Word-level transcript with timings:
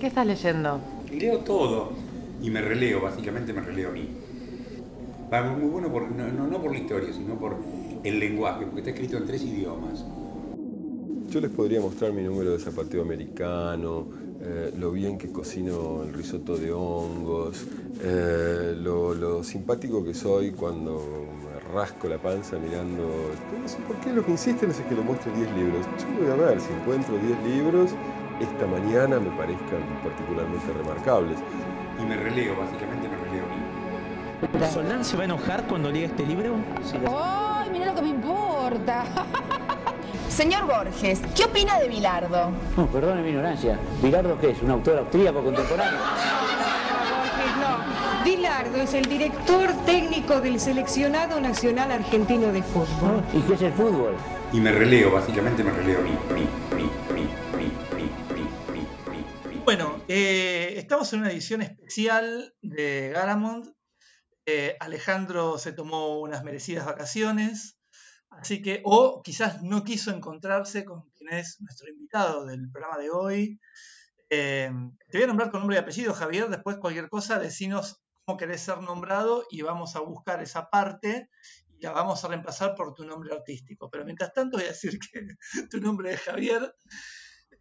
¿Qué 0.00 0.06
estás 0.06 0.26
leyendo? 0.26 0.80
Leo 1.12 1.40
todo 1.40 1.92
y 2.40 2.48
me 2.48 2.62
releo, 2.62 3.02
básicamente 3.02 3.52
me 3.52 3.60
releo 3.60 3.90
a 3.90 3.92
mí. 3.92 4.08
Va 5.30 5.42
muy 5.42 5.68
bueno 5.68 5.90
no, 5.90 6.46
no 6.46 6.62
por 6.62 6.72
la 6.72 6.78
historia, 6.78 7.12
sino 7.12 7.38
por 7.38 7.56
el 8.02 8.18
lenguaje, 8.18 8.64
porque 8.64 8.78
está 8.78 8.90
escrito 8.92 9.18
en 9.18 9.26
tres 9.26 9.42
idiomas. 9.42 10.06
Yo 11.28 11.40
les 11.42 11.50
podría 11.50 11.82
mostrar 11.82 12.14
mi 12.14 12.22
número 12.22 12.52
de 12.52 12.58
zapateo 12.58 13.02
americano, 13.02 14.06
eh, 14.40 14.72
lo 14.78 14.90
bien 14.90 15.18
que 15.18 15.30
cocino 15.30 16.02
el 16.02 16.14
risotto 16.14 16.56
de 16.56 16.72
hongos, 16.72 17.66
eh, 18.02 18.74
lo, 18.80 19.44
simpático 19.44 20.02
que 20.02 20.14
soy 20.14 20.52
cuando 20.52 21.28
me 21.44 21.74
rasco 21.74 22.08
la 22.08 22.16
panza 22.16 22.58
mirando. 22.58 23.06
No 23.60 23.68
sé 23.68 23.76
por 23.86 23.96
qué 23.96 24.14
lo 24.14 24.24
que 24.24 24.30
insisten 24.30 24.70
es 24.70 24.80
que 24.80 24.94
lo 24.94 25.02
muestre 25.02 25.30
10 25.36 25.52
libros. 25.56 25.86
Yo 25.98 26.22
voy 26.22 26.32
a 26.32 26.48
ver 26.48 26.58
si 26.58 26.72
encuentro 26.72 27.18
10 27.18 27.54
libros 27.54 27.90
esta 28.40 28.66
mañana 28.66 29.20
me 29.20 29.30
parezcan 29.30 29.82
particularmente 30.02 30.72
remarcables. 30.72 31.38
Y 32.00 32.04
me 32.04 32.16
releo, 32.16 32.56
básicamente 32.56 33.08
me 33.08 33.16
releo. 33.16 34.70
¿Solán 34.72 35.04
se 35.04 35.16
va 35.16 35.22
a 35.22 35.26
enojar 35.26 35.64
cuando 35.66 35.90
lea 35.90 36.06
este 36.06 36.24
libro? 36.24 36.54
¡Ay, 37.06 37.70
mira 37.70 37.86
lo 37.86 37.94
que 37.94 38.02
me 38.02 38.08
importa! 38.08 39.04
Señor 40.28 40.66
Borges, 40.66 41.20
¿qué 41.36 41.44
opina 41.44 41.78
de 41.78 41.88
Bilardo? 41.88 42.50
No, 42.76 42.86
perdone 42.86 43.20
mi 43.22 43.30
ignorancia. 43.30 43.78
¿Bilardo 44.02 44.38
qué 44.40 44.50
es? 44.50 44.62
¿Un 44.62 44.70
autor 44.70 44.98
austríaco 44.98 45.42
contemporáneo? 45.42 45.98
Borges, 47.10 47.56
no. 47.60 48.24
Bilardo 48.24 48.76
es 48.80 48.94
el 48.94 49.04
director 49.06 49.70
técnico 49.84 50.40
del 50.40 50.58
seleccionado 50.58 51.40
nacional 51.40 51.92
argentino 51.92 52.52
de 52.52 52.62
fútbol. 52.62 53.22
¿Y 53.34 53.40
qué 53.40 53.54
es 53.54 53.62
el 53.62 53.72
fútbol? 53.72 54.14
Y 54.52 54.60
me 54.60 54.72
releo, 54.72 55.12
básicamente 55.12 55.62
me 55.62 55.72
releo 55.72 55.98
a 55.98 56.02
mí, 56.02 56.10
eh, 60.12 60.76
estamos 60.76 61.12
en 61.12 61.20
una 61.20 61.30
edición 61.30 61.62
especial 61.62 62.52
de 62.62 63.10
Garamond. 63.14 63.72
Eh, 64.44 64.76
Alejandro 64.80 65.56
se 65.56 65.72
tomó 65.72 66.18
unas 66.18 66.42
merecidas 66.42 66.84
vacaciones, 66.84 67.78
así 68.28 68.60
que, 68.60 68.82
o 68.84 69.22
quizás 69.22 69.62
no 69.62 69.84
quiso 69.84 70.10
encontrarse 70.10 70.84
con 70.84 71.08
quien 71.10 71.34
es 71.34 71.60
nuestro 71.60 71.88
invitado 71.88 72.44
del 72.44 72.68
programa 72.72 72.98
de 72.98 73.10
hoy. 73.10 73.60
Eh, 74.30 74.68
te 75.10 75.18
voy 75.18 75.22
a 75.22 75.26
nombrar 75.28 75.52
con 75.52 75.60
nombre 75.60 75.76
y 75.76 75.78
apellido, 75.78 76.12
Javier. 76.12 76.48
Después, 76.48 76.78
cualquier 76.78 77.08
cosa, 77.08 77.38
decinos 77.38 78.02
cómo 78.24 78.36
querés 78.36 78.62
ser 78.62 78.78
nombrado 78.80 79.44
y 79.48 79.62
vamos 79.62 79.94
a 79.94 80.00
buscar 80.00 80.42
esa 80.42 80.70
parte 80.70 81.30
y 81.78 81.84
la 81.84 81.92
vamos 81.92 82.24
a 82.24 82.28
reemplazar 82.28 82.74
por 82.74 82.94
tu 82.94 83.04
nombre 83.04 83.32
artístico. 83.32 83.88
Pero 83.88 84.04
mientras 84.04 84.32
tanto, 84.32 84.56
voy 84.56 84.66
a 84.66 84.70
decir 84.70 84.98
que 84.98 85.20
tu 85.70 85.80
nombre 85.80 86.14
es 86.14 86.20
Javier. 86.20 86.74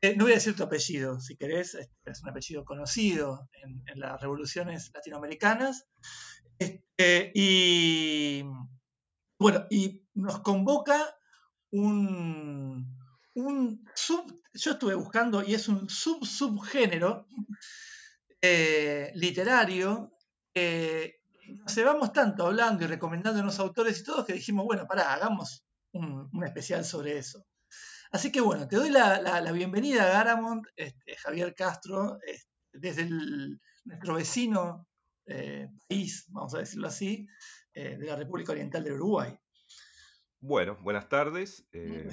Eh, 0.02 0.16
no 0.16 0.24
voy 0.26 0.32
a 0.32 0.36
decir 0.36 0.56
tu 0.56 0.64
apellido, 0.64 1.20
si 1.20 1.36
querés, 1.36 1.76
es 2.06 2.24
un 2.24 2.30
apellido 2.30 2.64
conocido 2.64 3.50
en, 3.64 4.00
las 4.00 4.22
revoluciones 4.22 4.92
latinoamericanas. 4.94 5.88
Este, 6.58 7.32
y 7.36 8.44
bueno, 9.38 9.66
y 9.70 10.06
nos 10.14 10.40
convoca 10.40 11.16
un, 11.72 12.98
un 13.36 13.86
sub, 13.94 14.42
yo 14.54 14.72
estuve 14.72 14.96
buscando 14.96 15.44
y 15.44 15.54
es 15.54 15.68
un 15.68 15.90
sub-subgénero 15.90 17.28
eh, 18.42 19.12
literario 19.16 20.14
nos 21.50 21.76
llevamos 21.76 22.14
tanto 22.14 22.46
hablando 22.46 22.84
y 22.84 22.88
recomendando 22.88 23.40
a 23.40 23.46
los 23.46 23.60
autores 23.60 24.00
y 24.00 24.04
todos 24.04 24.26
que 24.26 24.34
dijimos, 24.34 24.66
bueno, 24.66 24.86
pará, 24.88 25.14
hagamos 25.14 25.64
un 25.94 26.44
especial 26.44 26.86
sobre 26.86 27.18
eso. 27.18 27.46
Así 28.12 28.32
que 28.32 28.42
bueno, 28.42 28.68
te 28.68 28.76
doy 28.76 28.90
la, 28.90 29.52
bienvenida 29.52 30.04
a 30.04 30.10
Garamond, 30.10 30.66
este, 30.76 31.16
Javier 31.16 31.54
Castro, 31.54 32.18
este, 32.26 32.50
desde 32.74 33.08
nuestro 33.86 34.16
vecino 34.16 34.88
eh, 35.28 35.68
país, 35.88 36.26
vamos 36.30 36.56
a 36.56 36.60
decirlo 36.60 36.88
así, 36.88 37.28
eh, 37.74 37.98
de 37.98 38.06
la 38.08 38.16
República 38.16 38.52
Oriental 38.52 38.84
del 38.84 38.94
Uruguay. 38.94 39.38
Bueno, 40.40 40.78
buenas 40.82 41.08
tardes. 41.08 41.68
Eh, 41.72 42.10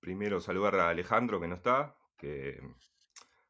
primero 0.00 0.40
saludar 0.40 0.74
a 0.76 0.88
Alejandro 0.88 1.40
que 1.40 1.46
no 1.46 1.54
está, 1.54 1.96
que 2.16 2.60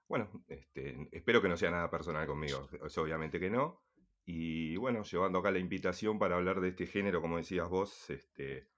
bueno, 0.08 0.30
este, 0.48 1.08
espero 1.12 1.40
que 1.40 1.48
no 1.48 1.56
sea 1.56 1.70
nada 1.70 1.90
personal 1.90 2.26
conmigo, 2.26 2.68
obviamente 2.98 3.40
que 3.40 3.48
no. 3.48 3.82
Y 4.26 4.76
bueno, 4.76 5.04
llevando 5.04 5.38
acá 5.38 5.50
la 5.50 5.58
invitación 5.58 6.18
para 6.18 6.36
hablar 6.36 6.60
de 6.60 6.68
este 6.68 6.86
género, 6.86 7.22
como 7.22 7.38
decías 7.38 7.68
vos, 7.70 8.10
este, 8.10 8.68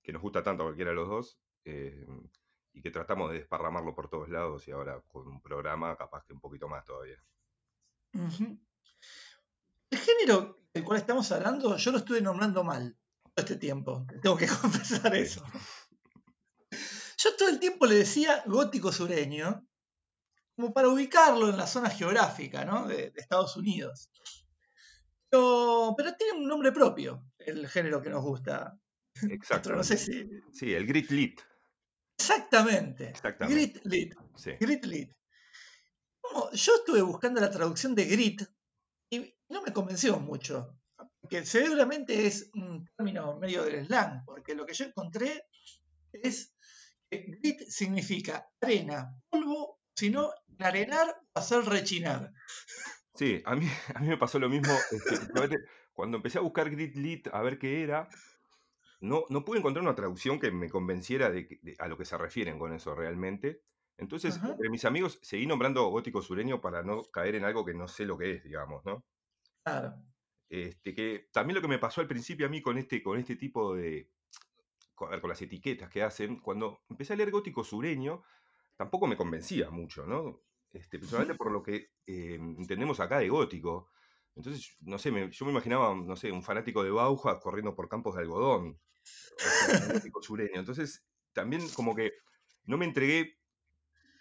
que 0.00 0.12
nos 0.12 0.22
gusta 0.22 0.44
tanto 0.44 0.62
a 0.62 0.66
cualquiera 0.66 0.90
de 0.90 0.96
los 0.96 1.08
dos, 1.08 1.40
eh, 1.66 2.06
y 2.72 2.80
que 2.80 2.90
tratamos 2.90 3.30
de 3.30 3.38
desparramarlo 3.38 3.94
por 3.94 4.08
todos 4.08 4.28
lados 4.28 4.68
y 4.68 4.70
ahora 4.70 5.02
con 5.08 5.26
un 5.26 5.40
programa 5.40 5.96
capaz 5.96 6.24
que 6.24 6.32
un 6.32 6.40
poquito 6.40 6.68
más 6.68 6.84
todavía. 6.84 7.20
El 9.90 9.98
género 9.98 10.60
del 10.72 10.84
cual 10.84 11.00
estamos 11.00 11.30
hablando, 11.32 11.76
yo 11.76 11.90
lo 11.90 11.98
estuve 11.98 12.20
nombrando 12.20 12.62
mal 12.62 12.96
todo 13.34 13.44
este 13.44 13.56
tiempo, 13.56 14.06
tengo 14.22 14.36
que 14.36 14.46
confesar 14.62 15.16
eso. 15.16 15.44
Yo 17.18 17.36
todo 17.36 17.48
el 17.48 17.58
tiempo 17.58 17.86
le 17.86 17.96
decía 17.96 18.44
gótico 18.46 18.92
sureño, 18.92 19.66
como 20.54 20.72
para 20.72 20.88
ubicarlo 20.88 21.48
en 21.48 21.56
la 21.56 21.66
zona 21.66 21.90
geográfica 21.90 22.64
de, 22.86 23.12
Estados 23.16 23.56
Unidos. 23.56 24.08
Pero, 25.28 25.94
pero, 25.96 26.14
tiene 26.14 26.38
un 26.38 26.46
nombre 26.46 26.70
propio, 26.70 27.24
el 27.38 27.66
género 27.68 28.00
que 28.00 28.10
nos 28.10 28.22
gusta. 28.22 28.78
Exacto. 29.30 29.72
no 29.72 29.82
sé 29.82 29.96
si... 29.96 30.30
Sí, 30.52 30.72
el 30.72 30.86
grit 30.86 31.10
lit. 31.10 31.40
Exactamente. 32.18 33.12
Grit 33.40 33.84
lit. 33.84 34.14
Grit 34.58 34.84
lit. 34.84 35.10
yo 36.52 36.74
estuve 36.74 37.02
buscando 37.02 37.40
la 37.40 37.50
traducción 37.50 37.94
de 37.94 38.04
grit 38.06 38.42
y 39.10 39.34
no 39.48 39.62
me 39.62 39.72
convenció 39.72 40.18
mucho. 40.18 40.78
Que 41.28 41.44
seguramente 41.44 42.26
es 42.26 42.50
un 42.54 42.88
término 42.96 43.36
medio 43.38 43.64
del 43.64 43.86
slang, 43.86 44.24
porque 44.24 44.54
lo 44.54 44.64
que 44.64 44.74
yo 44.74 44.84
encontré 44.86 45.44
es 46.12 46.54
que 47.10 47.18
grit 47.18 47.60
significa 47.68 48.48
arena, 48.60 49.12
polvo, 49.28 49.80
sino 49.94 50.30
arenar 50.58 51.08
o 51.34 51.38
hacer 51.38 51.64
rechinar. 51.64 52.32
Sí, 53.14 53.42
a 53.44 53.56
mí, 53.56 53.66
a 53.94 54.00
mí 54.00 54.08
me 54.08 54.18
pasó 54.18 54.38
lo 54.38 54.48
mismo. 54.48 54.72
Este, 54.90 55.58
cuando 55.92 56.18
empecé 56.18 56.38
a 56.38 56.42
buscar 56.42 56.70
grit 56.70 56.94
lit 56.94 57.28
a 57.32 57.42
ver 57.42 57.58
qué 57.58 57.82
era, 57.82 58.08
no, 59.00 59.24
no 59.28 59.44
pude 59.44 59.58
encontrar 59.58 59.82
una 59.82 59.94
traducción 59.94 60.40
que 60.40 60.50
me 60.50 60.70
convenciera 60.70 61.30
de, 61.30 61.60
a 61.78 61.88
lo 61.88 61.96
que 61.96 62.04
se 62.04 62.16
refieren 62.16 62.58
con 62.58 62.72
eso 62.72 62.94
realmente. 62.94 63.62
Entonces, 63.98 64.38
entre 64.42 64.68
mis 64.68 64.84
amigos, 64.84 65.18
seguí 65.22 65.46
nombrando 65.46 65.88
gótico 65.88 66.20
sureño 66.20 66.60
para 66.60 66.82
no 66.82 67.02
caer 67.04 67.34
en 67.34 67.44
algo 67.44 67.64
que 67.64 67.74
no 67.74 67.88
sé 67.88 68.04
lo 68.04 68.18
que 68.18 68.32
es, 68.32 68.44
digamos, 68.44 68.84
¿no? 68.84 69.04
Claro. 69.64 69.94
Este, 70.48 70.94
que 70.94 71.28
también 71.32 71.56
lo 71.56 71.62
que 71.62 71.68
me 71.68 71.78
pasó 71.78 72.00
al 72.00 72.06
principio 72.06 72.46
a 72.46 72.50
mí 72.50 72.60
con 72.60 72.78
este, 72.78 73.02
con 73.02 73.18
este 73.18 73.36
tipo 73.36 73.74
de. 73.74 74.10
Con, 74.94 75.18
con 75.20 75.28
las 75.30 75.42
etiquetas 75.42 75.90
que 75.90 76.02
hacen, 76.02 76.40
cuando 76.40 76.80
empecé 76.88 77.12
a 77.12 77.16
leer 77.16 77.30
gótico 77.30 77.64
sureño, 77.64 78.22
tampoco 78.76 79.06
me 79.06 79.16
convencía 79.16 79.70
mucho, 79.70 80.06
¿no? 80.06 80.42
Este, 80.72 80.98
principalmente 80.98 81.34
por 81.34 81.50
lo 81.50 81.62
que 81.62 81.92
eh, 82.06 82.34
entendemos 82.34 83.00
acá 83.00 83.18
de 83.18 83.28
gótico. 83.28 83.90
Entonces, 84.36 84.76
no 84.80 84.98
sé, 84.98 85.10
yo 85.30 85.46
me 85.46 85.50
imaginaba, 85.50 85.94
no 85.94 86.14
sé, 86.14 86.30
un 86.30 86.42
fanático 86.42 86.84
de 86.84 86.90
Bauja 86.90 87.40
corriendo 87.40 87.74
por 87.74 87.88
campos 87.88 88.14
de 88.14 88.22
algodón, 88.22 88.78
o 90.12 90.22
sureño. 90.22 90.60
Entonces, 90.60 91.04
también 91.32 91.66
como 91.70 91.94
que 91.94 92.12
no 92.64 92.76
me 92.76 92.84
entregué 92.84 93.38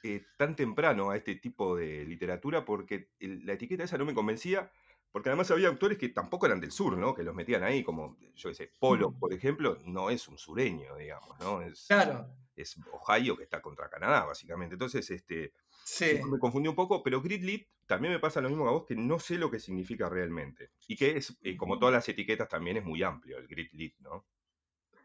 eh, 0.04 0.24
tan 0.38 0.56
temprano 0.56 1.10
a 1.10 1.18
este 1.18 1.36
tipo 1.36 1.76
de 1.76 2.06
literatura 2.06 2.64
porque 2.64 3.10
la 3.20 3.54
etiqueta 3.54 3.84
esa 3.84 3.98
no 3.98 4.06
me 4.06 4.14
convencía, 4.14 4.72
porque 5.12 5.30
además 5.30 5.52
había 5.52 5.68
autores 5.68 5.98
que 5.98 6.10
tampoco 6.10 6.46
eran 6.46 6.62
del 6.62 6.72
sur, 6.72 6.98
¿no? 6.98 7.14
Que 7.14 7.24
los 7.24 7.36
metían 7.36 7.64
ahí, 7.64 7.84
como, 7.84 8.18
yo 8.36 8.50
qué 8.50 8.56
sé, 8.56 8.72
Polo, 8.80 9.12
mm. 9.12 9.20
por 9.20 9.34
ejemplo, 9.34 9.78
no 9.86 10.10
es 10.10 10.28
un 10.28 10.38
sureño, 10.38 10.96
digamos, 10.96 11.38
¿no? 11.40 11.62
Es, 11.62 11.88
claro. 11.88 12.28
Es 12.56 12.78
Ohio 12.94 13.36
que 13.36 13.44
está 13.44 13.62
contra 13.62 13.90
Canadá, 13.90 14.24
básicamente. 14.26 14.76
Entonces, 14.76 15.10
este, 15.12 15.52
Sí. 15.86 16.20
Me 16.30 16.40
confundí 16.40 16.68
un 16.68 16.76
poco, 16.76 17.04
pero 17.04 17.22
grid 17.22 17.44
lit 17.44 17.68
también 17.86 18.14
me 18.14 18.20
pasa 18.20 18.42
lo 18.42 18.50
mismo 18.50 18.64
que 18.64 18.70
a 18.70 18.74
vos, 18.74 18.86
que 18.86 18.96
no 18.96 19.20
sé 19.20 19.38
lo 19.38 19.52
que 19.52 19.60
significa 19.60 20.10
realmente. 20.10 20.72
Y 20.88 20.96
que 20.96 21.18
es, 21.18 21.38
eh, 21.42 21.56
como 21.56 21.80
todas 21.80 21.94
las 21.94 22.10
etiquetas, 22.10 22.50
también 22.50 22.78
es 22.78 22.84
muy 22.84 23.04
amplio 23.04 23.38
el 23.38 23.48
grid 23.48 23.70
lit, 23.74 23.96
¿no? 24.00 24.26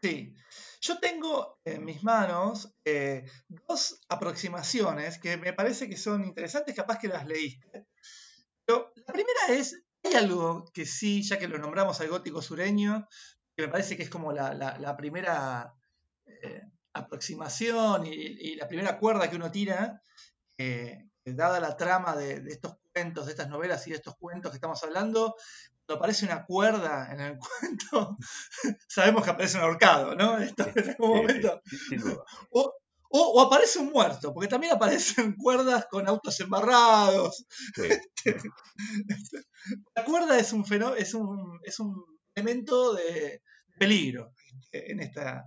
Sí. 0.01 0.33
Yo 0.81 0.99
tengo 0.99 1.59
en 1.63 1.85
mis 1.85 2.03
manos 2.03 2.73
eh, 2.85 3.25
dos 3.47 4.01
aproximaciones 4.09 5.19
que 5.19 5.37
me 5.37 5.53
parece 5.53 5.87
que 5.87 5.97
son 5.97 6.23
interesantes, 6.23 6.75
capaz 6.75 6.97
que 6.97 7.07
las 7.07 7.27
leíste. 7.27 7.85
Pero 8.65 8.91
la 8.95 9.13
primera 9.13 9.47
es, 9.49 9.79
hay 10.03 10.15
algo 10.15 10.65
que 10.73 10.85
sí, 10.85 11.21
ya 11.21 11.37
que 11.37 11.47
lo 11.47 11.59
nombramos 11.59 12.01
al 12.01 12.09
gótico 12.09 12.41
sureño, 12.41 13.07
que 13.55 13.63
me 13.63 13.71
parece 13.71 13.95
que 13.95 14.03
es 14.03 14.09
como 14.09 14.31
la, 14.31 14.95
primera 14.97 15.75
eh, 16.25 16.63
aproximación 16.93 18.07
y, 18.07 18.55
la 18.55 18.67
primera 18.67 18.97
cuerda 18.97 19.29
que 19.29 19.35
uno 19.35 19.51
tira, 19.51 20.01
eh, 20.57 21.10
dada 21.25 21.59
la 21.59 21.77
trama 21.77 22.15
de, 22.15 22.43
estos 22.47 22.75
cuentos, 22.93 23.25
de 23.25 23.31
estas 23.31 23.49
novelas 23.49 23.85
y 23.87 23.91
de 23.91 23.97
estos 23.97 24.15
cuentos 24.17 24.51
que 24.51 24.57
estamos 24.57 24.81
hablando, 24.83 25.35
cuando 25.85 25.99
aparece 25.99 26.25
una 26.25 26.45
cuerda 26.45 27.11
en 27.11 27.19
el 27.19 27.37
cuento, 27.39 28.17
sabemos 28.87 29.23
que 29.23 29.29
aparece 29.31 29.57
un 29.57 29.63
ahorcado, 29.63 30.15
¿no? 30.15 30.39
en 30.39 30.53
algún 30.89 31.17
momento. 31.17 31.61
O, 32.49 32.73
o 33.13 33.41
aparece 33.41 33.79
un 33.79 33.91
muerto, 33.91 34.33
porque 34.33 34.47
también 34.47 34.73
aparecen 34.73 35.35
cuerdas 35.37 35.85
con 35.89 36.07
autos 36.07 36.39
embarrados. 36.39 37.45
Sí. 37.75 37.89
La 39.95 40.03
cuerda 40.05 40.37
es 40.39 40.53
un, 40.53 40.65
fenó- 40.65 40.95
es 40.95 41.13
un, 41.13 41.59
es 41.63 41.79
un 41.79 42.03
elemento 42.35 42.93
de 42.93 43.41
peligro 43.77 44.33
en 44.71 44.99
esta, 45.01 45.43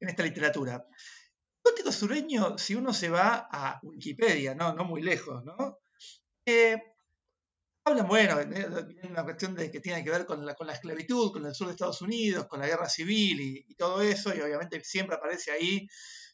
en 0.00 0.08
esta 0.08 0.22
literatura. 0.22 0.84
Gótico 1.72 1.90
sureño, 1.92 2.58
si 2.58 2.74
uno 2.74 2.92
se 2.92 3.08
va 3.08 3.48
a 3.50 3.80
Wikipedia, 3.82 4.54
no, 4.54 4.74
no 4.74 4.84
muy 4.84 5.00
lejos, 5.00 5.42
¿no? 5.44 5.78
Eh, 6.44 6.76
hablan, 7.84 8.06
bueno, 8.06 8.36
de 8.44 9.00
una 9.08 9.24
cuestión 9.24 9.54
de 9.54 9.70
que 9.70 9.80
tiene 9.80 10.04
que 10.04 10.10
ver 10.10 10.26
con 10.26 10.44
la, 10.44 10.54
con 10.54 10.66
la 10.66 10.74
esclavitud, 10.74 11.32
con 11.32 11.46
el 11.46 11.54
sur 11.54 11.68
de 11.68 11.72
Estados 11.72 12.02
Unidos, 12.02 12.46
con 12.46 12.60
la 12.60 12.66
guerra 12.66 12.88
civil 12.88 13.40
y, 13.40 13.64
y 13.66 13.74
todo 13.74 14.02
eso, 14.02 14.34
y 14.34 14.40
obviamente 14.40 14.84
siempre 14.84 15.16
aparece 15.16 15.50
ahí 15.50 15.88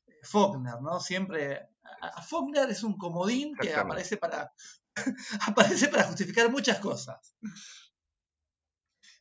eh, 0.06 0.12
Faulkner, 0.24 0.80
¿no? 0.82 0.98
Siempre. 1.00 1.68
A, 2.00 2.08
a 2.18 2.22
Faulkner 2.22 2.68
es 2.70 2.82
un 2.82 2.98
comodín 2.98 3.54
que 3.60 3.68
Exactamente. 3.68 3.80
aparece 3.80 4.16
para, 4.16 4.52
aparece 5.46 5.88
para 5.88 6.04
justificar 6.04 6.50
muchas 6.50 6.80
cosas. 6.80 7.34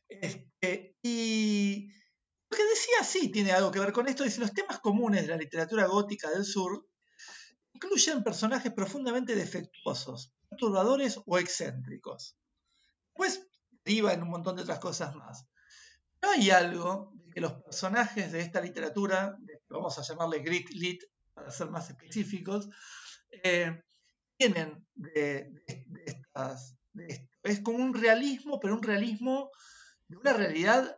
Este, 0.08 0.96
y 1.02 1.92
lo 2.50 2.56
que 2.56 2.64
decía 2.64 3.04
sí 3.04 3.30
tiene 3.30 3.52
algo 3.52 3.70
que 3.70 3.80
ver 3.80 3.92
con 3.92 4.08
esto, 4.08 4.24
dice 4.24 4.40
los 4.40 4.54
temas 4.54 4.78
comunes 4.80 5.22
de 5.22 5.28
la 5.28 5.36
literatura 5.36 5.86
gótica 5.86 6.30
del 6.30 6.44
sur 6.44 6.86
incluyen 7.72 8.24
personajes 8.24 8.72
profundamente 8.72 9.34
defectuosos, 9.36 10.32
perturbadores 10.48 11.20
o 11.26 11.38
excéntricos. 11.38 12.36
Pues 13.14 13.46
deriva 13.84 14.12
en 14.12 14.22
un 14.22 14.30
montón 14.30 14.56
de 14.56 14.62
otras 14.62 14.80
cosas 14.80 15.14
más. 15.14 15.46
No 16.20 16.30
hay 16.30 16.50
algo 16.50 17.12
de 17.14 17.30
que 17.30 17.40
los 17.40 17.52
personajes 17.62 18.32
de 18.32 18.40
esta 18.40 18.60
literatura, 18.60 19.36
vamos 19.68 19.96
a 19.98 20.02
llamarle 20.02 20.40
Greek 20.40 20.70
Lit 20.70 21.04
para 21.32 21.50
ser 21.50 21.70
más 21.70 21.88
específicos, 21.90 22.68
eh, 23.44 23.80
tienen 24.36 24.84
de, 24.94 25.52
de- 25.66 26.04
estas. 26.06 26.76
es 27.44 27.60
como 27.60 27.78
un 27.78 27.94
realismo, 27.94 28.58
pero 28.58 28.74
un 28.74 28.82
realismo 28.82 29.50
de 30.08 30.16
una 30.16 30.32
realidad 30.32 30.97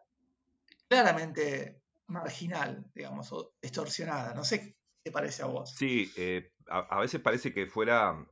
claramente 0.91 1.85
marginal, 2.09 2.73
digamos, 2.95 3.33
o 3.33 3.55
distorsionada. 3.63 4.35
No 4.35 4.45
sé 4.45 4.57
qué 4.63 4.79
te 5.05 5.13
parece 5.13 5.43
a 5.45 5.47
vos. 5.47 5.71
Sí, 5.79 6.11
eh, 6.17 6.53
a, 6.69 6.79
a 6.97 7.01
veces 7.01 7.21
parece 7.21 7.53
que 7.53 7.67
fuera, 7.67 8.27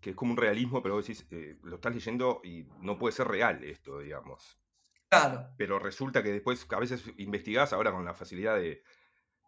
que 0.00 0.10
es 0.10 0.16
como 0.16 0.32
un 0.32 0.38
realismo, 0.38 0.82
pero 0.82 0.96
vos 0.96 1.06
decís, 1.06 1.26
eh, 1.32 1.58
lo 1.64 1.76
estás 1.76 1.94
leyendo 1.94 2.40
y 2.44 2.64
no 2.82 2.98
puede 2.98 3.12
ser 3.14 3.28
real 3.28 3.64
esto, 3.64 4.00
digamos. 4.00 4.60
Claro, 5.10 5.38
Pero 5.56 5.78
resulta 5.78 6.22
que 6.22 6.32
después, 6.32 6.66
a 6.70 6.80
veces 6.80 7.04
investigás 7.18 7.72
ahora 7.72 7.92
con 7.92 8.04
la 8.04 8.14
facilidad 8.14 8.56
de, 8.56 8.82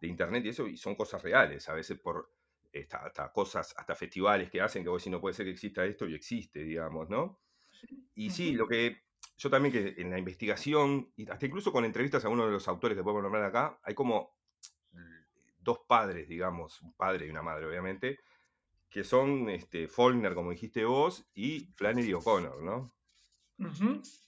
de 0.01 0.07
internet 0.07 0.45
y 0.45 0.49
eso, 0.49 0.67
y 0.67 0.77
son 0.77 0.95
cosas 0.95 1.23
reales, 1.23 1.69
a 1.69 1.73
veces 1.73 1.99
por 1.99 2.33
esta- 2.73 2.99
hasta 3.07 3.31
cosas, 3.33 3.73
hasta 3.77 3.95
festivales 3.95 4.49
que 4.51 4.61
hacen 4.61 4.83
que 4.83 4.89
vos 4.89 5.01
decís, 5.03 5.11
no 5.13 5.21
puede 5.21 5.35
ser 5.35 5.45
que 5.45 5.51
exista 5.53 5.85
esto 5.85 6.07
y 6.07 6.15
existe, 6.15 6.61
digamos, 6.63 7.09
¿no? 7.09 7.41
Y 8.15 8.31
sí, 8.31 8.53
lo 8.53 8.67
que 8.67 8.97
yo 9.39 9.49
también 9.49 9.73
que 9.73 10.01
en 10.01 10.11
la 10.11 10.19
investigación, 10.19 11.13
y 11.17 11.29
hasta 11.31 11.47
incluso 11.47 11.73
con 11.73 11.85
entrevistas 11.85 12.25
a 12.25 12.29
uno 12.29 12.45
de 12.45 12.51
los 12.53 12.67
autores 12.69 12.97
que 12.97 13.03
podemos 13.03 13.23
nombrar 13.23 13.45
acá, 13.45 13.79
hay 13.83 13.95
como 13.95 14.37
dos 15.59 15.79
padres, 15.87 16.27
digamos, 16.27 16.81
un 16.81 16.93
padre 16.93 17.25
y 17.27 17.29
una 17.29 17.41
madre, 17.41 17.65
obviamente, 17.65 18.19
que 18.89 19.03
son 19.03 19.49
este, 19.49 19.87
Faulkner, 19.87 20.35
como 20.35 20.51
dijiste 20.51 20.85
vos, 20.85 21.29
y 21.35 21.71
Flannery 21.75 22.13
O'Connor, 22.13 22.63
¿no? 22.63 22.93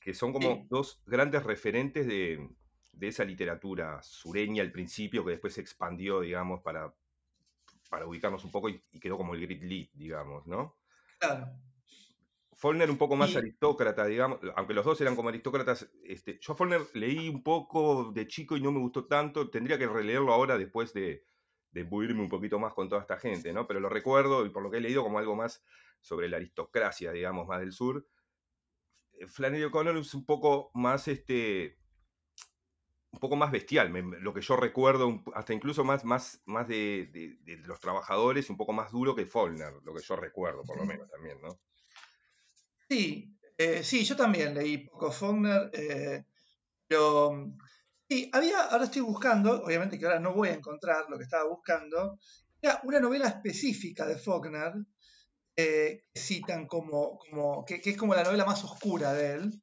Que 0.02 0.14
son 0.14 0.34
como 0.34 0.66
Sí. 0.66 0.68
dos 0.70 1.02
grandes 1.06 1.44
referentes 1.44 2.06
de, 2.08 2.50
de 2.92 3.08
esa 3.08 3.24
literatura 3.24 4.02
sureña 4.04 4.64
al 4.64 4.72
principio, 4.72 5.24
que 5.24 5.32
después 5.32 5.54
se 5.54 5.62
expandió, 5.62 6.20
digamos, 6.22 6.62
para, 6.62 6.94
para 7.90 8.08
ubicarnos 8.08 8.44
un 8.46 8.52
poco 8.52 8.70
y, 8.70 8.84
y 8.92 9.00
quedó 9.00 9.18
como 9.18 9.36
el 9.36 9.42
Great 9.42 9.64
Lead, 9.64 9.90
digamos, 9.94 10.48
¿no? 10.48 10.78
claro. 11.20 11.71
Faulkner 12.62 12.92
un 12.92 12.98
poco 13.00 13.16
más 13.16 13.32
Y- 13.32 13.38
aristócrata, 13.38 14.06
digamos, 14.06 14.40
aunque 14.56 14.76
los 14.76 14.86
dos 14.86 15.02
eran 15.02 15.16
como 15.16 15.30
aristócratas. 15.30 15.90
Este, 16.04 16.38
yo 16.40 16.54
a 16.54 16.56
Faulkner 16.56 16.82
leí 16.94 17.28
un 17.28 17.42
poco 17.42 18.12
de 18.14 18.28
chico 18.28 18.56
y 18.56 18.62
no 18.62 18.72
me 18.72 18.80
gustó 18.80 19.06
tanto. 19.08 19.50
Tendría 19.50 19.80
que 19.80 19.88
releerlo 19.88 20.32
ahora 20.32 20.60
después 20.60 20.94
de, 20.94 21.26
de 21.72 21.84
un 21.84 22.30
poquito 22.30 22.60
más 22.60 22.76
con 22.76 22.88
toda 22.88 23.02
esta 23.02 23.18
gente, 23.18 23.52
¿no? 23.52 23.66
Pero 23.66 23.80
lo 23.80 23.90
recuerdo 23.90 24.46
y 24.46 24.50
por 24.50 24.62
lo 24.62 24.70
que 24.70 24.78
he 24.78 24.82
leído 24.82 25.02
como 25.02 25.18
algo 25.18 25.36
más 25.36 25.64
sobre 26.02 26.30
la 26.30 26.38
aristocracia, 26.38 27.12
digamos, 27.12 27.48
más 27.48 27.60
del 27.62 27.72
sur. 27.72 28.08
Eh, 29.14 29.26
Flannery 29.26 29.64
O'Connor 29.64 29.98
es 29.98 30.14
un 30.14 30.26
poco 30.26 30.70
más, 30.76 31.08
este, 31.08 31.80
un 33.12 33.20
poco 33.20 33.36
más 33.36 33.52
bestial, 33.52 33.90
me- 33.90 34.20
lo 34.20 34.34
que 34.34 34.42
yo 34.42 34.56
recuerdo, 34.56 35.24
hasta 35.34 35.54
incluso 35.54 35.84
más, 35.84 36.06
más, 36.06 36.42
más 36.46 36.68
de, 36.68 37.10
de- 37.12 37.38
de 37.42 37.58
los 37.68 37.80
trabajadores, 37.80 38.48
y 38.50 38.52
un 38.52 38.58
poco 38.58 38.74
más 38.74 38.92
duro 38.92 39.16
que 39.16 39.26
Faulkner, 39.26 39.74
lo 39.84 39.94
que 39.96 40.02
yo 40.02 40.16
recuerdo, 40.16 40.64
por 40.64 40.78
lo 40.78 40.86
menos 40.86 41.10
también, 41.10 41.42
¿no? 41.42 41.60
Sí, 42.92 43.38
eh, 43.58 43.86
sí, 43.86 44.04
yo 44.04 44.18
también 44.18 44.54
leí 44.54 44.80
poco 44.80 45.14
Faulkner, 45.14 45.70
eh, 45.72 46.26
pero 46.90 47.32
mm, 47.32 47.58
sí, 48.10 48.30
había, 48.34 48.64
ahora 48.66 48.84
estoy 48.84 49.02
buscando, 49.02 49.64
obviamente 49.64 49.98
que 49.98 50.06
ahora 50.06 50.20
no 50.20 50.34
voy 50.34 50.50
a 50.50 50.56
encontrar 50.56 51.06
lo 51.10 51.18
que 51.18 51.24
estaba 51.24 51.48
buscando, 51.48 52.20
era 52.62 52.82
una 52.84 53.00
novela 53.00 53.30
específica 53.30 54.06
de 54.06 54.18
Faulkner, 54.18 54.74
eh, 55.56 56.04
que 56.14 56.20
citan 56.20 56.68
como, 56.68 57.18
como 57.18 57.64
que, 57.64 57.80
que 57.80 57.92
es 57.92 57.98
como 57.98 58.14
la 58.14 58.26
novela 58.26 58.44
más 58.44 58.62
oscura 58.66 59.14
de 59.14 59.36
él. 59.36 59.62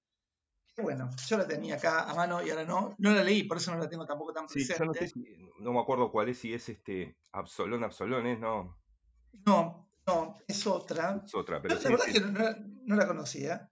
Bueno, 0.79 1.11
yo 1.27 1.37
la 1.37 1.47
tenía 1.47 1.75
acá 1.75 2.05
a 2.09 2.15
mano 2.15 2.43
y 2.43 2.49
ahora 2.49 2.65
no, 2.65 2.95
no 2.97 3.11
la 3.11 3.23
leí, 3.23 3.43
por 3.43 3.59
eso 3.59 3.73
no 3.75 3.79
la 3.79 3.91
tengo 3.91 4.07
tampoco 4.07 4.33
tan 4.33 4.47
Sí, 4.47 4.55
presente. 4.55 4.79
yo 4.79 4.87
no 4.87 4.95
sé 4.95 5.09
si, 5.09 5.21
no 5.61 5.75
me 5.75 5.81
acuerdo 5.81 6.11
cuál 6.11 6.31
es, 6.31 6.39
si 6.39 6.55
es 6.55 6.67
este 6.71 7.15
Absolón, 7.33 7.85
Absolón, 7.85 8.41
No, 8.41 8.75
no, 9.45 9.88
es 10.49 10.67
otra. 10.67 11.23
es 11.25 11.35
otra, 11.35 11.61
pero 11.63 11.75
la 11.77 11.81
sí, 11.81 11.89
verdad 11.89 12.05
sí, 12.07 12.13
que 12.15 12.21
no, 12.21 12.31
no- 12.31 12.57
no 12.85 12.97
la 12.97 13.07
conocía. 13.07 13.71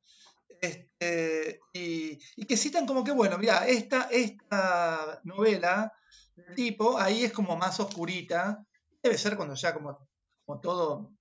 Este, 0.60 1.60
y, 1.72 2.18
y 2.36 2.46
que 2.46 2.56
citan 2.56 2.86
como 2.86 3.02
que, 3.04 3.12
bueno, 3.12 3.36
mira, 3.38 3.66
esta, 3.66 4.08
esta 4.10 5.20
novela 5.24 5.92
del 6.34 6.54
tipo 6.54 6.98
ahí 6.98 7.24
es 7.24 7.32
como 7.32 7.56
más 7.56 7.78
oscurita. 7.80 8.64
Debe 9.02 9.18
ser 9.18 9.36
cuando 9.36 9.54
ya 9.54 9.74
como, 9.74 10.08
como 10.44 10.60
todo, 10.60 11.12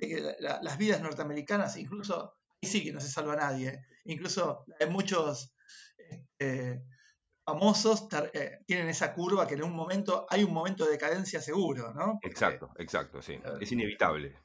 la- 0.00 0.36
la- 0.40 0.62
las 0.62 0.78
vidas 0.78 1.00
norteamericanas, 1.02 1.76
incluso, 1.76 2.34
ahí 2.62 2.68
sí 2.68 2.84
que 2.84 2.92
no 2.92 3.00
se 3.00 3.08
salva 3.10 3.36
nadie. 3.36 3.84
Incluso 4.04 4.64
la 4.66 4.76
de 4.78 4.86
muchos 4.86 5.54
este, 5.98 6.82
famosos 7.44 8.08
eh, 8.34 8.58
tienen 8.66 8.88
esa 8.88 9.12
curva 9.14 9.46
que 9.46 9.54
en 9.54 9.62
un 9.64 9.72
momento, 9.72 10.26
hay 10.30 10.44
un 10.44 10.52
momento 10.52 10.84
de 10.84 10.92
decadencia 10.92 11.40
seguro, 11.40 11.92
¿no? 11.94 12.12
Porque- 12.20 12.28
exacto, 12.28 12.70
exacto, 12.78 13.22
sí, 13.22 13.38
es 13.60 13.72
inevitable. 13.72 14.36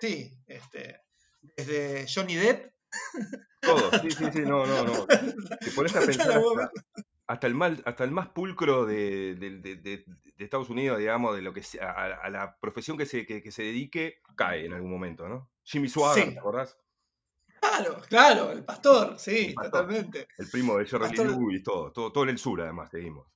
Sí, 0.00 0.32
este, 0.46 1.00
desde 1.56 2.06
Johnny 2.12 2.34
Depp 2.36 2.72
Todo, 3.60 3.90
sí, 4.00 4.10
sí, 4.10 4.24
sí, 4.32 4.40
no, 4.40 4.64
no, 4.66 4.84
no. 4.84 5.06
Te 5.60 5.70
pones 5.74 5.94
a 5.94 6.00
pensar 6.00 6.40
la 6.40 6.70
hasta, 7.26 7.46
el, 7.46 7.54
mal, 7.54 7.80
hasta 7.84 8.02
el 8.04 8.10
más 8.10 8.28
pulcro 8.28 8.86
de, 8.86 9.34
de- 9.36 9.58
de- 9.60 9.76
de- 9.76 10.04
de 10.06 10.44
Estados 10.44 10.70
Unidos, 10.70 10.98
digamos, 10.98 11.36
de 11.36 11.42
lo 11.42 11.52
que 11.52 11.62
sea, 11.62 11.90
a, 11.90 12.04
a 12.24 12.30
la 12.30 12.58
profesión 12.58 12.96
que 12.98 13.06
se, 13.06 13.24
que, 13.26 13.40
que 13.42 13.52
se 13.52 13.62
dedique, 13.62 14.20
cae 14.36 14.64
en 14.64 14.72
algún 14.72 14.90
momento, 14.90 15.28
¿no? 15.28 15.50
Jimmy 15.62 15.88
Swagger, 15.88 16.24
Sí. 16.24 16.32
¿te 16.32 16.38
acordás? 16.40 16.76
Claro, 17.60 18.00
claro, 18.08 18.50
el 18.50 18.64
pastor, 18.64 19.18
sí, 19.18 19.48
El 19.48 19.54
pastor. 19.54 19.82
totalmente. 19.86 20.26
El 20.38 20.48
primo 20.50 20.78
de 20.78 20.86
Jerry 20.86 21.04
Pastor- 21.04 21.26
Lewis, 21.30 21.62
todo, 21.62 21.92
todo, 21.92 22.10
todo 22.10 22.24
en 22.24 22.30
el 22.30 22.38
sur, 22.38 22.60
además, 22.62 22.90
seguimos. 22.90 23.28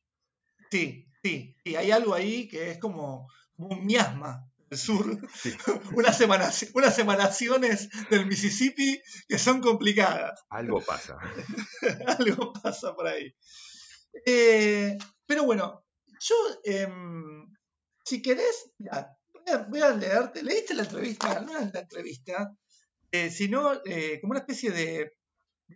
Sí, 0.71 1.06
sí, 1.23 1.54
y 1.62 1.76
hay 1.76 1.90
algo 1.92 2.14
ahí 2.14 2.49
que 2.49 2.71
es 2.73 2.78
como, 2.78 3.28
como 3.54 3.68
un 3.68 3.87
miasma 3.87 4.50
del 4.75 4.78
sur, 4.78 5.28
Sí. 5.35 5.52
unas, 5.95 6.21
emanaci- 6.21 6.71
unas 6.75 6.99
emanaciones 6.99 7.88
del 8.11 8.26
Mississippi 8.26 9.00
que 9.28 9.38
son 9.38 9.61
complicadas. 9.61 10.45
Algo 10.50 10.81
pasa. 10.81 11.16
algo 12.19 12.52
pasa 12.52 12.95
por 12.95 13.07
ahí. 13.07 13.35
Eh, 14.26 14.97
pero 15.26 15.45
bueno, 15.45 15.85
yo, 16.21 16.35
em, 16.64 17.47
si 18.04 18.23
querés, 18.23 18.71
mirá, 18.78 19.09
voy, 19.33 19.54
a, 19.54 19.59
voy 19.59 19.81
a 19.81 19.90
leerte, 19.90 20.43
leíste 20.43 20.75
la 20.75 20.83
entrevista, 20.85 21.40
no 21.40 21.50
era 21.57 21.71
la 21.73 21.81
entrevista, 21.81 22.52
eh, 23.11 23.31
sino 23.31 23.73
eh, 23.85 24.19
como 24.21 24.33
una 24.33 24.40
especie 24.40 24.71
de 24.71 25.14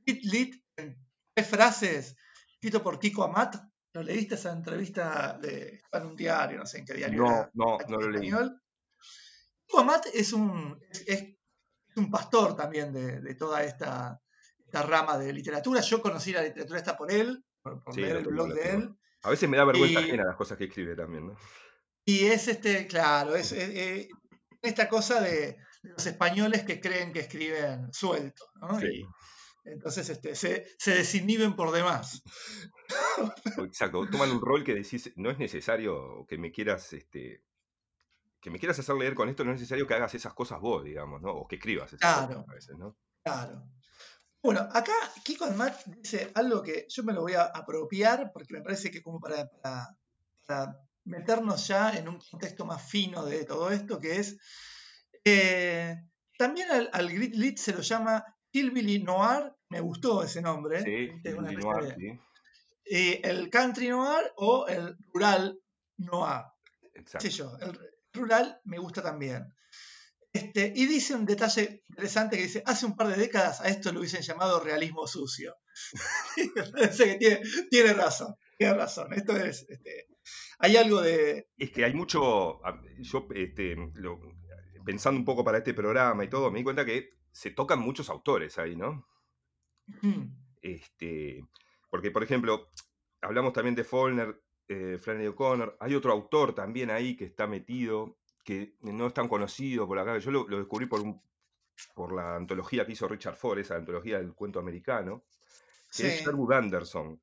lit 0.06 0.22
lit 0.24 0.62
en 0.76 0.96
tres 1.34 1.48
frases, 1.48 2.16
escrito 2.54 2.82
por 2.82 2.98
Tico 2.98 3.24
Amat. 3.24 3.56
¿Lo 3.94 4.02
leíste 4.02 4.34
esa 4.36 4.52
entrevista 4.52 5.38
de, 5.40 5.80
en 5.90 6.06
un 6.06 6.14
diario, 6.14 6.58
no 6.58 6.66
sé 6.66 6.78
en 6.78 6.84
qué 6.84 6.94
diario 6.94 7.22
No, 7.22 7.30
era, 7.30 7.50
no, 7.54 7.78
no 7.88 7.96
lo 7.98 8.10
leí. 8.10 8.26
español? 8.28 8.60
Amat 9.76 10.06
es 10.14 10.32
un, 10.32 10.78
es, 10.90 11.04
es 11.06 11.96
un 11.96 12.10
pastor 12.10 12.56
también 12.56 12.92
de, 12.92 13.20
de 13.20 13.34
toda 13.34 13.62
esta, 13.64 14.20
esta 14.64 14.82
rama 14.82 15.18
de 15.18 15.32
literatura. 15.32 15.80
Yo 15.80 16.00
conocí 16.00 16.32
la 16.32 16.42
literatura 16.42 16.78
esta 16.78 16.96
por 16.96 17.10
él, 17.12 17.44
por, 17.62 17.82
por 17.82 17.94
Sí, 17.94 18.00
leer 18.00 18.16
el 18.16 18.26
blog 18.26 18.48
lo 18.48 18.54
de 18.54 18.70
él. 18.70 18.94
A 19.22 19.30
veces 19.30 19.48
me 19.48 19.56
da 19.56 19.64
vergüenza 19.64 19.98
ajena 19.98 20.24
las 20.24 20.36
cosas 20.36 20.56
que 20.56 20.64
escribe 20.64 20.94
también, 20.94 21.26
¿no? 21.26 21.36
Y 22.04 22.24
es 22.26 22.48
este, 22.48 22.86
claro, 22.86 23.34
es, 23.36 23.52
es- 23.52 23.70
es 23.74 24.08
esta 24.62 24.88
cosa 24.88 25.20
de, 25.20 25.58
de 25.82 25.90
los 25.90 26.06
españoles 26.06 26.62
que 26.64 26.80
creen 26.80 27.12
que 27.12 27.20
escriben 27.20 27.92
suelto, 27.92 28.44
¿no? 28.60 28.78
Sí. 28.80 29.04
Y 29.64 29.70
entonces 29.70 30.08
este, 30.08 30.34
se, 30.34 30.66
se 30.78 30.94
desinhiben 30.94 31.54
por 31.56 31.72
demás. 31.72 32.22
Exacto, 33.58 34.08
toman 34.08 34.30
un 34.30 34.40
rol 34.40 34.64
que 34.64 34.74
decís, 34.74 35.12
no 35.16 35.30
es 35.30 35.38
necesario 35.38 36.24
que 36.28 36.38
me 36.38 36.50
quieras 36.52 36.92
este, 36.92 37.42
que 38.40 38.50
me 38.50 38.58
quieras 38.58 38.78
hacer 38.78 38.94
leer 38.96 39.14
con 39.14 39.28
esto 39.28 39.44
no 39.44 39.52
es 39.52 39.58
necesario 39.60 39.86
que 39.86 39.94
hagas 39.94 40.14
esas 40.14 40.34
cosas 40.34 40.60
vos, 40.60 40.84
digamos, 40.84 41.20
¿no? 41.22 41.30
O 41.32 41.46
que 41.48 41.56
escribas 41.56 41.92
esas 41.92 41.98
Claro. 42.00 42.28
cosas 42.28 42.48
a 42.48 42.54
veces, 42.54 42.78
¿no? 42.78 42.96
Claro. 43.24 43.64
Bueno, 44.42 44.60
acá 44.72 44.92
Kiko 45.24 45.50
Matt 45.50 45.84
dice 45.86 46.30
algo 46.34 46.62
que 46.62 46.86
yo 46.88 47.02
me 47.02 47.12
lo 47.12 47.22
voy 47.22 47.34
a 47.34 47.42
apropiar 47.46 48.30
porque 48.32 48.54
me 48.54 48.62
parece 48.62 48.90
que 48.90 49.02
como 49.02 49.18
para, 49.20 49.48
para- 49.62 49.88
para 50.46 50.80
meternos 51.04 51.66
ya 51.66 51.90
en 51.90 52.08
un 52.08 52.18
contexto 52.30 52.64
más 52.64 52.88
fino 52.88 53.24
de 53.24 53.44
todo 53.44 53.70
esto, 53.70 53.98
que 53.98 54.16
es, 54.20 54.38
eh, 55.24 55.96
también 56.38 56.70
al, 56.70 56.88
al 56.92 57.08
Grit 57.10 57.34
Lit 57.34 57.58
se 57.58 57.72
lo 57.72 57.80
llama 57.80 58.24
Hillbilly 58.52 59.02
Noir, 59.02 59.52
me 59.70 59.80
gustó 59.80 60.22
ese 60.22 60.40
nombre, 60.40 60.82
Sí, 60.82 61.08
¿viste? 61.08 61.34
Una 61.34 61.50
Noir, 61.52 61.94
sí, 61.98 62.20
eh, 62.84 63.20
el 63.24 63.50
Country 63.50 63.88
Noir 63.88 64.32
o 64.36 64.66
el 64.68 64.96
Rural 65.12 65.58
Noir. 65.98 66.44
exacto. 66.94 67.26
sé 67.26 67.30
yo, 67.30 67.56
el 67.60 67.78
rural 68.12 68.60
me 68.64 68.78
gusta 68.78 69.02
también. 69.02 69.44
Este, 70.32 70.72
y 70.76 70.86
dice 70.86 71.14
un 71.14 71.24
detalle 71.24 71.82
interesante 71.88 72.36
que 72.36 72.42
dice, 72.42 72.62
hace 72.66 72.86
un 72.86 72.94
par 72.96 73.08
de 73.08 73.16
décadas 73.16 73.60
a 73.60 73.68
esto 73.68 73.92
lo 73.92 74.00
hubiesen 74.00 74.22
llamado 74.22 74.60
realismo 74.60 75.06
sucio. 75.06 75.54
Parece 76.72 77.04
que 77.04 77.14
tiene, 77.16 77.40
tiene 77.70 77.92
razón, 77.94 78.34
tiene 78.56 78.74
razón. 78.74 79.12
Esto 79.14 79.36
es, 79.36 79.64
este, 79.68 80.06
hay 80.58 80.76
algo 80.76 81.00
de... 81.00 81.48
Es 81.56 81.70
que 81.70 81.84
hay 81.84 81.94
mucho, 81.94 82.60
yo 82.98 83.26
este, 83.34 83.74
lo- 83.94 84.20
pensando 84.84 85.18
un 85.18 85.24
poco 85.24 85.44
para 85.44 85.58
este 85.58 85.74
programa 85.74 86.24
y 86.24 86.28
todo, 86.28 86.50
me 86.50 86.58
di 86.58 86.64
cuenta 86.64 86.84
que 86.84 87.08
se 87.32 87.50
tocan 87.50 87.80
muchos 87.80 88.08
autores 88.10 88.58
ahí, 88.58 88.76
¿no? 88.76 89.06
mm, 90.02 90.24
Este, 90.62 91.40
porque, 91.90 92.10
por 92.10 92.22
ejemplo, 92.22 92.70
hablamos 93.22 93.52
también 93.54 93.74
de 93.74 93.84
Faulkner, 93.84 94.40
eh, 94.68 94.98
Flannery 94.98 95.28
O'Connor, 95.28 95.76
hay 95.80 95.94
otro 95.94 96.12
autor 96.12 96.54
también 96.54 96.90
ahí 96.90 97.16
que 97.16 97.24
está 97.24 97.46
metido, 97.46 98.18
que 98.44 98.76
no 98.82 99.06
es 99.06 99.14
tan 99.14 99.28
conocido 99.28 99.86
por 99.86 99.98
acá, 99.98 100.18
yo 100.18 100.30
lo, 100.30 100.46
lo 100.46 100.58
descubrí 100.58 100.86
por, 100.86 101.00
un, 101.00 101.22
por 101.94 102.14
la 102.14 102.36
antología 102.36 102.84
que 102.84 102.92
hizo 102.92 103.08
Richard 103.08 103.36
Ford, 103.36 103.58
esa 103.58 103.76
antología 103.76 104.18
del 104.18 104.34
cuento 104.34 104.58
americano, 104.58 105.24
que 105.94 106.08
es 106.08 106.18
sí, 106.18 106.24
Sherwood 106.24 106.52
Anderson, 106.52 107.20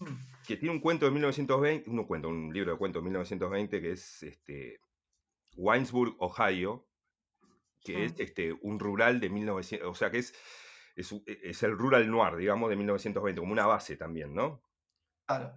mm, 0.00 0.06
que 0.46 0.56
tiene 0.56 0.74
un 0.74 0.80
cuento 0.80 1.06
de 1.06 1.12
1920, 1.12 1.90
un 1.90 2.04
cuento, 2.04 2.28
un 2.28 2.52
libro 2.52 2.72
de 2.72 2.78
cuentos 2.78 3.02
de 3.02 3.04
1920 3.04 3.80
que 3.80 3.92
es 3.92 4.22
este, 4.24 4.80
Winesburg, 5.56 6.16
Ohio, 6.18 6.86
que 7.84 8.04
es 8.04 8.14
este, 8.18 8.52
un 8.52 8.80
rural 8.80 9.20
de 9.20 9.30
1900, 9.30 9.88
o 9.88 9.94
sea 9.94 10.10
que 10.10 10.18
es, 10.18 10.34
es, 10.96 11.14
es 11.24 11.62
el 11.62 11.78
rural 11.78 12.10
noir, 12.10 12.36
digamos, 12.36 12.68
de 12.68 12.76
1920, 12.76 13.40
como 13.40 13.52
una 13.52 13.66
base 13.66 13.96
también, 13.96 14.34
¿no? 14.34 14.60
claro, 15.26 15.54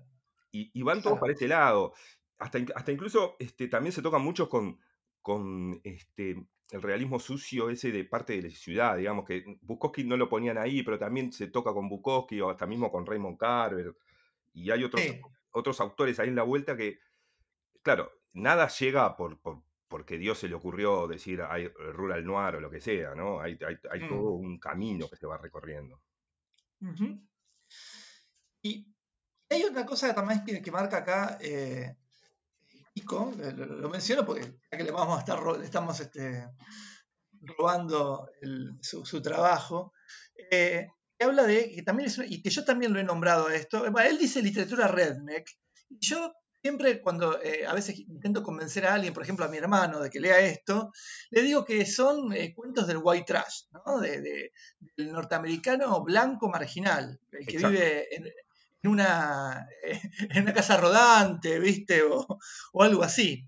Y, 0.51 0.71
y 0.77 0.83
van 0.83 0.97
todos 0.97 1.13
claro, 1.13 1.21
para 1.21 1.33
ese 1.33 1.47
lado. 1.47 1.93
Hasta, 2.39 2.59
hasta 2.75 2.91
incluso 2.91 3.35
este, 3.39 3.67
también 3.67 3.93
se 3.93 4.01
tocan 4.01 4.21
muchos 4.23 4.47
con, 4.49 4.79
con 5.21 5.79
este, 5.83 6.47
el 6.71 6.81
realismo 6.81 7.19
sucio 7.19 7.69
ese 7.69 7.91
de 7.91 8.05
parte 8.05 8.33
de 8.33 8.43
la 8.43 8.49
ciudad, 8.49 8.97
digamos, 8.97 9.25
que 9.25 9.43
Bukowski 9.61 10.03
no 10.03 10.17
lo 10.17 10.27
ponían 10.29 10.57
ahí, 10.57 10.83
pero 10.83 10.97
también 10.99 11.31
se 11.31 11.47
toca 11.47 11.73
con 11.73 11.87
Bukowski 11.89 12.41
o 12.41 12.49
hasta 12.49 12.65
mismo 12.67 12.91
con 12.91 13.05
Raymond 13.05 13.37
Carver. 13.37 13.95
Y 14.53 14.71
hay 14.71 14.83
otros, 14.83 15.01
sí, 15.03 15.21
otros 15.51 15.79
autores 15.81 16.19
ahí 16.19 16.29
en 16.29 16.35
la 16.35 16.43
vuelta 16.43 16.75
que, 16.75 16.99
claro, 17.83 18.11
nada 18.33 18.67
llega 18.69 19.15
por, 19.17 19.39
por- 19.41 19.63
porque 19.87 20.17
Dios 20.17 20.37
se 20.39 20.47
le 20.47 20.55
ocurrió 20.55 21.05
decir 21.07 21.41
hay 21.41 21.67
rural 21.67 22.23
noir 22.25 22.55
o 22.55 22.61
lo 22.61 22.69
que 22.71 22.79
sea, 22.81 23.13
¿no? 23.13 23.41
Hay, 23.41 23.57
hay, 23.67 23.75
hay 23.91 24.07
todo 24.07 24.37
mm, 24.37 24.39
un 24.39 24.59
camino 24.59 25.09
que 25.09 25.17
se 25.17 25.27
va 25.27 25.37
recorriendo. 25.37 26.01
Y 28.63 28.85
hay 29.55 29.63
otra 29.63 29.85
cosa 29.85 30.13
también 30.13 30.43
que, 30.45 30.61
que 30.61 30.71
marca 30.71 30.97
acá 30.97 31.37
eh, 31.41 31.95
Kiko, 32.93 33.33
lo, 33.55 33.89
menciono 33.89 34.25
porque 34.25 34.53
ya 34.71 34.77
que 34.77 34.83
le 34.83 34.91
vamos 34.91 35.17
a 35.17 35.19
estar, 35.21 35.41
le 35.57 35.63
estamos 35.65 35.99
este, 35.99 36.47
robando 37.57 38.29
el- 38.41 38.77
su, 38.81 39.05
su 39.05 39.21
trabajo, 39.21 39.93
eh, 40.51 40.87
que 41.17 41.25
habla 41.25 41.43
de 41.43 41.71
que 41.71 41.83
también 41.83 42.07
es 42.09 42.17
una- 42.17 42.27
y 42.27 42.41
que 42.41 42.49
yo 42.49 42.65
también 42.65 42.93
lo 42.93 42.99
he 42.99 43.03
nombrado 43.03 43.47
a 43.47 43.55
esto. 43.55 43.79
Bueno, 43.91 43.99
él 44.09 44.17
dice 44.17 44.41
literatura 44.41 44.87
redneck. 44.87 45.47
Y 45.89 45.99
yo 45.99 46.33
siempre 46.61 47.01
cuando 47.01 47.41
eh, 47.41 47.65
a 47.65 47.73
veces 47.73 47.97
intento 47.99 48.43
convencer 48.43 48.85
a 48.85 48.93
alguien, 48.93 49.13
por 49.13 49.23
ejemplo 49.23 49.45
a 49.45 49.49
mi 49.49 49.57
hermano, 49.57 49.99
de 49.99 50.09
que 50.09 50.19
lea 50.19 50.39
esto, 50.41 50.91
le 51.29 51.41
digo 51.43 51.63
que 51.65 51.85
son 51.85 52.33
eh, 52.33 52.53
cuentos 52.53 52.87
del 52.87 52.99
white 53.01 53.25
trash, 53.25 53.63
¿no? 53.71 53.99
De- 53.99 54.21
de- 54.21 54.51
del 54.97 55.11
norteamericano 55.11 56.03
blanco 56.03 56.49
marginal, 56.49 57.19
el 57.31 57.45
que 57.45 57.55
Exacto. 57.55 57.69
vive 57.69 58.15
en, 58.15 58.31
en 58.83 58.91
una, 58.91 59.67
en 60.29 60.43
una 60.43 60.53
casa 60.53 60.77
rodante, 60.77 61.59
¿viste? 61.59 62.03
O, 62.03 62.25
o 62.73 62.83
algo 62.83 63.03
así. 63.03 63.47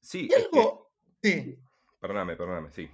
Sí, 0.00 0.28
Y 0.30 0.34
es 0.34 0.48
que, 0.52 0.58
algo, 0.58 0.92
sí. 1.22 1.58
perdóname, 1.98 2.36
perdóname, 2.36 2.70
sí. 2.72 2.90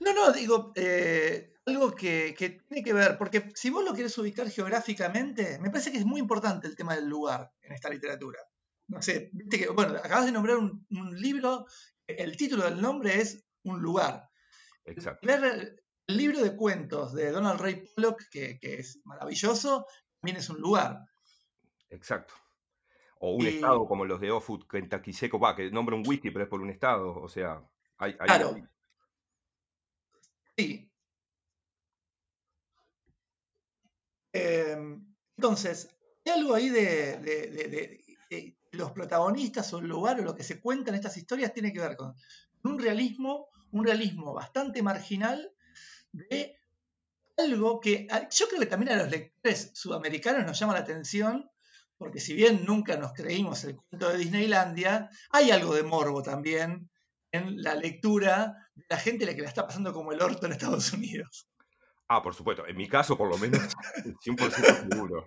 No, 0.00 0.12
no, 0.12 0.32
digo, 0.32 0.72
eh, 0.76 1.54
algo 1.66 1.94
que, 1.94 2.34
que 2.36 2.50
tiene 2.68 2.82
que 2.84 2.92
ver, 2.92 3.18
porque 3.18 3.50
si 3.54 3.70
vos 3.70 3.84
lo 3.84 3.94
querés 3.94 4.16
ubicar 4.18 4.48
geográficamente, 4.50 5.58
me 5.60 5.70
parece 5.70 5.90
que 5.90 5.98
es 5.98 6.04
muy 6.04 6.20
importante 6.20 6.66
el 6.66 6.76
tema 6.76 6.94
del 6.94 7.08
lugar 7.08 7.52
en 7.62 7.72
esta 7.72 7.90
literatura. 7.90 8.38
No 8.86 9.02
sé, 9.02 9.30
viste 9.32 9.58
que, 9.58 9.68
bueno, 9.68 9.94
acabas 9.96 10.26
de 10.26 10.32
nombrar 10.32 10.58
un, 10.58 10.86
un 10.90 11.20
libro, 11.20 11.66
el 12.06 12.36
título 12.36 12.64
del 12.64 12.80
nombre 12.80 13.20
es 13.20 13.44
Un 13.62 13.80
lugar. 13.80 14.28
Exacto. 14.84 15.26
Leer 15.26 15.83
el, 16.06 16.16
libro 16.16 16.42
de 16.42 16.56
cuentos 16.56 17.14
de 17.14 17.30
Donald 17.30 17.60
Ray 17.60 17.88
Pollock, 17.94 18.22
que, 18.30 18.58
que 18.58 18.74
es 18.74 19.00
maravilloso, 19.04 19.86
también 20.20 20.38
es 20.38 20.48
un 20.50 20.60
lugar. 20.60 21.04
Exacto. 21.90 22.34
O 23.20 23.34
un 23.34 23.44
Y, 23.46 23.48
estado 23.48 23.86
como 23.86 24.04
los 24.04 24.20
de 24.20 24.30
Ofut, 24.30 24.68
Kentucky 24.68 25.12
Seco, 25.12 25.38
va, 25.38 25.54
que 25.56 25.70
nombra 25.70 25.96
un 25.96 26.06
whisky, 26.06 26.30
pero 26.30 26.44
es 26.44 26.50
por 26.50 26.60
un 26.60 26.70
estado. 26.70 27.16
O 27.16 27.28
sea, 27.28 27.62
hay, 27.98 28.12
hay, 28.18 28.26
claro, 28.26 28.56
sí. 30.56 30.90
Eh, 34.32 34.76
entonces, 35.36 35.88
hay 36.24 36.32
algo 36.32 36.54
ahí 36.54 36.68
de, 36.68 37.18
de- 37.18 37.46
de- 37.50 37.68
de- 37.68 38.04
de 38.30 38.56
los 38.72 38.90
protagonistas 38.90 39.72
o 39.72 39.78
el 39.78 39.86
lugar 39.86 40.20
o 40.20 40.24
lo 40.24 40.34
que 40.34 40.42
se 40.42 40.60
cuenta 40.60 40.90
en 40.90 40.96
estas 40.96 41.16
historias 41.16 41.54
tiene 41.54 41.72
que 41.72 41.80
ver 41.80 41.96
con 41.96 42.14
un 42.64 42.78
realismo, 42.80 43.48
un 43.70 43.84
realismo 43.84 44.34
bastante 44.34 44.82
marginal 44.82 45.53
de 46.14 46.56
algo 47.36 47.80
que 47.80 48.06
a- 48.10 48.28
yo 48.28 48.46
creo 48.48 48.60
que 48.60 48.66
también 48.66 48.92
a 48.92 49.02
los 49.02 49.10
lectores 49.10 49.72
sudamericanos 49.74 50.46
nos 50.46 50.58
llama 50.58 50.74
la 50.74 50.80
atención, 50.80 51.50
porque 51.98 52.20
si 52.20 52.34
bien 52.34 52.64
nunca 52.64 52.96
nos 52.96 53.12
creímos 53.12 53.64
el 53.64 53.76
cuento 53.76 54.08
de 54.10 54.18
Disneylandia, 54.18 55.10
hay 55.30 55.50
algo 55.50 55.74
de 55.74 55.82
morbo 55.82 56.22
también 56.22 56.90
en 57.32 57.60
la 57.62 57.74
lectura 57.74 58.70
de 58.74 58.84
la 58.88 58.96
gente 58.98 59.26
la 59.26 59.34
que 59.34 59.42
la 59.42 59.48
está 59.48 59.66
pasando 59.66 59.92
como 59.92 60.12
el 60.12 60.22
orto 60.22 60.46
en 60.46 60.52
Estados 60.52 60.92
Unidos. 60.92 61.48
Ah, 62.08 62.22
por 62.22 62.34
supuesto. 62.34 62.66
En 62.66 62.76
mi 62.76 62.88
caso, 62.88 63.16
por 63.16 63.28
lo 63.28 63.38
menos, 63.38 63.60
100% 64.20 64.90
seguro. 64.90 65.26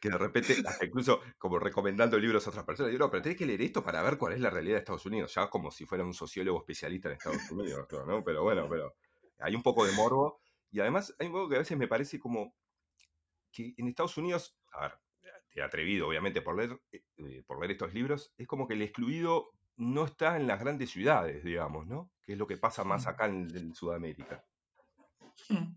Que 0.00 0.08
de 0.08 0.16
repente, 0.16 0.56
hasta 0.64 0.84
incluso 0.86 1.20
como 1.36 1.58
recomendando 1.58 2.16
libros 2.18 2.46
a 2.46 2.50
otras 2.50 2.64
personas, 2.64 2.92
digo, 2.92 3.04
no, 3.04 3.10
pero 3.10 3.22
tenés 3.22 3.36
que 3.36 3.46
leer 3.46 3.62
esto 3.62 3.82
para 3.82 4.00
ver 4.00 4.16
cuál 4.16 4.34
es 4.34 4.40
la 4.40 4.48
realidad 4.48 4.76
de 4.76 4.78
Estados 4.80 5.04
Unidos. 5.06 5.34
Ya 5.34 5.50
como 5.50 5.70
si 5.72 5.84
fuera 5.84 6.04
un 6.04 6.14
sociólogo 6.14 6.60
especialista 6.60 7.08
en 7.08 7.14
Estados 7.16 7.50
Unidos, 7.50 7.86
¿no? 8.06 8.22
Pero 8.22 8.44
bueno, 8.44 8.68
pero 8.70 8.94
hay 9.40 9.54
un 9.54 9.62
poco 9.62 9.84
de 9.84 9.92
morbo. 9.92 10.40
Y 10.70 10.80
además 10.80 11.14
hay 11.18 11.26
un 11.26 11.32
poco 11.32 11.48
que 11.48 11.56
a 11.56 11.60
veces 11.60 11.76
me 11.76 11.88
parece 11.88 12.18
como 12.20 12.54
que 13.52 13.74
en 13.76 13.88
Estados 13.88 14.16
Unidos, 14.16 14.56
a 14.72 14.82
ver, 14.82 14.92
te 15.50 15.62
atrevido 15.62 16.06
obviamente 16.08 16.42
por 16.42 16.56
leer, 16.56 16.80
eh, 16.92 17.02
eh, 17.18 17.42
por 17.46 17.58
leer 17.58 17.72
estos 17.72 17.92
libros, 17.92 18.32
es 18.38 18.46
como 18.46 18.68
que 18.68 18.74
el 18.74 18.82
excluido 18.82 19.50
no 19.76 20.04
está 20.04 20.36
en 20.36 20.46
las 20.46 20.60
grandes 20.60 20.90
ciudades, 20.90 21.42
digamos, 21.42 21.86
¿no? 21.88 22.12
Que 22.22 22.32
es 22.34 22.38
lo 22.38 22.46
que 22.46 22.56
pasa 22.56 22.84
más 22.84 23.06
acá 23.06 23.26
en, 23.26 23.48
en 23.56 23.74
Sudamérica. 23.74 24.44
mm, 25.48 25.74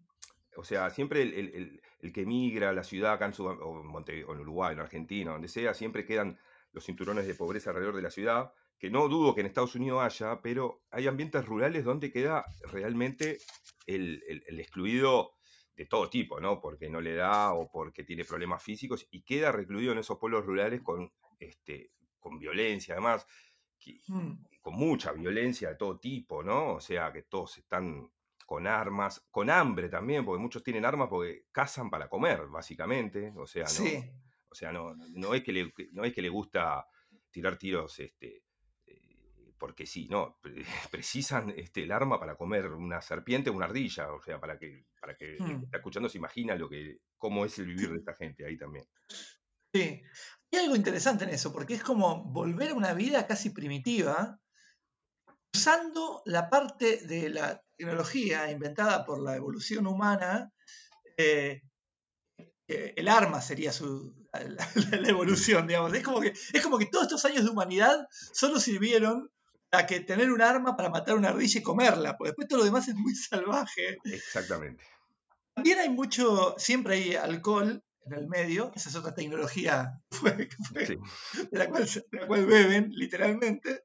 O 0.57 0.63
sea, 0.63 0.89
siempre 0.91 1.23
el, 1.23 1.33
el- 1.33 1.55
el- 1.55 1.81
el 2.01 2.13
que 2.13 2.25
migra 2.25 2.69
a 2.69 2.73
la 2.73 2.83
ciudad 2.83 3.13
acá 3.13 3.25
en, 3.25 3.31
Sudam- 3.33 3.59
o 3.61 3.81
en 3.81 3.87
Monte- 3.87 4.23
o 4.25 4.33
en 4.33 4.41
Uruguay, 4.41 4.73
en 4.73 4.79
Argentina, 4.81 5.31
donde 5.31 5.47
sea, 5.47 5.73
siempre 5.73 6.05
quedan 6.05 6.37
los 6.73 6.85
cinturones 6.85 7.25
de 7.25 7.33
pobreza 7.33 7.69
alrededor 7.71 7.95
de 7.95 8.01
la 8.03 8.11
ciudad, 8.11 8.53
que 8.83 8.89
no 8.89 9.07
dudo 9.07 9.33
que 9.33 9.39
en 9.39 9.47
Estados 9.47 9.75
Unidos 9.75 10.01
haya, 10.03 10.41
pero 10.41 10.81
hay 10.91 11.07
ambientes 11.07 11.45
rurales 11.45 11.85
donde 11.85 12.11
queda 12.11 12.43
realmente 12.69 13.37
el, 13.87 14.21
el- 14.27 14.43
el 14.45 14.59
excluido 14.59 15.35
de 15.73 15.85
todo 15.85 16.09
tipo, 16.09 16.41
¿no? 16.41 16.59
Porque 16.59 16.89
no 16.89 16.99
le 16.99 17.15
da 17.15 17.53
o 17.53 17.71
porque 17.71 18.03
tiene 18.03 18.25
problemas 18.25 18.61
físicos 18.61 19.07
y 19.09 19.23
queda 19.23 19.53
recluido 19.53 19.93
en 19.93 19.99
esos 19.99 20.19
pueblos 20.19 20.45
rurales 20.45 20.81
con, 20.81 21.09
este, 21.39 21.91
con 22.19 22.37
violencia, 22.37 22.95
además, 22.95 23.25
que- 23.79 24.01
mm, 24.07 24.47
con 24.61 24.73
mucha 24.75 25.13
violencia 25.13 25.69
de 25.69 25.75
todo 25.77 25.97
tipo, 25.97 26.43
¿no? 26.43 26.73
O 26.73 26.81
sea, 26.81 27.13
que 27.13 27.23
todos 27.23 27.57
están 27.59 28.11
con 28.45 28.67
armas, 28.67 29.25
con 29.31 29.49
hambre 29.49 29.87
también, 29.87 30.25
porque 30.25 30.41
muchos 30.41 30.61
tienen 30.61 30.83
armas 30.83 31.07
porque 31.07 31.45
cazan 31.53 31.89
para 31.89 32.09
comer, 32.09 32.47
básicamente. 32.47 33.31
O 33.37 33.47
sea, 33.47 33.63
no, 33.63 33.69
Sí, 33.69 33.97
o 34.49 34.53
sea, 34.55 34.73
no, 34.73 34.93
no, 34.93 35.33
es, 35.33 35.41
que 35.41 35.53
le, 35.53 35.73
no 35.93 36.03
es 36.03 36.13
que 36.13 36.21
le 36.21 36.27
gusta 36.27 36.85
tirar 37.31 37.57
tiros 37.57 37.97
este, 37.99 38.42
porque 39.63 39.85
sí, 39.85 40.09
no. 40.09 40.37
pre- 40.41 40.65
Precisan 40.91 41.53
este, 41.55 41.83
el 41.83 41.91
arma 41.93 42.19
para 42.19 42.35
comer 42.35 42.67
una 42.67 43.01
serpiente 43.01 43.49
o 43.49 43.53
una 43.53 43.65
ardilla. 43.67 44.11
O 44.11 44.21
sea, 44.21 44.37
para 44.37 44.57
que, 44.59 44.87
para 44.99 45.15
que 45.15 45.37
el 45.37 45.37
que 45.37 45.43
mm, 45.55 45.63
está 45.63 45.77
escuchando 45.77 46.09
se 46.09 46.17
imagina 46.17 46.53
lo 46.55 46.67
que, 46.67 46.97
cómo 47.17 47.45
es 47.45 47.57
el 47.59 47.67
vivir 47.67 47.89
de 47.91 47.99
esta 47.99 48.13
gente 48.13 48.45
ahí 48.45 48.57
también. 48.57 48.85
sí. 49.73 50.01
hay 50.51 50.59
algo 50.59 50.75
interesante 50.75 51.23
en 51.23 51.29
eso, 51.29 51.53
porque 51.53 51.75
es 51.75 51.83
como 51.83 52.25
volver 52.25 52.71
a 52.71 52.75
una 52.75 52.93
vida 52.93 53.25
casi 53.25 53.51
primitiva, 53.51 54.37
usando 55.55 56.21
la 56.25 56.49
parte 56.49 56.97
de 57.07 57.29
la 57.29 57.63
tecnología 57.77 58.51
inventada 58.51 59.05
por 59.05 59.21
la 59.21 59.35
evolución 59.37 59.87
humana. 59.87 60.51
eh, 61.17 61.61
eh, 62.67 62.93
el 62.97 63.07
arma 63.07 63.41
sería 63.41 63.71
su, 63.71 64.13
la, 64.33 64.39
la- 64.43 64.67
la 65.01 65.09
evolución, 65.09 65.67
digamos. 65.67 65.93
Es 65.93 66.03
como, 66.03 66.19
que, 66.21 66.33
es 66.53 66.61
como 66.61 66.77
que 66.77 66.87
todos 66.87 67.05
estos 67.05 67.25
años 67.25 67.43
de 67.45 67.51
humanidad 67.51 68.07
solo 68.11 68.59
sirvieron 68.59 69.29
que 69.87 69.99
tener 70.01 70.31
un 70.31 70.41
arma 70.41 70.75
para 70.77 70.89
matar 70.89 71.15
una 71.15 71.29
ardilla 71.29 71.59
y 71.59 71.63
comerla, 71.63 72.15
porque 72.17 72.29
después 72.29 72.47
todo 72.47 72.59
lo 72.59 72.65
demás 72.65 72.87
es 72.87 72.95
muy 72.95 73.15
salvaje. 73.15 73.97
Exactamente. 74.03 74.83
También 75.55 75.79
hay 75.79 75.89
mucho, 75.89 76.55
siempre 76.57 76.95
hay 76.95 77.15
alcohol 77.15 77.83
en 78.05 78.13
el 78.13 78.27
medio, 78.27 78.71
esa 78.75 78.89
es 78.89 78.95
otra 78.95 79.13
tecnología 79.15 79.91
que 80.11 80.17
fue- 80.17 80.47
que 80.49 80.55
fue- 80.69 80.85
Sí. 80.85 80.97
de, 81.51 81.57
la 81.59 81.69
cual, 81.69 81.87
se- 81.87 82.05
de 82.11 82.19
la 82.19 82.27
cual 82.27 82.45
beben, 82.45 82.89
literalmente. 82.93 83.83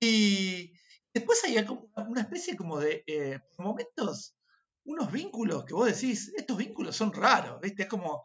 Y 0.00 0.72
después 1.12 1.42
hay 1.44 1.64
como 1.64 1.90
una 1.96 2.22
especie 2.22 2.56
como 2.56 2.78
de, 2.78 3.04
eh, 3.06 3.40
momentos, 3.58 4.34
unos 4.84 5.10
vínculos 5.10 5.64
que 5.64 5.74
vos 5.74 5.86
decís, 5.86 6.32
estos 6.36 6.56
vínculos 6.56 6.96
son 6.96 7.12
raros, 7.12 7.60
¿viste? 7.60 7.84
Es 7.84 7.88
como, 7.88 8.22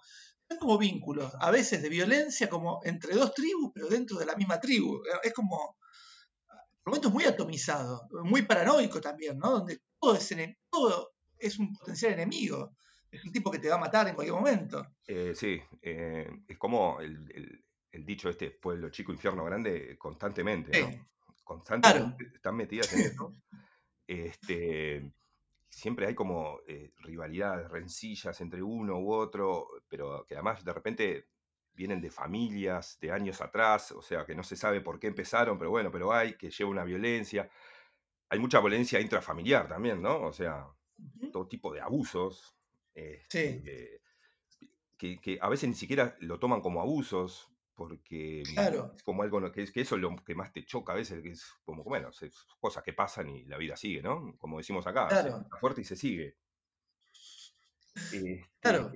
son 0.48 0.58
como 0.58 0.78
vínculos, 0.78 1.32
a 1.40 1.52
veces 1.52 1.82
de 1.82 1.90
violencia, 1.90 2.50
como 2.50 2.82
entre 2.84 3.16
dos 3.16 3.34
tribus, 3.34 3.72
pero 3.74 3.88
dentro 3.88 4.18
de 4.18 4.26
la 4.26 4.36
misma 4.36 4.60
tribu. 4.60 5.02
Es 5.24 5.34
como, 5.34 5.78
por 6.90 6.98
momentos 6.98 7.14
muy 7.14 7.26
atomizado, 7.26 8.08
muy 8.24 8.42
paranoico 8.44 9.00
también, 9.00 9.38
¿no? 9.38 9.52
Donde 9.52 9.80
todo 10.00 10.16
es, 10.16 10.36
todo 10.70 11.12
es 11.38 11.60
un 11.60 11.74
potencial 11.76 12.14
enemigo. 12.14 12.72
Es 13.12 13.24
el 13.26 13.32
tipo 13.32 13.50
que 13.52 13.60
te 13.60 13.70
va 13.70 13.76
a 13.76 13.80
matar 13.80 14.08
en 14.08 14.16
cualquier 14.16 14.36
momento. 14.36 14.86
Eh, 15.08 15.34
sí, 15.36 15.60
eh, 15.82 16.30
es 16.48 16.58
como 16.58 17.00
el, 17.00 17.30
el- 17.34 17.64
el 17.92 18.06
dicho 18.06 18.30
este, 18.30 18.52
pueblo 18.52 18.90
chico, 18.90 19.12
infierno 19.12 19.44
grande, 19.46 19.98
constantemente, 19.98 20.80
¿no? 20.80 21.08
Constantemente 21.44 22.32
están 22.36 22.56
metidas 22.56 22.94
en 22.94 23.00
eso. 23.00 23.36
Este, 24.06 25.12
siempre 25.70 26.08
hay 26.08 26.16
como 26.16 26.60
eh, 26.68 26.92
rivalidades, 26.98 27.70
rencillas 27.70 28.40
entre 28.42 28.62
uno 28.62 29.00
u 29.00 29.12
otro, 29.14 29.68
pero 29.88 30.26
que 30.28 30.36
además 30.36 30.64
de 30.64 30.74
repente 30.74 31.28
vienen 31.74 32.02
de 32.02 32.12
familias 32.12 32.98
de 33.00 33.12
años 33.12 33.42
atrás, 33.42 33.92
o 33.94 34.02
sea, 34.02 34.26
que 34.26 34.36
no 34.36 34.44
se 34.44 34.56
sabe 34.56 34.82
por 34.82 35.00
qué 35.00 35.08
empezaron, 35.08 35.58
pero 35.58 35.72
bueno, 35.72 35.92
pero 35.92 36.12
hay, 36.14 36.34
que 36.36 36.50
lleva 36.52 36.70
una 36.70 36.84
violencia. 36.84 37.50
Hay 38.30 38.40
mucha 38.40 38.60
violencia 38.60 39.00
intrafamiliar 39.00 39.68
también, 39.68 40.02
¿no? 40.02 40.22
O 40.24 40.34
sea, 40.34 40.68
todo 41.32 41.48
tipo 41.48 41.74
de 41.74 41.82
abusos. 41.82 42.56
Sí. 43.30 43.40
este, 43.40 44.02
que, 44.98 45.20
que 45.22 45.40
a 45.42 45.48
veces 45.50 45.70
ni 45.70 45.76
siquiera 45.76 46.18
lo 46.20 46.40
toman 46.40 46.62
como 46.62 46.82
abusos, 46.82 47.50
porque 47.76 48.44
Claro. 48.54 48.92
es 48.96 49.04
como 49.04 49.24
algo 49.24 49.50
que, 49.54 49.64
es, 49.64 49.72
que 49.72 49.82
eso 49.82 49.96
es 49.96 50.02
lo 50.02 50.14
que 50.18 50.36
más 50.36 50.52
te 50.52 50.66
choca 50.66 50.92
a 50.92 50.96
veces, 50.98 51.24
que 51.24 51.32
es 51.32 51.46
como, 51.64 51.84
bueno, 51.86 52.10
es 52.10 52.46
cosas 52.60 52.84
que 52.84 52.92
pasan 52.92 53.30
y 53.30 53.46
la 53.46 53.58
vida 53.58 53.78
sigue, 53.78 54.02
¿no? 54.02 54.36
Como 54.38 54.58
decimos 54.58 54.86
acá, 54.86 55.08
Claro. 55.08 55.40
está 55.42 55.58
fuerte 55.58 55.82
y 55.82 55.86
se 55.86 55.96
sigue. 55.96 56.36
Este, 57.96 58.46
Claro. 58.60 58.92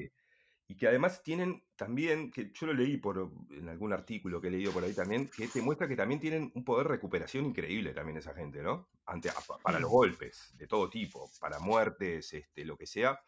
Y 0.73 0.75
que 0.75 0.87
además 0.87 1.21
tienen 1.21 1.63
también, 1.75 2.31
que 2.31 2.51
yo 2.51 2.65
lo 2.65 2.73
leí 2.73 2.97
por, 2.97 3.31
en 3.51 3.69
algún 3.69 3.93
artículo 3.93 4.41
que 4.41 4.47
he 4.47 4.51
leído 4.51 4.73
por 4.73 4.83
ahí 4.83 4.95
también, 4.95 5.29
que 5.29 5.47
te 5.47 5.61
muestra 5.61 5.87
que 5.87 5.95
también 5.95 6.19
tienen 6.19 6.51
un 6.55 6.65
poder 6.65 6.87
de 6.87 6.93
recuperación 6.95 7.45
increíble 7.45 7.93
también 7.93 8.17
esa 8.17 8.33
gente, 8.33 8.63
¿no? 8.63 8.89
Ante, 9.05 9.29
para 9.61 9.79
los 9.79 9.91
golpes 9.91 10.51
de 10.57 10.65
todo 10.65 10.89
tipo, 10.89 11.29
para 11.39 11.59
muertes, 11.59 12.33
este, 12.33 12.65
lo 12.65 12.75
que 12.75 12.87
sea, 12.87 13.21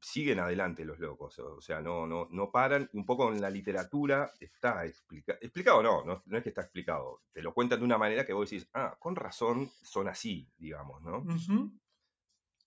siguen 0.00 0.38
adelante 0.38 0.84
los 0.84 1.00
locos, 1.00 1.38
o 1.40 1.60
sea, 1.60 1.80
no, 1.80 2.06
no, 2.06 2.28
no 2.30 2.52
paran. 2.52 2.88
Un 2.92 3.04
poco 3.04 3.32
en 3.32 3.40
la 3.40 3.50
literatura 3.50 4.32
está 4.38 4.86
explicado, 4.86 5.38
explicado 5.42 5.82
no, 5.82 6.04
no, 6.04 6.22
no 6.26 6.36
es 6.38 6.44
que 6.44 6.50
está 6.50 6.62
explicado, 6.62 7.22
te 7.32 7.42
lo 7.42 7.54
cuentan 7.54 7.80
de 7.80 7.86
una 7.86 7.98
manera 7.98 8.24
que 8.24 8.34
vos 8.34 8.48
decís, 8.50 8.68
ah, 8.74 8.96
con 9.00 9.16
razón 9.16 9.68
son 9.82 10.08
así, 10.08 10.52
digamos, 10.56 11.02
¿no? 11.02 11.26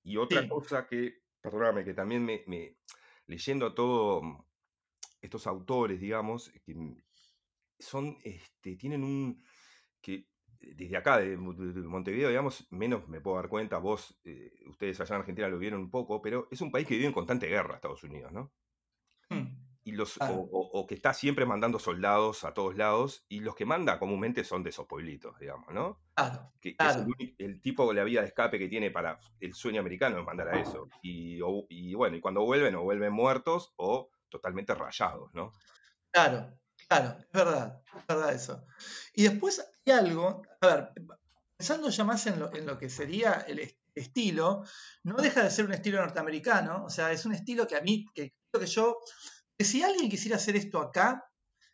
Y 0.04 0.18
otra 0.18 0.48
Sí. 0.48 0.48
cosa 0.48 0.86
que, 0.88 1.24
perdóname, 1.42 1.84
que 1.84 1.94
también 1.94 2.24
me, 2.24 2.44
me- 2.48 2.78
leyendo 3.32 3.74
todo 3.74 4.22
mm, 4.22 4.44
estos 5.22 5.48
autores, 5.48 6.00
digamos, 6.00 6.52
que 6.66 6.76
mm, 6.76 7.02
son, 7.80 8.18
este, 8.24 8.76
tienen 8.76 9.04
un, 9.04 9.44
que 10.02 10.14
eh, 10.60 10.74
desde 10.76 10.98
acá, 10.98 11.18
de 11.18 11.38
Montevideo, 11.38 12.30
digamos, 12.30 12.68
menos 12.72 13.08
me 13.08 13.22
puedo 13.22 13.38
dar 13.38 13.50
cuenta, 13.50 13.78
vos, 13.78 14.20
eh, 14.26 14.52
ustedes 14.68 15.00
allá 15.00 15.16
en 15.16 15.22
Argentina 15.22 15.48
lo 15.48 15.58
vieron 15.60 15.82
un 15.82 15.90
poco, 15.90 16.22
pero 16.22 16.48
es 16.52 16.62
un 16.62 16.72
país 16.72 16.88
que 16.88 16.96
vive 16.96 17.08
en 17.08 17.14
constante 17.14 17.48
guerra, 17.48 17.76
Estados 17.76 18.04
Unidos, 18.04 18.32
¿no? 18.32 18.52
Y 19.92 19.96
los, 19.96 20.16
o, 20.18 20.20
Claro. 20.20 20.34
o- 20.52 20.70
o 20.82 20.88
que 20.88 20.96
está 20.96 21.14
siempre 21.14 21.46
mandando 21.46 21.80
soldados 21.80 22.44
a 22.44 22.54
todos 22.54 22.76
lados, 22.78 23.26
y 23.30 23.42
los 23.42 23.56
que 23.56 23.66
manda 23.66 24.00
comúnmente 24.00 24.44
son 24.44 24.64
de 24.64 24.70
esos 24.70 24.88
pueblitos, 24.88 25.38
digamos, 25.40 25.74
¿no? 25.74 26.00
Claro. 26.16 26.54
que, 26.62 26.78
que 26.78 26.86
es 26.86 26.96
el, 26.98 27.36
el 27.40 27.62
tipo, 27.62 27.92
la 27.94 28.04
vía 28.04 28.22
de 28.22 28.28
escape 28.28 28.60
que 28.60 28.68
tiene 28.70 28.92
para 28.92 29.20
el 29.40 29.54
sueño 29.54 29.82
americano 29.82 30.20
es 30.20 30.26
mandar 30.26 30.48
a 30.50 30.60
eso. 30.60 30.88
Y, 31.02 31.42
o- 31.42 31.66
y 31.70 31.94
bueno, 31.96 32.16
y 32.18 32.22
cuando 32.22 32.44
vuelven, 32.44 32.76
o 32.76 32.84
vuelven 32.84 33.12
muertos 33.14 33.74
o 33.78 34.12
totalmente 34.30 34.74
rayados, 34.76 35.34
¿no? 35.34 35.52
Claro, 36.12 36.58
claro, 36.88 37.18
es 37.20 37.32
verdad, 37.32 37.82
es 37.98 38.08
verdad 38.08 38.34
eso. 38.34 38.66
Y 39.14 39.24
después 39.24 39.60
hay 39.86 39.94
algo, 39.94 40.42
a 40.62 40.68
ver, 40.68 40.90
pensando 41.58 41.90
ya 41.90 42.04
más 42.04 42.26
en 42.28 42.40
lo, 42.40 42.54
en 42.54 42.66
lo 42.66 42.78
que 42.78 42.90
sería 42.90 43.34
el 43.48 43.60
est- 43.60 43.80
estilo, 43.96 44.64
no 45.04 45.16
deja 45.18 45.44
de 45.44 45.50
ser 45.52 45.66
un 45.66 45.74
estilo 45.74 46.00
norteamericano, 46.00 46.86
o 46.86 46.90
sea, 46.90 47.12
es 47.12 47.26
un 47.26 47.34
estilo 47.34 47.68
que 47.68 47.76
a 47.76 47.82
mí, 47.82 48.06
que 48.14 48.34
creo 48.52 48.62
que 48.62 48.68
yo, 48.68 49.00
que 49.62 49.66
si 49.72 49.84
alguien 49.84 50.10
quisiera 50.10 50.38
hacer 50.38 50.56
esto 50.56 50.80
acá, 50.80 51.24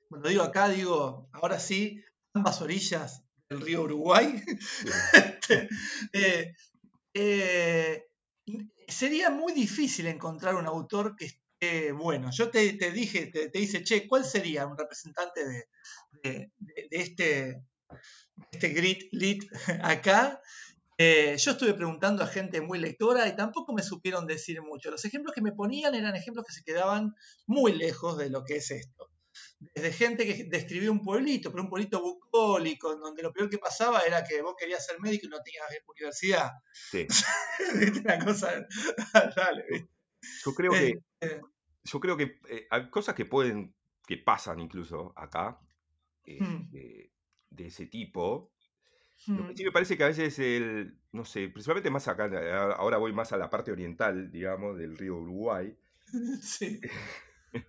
cuando 0.09 0.29
digo 0.29 0.43
acá, 0.43 0.69
digo, 0.69 1.29
ahora 1.33 1.59
sí, 1.59 2.03
ambas 2.33 2.61
orillas 2.61 3.23
del 3.49 3.61
río 3.61 3.83
Uruguay, 3.83 4.43
este, 5.13 5.69
eh, 6.13 6.53
eh, 7.13 8.05
sería 8.87 9.29
muy 9.31 9.53
difícil 9.53 10.07
encontrar 10.07 10.55
un 10.55 10.67
autor 10.67 11.15
que 11.17 11.25
esté 11.25 11.91
bueno. 11.93 12.31
Yo 12.31 12.51
te, 12.51 12.73
te 12.73 12.91
dije, 12.91 13.27
te, 13.27 13.49
te 13.49 13.59
dice, 13.59 13.83
che, 13.83 14.07
¿cuál 14.07 14.25
sería 14.25 14.67
un 14.67 14.77
representante 14.77 15.45
de, 15.47 15.65
de- 16.23 16.51
de- 16.57 16.87
de 16.91 16.97
este, 17.01 17.63
este 18.51 18.69
grit 18.77 19.01
lit 19.13 19.41
acá? 19.83 20.41
Eh, 20.97 21.35
yo 21.37 21.51
estuve 21.51 21.73
preguntando 21.73 22.23
a 22.23 22.27
gente 22.27 22.59
muy 22.61 22.79
lectora 22.79 23.27
y 23.27 23.35
tampoco 23.35 23.73
me 23.73 23.83
supieron 23.83 24.25
decir 24.25 24.61
mucho. 24.61 24.89
Los 24.89 25.05
ejemplos 25.05 25.33
que 25.35 25.41
me 25.41 25.51
ponían 25.51 25.93
eran 25.93 26.15
ejemplos 26.15 26.45
que 26.45 26.53
se 26.53 26.63
quedaban 26.63 27.13
muy 27.45 27.73
lejos 27.73 28.17
de 28.17 28.29
lo 28.29 28.43
que 28.43 28.55
es 28.57 28.71
esto. 28.71 29.11
Desde 29.59 29.91
gente 29.91 30.25
que 30.25 30.45
describió 30.45 30.91
un 30.91 31.03
pueblito, 31.03 31.51
pero 31.51 31.63
un 31.63 31.69
pueblito 31.69 32.01
bucólico, 32.01 32.93
en 32.93 32.99
donde 32.99 33.21
lo 33.21 33.31
peor 33.31 33.49
que 33.49 33.59
pasaba 33.59 34.01
era 34.01 34.23
que 34.23 34.41
vos 34.41 34.55
querías 34.57 34.83
ser 34.83 34.99
médico 34.99 35.27
y 35.27 35.29
no 35.29 35.41
tenías 35.41 35.65
universidad. 35.87 36.51
Sí. 36.73 37.07
Una 38.05 38.19
cosa. 38.25 38.65
Dale. 39.35 39.89
Yo 40.43 40.53
creo 40.53 40.71
que, 40.71 40.87
Eh, 40.87 41.01
eh, 41.21 41.41
yo 41.83 41.99
creo 41.99 42.17
que 42.17 42.39
eh, 42.49 42.67
hay 42.69 42.89
cosas 42.89 43.13
que 43.15 43.25
pueden, 43.25 43.75
que 44.07 44.17
pasan 44.17 44.59
incluso 44.59 45.13
acá, 45.15 45.59
Hmm. 46.25 46.69
de, 46.71 47.11
de 47.49 47.67
ese 47.67 47.85
tipo. 47.85 48.51
Mm, 49.25 49.53
sí 49.55 49.63
me 49.65 49.71
parece 49.71 49.97
que 49.97 50.03
a 50.03 50.07
veces 50.07 50.37
el, 50.39 50.97
no 51.11 51.25
sé, 51.25 51.49
principalmente 51.49 51.89
más 51.89 52.07
acá, 52.07 52.27
eh, 52.27 52.51
ahora 52.51 52.97
voy 52.97 53.13
más 53.13 53.33
a 53.33 53.37
la 53.37 53.49
parte 53.49 53.71
oriental, 53.71 54.31
digamos, 54.31 54.77
del 54.77 54.97
río 54.97 55.17
Uruguay. 55.17 55.75
sí. 56.41 56.79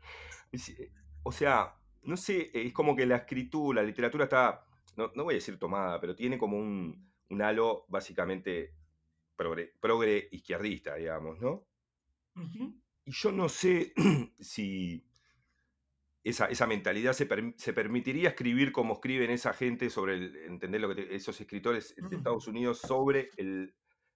Eh, 0.51 0.91
o 1.25 1.31
sea, 1.31 1.75
no 2.05 2.17
sé, 2.17 2.51
es 2.55 2.73
como 2.73 2.97
que 2.97 3.05
la 3.05 3.17
escritura, 3.17 3.83
la 3.83 3.87
literatura 3.87 4.25
está, 4.25 4.65
no, 4.97 5.13
no 5.15 5.25
voy 5.25 5.35
a 5.35 5.37
decir 5.37 5.59
tomada, 5.59 6.01
pero 6.01 6.17
tiene 6.17 6.39
como 6.39 6.57
un, 6.57 7.13
un 7.29 7.43
halo 7.43 7.85
básicamente 7.89 8.75
progre, 9.37 9.75
progre 9.81 10.29
izquierdista, 10.33 10.95
digamos, 10.97 11.39
¿no? 11.41 11.67
Y 13.05 13.13
yo 13.13 13.33
no 13.33 13.49
sé 13.49 13.93
si 14.41 15.08
esa, 16.25 16.47
esa 16.47 16.67
mentalidad 16.67 17.13
se, 17.13 17.29
se 17.57 17.73
permitiría 17.73 18.31
escribir 18.31 18.73
como 18.73 18.95
escriben 18.95 19.31
esa 19.31 19.53
gente 19.53 19.89
sobre 19.91 20.15
el, 20.15 20.37
entender 20.37 20.81
lo 20.81 20.89
que 20.89 20.97
te- 21.03 21.15
esos 21.15 21.41
escritores 21.41 21.95
de. 21.97 22.17
Estados 22.17 22.47
Unidos 22.49 22.79
sobre 22.79 23.31
el- 23.37 23.75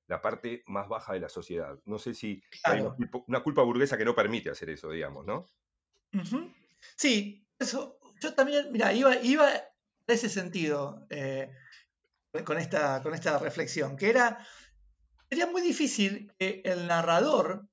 la 0.08 0.20
parte 0.20 0.62
más 0.66 0.88
baja 0.88 1.12
de 1.14 1.20
la 1.20 1.28
sociedad. 1.28 1.78
No 1.86 1.98
sé 1.98 2.12
si 2.14 2.42
hay 2.64 2.80
una 2.80 2.90
culpa, 2.96 3.24
una 3.28 3.42
culpa 3.42 3.62
burguesa 3.62 3.96
que 3.96 4.04
no 4.04 4.14
permite 4.14 4.50
hacer 4.50 4.68
eso, 4.70 4.90
digamos, 4.90 5.24
¿no? 5.24 5.48
Sí, 6.96 7.46
eso. 7.58 7.98
Yo 8.20 8.34
también, 8.34 8.70
mira, 8.72 8.92
iba, 8.92 9.16
iba 9.22 9.54
en 9.54 9.62
ese 10.06 10.28
sentido 10.28 11.06
eh, 11.08 11.50
con, 12.44 12.58
esta, 12.58 13.00
con 13.02 13.14
esta 13.14 13.38
reflexión, 13.38 13.96
que 13.96 14.10
era, 14.10 14.46
sería 15.30 15.46
muy 15.46 15.62
difícil 15.62 16.32
que 16.38 16.62
el 16.64 16.86
narrador, 16.86 17.68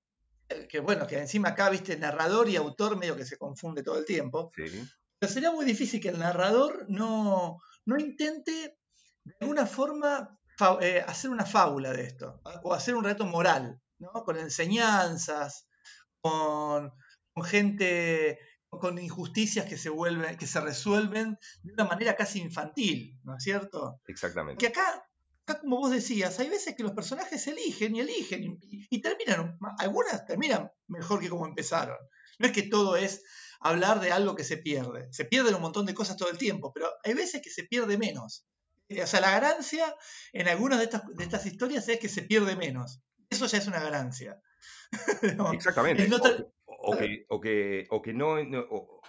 que 0.69 0.79
bueno, 0.79 1.05
que 1.07 1.17
encima 1.17 1.49
acá, 1.49 1.69
viste, 1.69 1.97
narrador 1.97 2.49
y 2.49 2.55
autor 2.55 2.97
medio 2.97 3.15
que 3.15 3.25
se 3.25 3.37
confunde 3.37 3.83
todo 3.83 3.97
el 3.97 4.05
tiempo, 4.05 4.51
Sí. 4.55 4.87
pero 5.19 5.31
sería 5.31 5.51
muy 5.51 5.65
difícil 5.65 6.01
que 6.01 6.09
el 6.09 6.19
narrador 6.19 6.85
no, 6.89 7.61
no 7.85 7.99
intente 7.99 8.77
de 9.23 9.35
alguna 9.41 9.65
forma 9.65 10.37
eh, 10.81 11.03
hacer 11.07 11.29
una 11.29 11.45
fábula 11.45 11.91
de 11.93 12.03
esto, 12.03 12.41
o 12.63 12.73
hacer 12.73 12.95
un 12.95 13.03
reto 13.03 13.25
moral, 13.25 13.79
¿no? 13.99 14.11
con 14.23 14.37
enseñanzas, 14.37 15.67
con, 16.21 16.91
con 17.33 17.43
gente 17.43 18.39
con 18.71 18.99
injusticias 18.99 19.65
que 19.65 19.77
se 19.79 19.89
vuelven, 19.89 20.37
que 20.37 20.45
se 20.45 20.61
resuelven 20.61 21.39
de 21.63 21.73
una 21.73 21.85
manera 21.85 22.15
casi 22.15 22.39
infantil, 22.39 23.19
¿no 23.23 23.35
es 23.35 23.43
cierto? 23.43 23.99
Exactamente. 24.05 24.59
Que 24.59 24.67
acá, 24.67 25.08
acá 25.49 25.61
como 25.61 25.77
vos 25.77 25.91
decías, 25.91 26.39
hay 26.39 26.49
veces 26.49 26.75
que 26.75 26.83
los 26.83 26.91
personajes 26.93 27.45
eligen 27.47 27.95
y 27.95 28.01
eligen 28.01 28.43
y, 28.43 28.87
y 28.89 29.01
terminan, 29.01 29.57
algunas 29.77 30.25
terminan 30.25 30.71
mejor 30.87 31.19
que 31.19 31.29
como 31.29 31.45
empezaron. 31.45 31.97
No 32.37 32.47
es 32.47 32.53
que 32.53 32.63
todo 32.63 32.95
es 32.95 33.23
hablar 33.59 33.99
de 33.99 34.11
algo 34.11 34.35
que 34.35 34.43
se 34.43 34.57
pierde. 34.57 35.07
Se 35.11 35.25
pierden 35.25 35.55
un 35.55 35.61
montón 35.61 35.85
de 35.85 35.93
cosas 35.93 36.17
todo 36.17 36.29
el 36.29 36.37
tiempo, 36.37 36.71
pero 36.73 36.89
hay 37.03 37.13
veces 37.13 37.41
que 37.41 37.49
se 37.49 37.63
pierde 37.63 37.97
menos. 37.97 38.45
O 38.89 39.07
sea, 39.07 39.21
la 39.21 39.31
ganancia 39.31 39.95
en 40.33 40.47
algunas 40.47 40.79
de 40.79 40.85
estas, 40.85 41.03
de 41.07 41.23
estas 41.23 41.45
historias 41.45 41.87
es 41.89 41.99
que 41.99 42.09
se 42.09 42.23
pierde 42.23 42.55
menos. 42.55 43.01
Eso 43.29 43.45
ya 43.45 43.57
es 43.57 43.67
una 43.67 43.79
ganancia. 43.79 44.41
No, 45.37 45.53
Exactamente. 45.53 46.09
O 46.11 46.21
que, 46.21 46.45
o 46.81 46.97
que, 46.97 47.25
o 47.29 47.39
que, 47.41 47.87
o 47.89 48.01
que 48.01 48.13
no, 48.13 48.37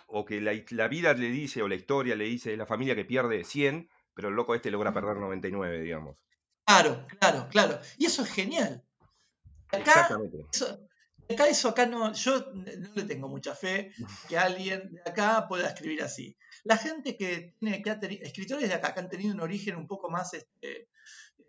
o 0.09 0.25
que 0.25 0.41
la, 0.41 0.53
la 0.71 0.89
vida 0.89 1.15
le 1.15 1.31
dice, 1.31 1.63
o 1.63 1.69
la 1.69 1.77
historia 1.77 2.17
le 2.17 2.25
dice, 2.25 2.53
es 2.53 2.59
la 2.59 2.67
familia 2.67 2.95
que 2.95 3.05
pierde 3.05 3.45
100, 3.45 3.89
pero 4.15 4.29
el 4.29 4.35
loco 4.35 4.55
este 4.55 4.71
logra 4.71 4.93
perder 4.93 5.17
99, 5.17 5.81
digamos. 5.81 6.23
Claro, 6.71 7.07
claro, 7.19 7.49
claro. 7.51 7.81
Y 7.99 8.07
eso 8.07 8.23
es 8.23 8.31
genial. 8.31 8.85
Acá, 9.69 9.79
Exactamente. 9.79 10.47
eso, 10.53 10.89
acá 11.29 11.49
eso 11.49 11.69
acá 11.69 11.87
no, 11.87 12.13
yo 12.13 12.53
no 12.55 12.91
le 12.95 13.03
tengo 13.05 13.29
mucha 13.29 13.55
fe 13.55 13.93
que 14.29 14.39
alguien 14.39 14.91
de 14.93 15.01
acá 15.11 15.47
pueda 15.49 15.69
escribir 15.69 16.03
así. 16.03 16.37
La 16.65 16.77
gente 16.77 17.17
que 17.17 17.55
tiene, 17.59 17.83
que 17.83 17.91
ha 17.91 17.99
teni- 17.99 18.21
escritores 18.23 18.69
de 18.69 18.75
acá 18.75 18.95
que 18.95 19.01
han 19.01 19.09
tenido 19.09 19.35
un 19.35 19.41
origen 19.41 19.77
un 19.77 19.87
poco 19.87 20.11
más 20.11 20.33
este, 20.35 20.89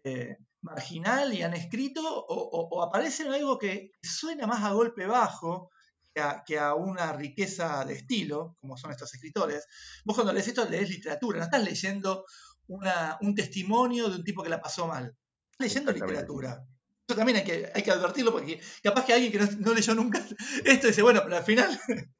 eh, 0.04 0.38
marginal 0.62 1.34
y 1.34 1.44
han 1.44 1.54
escrito, 1.54 2.02
o, 2.04 2.36
o- 2.36 2.68
o 2.72 2.84
aparecen 2.84 3.28
en 3.28 3.34
algo 3.34 3.58
que 3.58 3.92
suena 4.02 4.48
más 4.48 4.64
a 4.64 4.72
golpe 4.72 5.06
bajo 5.06 5.70
que 6.14 6.22
a, 6.22 6.44
que 6.46 6.60
a 6.60 6.74
una 6.76 7.14
riqueza 7.14 7.86
de 7.86 7.94
estilo, 7.94 8.58
como 8.60 8.76
son 8.78 8.92
estos 8.92 9.14
escritores. 9.14 9.66
Vos 10.04 10.16
cuando 10.16 10.34
lees 10.34 10.48
esto 10.48 10.66
lees 10.68 10.90
literatura, 10.90 11.38
no 11.40 11.46
estás 11.46 11.64
leyendo 11.64 12.26
una- 12.76 13.18
un 13.22 13.36
testimonio 13.36 14.10
de 14.10 14.16
un 14.18 14.24
tipo 14.24 14.44
que 14.44 14.50
la 14.50 14.62
pasó 14.62 14.88
mal. 14.88 15.16
Leyendo 15.60 15.92
literatura. 15.92 16.66
Eso 17.08 17.18
también 17.18 17.38
hay 17.40 17.44
que, 17.44 17.72
hay 17.74 17.84
que 17.84 17.92
advertirlo 17.92 18.32
porque 18.32 18.60
capaz 18.82 19.06
que 19.06 19.14
alguien 19.14 19.32
que 19.32 19.40
no, 19.40 19.48
no 19.60 19.74
leyó 19.74 19.94
nunca 19.96 20.20
esto 20.66 20.88
dice, 20.88 21.02
bueno, 21.02 21.22
pero 21.24 21.38
al 21.38 21.44
final, 21.44 21.80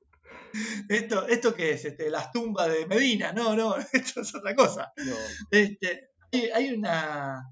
esto, 0.90 1.28
¿esto 1.28 1.54
qué 1.56 1.72
es? 1.72 1.86
Este, 1.86 2.10
las 2.10 2.32
tumbas 2.32 2.70
de 2.72 2.86
Medina. 2.86 3.32
No, 3.32 3.56
no, 3.56 3.76
esto 3.94 4.22
es 4.22 4.36
otra 4.36 4.56
cosa. 4.56 4.92
Este, 5.50 6.10
hay, 6.32 6.50
hay 6.50 6.74
una, 6.74 7.44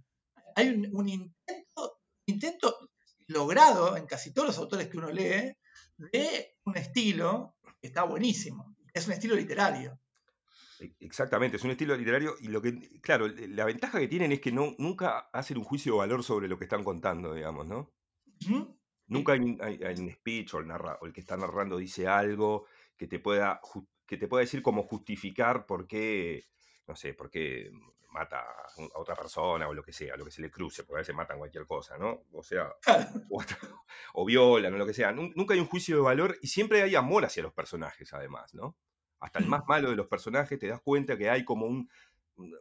hay 0.55 0.69
un, 0.69 0.89
un 0.93 1.09
intento, 1.09 2.01
intento 2.25 2.89
logrado 3.27 3.95
en 3.95 4.05
casi 4.05 4.33
todos 4.33 4.49
los 4.49 4.57
autores 4.57 4.87
que 4.89 4.97
uno 4.97 5.09
lee 5.09 5.53
de 5.97 6.55
un 6.65 6.77
estilo 6.77 7.55
que 7.81 7.87
está 7.87 8.03
buenísimo. 8.03 8.75
Es 8.93 9.07
un 9.07 9.13
estilo 9.13 9.35
literario. 9.35 9.99
E- 10.79 10.95
Exactamente, 10.99 11.57
es 11.57 11.63
un 11.63 11.71
estilo 11.71 11.95
literario 11.95 12.35
y 12.39 12.47
lo 12.47 12.61
que, 12.61 12.99
claro, 13.01 13.27
la 13.27 13.65
ventaja 13.65 13.99
que 13.99 14.07
tienen 14.07 14.31
es 14.31 14.39
que 14.41 14.51
no, 14.51 14.75
nunca 14.77 15.29
hacen 15.33 15.57
un 15.57 15.63
juicio 15.63 15.93
de 15.93 15.97
valor 15.99 16.23
sobre 16.23 16.47
lo 16.47 16.57
que 16.57 16.65
están 16.65 16.83
contando, 16.83 17.33
digamos, 17.33 17.67
¿no? 17.67 17.91
¿Mm? 18.47 18.63
Nunca 19.07 19.33
hay, 19.33 19.39
un- 19.39 19.57
hay- 19.61 19.81
hay 19.83 19.95
un 19.99 20.11
speech 20.11 20.53
o 20.53 20.59
el, 20.59 20.67
narra- 20.67 20.97
o 21.01 21.05
el 21.05 21.13
que 21.13 21.21
está 21.21 21.35
narrando 21.37 21.77
dice 21.77 22.07
algo 22.07 22.65
que 22.97 23.07
te 23.07 23.19
pueda 23.19 23.59
que 24.05 24.17
te 24.17 24.27
pueda 24.27 24.41
decir 24.41 24.61
cómo 24.63 24.83
justificar 24.83 25.65
por 25.67 25.85
qué, 25.87 26.47
no 26.87 26.95
sé, 26.95 27.13
por 27.13 27.29
qué 27.29 27.69
mata 28.09 28.39
a 28.41 28.99
otra 28.99 29.15
persona 29.15 29.67
o 29.67 29.73
lo 29.73 29.83
que 29.83 29.93
sea, 29.93 30.17
lo 30.17 30.25
que 30.25 30.31
se 30.31 30.41
le 30.41 30.49
cruce, 30.49 30.83
porque 30.83 30.97
a 30.97 31.01
veces 31.01 31.15
matan 31.15 31.37
cualquier 31.37 31.67
cosa, 31.67 31.95
¿no? 31.97 32.23
O 32.33 32.41
sea, 32.41 32.71
o, 33.29 33.43
o 34.13 34.25
violan 34.25 34.73
o 34.73 34.77
lo 34.77 34.85
que 34.87 34.93
sea. 34.95 35.11
Nun- 35.11 35.31
Nunca 35.35 35.53
hay 35.53 35.59
un 35.59 35.67
juicio 35.67 35.95
de 35.97 36.01
valor 36.01 36.37
y 36.41 36.47
siempre 36.47 36.81
hay 36.81 36.95
amor 36.95 37.23
hacia 37.25 37.43
los 37.43 37.53
personajes, 37.53 38.11
además, 38.13 38.53
¿no? 38.55 38.75
Hasta 39.19 39.39
el 39.39 39.47
más 39.47 39.63
malo 39.67 39.89
de 39.89 39.95
los 39.95 40.07
personajes 40.07 40.57
te 40.59 40.67
das 40.67 40.81
cuenta 40.81 41.17
que 41.17 41.29
hay 41.29 41.43
como 41.45 41.65
un, 41.65 41.89
un 42.37 42.55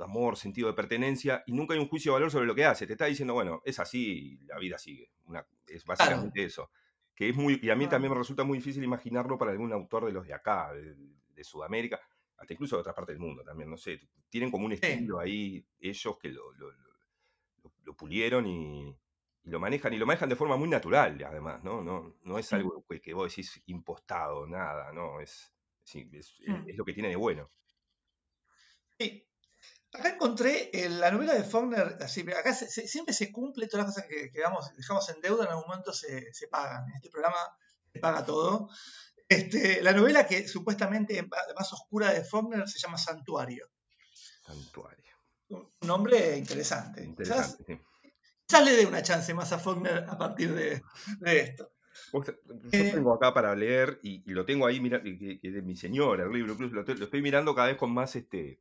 amor, 0.00 0.36
sentido 0.36 0.68
de 0.68 0.74
pertenencia 0.74 1.42
y 1.46 1.52
nunca 1.52 1.74
hay 1.74 1.80
un 1.80 1.88
juicio 1.88 2.12
de 2.12 2.14
valor 2.14 2.30
sobre 2.30 2.46
lo 2.46 2.54
que 2.54 2.64
hace. 2.64 2.86
Te 2.86 2.92
está 2.94 3.06
diciendo, 3.06 3.34
bueno, 3.34 3.60
es 3.64 3.78
así 3.78 4.38
la 4.46 4.58
vida 4.58 4.78
sigue. 4.78 5.10
Una- 5.24 5.46
es 5.66 5.84
básicamente 5.84 6.44
eso. 6.44 6.70
Que 7.14 7.28
es 7.28 7.36
muy, 7.36 7.60
y 7.62 7.70
a 7.70 7.76
mí 7.76 7.86
también 7.88 8.12
me 8.12 8.18
resulta 8.18 8.44
muy 8.44 8.58
difícil 8.58 8.82
imaginarlo 8.84 9.36
para 9.38 9.50
algún 9.52 9.72
autor 9.72 10.06
de 10.06 10.12
los 10.12 10.26
de 10.26 10.34
acá, 10.34 10.72
de, 10.72 10.96
de 11.34 11.44
Sudamérica, 11.44 12.00
hasta 12.36 12.52
incluso 12.54 12.76
de 12.76 12.80
otra 12.80 12.94
parte 12.94 13.12
del 13.12 13.20
mundo 13.20 13.42
también, 13.44 13.70
no 13.70 13.76
sé. 13.76 14.00
Tienen 14.30 14.50
como 14.50 14.66
un 14.66 14.72
Sí. 14.72 14.78
estilo 14.82 15.18
ahí, 15.20 15.64
ellos 15.78 16.18
que 16.18 16.28
lo, 16.30 16.52
lo- 16.52 16.70
lo- 16.72 16.92
lo- 17.64 17.72
lo 17.84 17.96
pulieron 17.96 18.46
y, 18.46 18.88
y 19.44 19.50
lo 19.50 19.60
manejan, 19.60 19.92
y 19.92 19.98
lo 19.98 20.06
manejan 20.06 20.28
de 20.28 20.36
forma 20.36 20.56
muy 20.56 20.68
natural, 20.68 21.22
además, 21.24 21.62
¿no? 21.64 21.82
No, 21.82 22.16
no 22.22 22.38
es 22.38 22.52
algo 22.52 22.84
que, 22.88 23.00
que 23.00 23.14
vos 23.14 23.28
decís 23.30 23.62
impostado, 23.66 24.46
nada, 24.46 24.92
¿no? 24.92 25.20
Es, 25.20 25.52
sí, 25.92 26.08
es, 26.12 26.34
Mm. 26.46 26.68
es 26.70 26.76
lo 26.76 26.84
que 26.84 26.92
tiene 26.94 27.08
de 27.10 27.16
bueno. 27.16 27.50
Sí. 28.98 29.26
Acá 29.94 30.08
encontré 30.08 30.70
eh, 30.72 30.88
la 30.88 31.10
novela 31.10 31.34
de 31.34 31.44
Faulkner, 31.44 31.98
así, 32.00 32.22
acá 32.32 32.54
se- 32.54 32.68
se- 32.70 32.88
siempre 32.88 33.12
se 33.14 33.30
cumple, 33.30 33.66
todas 33.68 33.86
las 33.86 33.94
cosas 33.94 34.08
que, 34.08 34.30
que 34.30 34.40
damos- 34.40 34.74
dejamos 34.74 35.06
en 35.10 35.20
deuda 35.20 35.44
en 35.44 35.50
algún 35.50 35.66
momento 35.68 35.92
se, 35.92 36.32
se 36.32 36.48
pagan. 36.48 36.88
En 36.88 36.96
este 36.96 37.10
programa 37.10 37.36
se 37.92 37.98
paga 38.00 38.24
todo. 38.24 38.70
Este, 39.28 39.82
la 39.82 39.92
novela 39.92 40.26
que 40.26 40.48
supuestamente 40.48 41.22
más 41.22 41.72
oscura 41.72 42.10
de 42.12 42.24
Faulkner 42.24 42.66
se 42.68 42.78
llama 42.78 42.96
Santuario. 42.98 43.70
Santuario. 44.46 45.12
Un 45.50 45.70
nombre 45.82 46.36
interesante. 46.38 47.00
Quizás, 47.02 47.08
Interesante, 47.58 47.64
sí. 47.66 47.80
quizás 48.46 48.64
le 48.64 48.72
dé 48.76 48.86
una 48.86 49.02
chance 49.02 49.32
más 49.34 49.52
a 49.52 49.58
Faulkner 49.58 50.06
a 50.08 50.16
partir 50.16 50.54
de, 50.54 50.82
de 51.20 51.40
esto. 51.40 51.72
Yo 52.12 52.70
Eh, 52.72 52.92
tengo 52.92 53.14
acá 53.14 53.32
para 53.32 53.54
leer 53.54 53.98
y, 54.02 54.22
y 54.30 54.34
lo 54.34 54.44
tengo 54.44 54.66
ahí, 54.66 54.80
mira, 54.80 55.02
que, 55.02 55.40
que 55.40 55.50
de 55.50 55.62
mi 55.62 55.76
señora, 55.76 56.24
el 56.24 56.32
libro, 56.32 56.52
incluso 56.52 56.74
lo, 56.74 56.82
estoy 56.82 57.22
mirando 57.22 57.54
cada 57.54 57.68
vez 57.68 57.76
con 57.76 57.92
más 57.92 58.14
este, 58.16 58.60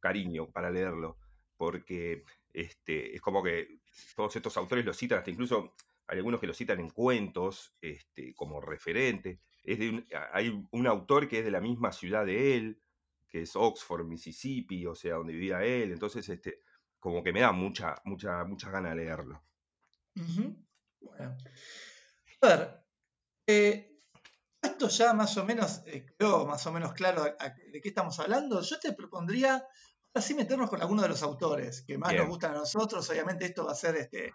cariño 0.00 0.50
para 0.50 0.70
leerlo, 0.70 1.18
porque 1.56 2.24
este, 2.52 3.14
es 3.14 3.20
como 3.20 3.42
que 3.42 3.80
todos 4.16 4.36
estos 4.36 4.56
autores 4.56 4.84
lo 4.84 4.92
citan, 4.94 5.18
hasta 5.18 5.30
incluso 5.30 5.74
hay 6.06 6.18
algunos 6.18 6.40
que 6.40 6.46
lo 6.46 6.54
citan 6.54 6.80
en 6.80 6.90
cuentos 6.90 7.74
este, 7.80 8.34
como 8.34 8.60
referente. 8.60 9.40
Es 9.62 9.78
de 9.78 9.90
un- 9.90 10.06
hay 10.32 10.66
un 10.70 10.86
autor 10.86 11.28
que 11.28 11.38
es 11.38 11.44
de 11.44 11.50
la 11.50 11.60
misma 11.60 11.92
ciudad 11.92 12.26
de 12.26 12.56
él, 12.56 12.82
que 13.28 13.42
es 13.42 13.56
Oxford, 13.56 14.04
Mississippi, 14.06 14.86
o 14.86 14.94
sea, 14.94 15.14
donde 15.16 15.32
vivía 15.32 15.64
él, 15.64 15.92
entonces 15.92 16.28
este, 16.28 16.60
como 17.00 17.22
que 17.22 17.32
me 17.32 17.40
da 17.40 17.52
mucha, 17.52 17.94
mucha, 18.04 18.44
mucha 18.44 18.70
gana 18.70 18.90
de 18.90 18.96
leerlo. 18.96 19.42
Bueno. 21.00 21.36
A 22.42 22.46
ver, 22.48 22.81
eh, 23.46 23.88
esto 24.62 24.88
ya 24.88 25.12
más 25.12 25.36
o 25.36 25.44
menos 25.44 25.82
eh, 25.86 26.06
quedó 26.18 26.46
más 26.46 26.64
o 26.66 26.72
menos 26.72 26.92
claro 26.92 27.22
a- 27.24 27.36
a- 27.44 27.54
de 27.72 27.80
qué 27.80 27.88
estamos 27.88 28.18
hablando. 28.20 28.60
Yo 28.62 28.78
te 28.78 28.92
propondría 28.92 29.64
así 30.14 30.34
meternos 30.34 30.68
con 30.70 30.80
alguno 30.80 31.02
de 31.02 31.08
los 31.08 31.22
autores 31.22 31.82
que 31.82 31.98
más 31.98 32.10
Bien. 32.10 32.22
nos 32.22 32.30
gustan 32.30 32.52
a 32.54 32.58
nosotros. 32.58 33.08
Obviamente 33.10 33.44
esto 33.46 33.64
va 33.64 33.72
a 33.72 33.74
ser 33.76 33.96
este, 33.96 34.32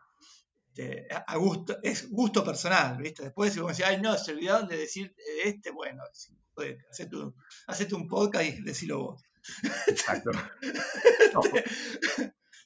este, 0.74 1.08
a 1.26 1.38
gusto, 1.38 1.78
es 1.82 2.10
gusto 2.12 2.44
personal, 2.44 2.98
¿viste? 2.98 3.24
Después 3.24 3.54
si 3.54 3.60
vos 3.62 3.72
decís, 3.76 3.86
ay 3.86 4.02
no, 4.02 4.18
se 4.18 4.32
olvidaron 4.34 4.68
de 4.68 4.78
decir 4.78 5.16
este, 5.44 5.72
bueno, 5.72 6.04
hacete 6.90 7.16
un, 7.16 7.36
hacete 7.68 7.96
un 7.96 8.08
podcast 8.08 8.46
y 8.46 8.62
decilo 8.64 9.00
vos. 9.00 9.24
Exacto. 9.88 10.32
No, 11.34 11.42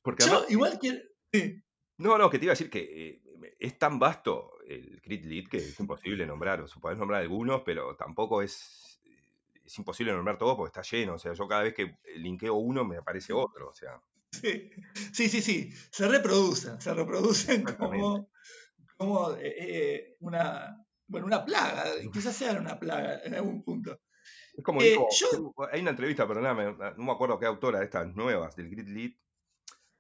porque 0.04 0.24
Yo 0.26 0.32
además, 0.32 0.52
igual 0.52 0.80
quiero... 0.80 1.00
sí. 1.34 1.62
no, 1.98 2.18
no, 2.18 2.30
que 2.30 2.40
te 2.40 2.46
iba 2.46 2.52
a 2.52 2.56
decir 2.56 2.70
que 2.70 2.80
eh, 3.10 3.22
es 3.60 3.78
tan 3.80 4.00
vasto 4.00 4.54
el 4.68 5.02
Crit 5.02 5.26
Lit 5.26 5.50
que 5.50 5.58
es 5.58 5.80
imposible 5.80 6.26
nombrar. 6.26 6.62
O 6.62 6.68
sea, 6.68 6.82
podés 6.82 6.98
nombrar 6.98 7.22
algunos, 7.22 7.62
pero 7.66 7.96
tampoco 7.96 8.42
es, 8.42 9.02
es 9.66 9.78
imposible 9.78 10.14
nombrar 10.14 10.38
todos 10.38 10.56
porque 10.56 10.80
está 10.80 10.96
lleno. 10.96 11.16
O 11.16 11.20
sea, 11.20 11.34
yo 11.34 11.48
cada 11.48 11.64
vez 11.64 11.74
que 11.74 11.98
linkeo 12.16 12.56
uno 12.56 12.84
me 12.86 12.98
aparece 12.98 13.34
otro. 13.34 13.70
O 13.70 13.74
sea, 13.74 14.02
Sí, 14.32 14.72
sí, 15.12 15.28
sí, 15.28 15.42
sí. 15.42 15.72
Se 15.92 16.08
reproducen, 16.08 16.80
se 16.80 16.94
reproducen 16.94 17.64
como, 17.78 18.30
como 18.98 19.36
eh, 19.38 20.16
una, 20.22 20.78
bueno, 21.08 21.28
una 21.28 21.44
plaga, 21.44 21.84
quizás 22.14 22.36
sean 22.36 22.60
una 22.60 22.80
plaga 22.80 23.22
en 23.24 23.36
algún 23.36 23.62
punto. 23.62 24.00
es 24.54 24.64
como 24.64 24.82
Eh, 24.82 24.92
dijo, 24.92 25.08
yo- 25.20 25.54
hay 25.72 25.82
una 25.82 25.90
entrevista, 25.92 26.26
perdóname, 26.28 26.74
no 26.74 27.04
me 27.04 27.12
acuerdo 27.12 27.38
qué 27.40 27.46
autora 27.46 27.80
de 27.80 27.86
estas 27.86 28.08
nuevas 28.16 28.56
del 28.56 28.70
Grid 28.70 28.88
Lit, 28.88 29.20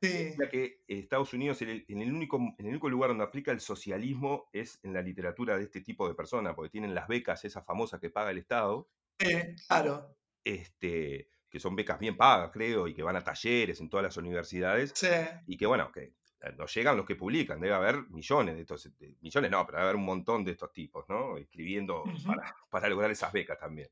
Sí, 0.01 0.35
ya 0.37 0.49
que 0.49 0.83
Estados 0.87 1.33
Unidos, 1.33 1.61
en 1.61 1.69
el, 1.69 1.85
en 1.87 2.01
el 2.01 2.13
único, 2.13 2.37
en 2.37 2.55
el 2.59 2.67
único 2.67 2.89
lugar 2.89 3.09
donde 3.09 3.23
aplica 3.25 3.51
el 3.51 3.59
socialismo 3.61 4.49
es 4.53 4.79
en 4.83 4.93
la 4.93 5.01
literatura 5.01 5.57
de 5.57 5.63
este 5.63 5.81
tipo 5.81 6.07
de 6.07 6.15
personas, 6.15 6.55
porque 6.55 6.69
tienen 6.71 6.95
las 6.95 7.07
becas, 7.07 7.45
esas 7.45 7.65
famosas 7.65 7.99
que 7.99 8.09
paga 8.09 8.31
el 8.31 8.37
Estado, 8.39 8.89
sí, 9.19 9.55
claro. 9.67 10.17
este, 10.43 11.29
que 11.49 11.59
son 11.59 11.75
becas 11.75 11.99
bien 11.99 12.17
pagas, 12.17 12.51
creo, 12.51 12.87
y 12.87 12.93
que 12.93 13.03
van 13.03 13.15
a 13.15 13.23
talleres 13.23 13.79
en 13.81 13.89
todas 13.89 14.03
las 14.03 14.17
universidades, 14.17 14.97
Sí, 14.99 15.07
y 15.45 15.57
que 15.57 15.65
bueno, 15.65 15.91
que 15.91 16.15
eh, 16.41 16.53
nos 16.57 16.73
llegan 16.73 16.97
los 16.97 17.05
que 17.05 17.15
publican, 17.15 17.59
debe 17.59 17.73
haber 17.75 18.09
millones 18.09 18.55
de 18.55 18.61
estos, 18.61 18.97
de- 18.97 19.15
millones 19.21 19.51
no, 19.51 19.65
pero 19.65 19.77
debe 19.79 19.89
haber 19.89 19.95
un 19.97 20.05
montón 20.05 20.43
de 20.45 20.51
estos 20.51 20.71
tipos, 20.73 21.05
¿no? 21.09 21.37
Escribiendo 21.37 22.15
para, 22.23 22.43
para 22.69 22.89
lograr 22.89 23.11
esas 23.11 23.31
becas 23.33 23.59
también, 23.59 23.89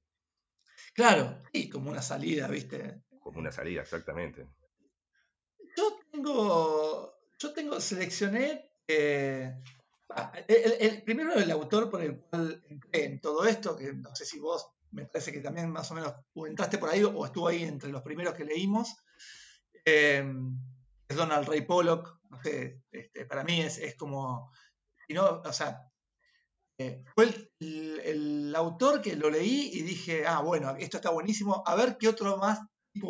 claro. 0.94 1.42
Y 1.52 1.70
como 1.70 1.90
una 1.90 2.02
salida, 2.02 2.48
¿viste? 2.48 3.04
como 3.20 3.40
una 3.40 3.52
salida, 3.52 3.82
exactamente. 3.82 4.50
Yo 6.24 7.54
tengo, 7.54 7.80
seleccioné, 7.80 8.72
eh, 8.88 9.56
el, 10.48 11.04
primero 11.04 11.34
el 11.34 11.52
autor 11.52 11.90
por 11.90 12.02
el 12.02 12.18
cual 12.18 12.62
entré 12.68 13.06
en 13.06 13.22
todo 13.22 13.46
esto, 13.46 13.76
que 13.78 13.94
no 13.94 14.14
sé 14.16 14.26
si 14.26 14.40
vos 14.40 14.72
me 14.92 15.06
parece 15.06 15.32
que 15.32 15.40
también 15.40 15.70
más 15.70 15.90
o 15.92 15.96
menos 15.96 16.14
entraste 16.36 16.80
por 16.80 16.90
ahí 16.90 17.04
o 17.04 17.26
estuvo 17.26 17.48
ahí 17.48 17.64
entre 17.64 17.90
los 17.90 18.02
primeros 18.02 18.34
que 18.34 18.44
leímos. 18.44 18.98
Eh, 19.86 20.26
es 21.08 21.16
Donald 21.16 21.48
Ray 21.48 21.62
Pollock, 21.62 22.20
no 22.30 22.42
sé, 22.42 22.82
este, 22.92 23.26
para 23.26 23.44
mí 23.44 23.62
es, 23.62 23.78
es 23.78 23.96
como, 23.96 24.52
y 25.08 25.14
no, 25.14 25.42
o 25.44 25.54
sea, 25.54 25.90
eh, 26.78 27.04
fue 27.16 27.52
el 27.60 28.54
autor 28.56 29.02
que 29.02 29.16
lo 29.16 29.30
leí 29.30 29.72
y 29.74 29.82
dije, 29.82 30.26
ah, 30.28 30.42
bueno, 30.42 30.76
esto 30.78 30.98
está 30.98 31.10
buenísimo, 31.10 31.64
a 31.66 31.76
ver 31.76 31.98
qué 31.98 32.08
otro 32.08 32.38
más 32.38 32.60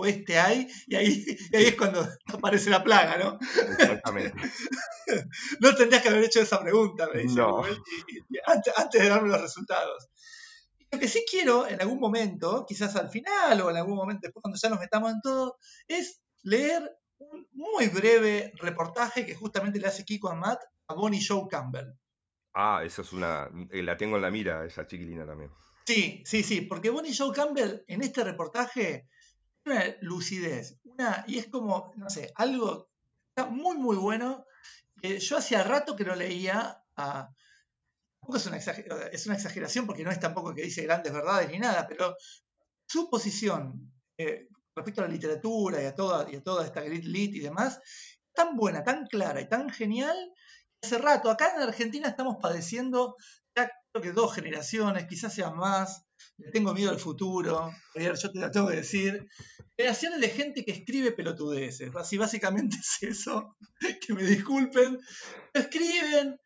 este 0.06 0.40
hay, 0.40 0.68
y 0.88 0.96
ahí, 0.96 1.26
y 1.52 1.56
ahí 1.56 1.66
es 1.66 1.76
cuando 1.76 2.08
aparece 2.34 2.70
la 2.70 2.84
plaga, 2.84 3.18
¿no? 3.18 3.38
Exactamente. 3.78 4.34
No 5.60 5.76
tendrías 5.76 6.04
que 6.04 6.10
haber 6.10 6.24
hecho 6.24 6.40
esa 6.42 6.62
pregunta, 6.62 7.08
me 7.12 7.22
dice 7.22 7.36
No. 7.36 7.64
Y- 7.68 8.18
y- 8.18 8.40
antes, 8.46 8.74
antes 8.78 9.02
de 9.02 9.10
darme 9.10 9.30
los 9.30 9.42
resultados. 9.42 10.08
Lo 10.92 11.00
que 11.00 11.08
sí 11.08 11.26
quiero 11.30 11.68
en 11.68 11.82
algún 11.82 12.00
momento, 12.00 12.66
quizás 12.68 12.96
al 12.96 13.10
final 13.10 13.60
o 13.62 13.70
en 13.72 13.78
algún 13.78 13.96
momento 13.96 14.22
después 14.28 14.42
cuando 14.44 14.60
ya 14.62 14.70
nos 14.70 14.80
metamos 14.80 15.12
en 15.12 15.22
todo, 15.22 15.58
es 15.88 16.22
leer 16.44 16.92
un 17.18 17.48
muy 17.54 17.88
breve 17.88 18.54
reportaje 18.58 19.26
que 19.26 19.36
justamente 19.36 19.80
le 19.80 19.88
hace 19.88 20.06
Kiko 20.06 20.30
Amat 20.30 20.60
a 20.88 20.94
Bonnie 20.94 21.24
Joe 21.28 21.48
Campbell. 21.50 21.88
Ah, 22.54 22.82
esa 22.86 23.02
es 23.02 23.12
una. 23.14 23.50
eh, 23.72 23.82
La 23.84 23.98
tengo 23.98 24.16
en 24.16 24.22
la 24.22 24.32
mira, 24.32 24.66
esa 24.66 24.86
chiquilina 24.88 25.26
también. 25.26 25.52
Sí, 25.86 26.22
sí, 26.26 26.44
sí, 26.44 26.62
porque 26.62 26.92
Bonnie 26.92 27.16
Joe 27.18 27.34
Campbell 27.36 27.84
en 27.88 28.04
este 28.04 28.24
reportaje 28.24 29.08
una 29.66 29.84
lucidez, 30.02 30.80
una, 30.84 31.24
y 31.28 31.38
es 31.38 31.48
como, 31.48 31.94
no 31.96 32.10
sé, 32.10 32.32
algo 32.36 32.90
está 33.30 33.50
muy, 33.50 33.78
muy 33.78 33.98
bueno. 33.98 34.46
yo 35.02 35.38
hacía 35.38 35.64
rato 35.64 35.96
que 35.96 36.06
no 36.06 36.16
leía. 36.16 36.84
Tampoco 36.96 38.38
es 38.38 38.46
una, 38.48 38.58
es 38.58 39.26
una 39.26 39.36
exageración 39.36 39.86
porque 39.86 40.04
no 40.04 40.12
es 40.12 40.20
tampoco 40.20 40.54
que 40.54 40.64
dice 40.64 40.84
grandes 40.84 41.14
verdades 41.14 41.50
ni 41.50 41.60
nada, 41.60 41.88
pero 41.88 42.16
su 42.86 43.10
posición 43.10 43.94
eh, 44.18 44.48
respecto 44.76 45.02
a 45.02 45.06
la 45.06 45.14
literatura 45.14 45.82
y 45.82 45.86
a 45.86 45.96
toda, 45.96 46.30
y 46.30 46.36
a 46.36 46.44
toda 46.44 46.66
esta 46.66 46.82
grit 46.82 47.06
lit 47.06 47.36
y 47.36 47.40
demás, 47.40 47.80
tan 48.34 48.56
buena, 48.56 48.84
tan 48.84 49.06
clara 49.06 49.42
y 49.42 49.48
tan 49.48 49.70
genial. 49.70 50.18
Hace 50.82 50.98
rato, 50.98 51.30
acá 51.30 51.54
en 51.56 51.62
Argentina 51.62 52.08
estamos 52.08 52.38
padeciendo 52.42 53.16
ya 53.56 53.72
creo 53.92 54.04
que 54.04 54.12
dos 54.12 54.34
generaciones, 54.34 55.08
quizás 55.08 55.34
sean 55.34 55.56
más. 55.56 56.06
Tengo 56.52 56.74
miedo 56.74 56.92
al 56.92 57.00
futuro. 57.00 57.72
Yo 57.96 58.32
te 58.32 58.40
lo 58.40 58.52
tengo 58.52 58.68
que 58.68 58.78
decir. 58.78 59.28
Generaciones 59.78 60.22
de 60.22 60.30
gente 60.30 60.66
que 60.66 60.72
escribe 60.72 61.12
pelotudeces. 61.12 61.96
Así 61.96 62.18
básicamente 62.18 62.78
es 63.02 63.18
eso. 63.18 63.56
Que 64.06 64.14
me 64.14 64.24
disculpen. 64.24 65.00
Escriben. 65.54 66.40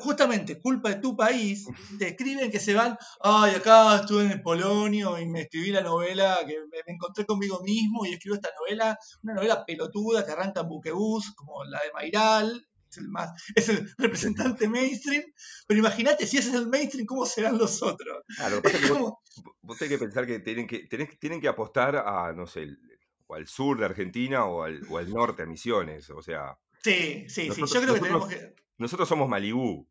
justamente, 0.00 0.60
culpa 0.60 0.90
de 0.90 0.96
tu 0.96 1.16
país. 1.16 1.66
Te 1.98 2.08
escriben 2.08 2.50
que 2.50 2.60
se 2.60 2.74
van. 2.74 2.96
Ay, 3.20 3.54
acá 3.54 3.96
estuve 3.96 4.24
en 4.24 4.32
el 4.32 4.42
Polonio 4.42 5.18
y 5.18 5.26
me 5.26 5.42
escribí 5.42 5.70
la 5.70 5.82
novela, 5.82 6.40
que 6.46 6.56
me 6.70 6.92
encontré 6.92 7.24
conmigo 7.24 7.62
mismo 7.62 8.04
y 8.04 8.12
escribo 8.14 8.34
esta 8.34 8.50
novela. 8.58 8.98
Una 9.22 9.34
novela 9.34 9.64
pelotuda 9.64 10.24
que 10.24 10.32
arranca 10.32 10.60
en 10.60 10.68
buquebús, 10.68 11.34
como 11.34 11.64
la 11.64 11.80
de 11.80 11.92
Mairal. 11.92 12.66
Es 12.92 12.98
el, 12.98 13.08
más, 13.08 13.30
es 13.54 13.68
el 13.70 13.90
representante 13.98 14.68
mainstream. 14.68 15.24
Pero 15.66 15.80
imagínate, 15.80 16.26
si 16.26 16.36
ese 16.38 16.50
es 16.50 16.54
el 16.56 16.68
mainstream, 16.68 17.06
¿cómo 17.06 17.24
serán 17.26 17.56
los 17.58 17.82
otros? 17.82 18.22
Ah, 18.38 18.50
lo 18.50 18.56
que 18.56 18.62
pasa 18.62 18.76
es 18.78 18.82
que 18.84 18.92
vos, 19.62 19.78
tenés 19.78 19.92
que 19.94 19.98
pensar 19.98 20.26
que 20.26 20.38
tienen 20.40 20.66
que, 20.66 20.86
tenés- 20.88 21.18
tienen 21.18 21.40
que 21.40 21.48
apostar 21.48 21.96
a, 21.96 22.32
no 22.32 22.46
sé, 22.46 22.62
el- 22.64 22.78
o 23.26 23.34
al 23.34 23.46
sur 23.48 23.78
de 23.78 23.86
Argentina 23.86 24.44
o 24.44 24.62
al, 24.62 24.82
o 24.90 24.98
al 24.98 25.08
norte, 25.10 25.42
a 25.42 25.46
Misiones. 25.46 26.10
O 26.10 26.20
sea, 26.20 26.58
sí, 26.84 27.24
sí, 27.28 27.50
sí. 27.50 27.62
Yo 27.66 27.80
creo 27.80 27.94
que 27.94 28.00
tenemos 28.00 28.28
que. 28.28 28.54
nosotros 28.76 29.08
somos 29.08 29.28
Malibú. 29.28 29.88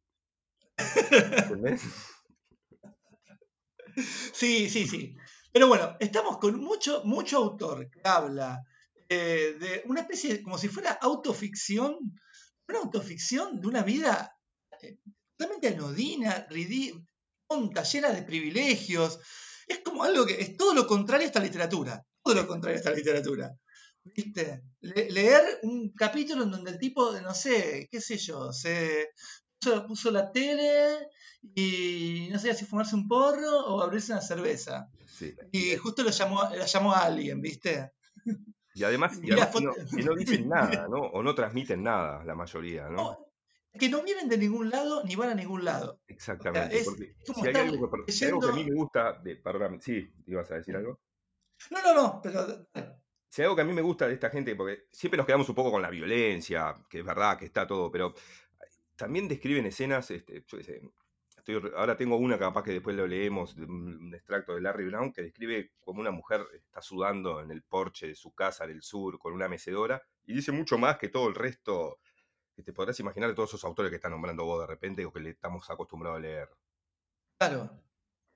¿Entendés? 0.78 1.82
Sí, 4.34 4.70
sí, 4.70 4.88
sí. 4.88 5.16
Pero 5.52 5.68
bueno, 5.68 5.98
estamos 6.00 6.38
con 6.38 6.58
mucho, 6.62 7.02
mucho 7.04 7.38
autor 7.38 7.90
que 7.90 8.00
habla 8.06 8.64
eh, 9.10 9.58
de 9.60 9.82
una 9.86 10.02
especie, 10.02 10.36
de- 10.36 10.44
como 10.44 10.58
si 10.58 10.70
fuera 10.70 10.92
autoficción, 11.02 11.98
una 12.72 12.80
autoficción 12.82 13.60
de 13.62 13.68
una 13.68 13.84
vida 13.84 14.36
eh, 14.82 14.98
totalmente 15.38 15.70
anodina, 15.70 16.46
ridícula, 16.50 17.06
tonta, 17.48 17.84
llena 17.84 18.10
de 18.12 18.24
privilegios. 18.24 19.20
Es 19.68 19.80
como 19.80 20.04
algo 20.04 20.26
que 20.26 20.40
es 20.42 20.56
todo 20.58 20.74
lo 20.74 20.88
contrario 20.88 21.26
a 21.26 21.28
esta 21.28 21.40
literatura. 21.40 22.04
Todo 22.24 22.36
lo 22.36 22.48
contrario 22.48 22.78
a 22.78 22.80
esta 22.80 22.92
literatura. 22.92 23.52
¿Viste? 24.04 24.64
Le- 24.80 25.12
leer 25.12 25.60
un 25.64 25.92
capítulo 25.94 26.44
en 26.44 26.52
donde 26.52 26.72
el 26.72 26.80
tipo, 26.80 27.12
no 27.20 27.34
sé, 27.34 27.88
qué 27.92 28.02
sé 28.02 28.18
yo, 28.18 28.52
se 28.52 29.10
puso, 29.60 29.86
puso 29.88 30.12
la 30.12 30.32
tele 30.32 31.08
y 31.56 32.28
no 32.32 32.40
sé 32.40 32.54
si 32.54 32.66
fumarse 32.66 32.96
un 32.96 33.08
porro 33.08 33.66
o 33.68 33.82
abrirse 33.82 34.12
una 34.12 34.22
cerveza. 34.22 34.90
Sí. 35.08 35.36
Y 35.52 35.76
justo 35.76 36.04
lo 36.04 36.10
llamó, 36.10 36.44
la 36.44 36.66
llamó 36.66 36.94
a 36.94 37.06
alguien, 37.06 37.42
¿viste? 37.42 37.92
Y 38.74 38.84
además, 38.84 39.18
y 39.18 39.22
Mira 39.22 39.36
además 39.36 39.56
que, 39.56 39.62
no, 39.64 39.74
foto- 39.74 39.96
que 39.96 40.04
no 40.04 40.16
dicen 40.16 40.50
nada, 40.50 40.88
¿no? 40.88 41.00
O 41.02 41.24
no 41.24 41.36
transmiten 41.36 41.84
nada, 41.84 42.24
la 42.24 42.36
mayoría, 42.36 42.90
¿no? 42.90 42.96
No, 42.98 43.28
que 43.80 43.90
no 43.90 44.04
vienen 44.04 44.28
de 44.30 44.38
ningún 44.38 44.70
lado 44.70 45.04
ni 45.04 45.16
van 45.16 45.30
a 45.30 45.36
ningún 45.36 45.64
lado. 45.66 46.00
Exactamente. 46.08 46.78
es 46.78 46.86
como 46.86 47.42
si 47.44 47.48
hay 47.48 47.56
algo 47.56 47.90
que, 48.06 48.12
si 48.12 48.26
hay 48.26 48.30
algo 48.32 48.42
que 48.42 48.50
a 48.50 48.56
mí 48.56 48.64
me 48.66 48.76
gusta, 48.76 49.14
de, 49.14 49.36
perdón, 49.38 49.82
sí, 49.82 50.10
ibas 50.28 50.52
a 50.52 50.56
decir 50.56 50.76
algo. 50.76 51.00
No, 51.70 51.82
no, 51.82 51.94
no, 51.94 52.20
pero 52.22 52.68
Si 53.30 53.42
hay 53.42 53.46
algo 53.46 53.56
que 53.56 53.62
a 53.62 53.66
mí 53.66 53.74
me 53.74 53.82
gusta 53.82 54.08
de 54.08 54.14
esta 54.16 54.30
gente, 54.30 54.56
porque 54.56 54.88
siempre 54.92 55.18
nos 55.18 55.26
quedamos 55.26 55.48
un 55.48 55.56
poco 55.56 55.72
con 55.72 55.82
la 55.82 55.90
violencia, 55.90 56.78
que 56.90 57.00
es 57.00 57.06
verdad 57.06 57.38
que 57.38 57.46
está 57.46 57.66
todo, 57.68 57.92
pero 57.92 58.14
también 58.96 59.28
describen 59.28 59.66
escenas, 59.66 60.12
este, 60.12 60.44
yo 60.46 60.58
qué 60.58 60.64
sé, 60.64 60.82
ahora 61.76 61.98
tengo 61.98 62.18
una 62.18 62.38
capaz 62.40 62.64
que 62.64 62.72
después 62.72 62.96
lo 62.96 63.08
leemos, 63.08 63.56
un, 63.56 64.14
extracto 64.16 64.56
de 64.56 64.62
Larry 64.62 64.86
Brown, 64.88 65.12
que 65.14 65.22
describe 65.24 65.72
como 65.80 66.02
una 66.02 66.12
mujer 66.12 66.46
está 66.54 66.82
sudando 66.82 67.42
en 67.42 67.52
el 67.52 67.64
porche 67.64 68.08
de 68.08 68.16
su 68.16 68.34
casa 68.34 68.68
del 68.68 68.82
sur 68.84 69.20
con 69.20 69.34
una 69.34 69.48
mecedora, 69.50 70.02
y 70.26 70.34
dice 70.34 70.52
mucho 70.52 70.78
más 70.78 70.98
que 70.98 71.10
todo 71.10 71.28
el 71.28 71.36
resto 71.36 72.00
que 72.56 72.64
te 72.64 72.74
podrás 72.74 73.00
imaginar 73.00 73.30
de 73.30 73.36
todos 73.36 73.50
esos 73.52 73.64
autores 73.66 73.90
que 73.92 73.96
están 73.98 74.12
nombrando 74.12 74.46
vos 74.46 74.62
de 74.62 74.68
repente 74.68 75.06
o 75.06 75.14
que 75.14 75.20
le 75.22 75.32
estamos 75.32 75.70
acostumbrados 75.70 76.18
a 76.20 76.22
leer. 76.22 76.50
claro. 77.38 77.84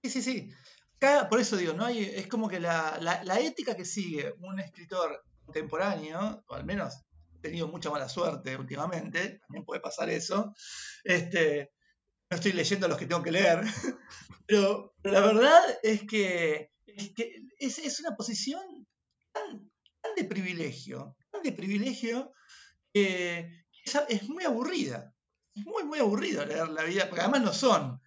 Sí, 0.04 0.10
sí, 0.12 0.22
sí. 0.22 0.52
Acá, 0.98 1.30
por 1.30 1.40
eso 1.42 1.58
digo, 1.58 1.74
no 1.74 1.86
hay, 1.86 2.04
es 2.06 2.28
como 2.28 2.50
que 2.50 2.60
la, 2.60 2.98
la- 3.02 3.24
la 3.24 3.40
ética 3.40 3.76
que 3.76 3.86
sigue 3.86 4.34
un 4.40 4.60
escritor 4.62 5.24
contemporáneo, 5.46 6.44
o 6.48 6.56
al 6.56 6.66
menos 6.66 6.96
he 7.34 7.40
tenido 7.40 7.68
mucha 7.70 7.92
mala 7.92 8.10
suerte 8.10 8.58
últimamente, 8.58 9.40
también 9.42 9.66
puede 9.66 9.82
pasar 9.82 10.10
eso. 10.10 10.54
Este, 11.04 11.74
estoy 12.36 12.54
leyendo 12.54 12.88
los 12.88 12.98
que 12.98 13.06
tengo 13.06 13.24
que 13.24 13.32
leer, 13.32 13.62
pero, 14.48 14.94
la 15.04 15.22
verdad 15.22 15.62
es 15.84 16.04
que, 16.04 16.72
es, 16.86 18.00
una 18.00 18.16
posición 18.16 18.62
tan, 19.32 19.70
de 20.16 20.24
privilegio, 20.24 21.16
tan 21.32 21.44
de 21.44 21.52
privilegio, 21.52 22.32
que 22.94 23.66
es, 23.84 23.96
es 24.10 24.30
muy 24.30 24.44
aburrida. 24.46 25.14
Es 25.56 25.66
muy, 25.66 25.84
muy 25.84 26.00
aburrido 26.00 26.46
leer 26.46 26.68
la 26.70 26.84
vida, 26.84 27.08
porque 27.08 27.22
además 27.22 27.42
no 27.42 27.54
son 27.54 28.02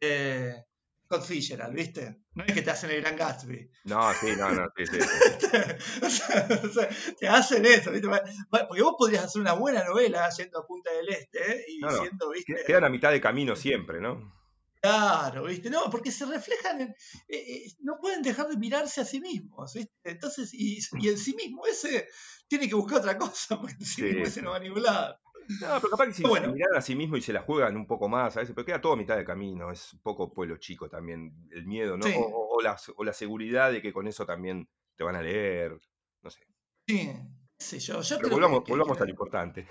eh, 0.00 0.64
Scott 1.10 1.24
Fitzgerald, 1.26 1.74
¿viste? 1.74 2.22
No 2.34 2.44
es 2.44 2.52
que 2.54 2.62
te 2.62 2.70
hacen 2.70 2.88
el 2.90 3.00
gran 3.00 3.16
Gatsby. 3.16 3.68
No, 3.84 4.12
sí, 4.14 4.28
no, 4.38 4.48
no, 4.52 4.68
sí, 4.76 4.84
sí. 4.86 4.98
o, 6.06 6.08
sea, 6.08 6.48
o 6.64 6.68
sea, 6.68 6.88
te 7.18 7.26
hacen 7.28 7.66
eso, 7.66 7.90
¿viste? 7.90 8.08
Porque 8.48 8.82
vos 8.82 8.94
podrías 8.96 9.24
hacer 9.24 9.40
una 9.42 9.54
buena 9.54 9.82
novela 9.84 10.28
yendo 10.30 10.60
a 10.60 10.66
Punta 10.66 10.92
del 10.92 11.08
Este 11.08 11.64
y 11.66 11.78
No, 11.80 11.88
no, 11.90 11.98
siendo, 11.98 12.30
¿viste? 12.30 12.54
Que- 12.54 12.64
Quedan 12.64 12.84
a 12.84 12.88
mitad 12.90 13.10
de 13.10 13.20
camino 13.20 13.56
siempre, 13.56 14.00
¿no? 14.00 14.32
Claro, 14.80 15.44
¿viste? 15.46 15.68
No, 15.68 15.90
porque 15.90 16.12
se 16.12 16.24
reflejan 16.26 16.80
en. 16.80 16.88
eh, 17.28 17.36
eh, 17.66 17.72
no 17.80 17.98
pueden 18.00 18.22
dejar 18.22 18.46
de 18.48 18.56
mirarse 18.56 19.00
a 19.00 19.04
sí 19.04 19.20
mismos, 19.20 19.74
¿viste? 19.74 19.92
Entonces, 20.04 20.54
y, 20.54 20.78
y 21.00 21.08
el 21.08 21.18
sí 21.18 21.34
mismo 21.34 21.66
ese 21.66 22.06
tiene 22.46 22.68
que 22.68 22.76
buscar 22.76 22.98
otra 22.98 23.18
cosa, 23.18 23.58
porque 23.60 23.74
el 23.80 23.84
sí 23.84 23.94
Sí, 23.96 24.02
mismo 24.04 24.22
ese 24.24 24.42
no 24.42 24.50
va 24.50 24.56
a 24.56 24.60
ningún 24.60 24.82
lado. 24.84 25.18
No, 25.48 25.80
pero 25.80 25.90
capaz 25.90 26.06
que 26.06 26.12
si 26.12 26.22
Bueno. 26.22 26.46
se 26.48 26.52
miran 26.52 26.74
a 26.76 26.80
sí 26.80 26.94
mismo 26.94 27.16
y 27.16 27.22
se 27.22 27.32
la 27.32 27.42
juegan 27.42 27.76
un 27.76 27.86
poco 27.86 28.08
más, 28.08 28.36
a 28.36 28.40
veces, 28.40 28.54
pero 28.54 28.64
queda 28.64 28.80
todo 28.80 28.92
a 28.92 28.96
mitad 28.96 29.16
de 29.16 29.24
camino, 29.24 29.70
es 29.72 29.92
un 29.94 30.00
poco 30.00 30.32
pueblo 30.32 30.56
chico 30.58 30.88
también, 30.88 31.34
el 31.50 31.66
miedo, 31.66 31.96
¿no? 31.96 32.06
Sí. 32.06 32.14
O, 32.16 32.60
la, 32.62 32.76
o 32.96 33.04
la 33.04 33.12
seguridad 33.12 33.72
de 33.72 33.80
que 33.82 33.92
con 33.92 34.06
eso 34.06 34.24
también 34.26 34.68
te 34.96 35.04
van 35.04 35.16
a 35.16 35.22
leer, 35.22 35.78
no 36.22 36.30
sé. 36.30 36.40
Sí, 36.86 37.10
sé 37.58 37.78
yo. 37.78 38.02
Yo 38.02 38.16
Pero 38.16 38.28
creo 38.28 38.38
volvamos, 38.38 38.64
que, 38.64 38.72
volvamos 38.72 38.96
que- 38.96 39.02
a 39.02 39.06
lo 39.06 39.10
importante. 39.10 39.66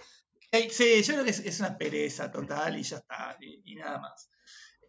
Eh, 0.52 0.70
Sí, 0.72 1.04
yo 1.04 1.14
creo 1.14 1.24
que 1.26 1.30
es, 1.32 1.40
es 1.40 1.60
una 1.60 1.78
pereza 1.78 2.32
total 2.32 2.78
y 2.80 2.84
ya 2.84 2.98
está, 2.98 3.38
y, 3.40 3.62
y 3.72 3.76
nada 3.76 4.00
más. 4.00 4.30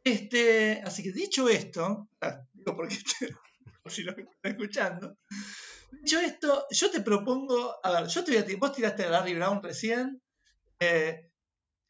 Este, 0.02 0.80
así 0.82 1.02
que 1.02 1.12
dicho 1.12 1.48
esto, 1.48 2.08
ah, 2.22 2.40
digo 2.54 2.74
porque 2.74 2.96
por 3.82 3.92
si 3.92 4.02
lo 4.02 4.12
están 4.12 4.28
escuchando, 4.42 5.18
dicho 5.90 6.18
esto, 6.20 6.66
yo 6.70 6.90
te 6.90 7.02
propongo, 7.02 7.76
a 7.84 7.92
ver, 8.00 8.06
yo 8.08 8.24
te 8.24 8.32
voy 8.42 8.54
a, 8.54 8.58
vos 8.58 8.72
tiraste 8.72 9.04
a 9.04 9.10
Larry 9.10 9.34
Brown 9.34 9.62
recién, 9.62 10.22
eh, 10.80 11.30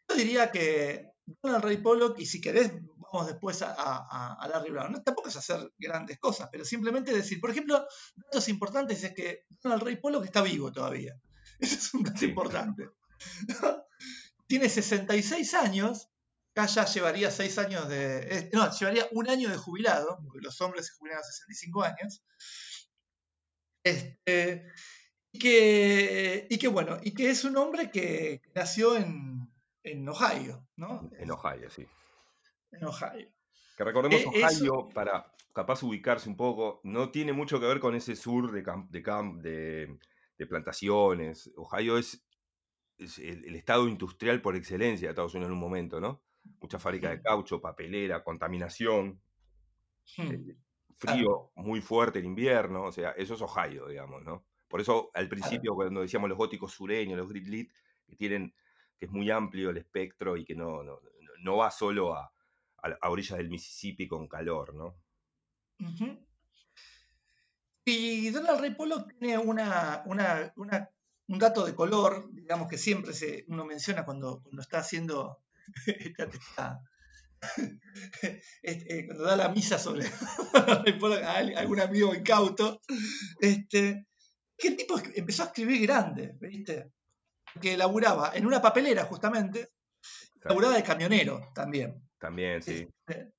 yo 0.08 0.14
diría 0.16 0.50
que 0.50 1.06
Donald 1.42 1.64
Ray 1.64 1.76
Pollock, 1.78 2.18
y 2.18 2.26
si 2.26 2.40
querés, 2.40 2.72
vamos 3.12 3.28
después 3.28 3.62
a, 3.62 3.72
a- 3.76 4.34
a 4.40 4.48
Larry 4.48 4.70
Brown. 4.70 4.92
No, 4.92 5.02
tampoco 5.02 5.28
es 5.28 5.36
hacer 5.36 5.72
grandes 5.78 6.18
cosas, 6.18 6.48
pero 6.50 6.64
simplemente 6.64 7.12
decir, 7.12 7.40
por 7.40 7.50
ejemplo, 7.50 7.86
datos 8.16 8.48
importantes 8.48 9.02
es 9.04 9.14
que 9.14 9.44
Donald 9.62 9.82
Ray 9.82 9.96
Pollock 9.96 10.24
está 10.24 10.42
vivo 10.42 10.70
todavía. 10.72 11.14
Ese 11.60 11.76
es 11.76 11.94
un 11.94 12.02
dato 12.02 12.18
Sí. 12.18 12.26
importante. 12.26 12.88
Tiene 14.46 14.68
66 14.68 15.54
años 15.54 16.08
acá 16.52 16.66
ya 16.66 16.84
llevaría 16.84 17.30
seis 17.30 17.58
años 17.58 17.88
de. 17.88 18.50
no, 18.52 18.68
llevaría 18.76 19.06
un 19.12 19.28
año 19.30 19.48
de 19.48 19.56
jubilado, 19.56 20.18
porque 20.24 20.40
los 20.42 20.60
hombres 20.60 20.86
se 20.88 20.94
jubilan 20.94 21.18
a 21.18 21.22
65 21.22 21.82
años. 21.84 22.24
Este, 23.84 24.66
y, 25.32 25.38
que, 25.38 26.46
y 26.50 26.58
que 26.58 26.68
bueno, 26.68 26.98
y 27.02 27.12
que 27.12 27.30
es 27.30 27.44
un 27.44 27.56
hombre 27.56 27.90
que 27.90 28.40
nació 28.54 28.96
en, 28.96 29.48
en 29.82 30.08
Ohio, 30.08 30.66
¿no? 30.76 31.10
En 31.18 31.30
Ohio, 31.30 31.70
sí. 31.70 31.86
En 32.72 32.84
Ohio. 32.84 33.28
Que 33.76 33.84
recordemos, 33.84 34.20
Eh, 34.22 34.28
Ohio, 34.28 34.48
eso- 34.48 34.88
para 34.94 35.32
capaz 35.54 35.82
ubicarse 35.82 36.28
un 36.28 36.36
poco, 36.36 36.80
no 36.84 37.10
tiene 37.10 37.32
mucho 37.32 37.58
que 37.60 37.66
ver 37.66 37.80
con 37.80 37.94
ese 37.94 38.14
sur 38.16 38.50
de, 38.52 38.62
cam- 38.62 38.88
de, 38.90 39.02
cam- 39.02 39.40
de, 39.40 39.98
de 40.38 40.46
plantaciones. 40.46 41.50
Ohio 41.56 41.98
es, 41.98 42.24
es 42.98 43.18
el, 43.18 43.44
el 43.44 43.56
estado 43.56 43.88
industrial 43.88 44.42
por 44.42 44.56
excelencia 44.56 45.08
de 45.08 45.12
Estados 45.12 45.34
Unidos 45.34 45.48
en 45.48 45.54
un 45.54 45.60
momento, 45.60 46.00
¿no? 46.00 46.22
Mucha 46.60 46.78
fábrica 46.78 47.10
de 47.10 47.20
caucho, 47.22 47.60
papelera, 47.60 48.22
contaminación, 48.24 49.20
Hmm, 50.16 50.30
eh, 50.32 50.56
frío 50.98 51.52
muy 51.56 51.80
fuerte 51.80 52.18
en 52.18 52.26
invierno, 52.26 52.84
o 52.84 52.92
sea, 52.92 53.10
eso 53.12 53.34
es 53.34 53.42
Ohio, 53.42 53.86
digamos, 53.88 54.22
¿no? 54.24 54.44
Por 54.70 54.80
eso 54.80 55.10
al 55.14 55.28
principio 55.28 55.74
cuando 55.74 56.00
decíamos 56.00 56.28
los 56.30 56.38
góticos 56.38 56.72
sureños, 56.72 57.18
los 57.18 57.28
grit 57.28 57.46
lit, 57.48 57.72
que 58.08 58.14
tienen, 58.16 58.54
que 58.98 59.06
es 59.06 59.10
muy 59.10 59.28
amplio 59.30 59.70
el 59.70 59.76
espectro 59.76 60.36
y 60.36 60.44
que 60.44 60.54
no, 60.54 60.82
no, 60.84 61.00
no- 61.42 61.56
va 61.56 61.70
solo 61.72 62.14
a, 62.14 62.32
a, 62.78 62.88
la- 62.88 62.98
a 63.02 63.10
orillas 63.10 63.36
del 63.38 63.50
Mississippi 63.50 64.06
con 64.06 64.28
calor, 64.28 64.74
¿no? 64.74 64.94
Ujú. 65.80 66.24
Y 67.84 68.30
Donald 68.30 68.60
Ray 68.60 68.74
Pollock 68.74 69.12
tiene 69.18 69.38
una, 69.38 70.02
una- 70.06 70.52
una- 70.56 70.90
un 71.26 71.38
dato 71.38 71.64
de 71.66 71.74
color, 71.74 72.30
digamos 72.32 72.68
que 72.68 72.78
siempre 72.78 73.12
se, 73.12 73.44
uno 73.48 73.64
menciona 73.64 74.04
cuando, 74.04 74.40
cuando 74.42 74.62
está 74.62 74.78
haciendo 74.78 75.42
esta- 75.86 76.24
esta- 76.24 76.80
este, 78.62 79.06
cuando 79.06 79.24
da 79.24 79.36
la 79.36 79.48
misa 79.48 79.78
sobre 79.78 80.04
Donald 80.52 80.84
Ray 80.84 80.98
Pollock 80.98 81.22
a 81.22 81.38
al- 81.38 81.56
algún 81.56 81.80
amigo 81.80 82.14
incauto, 82.14 82.80
este, 83.40 84.06
que 84.60 84.68
el 84.68 84.76
tipo 84.76 85.00
empezó 85.14 85.42
a 85.42 85.46
escribir 85.46 85.82
grande, 85.82 86.34
¿viste? 86.40 86.92
Que 87.60 87.76
laburaba 87.76 88.32
en 88.34 88.46
una 88.46 88.60
papelera 88.62 89.04
justamente, 89.04 89.70
laburaba 90.42 90.74
de 90.76 90.82
camionero 90.84 91.40
también. 91.54 92.08
También, 92.18 92.62
sí. 92.62 92.86
Este, 93.06 93.32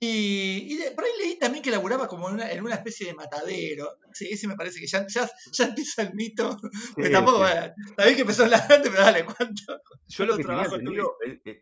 Y, 0.00 0.72
y 0.74 0.76
de- 0.76 0.90
por 0.90 1.04
ahí 1.04 1.10
leí 1.18 1.38
también 1.38 1.62
que 1.62 1.70
laburaba 1.70 2.06
como 2.08 2.28
en 2.28 2.34
una, 2.34 2.50
en 2.52 2.62
una 2.64 2.74
especie 2.74 3.06
de 3.06 3.14
matadero. 3.14 3.96
Sí, 4.12 4.28
ese 4.30 4.46
me 4.46 4.54
parece 4.56 4.78
que 4.80 4.86
ya, 4.86 5.06
ya, 5.08 5.28
ya 5.52 5.64
empieza 5.66 6.02
el 6.02 6.14
mito. 6.14 6.58
Sí, 6.96 7.02
tampoco, 7.12 7.38
sí. 7.46 7.52
bueno, 7.52 7.74
sabés 7.96 8.14
que 8.14 8.20
empezó 8.20 8.46
la 8.46 8.66
grande, 8.66 8.90
pero 8.90 9.02
dale, 9.02 9.24
¿cuánto? 9.24 9.80
Yo 10.08 10.26
lo 10.26 10.36
que 10.36 10.44
tenía 10.44 10.64
entendido 10.64 11.16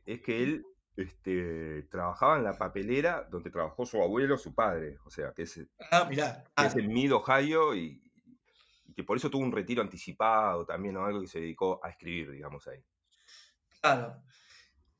es, 0.06 0.20
que 0.22 0.42
él 0.42 0.64
este, 0.96 1.84
trabajaba 1.90 2.36
en 2.38 2.44
la 2.44 2.58
papelera 2.58 3.28
donde 3.30 3.50
trabajó 3.50 3.86
su 3.86 4.02
abuelo, 4.02 4.36
su 4.36 4.54
padre, 4.54 4.98
o 5.04 5.10
sea, 5.10 5.32
que 5.36 5.42
es, 5.42 5.60
Ah, 5.90 6.06
mirá. 6.08 6.42
ah, 6.56 6.66
es 6.66 6.74
en 6.76 6.88
Mid, 6.88 7.14
Ohio, 7.14 7.74
y, 7.76 8.01
y 8.92 8.94
que 8.94 9.04
por 9.04 9.16
eso 9.16 9.30
tuvo 9.30 9.42
un 9.42 9.52
retiro 9.52 9.80
anticipado 9.82 10.66
también, 10.66 10.96
o 10.98 11.04
algo 11.06 11.22
que 11.22 11.26
se 11.26 11.40
dedicó 11.40 11.80
a 11.82 11.88
escribir, 11.88 12.30
digamos, 12.30 12.68
ahí. 12.68 12.84
Claro. 13.80 14.22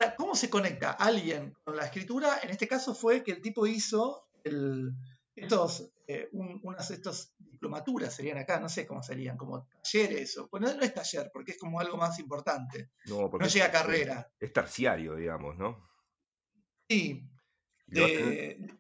Ah, 0.01 0.15
¿Cómo 0.17 0.35
se 0.35 0.49
conecta 0.49 0.93
alguien 0.93 1.53
con 1.63 1.77
la 1.77 1.85
escritura? 1.85 2.39
En 2.43 2.49
este 2.51 2.67
caso 2.67 2.95
fue 2.95 3.23
que 3.23 3.33
el 3.33 3.43
tipo 3.43 3.67
hizo 3.67 4.29
el- 4.45 4.93
estos, 5.37 5.93
eh, 6.09 6.29
un- 6.33 6.59
unas 6.63 6.91
estos 6.91 7.35
diplomaturas, 7.39 8.15
serían 8.15 8.39
acá, 8.39 8.59
no 8.59 8.69
sé 8.69 8.87
cómo 8.87 9.03
serían, 9.03 9.37
como 9.37 9.69
talleres, 9.83 10.37
o, 10.39 10.49
bueno, 10.51 10.73
no 10.75 10.83
es 10.83 10.95
taller, 10.95 11.31
porque 11.33 11.53
es 11.53 11.59
como 11.59 11.79
algo 11.79 11.97
más 11.99 12.19
importante. 12.19 12.91
No, 13.07 13.31
porque 13.31 13.43
No 13.45 13.47
es- 13.47 13.53
llega 13.55 13.67
a 13.67 13.71
carrera. 13.73 14.33
Es 14.41 14.53
terciario, 14.53 15.15
digamos, 15.17 15.57
¿no? 15.59 15.89
Sí, 16.89 17.23
lo, 17.89 18.05
hacen, 18.05 18.31
de, 18.31 18.79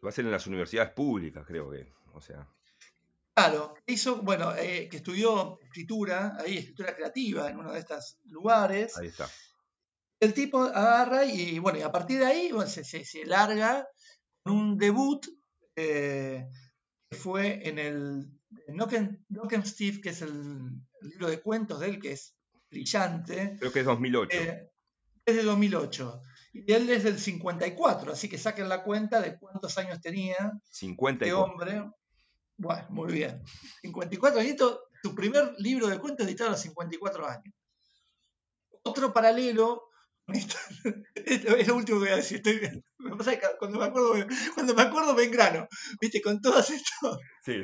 lo 0.00 0.08
hacen 0.08 0.26
en 0.26 0.32
las 0.32 0.46
universidades 0.46 0.92
públicas, 0.92 1.44
creo 1.46 1.70
que. 1.70 1.92
O 2.12 2.20
sea, 2.20 2.46
Claro, 3.38 3.74
hizo, 3.86 4.22
bueno, 4.22 4.52
eh, 4.56 4.88
que 4.90 4.96
estudió 4.96 5.58
escritura, 5.62 6.36
ahí, 6.40 6.58
escritura 6.58 6.94
creativa 6.96 7.48
en 7.48 7.58
uno 7.58 7.72
de 7.72 7.78
estos 7.78 8.18
lugares. 8.24 8.96
ahí 8.98 9.06
está. 9.06 9.28
El 10.20 10.34
tipo 10.34 10.60
agarra 10.64 11.24
y, 11.24 11.60
bueno, 11.60 11.78
y 11.78 11.82
a 11.82 11.92
partir 11.92 12.18
de 12.18 12.26
ahí 12.26 12.50
bueno, 12.50 12.68
se, 12.68 12.82
se- 12.82 13.04
se 13.04 13.24
larga 13.24 13.86
con 14.42 14.54
un 14.56 14.76
debut 14.76 15.24
eh, 15.76 16.48
que 17.08 17.16
fue 17.16 17.68
en 17.68 17.78
el 17.78 18.26
Knock 18.66 18.92
Steve, 19.64 20.00
que 20.00 20.08
es 20.08 20.22
el, 20.22 20.30
el 21.00 21.08
libro 21.08 21.28
de 21.30 21.40
cuentos 21.40 21.78
de 21.78 21.90
él, 21.90 22.00
que 22.00 22.12
es 22.12 22.34
brillante, 22.70 23.56
Creo 23.60 23.72
que 23.72 23.80
es 23.80 23.86
2008. 23.86 24.36
eh, 24.36 24.70
es 25.24 25.36
de 25.36 25.42
2008. 25.44 26.22
Y 26.54 26.72
él 26.72 26.90
es 26.90 27.04
del 27.04 27.20
54, 27.20 28.12
así 28.12 28.28
que 28.28 28.36
saquen 28.38 28.68
la 28.68 28.82
cuenta 28.82 29.20
de 29.20 29.38
cuántos 29.38 29.78
años 29.78 30.00
tenía 30.00 30.34
este 30.64 30.78
54. 30.80 31.44
hombre. 31.44 31.92
Bueno, 32.58 32.86
muy 32.90 33.12
bien. 33.12 33.40
54 33.82 34.40
añitos, 34.40 34.80
su 35.02 35.14
primer 35.14 35.54
libro 35.58 35.86
de 35.86 35.98
cuentos 35.98 36.26
editado 36.26 36.50
a 36.50 36.52
los 36.52 36.60
54 36.60 37.26
años. 37.26 37.54
Otro 38.82 39.12
paralelo, 39.12 39.84
es 41.14 41.66
lo 41.68 41.76
último 41.76 41.98
que 42.00 42.04
voy 42.04 42.08
a 42.12 42.16
decir. 42.16 42.38
estoy- 42.38 42.82
me 42.98 43.16
pasa 43.16 43.38
que 43.38 43.46
cuando 43.58 43.78
me 43.78 43.84
acuerdo, 43.86 44.12
cuando 44.54 44.74
me 44.74 44.82
acuerdo 44.82 45.14
me 45.14 45.22
engrano, 45.24 45.68
¿viste? 46.00 46.20
Con 46.20 46.40
todos 46.40 46.68
estos 46.70 47.18
Sí. 47.44 47.62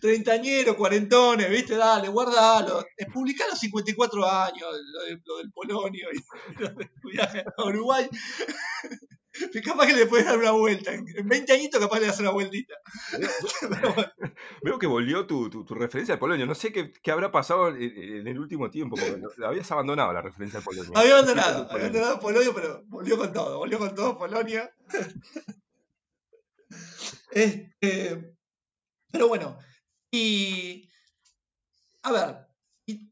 treintañeros, 0.00 0.76
cuarentones, 0.76 1.50
¿viste? 1.50 1.74
Dale, 1.74 2.08
guardalo. 2.08 2.84
Eh, 2.96 3.06
Publicá 3.12 3.44
a 3.44 3.48
los 3.48 3.58
54 3.58 4.30
años, 4.30 4.68
lo, 4.92 5.02
de- 5.02 5.20
lo 5.24 5.36
del 5.38 5.50
Polonio 5.52 6.08
y 6.12 6.22
lo 6.62 6.68
del 6.70 6.90
viaje 7.02 7.44
a 7.56 7.64
Uruguay. 7.64 8.08
Que 9.52 9.62
capaz 9.62 9.86
que 9.86 9.94
le 9.94 10.06
puedes 10.06 10.26
dar 10.26 10.38
una 10.38 10.50
vuelta. 10.50 10.92
En 10.92 11.06
en 11.16 11.28
20 11.28 11.52
añitos 11.52 11.80
capaz 11.80 12.00
le 12.00 12.06
das 12.06 12.20
una 12.20 12.30
vueltita. 12.30 12.74
Veo 14.62 14.78
que 14.78 14.86
volvió 14.86 15.26
tu, 15.26 15.48
tu- 15.48 15.64
tu 15.64 15.74
referencia 15.74 16.14
al 16.14 16.18
Polonio. 16.20 16.44
No 16.46 16.54
sé 16.54 16.72
qué, 16.72 16.92
qué 17.02 17.10
habrá 17.10 17.32
pasado 17.32 17.68
en, 17.68 17.80
en 17.82 18.26
el 18.28 18.38
último 18.38 18.70
tiempo, 18.70 18.96
porque 18.96 19.20
habías 19.44 19.70
abandonado 19.72 20.12
la 20.12 20.20
referencia 20.22 20.58
al 20.58 20.64
Polonio. 20.64 20.92
Había 20.96 21.14
abandonado, 21.14 21.62
había 21.70 21.86
abandonado 21.86 22.20
Polonio, 22.20 22.54
pero 22.54 22.82
volvió 22.86 23.16
con 23.16 23.32
todo, 23.32 23.58
volvió 23.58 23.78
con 23.78 23.94
todo 23.94 24.18
Polonia. 24.18 24.70
Este, 27.30 28.36
pero 29.10 29.28
bueno, 29.28 29.58
y 30.10 30.88
a 32.02 32.12
ver, 32.12 32.36
y 32.86 33.10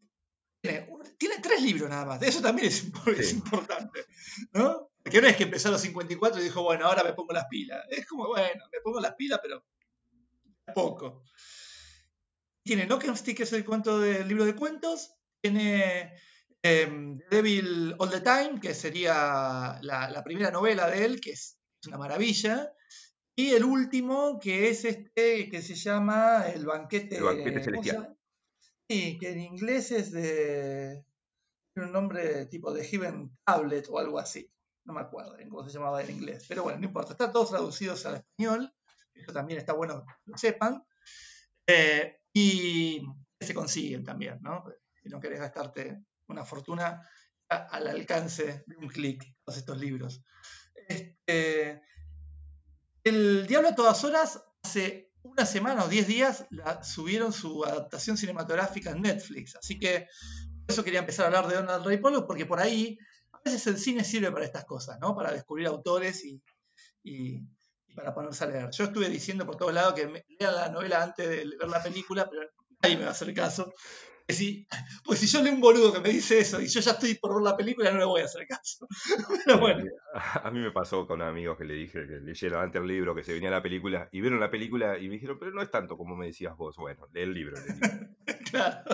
tiene, 0.63 1.39
tres 1.43 1.63
libros 1.63 1.89
nada 1.89 2.05
más, 2.05 2.23
eso 2.23 2.41
también 2.43 2.69
es, 2.69 2.87
es 3.19 3.33
importante, 3.33 4.05
¿no? 4.53 4.90
Porque 5.03 5.21
no 5.21 5.29
es 5.29 5.37
que 5.37 5.45
empezó 5.45 5.69
a 5.69 5.73
los 5.73 5.81
54 5.81 6.41
y 6.41 6.45
dijo, 6.45 6.63
bueno, 6.63 6.87
ahora 6.87 7.03
me 7.03 7.15
pongo 7.15 7.33
las 7.33 7.47
pilas. 7.47 7.85
Es 7.91 8.07
como, 8.07 8.29
bueno, 8.29 8.65
me 8.71 8.81
pongo 8.81 9.01
las 9.01 9.15
pilas, 9.15 9.41
pero 9.43 9.65
poco. 10.75 11.25
Tiene 12.63 12.87
Knockenstick, 12.87 13.39
que 13.39 13.43
es 13.45 13.53
el 13.53 13.65
cuento 13.65 13.99
del 13.99 14.29
libro 14.29 14.45
de 14.45 14.55
cuentos. 14.55 15.15
Tiene 15.41 16.13
The 16.63 17.25
Devil 17.31 17.95
All 17.99 18.11
the 18.11 18.21
Time, 18.21 18.61
que 18.61 18.75
sería 18.75 19.79
la, 19.81 20.11
la 20.11 20.23
primera 20.23 20.51
novela 20.51 20.89
de 20.89 21.05
él, 21.05 21.21
que 21.21 21.33
es 21.33 21.59
una 21.87 21.97
maravilla. 21.97 22.73
Y 23.35 23.53
el 23.53 23.65
último, 23.65 24.39
que 24.39 24.69
es 24.69 24.85
este, 24.85 25.49
que 25.49 25.63
se 25.63 25.75
llama 25.75 26.45
El 26.55 26.67
banquete, 26.67 27.17
El 27.17 27.25
banquete 27.25 27.51
¿cómo 27.51 27.65
se 27.65 27.65
celestial. 27.65 28.19
Sí, 28.89 29.19
que 29.19 29.31
en 29.31 29.41
inglés 29.41 29.93
es 29.93 30.13
de. 30.13 31.05
Tiene 31.73 31.87
un 31.87 31.93
nombre 31.93 32.47
tipo 32.47 32.73
de 32.73 32.85
Heaven 32.85 33.31
Tablet 33.45 33.87
o 33.89 33.99
algo 33.99 34.19
así. 34.19 34.51
No 34.85 34.95
me 34.95 35.01
acuerdo 35.01 35.39
en 35.39 35.49
cómo 35.49 35.65
se 35.69 35.73
llamaba 35.73 36.03
en 36.03 36.11
inglés. 36.11 36.45
Pero 36.49 36.63
bueno, 36.63 36.79
no 36.81 36.87
importa. 36.87 37.13
Están 37.13 37.33
todos 37.33 37.51
traducidos 37.51 38.05
al 38.07 38.17
español. 38.17 38.73
Eso 39.15 39.33
también 39.33 39.59
está 39.59 39.73
bueno 39.73 40.05
que 40.07 40.31
lo 40.31 40.37
sepan. 40.39 40.85
Eh, 41.67 42.21
y 42.33 43.03
se 43.41 43.55
consiguen 43.55 44.05
también, 44.05 44.39
¿no? 44.41 44.65
Si 45.03 45.09
no 45.09 45.21
querés 45.21 45.41
gastarte 45.41 46.03
una 46.29 46.45
fortuna 46.45 47.07
al 47.49 47.87
alcance 47.89 48.63
de 48.67 48.77
un 48.77 48.89
clic, 48.89 49.25
todos 49.45 49.59
estos 49.59 49.79
libros. 49.79 50.23
Este, 50.89 51.83
el 53.05 53.47
Diablo 53.47 53.69
a 53.71 53.75
todas 53.75 54.05
horas, 54.05 54.43
hace 54.63 55.11
una 55.23 55.45
semana 55.45 55.85
o 55.85 55.89
diez 55.89 56.07
días, 56.07 56.47
la- 56.51 56.83
subieron 56.83 57.33
su 57.33 57.65
adaptación 57.65 58.17
cinematográfica 58.17 58.91
en 58.91 59.03
Netflix. 59.03 59.57
Así 59.57 59.79
que 59.79 60.07
por 60.67 60.73
eso 60.73 60.85
quería 60.85 61.01
empezar 61.01 61.25
a 61.25 61.29
hablar 61.39 61.49
de 61.49 61.57
Donald 61.57 61.85
Ray 61.85 61.99
Pollock, 61.99 62.27
porque 62.27 62.47
por 62.47 62.61
ahí 62.61 62.99
a 63.45 63.51
veces 63.51 63.67
el 63.67 63.79
cine 63.79 64.05
sirve 64.05 64.31
para 64.33 64.45
estas 64.45 64.65
cosas, 64.65 64.99
¿no? 65.01 65.15
Para 65.15 65.33
descubrir 65.33 65.67
autores 65.67 66.25
y, 66.25 66.43
y- 67.03 67.41
y 67.87 67.95
para 67.95 68.15
ponerse 68.15 68.45
a 68.45 68.47
leer. 68.47 68.71
Yo 68.71 68.85
estuve 68.85 69.09
diciendo 69.09 69.45
por 69.47 69.57
todos 69.57 69.75
lados 69.75 69.95
que 69.95 70.07
me, 70.07 70.25
lean 70.39 70.55
la 70.55 70.69
novela 70.69 71.03
antes 71.03 71.29
de 71.29 71.37
ver 71.59 71.69
la 71.69 71.83
película, 71.83 72.29
pero 72.31 72.43
nadie 72.83 72.97
me 72.97 73.03
va 73.03 73.09
a 73.09 73.13
hacer 73.13 73.33
caso. 73.35 73.73
Si, 74.29 74.65
pues 75.05 75.19
si 75.19 75.27
yo 75.27 75.43
leo 75.43 75.53
un 75.53 75.61
boludo 75.61 75.93
que 75.93 75.99
me 75.99 76.11
dice 76.11 76.39
eso 76.39 76.61
y 76.61 76.69
yo 76.69 76.79
ya 76.81 76.93
estoy 76.93 77.15
por 77.17 77.35
ver 77.35 77.43
la 77.43 77.57
película, 77.57 77.91
no 77.91 77.99
le 77.99 78.05
voy 78.05 78.21
a 78.21 78.27
hacer 78.27 78.47
caso. 78.47 78.87
Pero 79.45 79.59
bueno, 79.59 79.85
A 80.45 80.51
mí 80.53 80.61
me 80.61 80.71
pasó 80.71 81.05
con 81.05 81.21
amigos 81.21 81.59
que 81.59 81.65
le 81.65 81.75
dije 81.75 82.07
que 82.07 82.21
leyeran 82.21 82.63
antes 82.63 82.81
el 82.81 82.87
libro, 82.87 83.13
que 83.13 83.25
se 83.25 83.33
venía 83.33 83.51
la 83.51 83.61
película, 83.61 84.09
y 84.13 84.21
vieron 84.21 84.39
la 84.39 84.49
película 84.49 84.99
y 84.99 85.09
me 85.09 85.15
dijeron, 85.15 85.37
pero 85.41 85.51
no 85.51 85.63
es 85.63 85.71
tanto 85.73 85.97
como 85.97 86.15
me 86.15 86.27
decías 86.27 86.57
vos. 86.57 86.77
Bueno, 86.77 87.09
lee 87.13 87.23
el 87.23 87.35
libro. 87.35 87.57
lee 87.57 87.73
el 87.73 87.81
libro. 87.81 88.09
claro. 88.53 88.85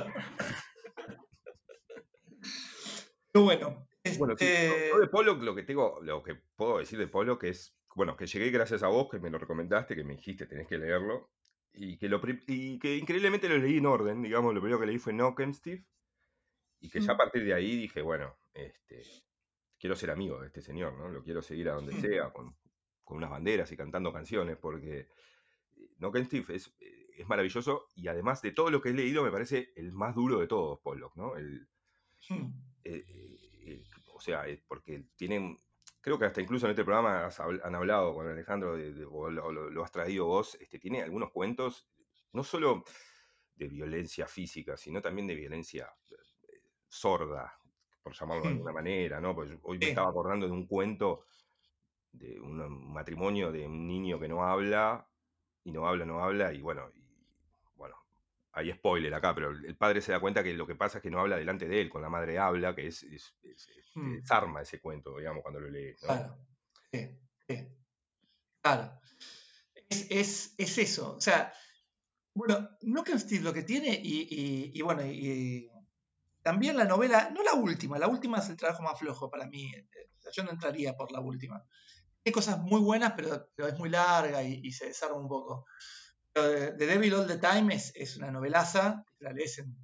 Pero 3.32 3.44
bueno, 3.44 3.86
Bueno, 4.14 4.34
sí, 4.36 4.46
Este, 4.46 4.58
yo 4.66 4.74
yo 4.90 5.00
de 5.00 5.08
Pollock 5.08 5.42
lo 5.42 5.54
que 5.54 5.62
tengo, 5.64 6.00
lo 6.02 6.22
que 6.22 6.34
puedo 6.56 6.78
decir 6.78 6.98
de 6.98 7.08
Pollock 7.08 7.44
es, 7.44 7.78
bueno, 7.94 8.16
que 8.16 8.26
llegué 8.26 8.50
gracias 8.50 8.82
a 8.82 8.88
vos, 8.88 9.08
que 9.10 9.18
me 9.18 9.30
lo 9.30 9.38
recomendaste, 9.38 9.96
que 9.96 10.04
me 10.04 10.14
dijiste, 10.16 10.46
tenés 10.46 10.68
que 10.68 10.78
leerlo, 10.78 11.30
y 11.72 11.98
que, 11.98 12.08
lo, 12.08 12.20
y 12.46 12.78
que 12.78 12.96
increíblemente 12.96 13.48
lo 13.48 13.58
leí 13.58 13.78
en 13.78 13.86
orden, 13.86 14.22
digamos, 14.22 14.54
lo 14.54 14.60
primero 14.60 14.80
que 14.80 14.86
leí 14.86 14.98
fue 14.98 15.12
Steve 15.54 15.86
y 16.80 16.90
que 16.90 17.00
ya 17.00 17.12
a 17.14 17.16
Mm. 17.16 17.18
partir 17.18 17.44
de 17.44 17.54
ahí 17.54 17.76
dije, 17.76 18.02
bueno, 18.02 18.38
este, 18.54 19.02
quiero 19.78 19.96
ser 19.96 20.10
amigo 20.10 20.40
de 20.40 20.48
este 20.48 20.62
señor, 20.62 20.94
¿no? 20.94 21.08
Lo 21.08 21.22
quiero 21.22 21.42
seguir 21.42 21.68
a 21.70 21.74
donde 21.74 21.92
Mm. 21.92 21.96
sea, 21.96 22.32
con, 22.32 22.56
con 23.04 23.18
unas 23.18 23.30
banderas 23.30 23.72
y 23.72 23.76
cantando 23.76 24.12
canciones, 24.12 24.56
porque 24.58 25.08
Steve 26.26 26.56
es, 26.56 26.74
eh, 26.80 27.08
es 27.18 27.26
maravilloso, 27.28 27.88
y 27.94 28.08
además 28.08 28.42
de 28.42 28.52
todo 28.52 28.70
lo 28.70 28.80
que 28.82 28.90
he 28.90 28.94
leído, 28.94 29.24
me 29.24 29.32
parece 29.32 29.72
el 29.76 29.92
más 29.92 30.14
duro 30.14 30.40
de 30.40 30.46
todos, 30.48 30.80
Pollock, 30.80 31.16
¿no? 31.16 31.36
El, 31.36 31.68
mm, 32.30 32.52
eh, 32.84 33.04
eh, 33.08 33.35
o 34.16 34.20
sea, 34.20 34.44
porque 34.66 35.04
tienen, 35.16 35.56
creo 36.00 36.18
que 36.18 36.24
hasta 36.26 36.40
incluso 36.40 36.66
en 36.66 36.70
este 36.70 36.84
programa 36.84 37.26
has 37.26 37.38
han 37.40 37.74
hablado 37.74 38.14
con 38.14 38.28
Alejandro, 38.28 38.76
de- 38.76 38.92
de- 38.94 39.04
o 39.04 39.30
lo, 39.30 39.84
has 39.84 39.92
traído 39.92 40.26
vos, 40.26 40.56
este, 40.60 40.78
tiene 40.78 41.02
algunos 41.02 41.30
cuentos, 41.32 41.88
no 42.32 42.42
solo 42.44 42.84
de 43.54 43.68
violencia 43.68 44.26
física, 44.26 44.76
sino 44.76 45.00
también 45.02 45.26
de 45.26 45.34
violencia 45.34 45.88
eh, 46.10 46.70
sorda, 46.88 47.58
por 48.02 48.14
llamarlo 48.14 48.44
de 48.44 48.50
alguna 48.50 48.72
manera, 48.80 49.20
¿no? 49.20 49.34
Pues 49.34 49.50
hoy 49.62 49.78
me 49.78 49.86
estaba 49.86 50.10
acordando 50.10 50.46
de 50.46 50.52
un 50.52 50.66
cuento 50.66 51.24
de 52.12 52.40
un 52.40 52.92
matrimonio 52.92 53.52
de 53.52 53.66
un 53.66 53.86
niño 53.86 54.18
que 54.18 54.28
no 54.28 54.44
habla, 54.44 55.10
y 55.64 55.72
no 55.72 55.86
habla, 55.86 56.04
no 56.06 56.22
habla, 56.22 56.52
y 56.52 56.60
bueno, 56.62 56.90
y, 56.94 57.00
bueno, 57.00 57.05
hay 58.56 58.72
spoiler 58.72 59.12
acá, 59.14 59.34
pero 59.34 59.50
el 59.50 59.76
padre 59.76 60.00
se 60.00 60.12
da 60.12 60.18
cuenta 60.20 60.42
que 60.42 60.54
lo 60.54 60.66
que 60.66 60.74
pasa 60.74 60.98
es 60.98 61.02
que 61.02 61.10
no 61.10 61.20
habla 61.20 61.36
delante 61.36 61.68
de 61.68 61.80
él, 61.82 61.90
con 61.90 62.00
la 62.00 62.08
madre 62.08 62.38
habla, 62.38 62.74
que 62.74 62.86
es, 62.86 63.02
es- 63.02 63.34
es- 63.42 63.68
es- 63.68 63.92
te 63.92 64.00
mm, 64.00 64.14
desarma 64.16 64.62
ese 64.62 64.80
cuento, 64.80 65.16
digamos, 65.18 65.42
cuando 65.42 65.60
lo 65.60 65.68
lees, 65.68 66.00
¿no? 66.02 66.08
claro, 66.08 66.38
sí, 66.90 67.18
sí, 67.46 67.68
claro. 68.62 68.98
Es, 69.88 70.06
es, 70.10 70.54
es 70.58 70.78
eso. 70.78 71.16
O 71.16 71.20
sea, 71.20 71.52
bueno, 72.34 72.70
Knock 72.80 73.10
Steve 73.18 73.44
lo 73.44 73.52
que 73.52 73.62
tiene, 73.62 74.00
y, 74.02 74.22
y- 74.30 74.72
y 74.74 74.82
bueno, 74.82 75.02
y 75.06 75.70
también 76.42 76.76
la 76.76 76.84
novela, 76.84 77.30
no 77.30 77.42
la 77.42 77.54
última, 77.54 77.98
la 77.98 78.08
última 78.08 78.38
es 78.38 78.48
el 78.48 78.56
trabajo 78.56 78.82
más 78.82 78.98
flojo 78.98 79.30
para 79.30 79.46
mí. 79.46 79.72
eh, 79.74 79.86
o 80.18 80.22
sea, 80.22 80.32
yo 80.32 80.44
no 80.44 80.50
entraría 80.52 80.94
por 80.96 81.12
la 81.12 81.20
última. 81.20 81.64
Hay 82.24 82.32
cosas 82.32 82.58
muy 82.60 82.80
buenas, 82.80 83.12
pero, 83.16 83.50
pero 83.54 83.68
es 83.68 83.78
muy 83.78 83.88
larga 83.90 84.42
y, 84.42 84.60
y 84.64 84.72
se 84.72 84.86
desarma 84.86 85.18
un 85.18 85.28
poco. 85.28 85.66
The 86.36 86.86
Devil 86.86 87.14
All 87.14 87.26
the 87.26 87.38
Time 87.38 87.74
es, 87.74 87.92
es 87.94 88.16
una 88.16 88.30
novelaza, 88.30 89.04
la 89.20 89.32
lees 89.32 89.58
en, 89.58 89.74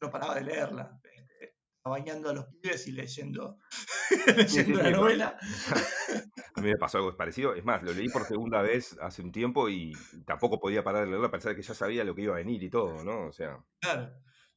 no 0.00 0.10
paraba 0.10 0.34
de 0.36 0.42
leerla, 0.42 0.98
este, 1.04 1.54
bañando 1.84 2.30
a 2.30 2.32
los 2.32 2.46
pibes 2.46 2.86
y 2.86 2.92
leyendo, 2.92 3.58
Sí, 4.08 4.16
sí, 4.16 4.32
leyendo 4.32 4.82
la 4.82 4.88
sí, 4.88 4.94
novela. 4.94 5.38
A 6.54 6.60
mí 6.60 6.70
me 6.70 6.76
pasó 6.76 6.98
algo 6.98 7.16
parecido. 7.16 7.54
Es 7.54 7.64
más, 7.64 7.82
lo 7.84 7.92
leí 7.92 8.08
por 8.08 8.24
segunda 8.24 8.62
vez 8.62 8.96
hace 9.00 9.22
un 9.22 9.30
tiempo 9.30 9.68
y 9.68 9.92
tampoco 10.26 10.58
podía 10.58 10.82
parar 10.82 11.04
de 11.04 11.10
leerlo 11.10 11.28
a 11.28 11.30
pesar 11.30 11.50
de 11.50 11.56
que 11.56 11.62
ya 11.62 11.74
sabía 11.74 12.02
lo 12.02 12.16
que 12.16 12.22
iba 12.22 12.34
a 12.34 12.38
venir 12.38 12.60
y 12.62 12.70
todo, 12.70 13.04
¿no? 13.04 13.28
O 13.28 13.32
sea, 13.32 13.62
Claro. 13.80 14.12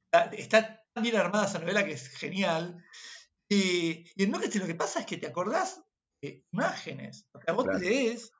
Está, 0.05 0.35
está 0.35 0.83
tan 0.93 1.03
bien 1.03 1.17
armada 1.17 1.45
esa 1.45 1.59
novela 1.59 1.85
que 1.85 1.91
es 1.91 2.07
genial. 2.17 2.83
Y, 3.47 4.05
y 4.15 4.23
en 4.23 4.31
Knocked 4.31 4.55
lo 4.55 4.65
que 4.65 4.75
pasa 4.75 5.01
es 5.01 5.05
que 5.05 5.17
te 5.17 5.27
acordás 5.27 5.83
de 6.23 6.43
imágenes. 6.51 7.27
O 7.33 7.41
sea, 7.41 7.53
vos 7.53 7.65
claro. 7.65 7.79
te 7.79 7.85
lees. 7.85 8.31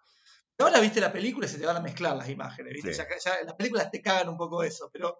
Ahora 0.62 0.80
viste 0.80 1.00
la 1.02 1.12
película 1.14 1.46
y 1.46 1.50
se 1.50 1.58
te 1.60 1.66
van 1.66 1.78
a 1.78 1.82
mezclar 1.82 2.16
las 2.16 2.30
imágenes. 2.30 2.74
¿viste? 2.74 2.94
Sí. 2.94 3.00
Ya, 3.00 3.32
ya 3.38 3.44
las 3.46 3.56
películas 3.56 3.90
te 3.92 4.02
cagan 4.02 4.30
un 4.30 4.38
poco 4.38 4.64
eso. 4.64 4.90
Pero 4.94 5.18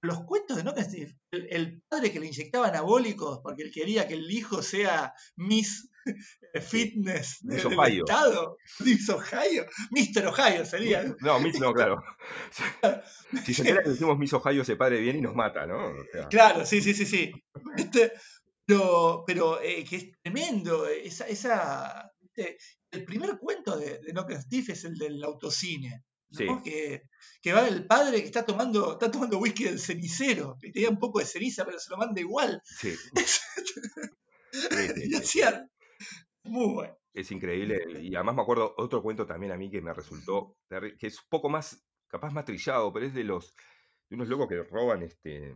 los 0.00 0.24
cuentos 0.24 0.56
de 0.56 0.62
Knocked 0.62 0.86
el, 1.32 1.46
el 1.50 1.82
padre 1.88 2.12
que 2.12 2.20
le 2.20 2.26
inyectaba 2.26 2.68
anabólicos 2.68 3.40
porque 3.42 3.64
él 3.64 3.72
quería 3.72 4.06
que 4.06 4.14
el 4.14 4.30
hijo 4.30 4.62
sea 4.62 5.12
Miss 5.36 5.90
eh, 6.54 6.60
Fitness 6.60 7.38
de- 7.42 7.54
Miss 7.56 7.64
del 7.64 7.78
Ohio. 7.78 8.04
estado. 8.06 8.56
Miss 8.80 9.08
Ohio. 9.10 9.66
Mr. 9.90 10.26
Ohio 10.28 10.64
sería. 10.64 11.02
No, 11.20 11.40
Miss 11.40 11.58
no, 11.60 11.72
claro. 11.72 12.02
Si 13.44 13.52
se 13.54 13.62
entera 13.62 13.82
que 13.82 13.90
decimos 13.90 14.16
Miss 14.18 14.32
Ohio 14.32 14.64
se 14.64 14.76
padre 14.76 15.00
bien 15.00 15.16
y 15.16 15.20
nos 15.20 15.34
mata, 15.34 15.66
¿no? 15.66 15.88
O 15.88 16.04
sea, 16.12 16.28
Claro, 16.28 16.64
sí, 16.64 16.80
sí, 16.80 16.94
sí, 16.94 17.04
sí. 17.04 17.32
Este, 17.76 18.12
pero 18.64 19.24
pero 19.26 19.60
eh, 19.60 19.84
que 19.84 19.96
es 19.96 20.12
tremendo. 20.22 20.86
Esa, 20.86 21.26
esa. 21.26 22.10
El 22.90 23.04
primer 23.04 23.38
cuento 23.38 23.76
de, 23.76 23.98
de 23.98 24.12
Knock 24.12 24.32
and 24.32 24.42
Steve 24.42 24.72
es 24.72 24.84
el 24.84 24.96
del 24.96 25.22
autocine. 25.24 26.04
¿no? 26.30 26.38
Sí. 26.38 26.46
Que, 26.62 27.02
que 27.40 27.52
va 27.52 27.66
el 27.66 27.86
padre 27.86 28.20
que 28.20 28.26
está 28.26 28.44
tomando, 28.44 28.92
está 28.92 29.10
tomando 29.10 29.38
whisky 29.38 29.64
del 29.64 29.80
cenicero, 29.80 30.56
que 30.60 30.70
tenía 30.70 30.90
un 30.90 30.98
poco 30.98 31.20
de 31.20 31.24
ceniza, 31.24 31.64
pero 31.64 31.78
se 31.78 31.90
lo 31.90 31.96
manda 31.96 32.20
igual. 32.20 32.60
sí. 32.64 32.94
Y 36.44 36.50
muy 36.50 36.72
bueno. 36.72 36.96
Es 37.12 37.30
increíble. 37.30 38.00
Y 38.00 38.14
además 38.14 38.36
me 38.36 38.42
acuerdo 38.42 38.74
otro 38.78 39.02
cuento 39.02 39.26
también 39.26 39.52
a 39.52 39.56
mí 39.56 39.70
que 39.70 39.82
me 39.82 39.92
resultó, 39.92 40.56
que 40.70 41.06
es 41.06 41.18
un 41.18 41.28
poco 41.28 41.48
más, 41.48 41.84
capaz 42.08 42.30
más 42.32 42.44
trillado, 42.44 42.92
pero 42.92 43.06
es 43.06 43.14
de 43.14 43.24
los, 43.24 43.54
de 44.08 44.16
unos 44.16 44.28
locos 44.28 44.48
que 44.48 44.62
roban 44.62 45.02
este 45.02 45.54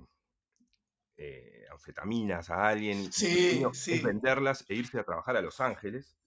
eh, 1.17 1.65
anfetaminas 1.71 2.51
a 2.51 2.69
alguien 2.69 3.01
y 3.01 3.13
Sí, 3.13 4.01
venderlas 4.03 4.65
e 4.69 4.75
irse 4.75 4.99
a 4.99 5.05
trabajar 5.05 5.37
a 5.37 5.43
Los 5.43 5.61
Ángeles. 5.61 6.19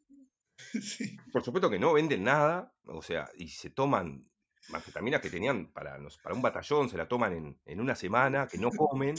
Sí. 0.82 1.18
Por 1.32 1.44
supuesto 1.44 1.70
que 1.70 1.80
no 1.80 1.94
venden 1.94 2.24
nada, 2.24 2.74
o 2.86 3.02
sea, 3.02 3.30
y 3.38 3.50
se 3.50 3.70
toman 3.70 4.30
anfetaminas 4.74 5.22
que 5.22 5.30
tenían 5.30 5.72
para, 5.72 5.98
no 6.00 6.10
sé, 6.10 6.20
para 6.24 6.36
un 6.36 6.42
batallón, 6.42 6.90
se 6.90 6.98
la 6.98 7.08
toman 7.08 7.34
en, 7.34 7.62
en 7.66 7.80
una 7.82 7.96
semana, 7.96 8.48
que 8.48 8.58
no 8.58 8.72
comen, 8.72 9.16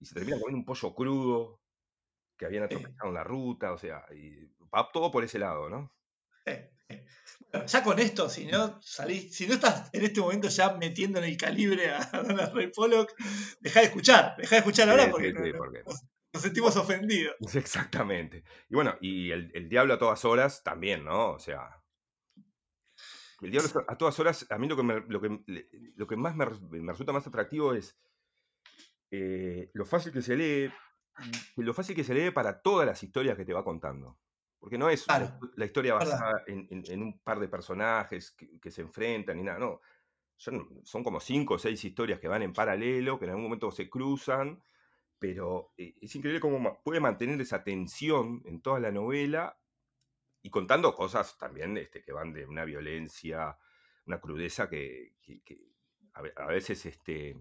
y 0.00 0.04
se 0.06 0.14
terminan 0.14 0.40
comiendo 0.40 0.58
un 0.58 0.64
pollo 0.64 0.94
crudo 0.94 1.60
que 2.36 2.46
habían 2.46 2.64
atropellado 2.64 3.08
en 3.08 3.14
la 3.14 3.24
ruta, 3.24 3.72
o 3.72 3.78
sea, 3.78 4.04
y 4.14 4.46
va 4.74 4.90
todo 4.92 5.10
por 5.10 5.22
ese 5.24 5.38
lado, 5.38 5.68
¿no? 5.68 5.92
Bueno, 7.52 7.66
ya 7.66 7.82
con 7.84 7.98
esto, 7.98 8.28
si 8.28 8.46
no 8.46 8.80
salís, 8.82 9.34
si 9.34 9.46
no 9.46 9.54
estás 9.54 9.90
en 9.92 10.04
este 10.04 10.20
momento 10.20 10.48
ya 10.48 10.72
metiendo 10.74 11.18
en 11.18 11.26
el 11.26 11.36
calibre 11.36 11.90
a 11.90 11.98
Donald 12.12 12.54
Ray 12.54 12.70
Pollock, 12.74 13.12
deja 13.60 13.80
de 13.80 13.86
escuchar, 13.86 14.34
deja 14.38 14.56
de 14.56 14.58
escuchar 14.60 14.88
ahora 14.88 15.04
sí, 15.04 15.10
porque 15.10 15.28
sí, 15.28 15.34
no- 15.34 15.40
no- 15.52 15.58
porque- 15.58 15.82
nos, 16.32 16.42
sentimos 16.42 16.76
ofendidos. 16.76 17.34
Exactamente. 17.54 18.44
Y 18.68 18.74
bueno, 18.74 18.94
y 19.00 19.30
el, 19.30 19.50
el 19.54 19.68
diablo 19.68 19.94
a 19.94 19.98
todas 19.98 20.24
horas 20.24 20.62
también, 20.62 21.04
¿no? 21.04 21.30
O 21.32 21.38
sea. 21.38 21.82
El 23.42 23.50
diablo 23.50 23.70
a 23.88 23.96
todas 23.96 24.18
horas, 24.20 24.46
a 24.50 24.58
mí 24.58 24.68
lo 24.68 24.76
que, 24.76 24.82
me- 24.82 25.00
lo 25.08 25.20
que, 25.20 25.40
lo 25.96 26.06
que 26.06 26.16
más 26.16 26.36
me, 26.36 26.44
me 26.70 26.92
resulta 26.92 27.12
más 27.12 27.26
atractivo 27.26 27.72
es 27.72 27.98
eh, 29.10 29.70
lo 29.72 29.84
fácil 29.86 30.12
que 30.12 30.20
se 30.22 30.36
lee, 30.36 30.70
y 31.56 31.62
lo 31.62 31.72
fácil 31.74 31.96
que 31.96 32.04
se 32.04 32.14
lee 32.14 32.30
para 32.30 32.60
todas 32.60 32.86
las 32.86 33.02
historias 33.02 33.36
que 33.36 33.44
te 33.46 33.54
va 33.54 33.64
contando. 33.64 34.18
Porque 34.58 34.76
no 34.76 34.90
es 34.90 35.06
la, 35.08 35.16
Claro, 35.16 35.26
histo- 35.40 35.52
la 35.56 35.64
historia 35.64 35.94
basada 35.94 36.42
en, 36.46 36.66
en- 36.70 36.84
en 36.86 37.02
un 37.02 37.18
par 37.20 37.40
de 37.40 37.48
personajes 37.48 38.30
que, 38.32 38.60
que 38.60 38.70
se 38.70 38.82
enfrentan 38.82 39.38
ni 39.38 39.42
nada, 39.42 39.58
no. 39.58 39.80
Son, 40.36 40.80
son 40.84 41.02
como 41.02 41.18
cinco 41.20 41.54
o 41.54 41.58
seis 41.58 41.82
historias 41.84 42.20
que 42.20 42.28
van 42.28 42.42
en 42.42 42.52
paralelo, 42.52 43.18
que 43.18 43.24
en 43.24 43.30
algún 43.30 43.44
momento 43.44 43.70
se 43.70 43.88
cruzan, 43.88 44.62
pero 45.20 45.72
eh, 45.76 45.94
es 46.00 46.16
increíble 46.16 46.40
cómo 46.40 46.82
puede 46.82 46.98
mantener 46.98 47.40
esa 47.40 47.62
tensión 47.62 48.42
en 48.46 48.60
toda 48.60 48.80
la 48.80 48.90
novela 48.90 49.56
y 50.42 50.50
contando 50.50 50.94
cosas 50.94 51.36
también 51.38 51.76
este, 51.76 52.02
que 52.02 52.12
van 52.12 52.32
de 52.32 52.46
una 52.46 52.64
violencia, 52.64 53.56
una 54.06 54.20
crudeza 54.20 54.68
que, 54.68 55.12
a, 56.14 56.22
ve- 56.22 56.32
a 56.34 56.46
veces 56.46 56.84
este, 56.86 57.36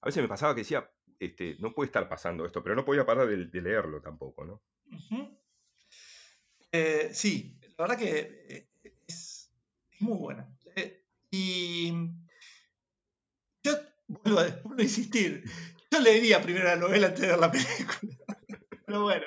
a 0.00 0.06
veces 0.06 0.22
me 0.22 0.28
pasaba 0.28 0.54
que 0.54 0.60
decía, 0.60 0.88
este, 1.18 1.56
no 1.58 1.74
puede 1.74 1.88
estar 1.88 2.08
pasando 2.08 2.46
esto, 2.46 2.62
pero 2.62 2.76
no 2.76 2.84
podía 2.84 3.04
parar 3.04 3.26
de, 3.26 3.60
leerlo 3.60 4.00
tampoco, 4.00 4.44
¿no? 4.44 4.62
Eh, 6.70 7.10
sí, 7.12 7.58
la 7.76 7.86
verdad 7.86 7.98
que 7.98 8.46
eh, 8.48 8.68
es, 9.06 9.50
muy 9.98 10.16
buena. 10.16 10.48
Y 11.30 11.92
yo 13.62 13.72
vuelvo 14.06 14.40
a 14.78 14.82
insistir, 14.82 15.44
yo 15.98 16.04
leería 16.04 16.40
primero 16.42 16.64
la 16.66 16.76
novela 16.76 17.06
antes 17.08 17.20
de 17.20 17.26
ver 17.28 17.38
la 17.38 17.50
película. 17.50 17.98
Pero 18.86 19.02
bueno, 19.02 19.26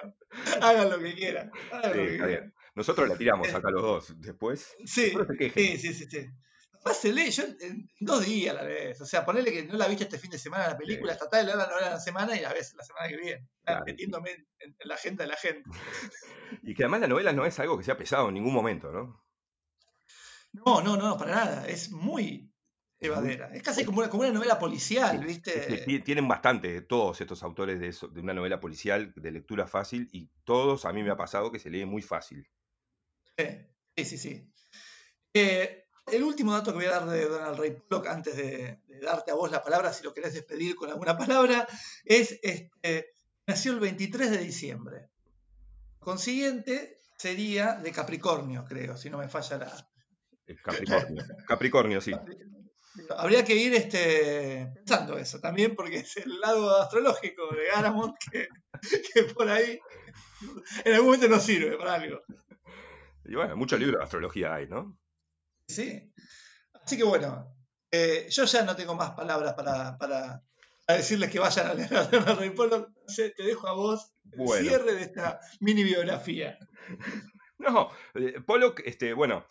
hagan 0.61 0.89
lo 0.89 0.99
que 0.99 1.13
quieran. 1.13 1.51
hagan 1.71 1.91
Sí, 1.93 1.97
lo 1.99 2.05
que 2.05 2.11
está 2.13 2.25
quieran. 2.25 2.27
bien. 2.27 2.53
Nosotros 2.73 3.09
la 3.09 3.17
tiramos 3.17 3.47
Eh, 3.49 3.55
acá 3.55 3.69
los 3.69 3.81
dos, 3.81 4.21
después, 4.21 4.75
Sí, 4.85 5.13
sí, 5.53 5.77
sí, 5.77 5.93
sí. 5.93 6.05
sí. 6.09 6.27
Además 6.83 6.97
se 6.99 7.13
lee, 7.13 7.29
yo 7.29 7.43
en 7.43 7.57
en 7.61 7.89
dos 7.99 8.25
días 8.25 8.55
la 8.55 8.63
lees. 8.63 8.99
O 9.01 9.05
sea, 9.05 9.23
ponerle 9.23 9.51
que 9.51 9.63
no 9.65 9.75
la 9.77 9.87
viste 9.87 10.05
este 10.05 10.17
fin 10.17 10.31
de 10.31 10.39
semana 10.39 10.67
la 10.69 10.77
película, 10.77 11.13
Sí. 11.13 11.19
tratá 11.19 11.37
de 11.37 11.43
leer 11.43 11.57
la 11.57 11.67
novela 11.67 11.89
la 11.91 11.99
semana 11.99 12.35
y 12.35 12.39
la 12.39 12.51
ves 12.53 12.73
la 12.75 12.83
semana 12.83 13.07
que 13.07 13.17
viene. 13.17 13.47
Claro. 13.63 13.83
Metiéndome 13.85 14.31
en, 14.31 14.45
en 14.59 14.75
la 14.87 14.95
agenda 14.95 15.23
de 15.23 15.29
la 15.29 15.37
gente. 15.37 15.69
Y 16.63 16.73
que 16.73 16.83
además 16.83 17.01
la 17.01 17.07
novela 17.07 17.31
no 17.33 17.45
es 17.45 17.59
algo 17.59 17.77
que 17.77 17.83
sea 17.83 17.97
pesado 17.97 18.27
en 18.29 18.33
ningún 18.33 18.53
momento, 18.53 18.91
¿no? 18.91 19.23
No, 20.53 20.81
no, 20.81 20.97
no, 20.97 21.17
para 21.17 21.35
nada. 21.35 21.67
Es 21.67 21.91
muy 21.91 22.50
Es 23.01 23.63
casi 23.63 23.83
como 23.83 23.99
una, 23.99 24.09
como 24.09 24.21
una 24.21 24.31
novela 24.31 24.59
policial, 24.59 25.25
¿viste? 25.25 25.83
ti- 25.85 25.99
tienen 26.01 26.27
bastante 26.27 26.81
todos 26.81 27.19
estos 27.19 27.41
autores 27.41 27.79
de, 27.79 27.87
eso, 27.87 28.07
de 28.07 28.21
una 28.21 28.33
novela 28.33 28.59
policial 28.59 29.11
de 29.15 29.31
lectura 29.31 29.65
fácil 29.65 30.07
y 30.11 30.29
todos 30.43 30.85
a 30.85 30.93
mí 30.93 31.01
me 31.01 31.09
ha 31.09 31.17
pasado 31.17 31.51
que 31.51 31.57
se 31.57 31.71
lee 31.71 31.83
muy 31.85 32.03
fácil. 32.03 32.47
Sí, 33.95 34.05
sí, 34.05 34.17
sí. 34.19 34.47
Eh, 35.33 35.85
el 36.11 36.23
último 36.23 36.53
dato 36.53 36.71
que 36.71 36.77
voy 36.77 36.85
a 36.85 36.91
dar 36.91 37.05
de 37.09 37.25
Donald 37.25 37.57
Ray 37.57 37.71
Pollock 37.71 38.07
antes 38.07 38.35
de, 38.37 38.81
de 38.87 38.99
darte 38.99 39.31
a 39.31 39.35
vos 39.35 39.49
la 39.51 39.63
palabra, 39.63 39.91
si 39.93 40.03
lo 40.03 40.13
querés 40.13 40.33
despedir 40.35 40.75
con 40.75 40.89
alguna 40.91 41.17
palabra, 41.17 41.67
es 42.05 42.39
este, 42.43 43.07
nació 43.47 43.71
el 43.71 43.79
23 43.79 44.29
de 44.29 44.37
diciembre. 44.37 45.09
consiguiente 45.99 46.99
sería 47.17 47.73
de 47.75 47.91
Capricornio, 47.91 48.65
creo, 48.65 48.95
si 48.97 49.09
no 49.09 49.17
me 49.17 49.27
falla 49.29 49.57
la. 49.57 49.89
Eh, 50.47 50.55
Capricornio. 50.63 51.23
Capricornio, 51.47 52.01
sí. 52.01 52.11
Habría 53.17 53.45
que 53.45 53.55
ir 53.55 53.73
este, 53.73 54.69
pensando 54.75 55.17
eso 55.17 55.39
también, 55.39 55.75
porque 55.75 55.97
es 55.97 56.17
el 56.17 56.39
lado 56.39 56.81
astrológico 56.81 57.53
de 57.55 57.67
Garamond 57.67 58.13
que, 58.31 58.47
que 59.13 59.23
por 59.33 59.49
ahí 59.49 59.79
en 60.85 60.93
algún 60.93 61.07
momento 61.07 61.27
nos 61.27 61.43
sirve 61.43 61.77
para 61.77 61.95
algo. 61.95 62.21
Y 63.25 63.35
bueno, 63.35 63.55
muchos 63.55 63.79
libros 63.79 63.99
de 63.99 64.03
astrología 64.03 64.53
hay, 64.53 64.67
¿no? 64.67 64.97
Sí. 65.67 66.11
Así 66.83 66.97
que 66.97 67.03
bueno, 67.03 67.55
eh, 67.91 68.27
yo 68.29 68.45
ya 68.45 68.63
no 68.63 68.75
tengo 68.75 68.95
más 68.95 69.11
palabras 69.11 69.53
para, 69.53 69.97
para, 69.97 70.41
para 70.85 70.97
decirles 70.97 71.29
que 71.29 71.39
vayan 71.39 71.67
a 71.67 71.73
leer 71.73 71.95
a 71.95 72.09
Leonard 72.09 72.39
Ray 72.39 72.49
Pollock. 72.49 72.89
Te 73.15 73.43
dejo 73.43 73.67
a 73.67 73.73
vos 73.73 74.13
el 74.31 74.47
cierre 74.67 74.95
de 74.95 75.01
esta 75.01 75.39
mini 75.59 75.83
biografía. 75.83 76.57
No, 77.61 77.91
eh, 78.15 78.41
Pollock, 78.43 78.81
este, 78.85 79.13
bueno, 79.13 79.45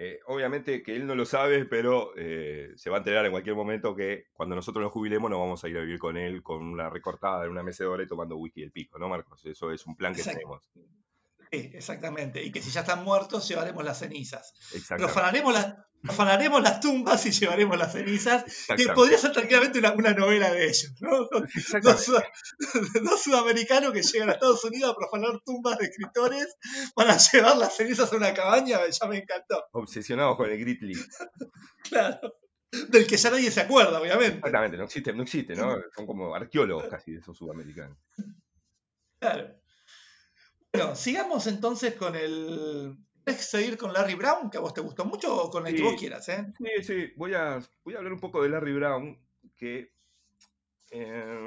eh, 0.00 0.20
obviamente 0.26 0.82
que 0.82 0.94
él 0.96 1.06
no 1.06 1.14
lo 1.16 1.26
sabe, 1.26 1.64
pero 1.64 2.12
eh, 2.16 2.72
se 2.76 2.88
va 2.88 2.96
a 2.96 2.98
enterar 3.00 3.26
en 3.26 3.32
cualquier 3.32 3.56
momento 3.56 3.94
que 3.96 4.26
cuando 4.32 4.54
nosotros 4.54 4.82
nos 4.82 4.92
jubilemos 4.92 5.28
nos 5.28 5.40
vamos 5.40 5.62
a 5.64 5.68
ir 5.68 5.76
a 5.76 5.80
vivir 5.80 5.98
con 5.98 6.16
él 6.16 6.42
con 6.42 6.62
una 6.64 6.88
recortada 6.88 7.44
en 7.44 7.50
una 7.50 7.62
mecedora 7.64 8.02
y 8.02 8.06
tomando 8.06 8.36
whisky 8.36 8.60
del 8.60 8.70
pico, 8.72 8.98
¿no, 8.98 9.08
Marcos? 9.08 9.44
Eso 9.44 9.72
es 9.72 9.84
un 9.86 9.96
plan 9.96 10.14
que 10.14 10.20
Exacto. 10.20 10.38
tenemos. 10.38 10.70
Sí, 11.50 11.70
exactamente. 11.74 12.42
Y 12.44 12.52
que 12.52 12.62
si 12.62 12.70
ya 12.70 12.80
están 12.82 13.02
muertos, 13.04 13.48
llevaremos 13.48 13.82
las 13.84 13.98
cenizas. 13.98 14.52
Exactamente. 14.74 15.04
Profanaremos, 15.12 15.52
la- 15.54 15.87
profanaremos 16.02 16.62
las 16.62 16.80
tumbas 16.80 17.24
y 17.26 17.30
llevaremos 17.32 17.76
las 17.78 17.92
cenizas, 17.92 18.44
que 18.76 18.86
podría 18.94 19.18
ser 19.18 19.32
tranquilamente 19.32 19.78
una, 19.78 19.92
una 19.92 20.12
novela 20.12 20.50
de 20.52 20.64
ellos, 20.66 20.92
¿no? 21.00 21.10
Dos, 21.30 21.42
Exactamente. 21.54 22.02
sud- 22.04 23.02
dos 23.04 23.22
sudamericanos 23.22 23.92
que 23.92 24.02
llegan 24.02 24.28
a 24.30 24.32
Estados 24.32 24.64
Unidos 24.64 24.92
a 24.92 24.96
profanar 24.96 25.40
tumbas 25.44 25.78
de 25.78 25.86
escritores 25.86 26.56
para 26.94 27.16
llevar 27.16 27.56
las 27.56 27.76
cenizas 27.76 28.12
a 28.12 28.16
una 28.16 28.32
cabaña, 28.34 28.78
ya 28.88 29.06
me 29.08 29.18
encantó. 29.18 29.64
Obsesionados 29.72 30.36
con 30.36 30.50
el 30.50 30.58
Gritly. 30.58 30.94
Claro. 31.82 32.20
Del 32.70 33.06
que 33.06 33.16
ya 33.16 33.30
nadie 33.30 33.50
se 33.50 33.62
acuerda, 33.62 33.98
obviamente. 34.00 34.36
Exactamente, 34.36 34.76
no 34.76 34.84
existe, 34.84 35.12
no 35.14 35.22
existe, 35.22 35.54
¿no? 35.54 35.74
Son 35.96 36.06
como 36.06 36.34
arqueólogos 36.34 36.86
casi 36.88 37.12
de 37.12 37.20
esos 37.20 37.36
sudamericanos. 37.38 37.96
Claro. 39.18 39.54
Bueno, 40.72 40.94
sigamos 40.94 41.46
entonces 41.46 41.94
con 41.94 42.14
el. 42.14 42.94
¿Querés 43.28 43.50
seguir 43.50 43.76
con 43.76 43.92
Larry 43.92 44.14
Brown, 44.14 44.48
que 44.50 44.56
a 44.56 44.60
vos 44.60 44.72
te 44.72 44.80
gustó 44.80 45.04
mucho, 45.04 45.36
o 45.36 45.50
con 45.50 45.66
el 45.66 45.74
que 45.74 45.80
Sí. 45.80 45.84
vos 45.84 46.00
quieras, 46.00 46.28
eh? 46.30 46.46
Sí, 46.56 46.82
sí, 46.82 47.12
voy 47.16 47.34
a, 47.34 47.60
voy 47.84 47.94
a 47.94 47.98
hablar 47.98 48.12
un 48.14 48.20
poco 48.20 48.42
de 48.42 48.48
Larry 48.48 48.72
Brown, 48.72 49.18
que 49.56 49.92
eh, 50.90 51.46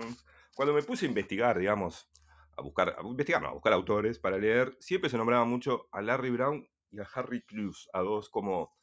cuando 0.55 0.73
me 0.73 0.84
puse 0.84 1.05
a 1.05 1.09
investigar, 1.09 1.57
digamos, 1.57 2.11
a 2.55 2.61
buscar, 2.61 2.95
a 2.97 3.01
investigar, 3.01 3.41
no, 3.41 3.49
a 3.49 3.53
buscar 3.53 3.73
autores 3.73 4.19
para 4.19 4.38
leer, 4.38 4.77
siempre 4.79 5.09
se 5.09 5.17
nombraba 5.17 5.43
mucho 5.45 5.88
a 5.91 6.01
Larry 6.03 6.29
Brown 6.29 6.67
y 6.91 6.99
a 6.99 7.07
Harry 7.15 7.41
Clues, 7.41 7.89
a 7.93 8.01
dos 8.01 8.29
como 8.29 8.77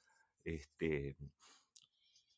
este, 0.44 1.16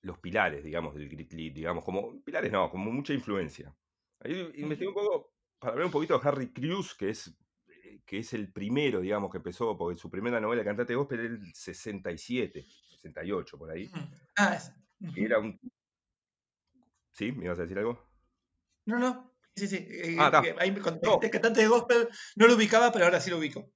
los 0.02 0.18
pilares, 0.18 0.62
digamos, 0.62 0.94
del 0.94 1.08
Grit 1.08 1.32
Lit, 1.32 1.54
digamos, 1.54 1.84
como 1.84 2.22
pilares 2.22 2.52
no, 2.52 2.70
como 2.70 2.90
mucha 2.90 3.14
influencia. 3.14 3.74
Ahí 4.20 4.52
investigué 4.56 4.88
un 4.88 4.94
poco 4.94 5.32
para 5.58 5.72
hablar 5.72 5.86
un 5.86 5.92
poquito 5.92 6.18
de 6.18 6.28
Harry 6.28 6.52
Crews, 6.52 6.94
que 6.94 7.10
es, 7.10 7.34
que 8.04 8.18
es 8.18 8.32
el 8.34 8.52
primero, 8.52 9.00
digamos, 9.00 9.30
que 9.30 9.38
empezó, 9.38 9.76
porque 9.76 9.98
su 9.98 10.10
primera 10.10 10.40
novela, 10.40 10.64
Cantante 10.64 10.92
de 10.92 10.96
Gospel, 10.96 11.20
es 11.20 11.26
el 11.30 11.54
67, 11.54 12.64
68, 12.90 13.58
por 13.58 13.70
ahí. 13.70 13.88
Mm. 13.88 14.14
Ah, 14.36 14.54
es. 14.54 14.72
Que 15.14 15.24
era 15.24 15.38
un... 15.38 15.58
¿Sí? 17.12 17.32
¿Me 17.32 17.44
ibas 17.46 17.58
a 17.58 17.62
decir 17.62 17.78
algo? 17.78 17.98
No, 18.86 18.98
no. 18.98 19.34
Sí, 19.54 19.66
sí. 19.66 19.76
eh, 19.88 20.16
Ah, 20.18 20.42
eh, 20.44 20.54
ahí 20.58 20.70
cuando 20.72 21.00
No. 21.02 21.10
dijiste 21.14 21.30
cantante 21.30 21.60
de 21.60 21.66
gospel 21.68 22.08
no 22.36 22.46
lo 22.46 22.54
ubicaba, 22.54 22.92
pero 22.92 23.04
ahora 23.04 23.20
sí 23.20 23.30
lo 23.30 23.38
ubico. 23.38 23.72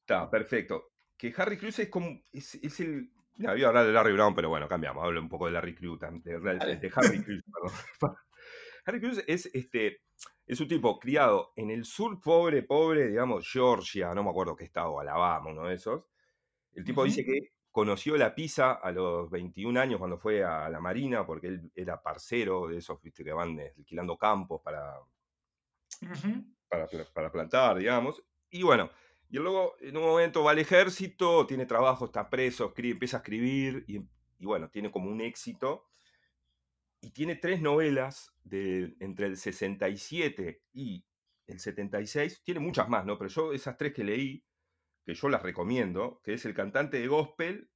Está, 0.00 0.30
perfecto. 0.30 0.92
Que 1.16 1.32
Harry 1.36 1.56
Crews 1.56 1.78
es 1.80 1.88
como... 1.88 2.20
Es, 2.32 2.54
es 2.56 2.80
el... 2.80 3.10
Mira, 3.38 3.52
voy 3.52 3.64
a 3.64 3.68
hablar 3.68 3.86
de 3.86 3.92
Larry 3.92 4.12
Brown, 4.12 4.34
pero 4.34 4.48
bueno, 4.48 4.68
cambiamos. 4.68 5.02
Hablo 5.04 5.20
un 5.20 5.28
poco 5.28 5.46
de 5.46 5.52
Larry 5.52 5.74
tam- 5.74 6.22
de, 6.22 6.38
de- 6.38 6.92
Harry 6.94 7.22
Crews, 7.22 7.44
perdón. 8.00 8.16
Harry 8.86 9.00
Crews 9.00 9.22
es, 9.26 9.46
este, 9.54 10.02
es 10.46 10.60
un 10.60 10.68
tipo 10.68 10.98
criado 10.98 11.52
en 11.56 11.70
el 11.70 11.84
sur 11.84 12.20
pobre, 12.20 12.62
pobre, 12.62 13.08
digamos, 13.08 13.48
Georgia, 13.50 14.14
no 14.14 14.24
me 14.24 14.30
acuerdo 14.30 14.56
qué 14.56 14.64
estado, 14.64 14.98
Alabama, 15.00 15.50
uno 15.50 15.64
de 15.68 15.74
esos. 15.74 16.04
El 16.72 16.84
tipo 16.84 17.04
dice 17.04 17.24
que 17.24 17.50
conoció 17.72 18.16
la 18.16 18.34
pizza 18.34 18.72
a 18.74 18.92
los 18.92 19.30
21 19.30 19.76
años 19.78 19.98
cuando 19.98 20.18
fue 20.18 20.44
a 20.44 20.68
la 20.70 20.80
Marina, 20.80 21.26
porque 21.26 21.48
él 21.48 21.72
era 21.74 22.02
parcero 22.02 22.68
de 22.68 22.78
esos 22.78 23.00
¿viste? 23.02 23.24
que 23.24 23.32
van 23.32 23.58
alquilando 23.60 24.16
campos 24.16 24.62
para, 24.62 24.94
para, 26.68 26.86
pla- 26.86 27.06
para 27.12 27.30
plantar, 27.32 27.78
digamos. 27.78 28.22
Y 28.50 28.62
bueno, 28.62 28.90
y 29.28 29.38
luego 29.38 29.74
en 29.80 29.96
un 29.96 30.04
momento 30.04 30.44
va 30.44 30.52
al 30.52 30.58
ejército, 30.58 31.46
tiene 31.46 31.66
trabajo, 31.66 32.06
está 32.06 32.28
preso, 32.30 32.66
escribe, 32.66 32.92
empieza 32.94 33.18
a 33.18 33.20
escribir 33.20 33.84
y, 33.88 33.98
y 34.38 34.46
bueno, 34.46 34.70
tiene 34.70 34.90
como 34.90 35.10
un 35.10 35.20
éxito. 35.20 35.88
Y 37.06 37.10
tiene 37.10 37.36
tres 37.36 37.62
novelas 37.62 38.34
de, 38.42 38.96
entre 38.98 39.26
el 39.26 39.36
67 39.36 40.64
y 40.72 41.06
el 41.46 41.60
76. 41.60 42.42
Tiene 42.42 42.58
muchas 42.58 42.88
más, 42.88 43.06
¿no? 43.06 43.16
Pero 43.16 43.30
yo 43.30 43.52
esas 43.52 43.76
tres 43.76 43.92
que 43.94 44.02
leí, 44.02 44.44
que 45.04 45.14
yo 45.14 45.28
las 45.28 45.40
recomiendo, 45.40 46.20
que 46.24 46.34
es 46.34 46.44
El 46.46 46.52
cantante 46.52 46.98
de 46.98 47.06
gospel, 47.06 47.70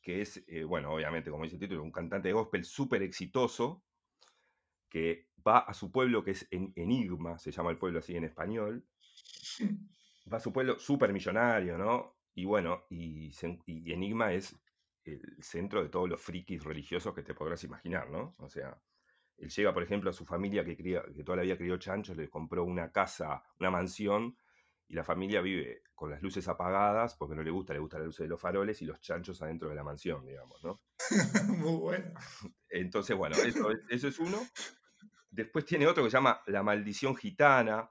que 0.00 0.20
es, 0.20 0.44
eh, 0.46 0.62
bueno, 0.62 0.92
obviamente, 0.92 1.28
como 1.28 1.42
dice 1.42 1.56
el 1.56 1.60
título, 1.60 1.82
un 1.82 1.90
cantante 1.90 2.28
de 2.28 2.34
gospel 2.34 2.64
súper 2.64 3.02
exitoso, 3.02 3.82
que 4.88 5.26
va 5.44 5.58
a 5.58 5.74
su 5.74 5.90
pueblo, 5.90 6.22
que 6.22 6.30
es 6.30 6.46
en 6.52 6.72
Enigma, 6.76 7.40
se 7.40 7.50
llama 7.50 7.72
el 7.72 7.78
pueblo 7.78 7.98
así 7.98 8.14
en 8.14 8.22
español, 8.22 8.86
va 10.32 10.36
a 10.36 10.40
su 10.40 10.52
pueblo 10.52 10.78
súper 10.78 11.12
millonario, 11.12 11.76
¿no? 11.76 12.16
Y 12.32 12.44
bueno, 12.44 12.84
y 12.90 13.32
Enigma 13.92 14.32
es 14.32 14.56
el 15.14 15.42
centro 15.42 15.82
de 15.82 15.88
todos 15.88 16.08
los 16.08 16.20
frikis 16.20 16.64
religiosos 16.64 17.14
que 17.14 17.22
te 17.22 17.34
podrás 17.34 17.62
imaginar, 17.64 18.10
¿no? 18.10 18.34
O 18.38 18.48
sea, 18.48 18.80
él 19.38 19.50
llega, 19.50 19.74
por 19.74 19.82
ejemplo, 19.82 20.10
a 20.10 20.12
su 20.12 20.24
familia 20.24 20.64
que, 20.64 20.76
cría, 20.76 21.02
que 21.14 21.24
toda 21.24 21.36
la 21.36 21.42
vida 21.42 21.56
crió 21.56 21.76
chanchos, 21.78 22.16
le 22.16 22.28
compró 22.30 22.64
una 22.64 22.90
casa, 22.92 23.42
una 23.60 23.70
mansión, 23.70 24.36
y 24.88 24.94
la 24.94 25.04
familia 25.04 25.40
vive 25.40 25.82
con 25.94 26.10
las 26.10 26.22
luces 26.22 26.46
apagadas 26.48 27.16
porque 27.16 27.34
no 27.34 27.42
le 27.42 27.50
gusta, 27.50 27.72
le 27.72 27.80
gusta 27.80 27.98
la 27.98 28.04
luz 28.06 28.18
de 28.18 28.28
los 28.28 28.40
faroles 28.40 28.80
y 28.82 28.86
los 28.86 29.00
chanchos 29.00 29.42
adentro 29.42 29.68
de 29.68 29.74
la 29.74 29.82
mansión, 29.84 30.24
digamos, 30.24 30.62
¿no? 30.64 30.80
Muy 31.48 31.76
bueno. 31.76 32.14
Entonces, 32.68 33.16
bueno, 33.16 33.36
eso, 33.44 33.70
es- 33.70 33.80
eso 33.90 34.08
es 34.08 34.18
uno. 34.18 34.38
Después 35.30 35.64
tiene 35.64 35.86
otro 35.86 36.04
que 36.04 36.10
se 36.10 36.16
llama 36.16 36.40
La 36.46 36.62
Maldición 36.62 37.16
Gitana, 37.16 37.90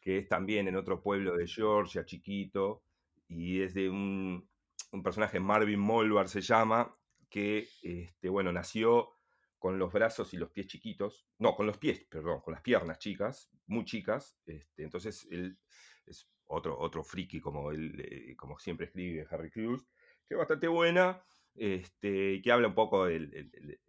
que 0.00 0.18
es 0.18 0.28
también 0.28 0.68
en 0.68 0.76
otro 0.76 1.02
pueblo 1.02 1.36
de 1.36 1.46
Georgia, 1.46 2.04
chiquito, 2.04 2.84
y 3.28 3.62
es 3.62 3.74
de 3.74 3.90
un, 3.90 4.48
un 4.92 5.02
personaje, 5.02 5.40
Marvin 5.40 5.80
Molvar 5.80 6.28
se 6.28 6.40
llama, 6.40 6.96
que, 7.30 7.68
este, 7.82 8.28
bueno, 8.28 8.52
nació 8.52 9.10
con 9.58 9.78
los 9.78 9.92
brazos 9.92 10.34
y 10.34 10.36
los 10.36 10.50
pies 10.50 10.66
chiquitos, 10.66 11.26
no, 11.38 11.54
con 11.54 11.66
los 11.66 11.78
pies, 11.78 12.04
perdón, 12.10 12.40
con 12.40 12.52
las 12.52 12.62
piernas 12.62 12.98
chicas, 12.98 13.50
muy 13.66 13.84
chicas, 13.84 14.36
este, 14.46 14.82
entonces 14.84 15.26
él 15.30 15.58
es 16.06 16.28
otro, 16.46 16.78
otro 16.78 17.04
friki 17.04 17.40
como 17.40 17.70
él, 17.70 18.00
eh, 18.00 18.36
como 18.36 18.58
siempre 18.58 18.86
escribe 18.86 19.26
Harry 19.30 19.50
Crews, 19.50 19.86
que 20.26 20.34
es 20.34 20.38
bastante 20.38 20.68
buena, 20.68 21.24
este, 21.54 22.42
que 22.42 22.52
habla 22.52 22.68
un 22.68 22.74
poco 22.74 23.06
del, 23.06 23.30
del- 23.30 23.50
del- 23.50 23.80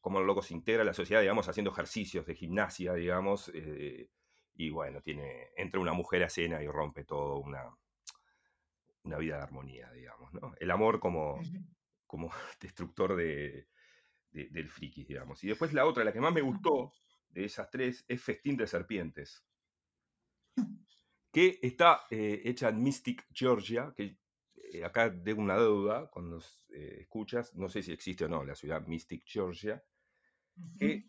cómo 0.00 0.20
el 0.20 0.26
loco 0.26 0.42
se 0.42 0.54
integra 0.54 0.82
a 0.82 0.86
la 0.86 0.94
sociedad, 0.94 1.20
digamos, 1.20 1.48
haciendo 1.48 1.70
ejercicios 1.72 2.26
de 2.26 2.34
gimnasia, 2.34 2.94
digamos, 2.94 3.50
eh, 3.54 4.10
y 4.54 4.70
bueno, 4.70 5.00
tiene, 5.02 5.48
entra 5.56 5.80
una 5.80 5.92
mujer 5.92 6.22
a 6.22 6.26
escena 6.26 6.62
y 6.62 6.66
rompe 6.68 7.04
todo 7.04 7.38
una, 7.38 7.64
una 9.04 9.18
vida 9.18 9.36
de 9.38 9.42
armonía, 9.42 9.90
digamos, 9.92 10.32
¿no? 10.34 10.54
El 10.60 10.70
amor 10.70 11.00
como, 11.00 11.40
como 12.06 12.30
destructor 12.60 13.16
de, 13.16 13.68
de- 14.30 14.48
del 14.50 14.68
friki, 14.70 15.04
digamos. 15.04 15.42
Y 15.44 15.48
después 15.48 15.72
la 15.72 15.86
otra, 15.86 16.04
la 16.04 16.12
que 16.12 16.20
más 16.20 16.34
me 16.34 16.42
gustó 16.42 16.92
de 17.30 17.44
esas 17.46 17.70
tres, 17.70 18.04
es 18.08 18.22
Festín 18.22 18.56
de 18.56 18.66
Serpientes, 18.66 19.44
que 21.32 21.58
está 21.62 22.02
eh, 22.10 22.42
hecha 22.44 22.68
en 22.70 22.82
Mystic, 22.82 23.26
Georgia, 23.32 23.92
que 23.96 24.18
eh, 24.72 24.84
acá 24.84 25.12
tengo 25.22 25.42
una 25.42 25.56
deuda 25.56 26.08
cuando 26.10 26.36
los, 26.36 26.64
eh, 26.70 26.98
escuchas, 27.00 27.54
no 27.54 27.68
sé 27.68 27.82
si 27.82 27.92
existe 27.92 28.24
o 28.24 28.28
no 28.28 28.44
la 28.44 28.54
ciudad 28.54 28.86
Mystic, 28.86 29.22
Georgia, 29.26 29.82
que 30.78 31.04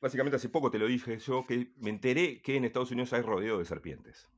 básicamente 0.00 0.36
hace 0.36 0.50
poco 0.50 0.70
te 0.70 0.78
lo 0.80 0.86
dije 0.86 1.18
yo, 1.18 1.46
que 1.46 1.72
me 1.78 1.90
enteré 1.90 2.42
que 2.42 2.56
en 2.56 2.64
Estados 2.66 2.92
Unidos 2.92 3.12
hay 3.14 3.22
rodeo 3.22 3.58
de 3.58 3.64
serpientes. 3.66 4.28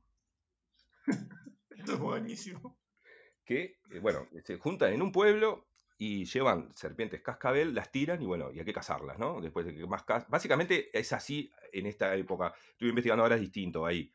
Esto 1.79 1.93
es 1.93 1.99
buenísimo. 1.99 2.77
que, 3.45 3.79
eh, 3.91 3.99
bueno, 3.99 4.27
se 4.43 4.57
juntan 4.57 4.93
en 4.93 5.01
un 5.01 5.11
pueblo 5.11 5.67
y 5.97 6.25
llevan 6.25 6.73
serpientes 6.75 7.21
cascabel, 7.21 7.73
las 7.73 7.91
tiran 7.91 8.21
y 8.21 8.25
bueno, 8.25 8.51
y 8.53 8.59
hay 8.59 8.65
que 8.65 8.73
cazarlas, 8.73 9.17
¿no? 9.17 9.41
Después 9.41 9.65
de 9.65 9.75
que 9.75 9.85
más 9.85 10.05
Básicamente 10.29 10.97
es 10.97 11.11
así 11.13 11.51
en 11.73 11.87
esta 11.87 12.15
época. 12.15 12.53
Estuve 12.71 12.89
investigando 12.89 13.23
ahora, 13.23 13.35
es 13.35 13.41
distinto, 13.41 13.85
hay, 13.85 14.11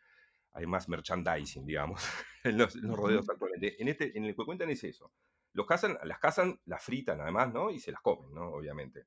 hay 0.52 0.66
más 0.66 0.88
merchandising, 0.88 1.66
digamos, 1.66 2.02
en 2.44 2.58
los, 2.58 2.74
en 2.76 2.88
los 2.88 2.96
rodeos 2.96 3.28
actualmente. 3.28 3.80
En, 3.80 3.88
este, 3.88 4.16
en 4.16 4.24
el 4.24 4.34
que 4.34 4.44
cuentan 4.44 4.70
es 4.70 4.84
eso. 4.84 5.12
Los 5.52 5.66
cazan, 5.66 5.98
las 6.04 6.18
cazan, 6.18 6.60
las 6.64 6.82
fritan 6.82 7.20
además, 7.20 7.52
¿no? 7.52 7.70
Y 7.70 7.80
se 7.80 7.92
las 7.92 8.00
comen, 8.00 8.32
¿no? 8.34 8.48
Obviamente. 8.48 9.04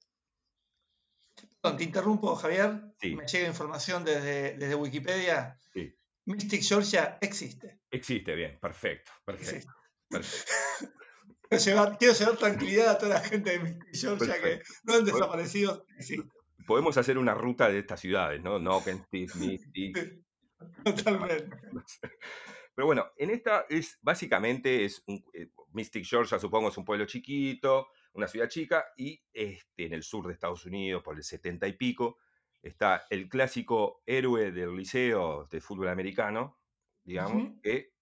Perdón, 1.61 1.77
Te 1.77 1.83
interrumpo, 1.83 2.35
Javier. 2.35 2.93
Sí. 2.99 3.15
Me 3.15 3.25
llega 3.27 3.47
información 3.47 4.03
desde, 4.03 4.57
desde 4.57 4.75
Wikipedia. 4.75 5.57
Sí. 5.73 5.93
Mystic 6.27 6.61
Georgia 6.61 7.17
existe. 7.21 7.79
Existe, 7.89 8.35
bien, 8.35 8.59
perfecto, 8.59 9.11
perfecto. 9.25 9.73
perfecto. 10.09 10.53
Quiero 11.49 11.63
llevar, 11.63 11.97
quiero 11.97 12.13
llevar 12.13 12.35
tranquilidad 12.35 12.89
a 12.89 12.97
toda 12.97 13.13
la 13.13 13.21
gente 13.21 13.51
de 13.51 13.59
Mystic 13.59 13.95
Georgia 13.95 14.41
que 14.41 14.61
no 14.83 14.95
han 14.95 15.05
desaparecido. 15.05 15.85
Existe. 15.97 16.29
Podemos 16.65 16.97
hacer 16.97 17.17
una 17.17 17.33
ruta 17.33 17.69
de 17.69 17.79
estas 17.79 18.01
ciudades, 18.01 18.43
¿no? 18.43 18.59
Noken, 18.59 19.05
Steve, 19.05 19.31
Mystic. 19.35 20.25
Totalmente. 20.83 21.49
Pero 22.75 22.85
bueno, 22.85 23.05
en 23.15 23.29
esta 23.29 23.65
es 23.69 23.97
básicamente 24.01 24.83
es 24.83 25.01
un, 25.07 25.23
eh, 25.33 25.51
Mystic 25.71 26.05
Georgia, 26.05 26.37
supongo, 26.37 26.67
es 26.67 26.77
un 26.77 26.83
pueblo 26.83 27.05
chiquito, 27.05 27.87
una 28.11 28.27
ciudad 28.27 28.49
chica, 28.49 28.83
y 28.97 29.23
este, 29.31 29.85
en 29.85 29.93
el 29.93 30.03
sur 30.03 30.27
de 30.27 30.33
Estados 30.33 30.65
Unidos, 30.65 31.01
por 31.01 31.15
el 31.15 31.23
70 31.23 31.65
y 31.65 31.73
pico, 31.77 32.17
está 32.67 33.05
el 33.09 33.29
clásico 33.29 34.01
héroe 34.05 34.51
del 34.51 34.75
liceo 34.75 35.47
de 35.49 35.61
fútbol 35.61 35.89
americano, 35.89 36.59
digamos, 37.03 37.59
que 37.61 37.93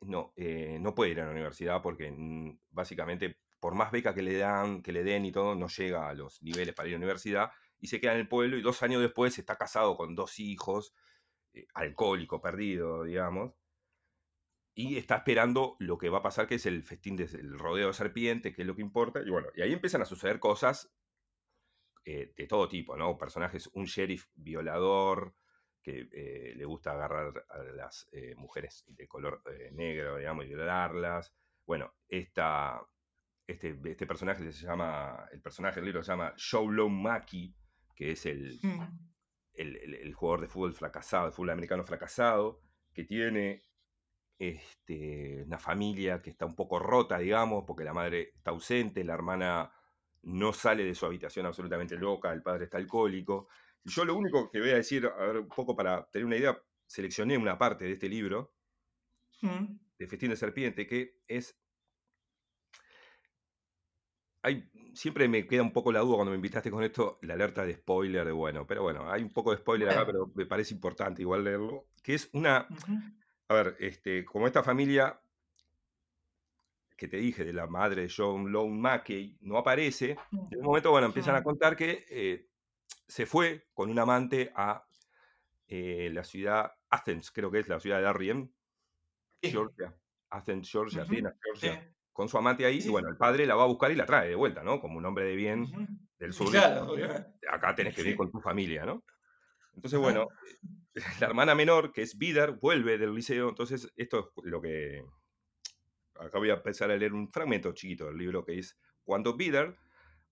no, 0.00 0.32
eh, 0.36 0.78
no 0.80 0.94
puede 0.94 1.12
ir 1.12 1.20
a 1.20 1.26
la 1.26 1.32
universidad 1.32 1.82
porque 1.82 2.10
mm, 2.10 2.58
básicamente, 2.70 3.38
por 3.60 3.74
más 3.74 3.90
beca 3.90 4.14
que 4.14 4.22
le 4.22 4.36
dan, 4.36 4.82
que 4.82 4.92
le 4.92 5.04
den 5.04 5.24
y 5.24 5.32
todo, 5.32 5.54
no 5.54 5.68
llega 5.68 6.08
a 6.08 6.14
los 6.14 6.42
niveles 6.42 6.74
para 6.74 6.88
ir 6.88 6.94
a 6.94 6.98
la 6.98 7.04
universidad 7.04 7.50
y 7.80 7.88
se 7.88 8.00
queda 8.00 8.14
en 8.14 8.20
el 8.20 8.28
pueblo 8.28 8.56
y 8.56 8.62
dos 8.62 8.82
años 8.82 9.02
después 9.02 9.38
está 9.38 9.56
casado 9.56 9.96
con 9.96 10.14
dos 10.14 10.38
hijos, 10.38 10.94
eh, 11.52 11.66
alcohólico, 11.74 12.40
perdido, 12.40 13.04
digamos, 13.04 13.52
y 14.74 14.96
está 14.96 15.16
esperando 15.16 15.76
lo 15.78 15.98
que 15.98 16.08
va 16.08 16.18
a 16.18 16.22
pasar, 16.22 16.46
que 16.48 16.56
es 16.56 16.66
el 16.66 16.82
festín 16.82 17.16
del 17.16 17.58
rodeo 17.58 17.88
de 17.88 17.94
serpientes, 17.94 18.54
que 18.54 18.62
es 18.62 18.66
lo 18.66 18.74
que 18.74 18.82
importa, 18.82 19.20
y 19.22 19.30
bueno, 19.30 19.48
y 19.54 19.62
ahí 19.62 19.72
empiezan 19.72 20.02
a 20.02 20.04
suceder 20.04 20.40
cosas 20.40 20.93
eh, 22.04 22.32
de 22.36 22.46
todo 22.46 22.68
tipo, 22.68 22.96
¿no? 22.96 23.16
Personajes, 23.16 23.68
un 23.74 23.84
sheriff 23.84 24.26
violador 24.34 25.34
que 25.82 26.08
eh, 26.12 26.54
le 26.56 26.64
gusta 26.64 26.92
agarrar 26.92 27.44
a 27.48 27.58
las 27.74 28.08
eh, 28.12 28.34
mujeres 28.36 28.84
de 28.88 29.06
color 29.06 29.42
negro, 29.72 30.16
digamos, 30.16 30.44
y 30.46 30.48
violarlas. 30.48 31.34
Bueno, 31.66 31.92
esta, 32.08 32.80
este, 33.46 33.78
este 33.84 34.06
personaje 34.06 34.50
se 34.52 34.66
llama, 34.66 35.28
el 35.32 35.40
personaje 35.42 35.76
del 35.76 35.86
libro 35.86 36.02
se 36.02 36.12
llama 36.12 36.32
Showlow 36.36 36.88
Maki, 36.88 37.54
que 37.94 38.12
es 38.12 38.24
el, 38.26 38.58
Mm. 38.62 38.82
el, 39.54 39.76
el- 39.76 39.94
el 39.94 40.14
jugador 40.14 40.40
de 40.40 40.48
fútbol 40.48 40.72
fracasado, 40.74 41.26
de 41.26 41.32
fútbol 41.32 41.50
americano 41.50 41.84
fracasado, 41.84 42.60
que 42.94 43.04
tiene 43.04 43.62
este, 44.38 45.42
una 45.44 45.58
familia 45.58 46.20
que 46.22 46.30
está 46.30 46.46
un 46.46 46.56
poco 46.56 46.78
rota, 46.78 47.18
digamos, 47.18 47.64
porque 47.66 47.84
la 47.84 47.92
madre 47.92 48.32
está 48.36 48.50
ausente, 48.50 49.04
la 49.04 49.14
hermana 49.14 49.70
no 50.24 50.52
sale 50.52 50.84
de 50.84 50.94
su 50.94 51.06
habitación 51.06 51.46
absolutamente 51.46 51.96
loca, 51.96 52.32
el 52.32 52.42
padre 52.42 52.64
está 52.64 52.78
alcohólico. 52.78 53.48
Y 53.84 53.90
yo 53.90 54.04
lo 54.04 54.16
único 54.16 54.50
que 54.50 54.60
voy 54.60 54.70
a 54.70 54.76
decir, 54.76 55.06
a 55.06 55.26
ver, 55.26 55.38
un 55.38 55.48
poco 55.48 55.76
para 55.76 56.08
tener 56.10 56.26
una 56.26 56.36
idea, 56.36 56.60
seleccioné 56.86 57.36
una 57.38 57.58
parte 57.58 57.84
de 57.84 57.92
este 57.92 58.08
libro, 58.08 58.54
Mm. 59.42 59.78
de 59.98 60.06
Festín 60.06 60.30
de 60.30 60.36
Serpiente, 60.36 60.86
que 60.86 61.20
es... 61.28 61.58
Hay, 64.42 64.68
siempre 64.94 65.26
me 65.28 65.46
queda 65.46 65.62
un 65.62 65.72
poco 65.72 65.90
la 65.90 66.00
duda 66.00 66.16
cuando 66.16 66.30
me 66.30 66.36
invitaste 66.36 66.70
con 66.70 66.84
esto, 66.84 67.18
la 67.22 67.34
alerta 67.34 67.64
de 67.64 67.74
spoiler 67.74 68.26
de 68.26 68.32
bueno, 68.32 68.66
pero 68.66 68.82
bueno, 68.82 69.10
hay 69.10 69.22
un 69.22 69.32
poco 69.32 69.52
de 69.52 69.56
spoiler 69.56 69.88
acá, 69.88 70.04
pero 70.04 70.30
me 70.34 70.44
parece 70.44 70.74
importante 70.74 71.22
igual 71.22 71.44
leerlo, 71.44 71.86
que 72.02 72.14
es 72.14 72.28
una, 72.34 72.68
a 73.48 73.54
ver, 73.54 73.76
este, 73.80 74.22
como 74.26 74.46
esta 74.46 74.62
familia 74.62 75.18
que 77.04 77.08
te 77.08 77.16
dije 77.18 77.44
de 77.44 77.52
la 77.52 77.66
madre 77.66 78.02
de 78.02 78.12
John 78.14 78.50
Lone 78.50 78.78
Mackey 78.80 79.36
no 79.42 79.58
aparece, 79.58 80.16
en 80.32 80.58
un 80.58 80.64
momento, 80.64 80.90
bueno, 80.90 81.06
empiezan 81.06 81.36
a 81.36 81.40
Mm. 81.40 81.44
contar 81.44 81.76
que 81.76 82.06
eh, 82.08 82.48
se 83.06 83.26
fue 83.26 83.66
con 83.74 83.90
un 83.90 83.98
amante 83.98 84.50
a 84.56 84.84
eh, 85.68 86.10
la 86.12 86.24
ciudad 86.24 86.72
Athens, 86.90 87.30
creo 87.30 87.50
que 87.50 87.58
es 87.58 87.68
la 87.68 87.78
ciudad 87.80 87.98
de 87.98 88.04
Darien, 88.04 88.54
Sí. 89.42 89.50
Georgia, 89.50 89.94
Athens, 90.30 90.70
Georgia. 90.70 91.02
Atenas, 91.02 91.34
Georgia, 91.42 91.82
Sí. 91.82 91.94
con 92.12 92.28
su 92.28 92.38
amante 92.38 92.64
ahí, 92.64 92.78
y 92.82 92.88
bueno, 92.88 93.08
el 93.10 93.16
padre 93.18 93.44
la 93.44 93.54
va 93.54 93.64
a 93.64 93.66
buscar 93.66 93.90
y 93.90 93.96
la 93.96 94.06
trae 94.06 94.28
de 94.30 94.34
vuelta, 94.34 94.62
¿no? 94.62 94.80
Como 94.80 94.96
un 94.96 95.04
hombre 95.04 95.24
de 95.26 95.36
bien 95.36 95.66
del 96.18 96.32
sur. 96.32 96.50
Claro. 96.50 96.94
Acá 97.50 97.74
tenés 97.74 97.94
que 97.94 98.02
venir 98.02 98.16
con 98.16 98.30
tu 98.30 98.40
familia, 98.40 98.86
¿no? 98.86 99.04
Entonces, 99.74 99.98
bueno, 100.00 100.28
la 101.20 101.26
hermana 101.26 101.54
menor, 101.54 101.92
que 101.92 102.00
es 102.02 102.16
Vidar, 102.16 102.58
vuelve 102.60 102.96
del 102.96 103.14
liceo, 103.14 103.48
entonces 103.50 103.92
esto 103.96 104.32
es 104.36 104.44
lo 104.44 104.62
que... 104.62 105.02
Acá 106.16 106.38
voy 106.38 106.50
a 106.50 106.54
empezar 106.54 106.90
a 106.90 106.96
leer 106.96 107.12
un 107.12 107.30
fragmento 107.30 107.72
chiquito 107.72 108.06
del 108.06 108.18
libro 108.18 108.44
que 108.44 108.58
es, 108.58 108.78
cuando 109.04 109.36
Vidar 109.36 109.76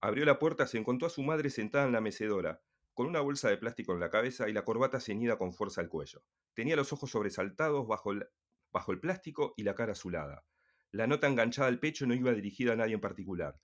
abrió 0.01 0.25
la 0.25 0.39
puerta 0.39 0.67
se 0.67 0.79
encontró 0.79 1.07
a 1.07 1.11
su 1.11 1.23
madre 1.23 1.51
sentada 1.51 1.87
en 1.87 1.93
la 1.93 2.01
mecedora, 2.01 2.63
con 2.95 3.07
una 3.07 3.21
bolsa 3.21 3.49
de 3.49 3.57
plástico 3.57 3.93
en 3.93 4.01
la 4.01 4.11
cabeza 4.11 4.49
y 4.49 4.53
la 4.53 4.65
corbata 4.65 5.01
ceñida 5.01 5.39
con 5.39 5.53
fuerza 5.53 5.81
al 5.81 5.89
cuello. 5.89 6.23
Tenía 6.55 6.77
los 6.77 6.93
ojos 6.93 7.11
sobresaltados 7.11 7.87
bajo 7.87 8.13
el, 8.13 8.27
bajo 8.71 8.93
el 8.93 9.01
plástico 9.01 9.55
y 9.57 9.63
la 9.63 9.75
cara 9.75 9.93
azulada. 9.93 10.45
La 10.91 11.07
nota 11.07 11.27
enganchada 11.27 11.69
al 11.69 11.79
pecho 11.79 12.07
no 12.07 12.15
iba 12.15 12.33
dirigida 12.33 12.73
a 12.73 12.77
nadie 12.77 12.95
en 12.95 13.01
particular. 13.01 13.59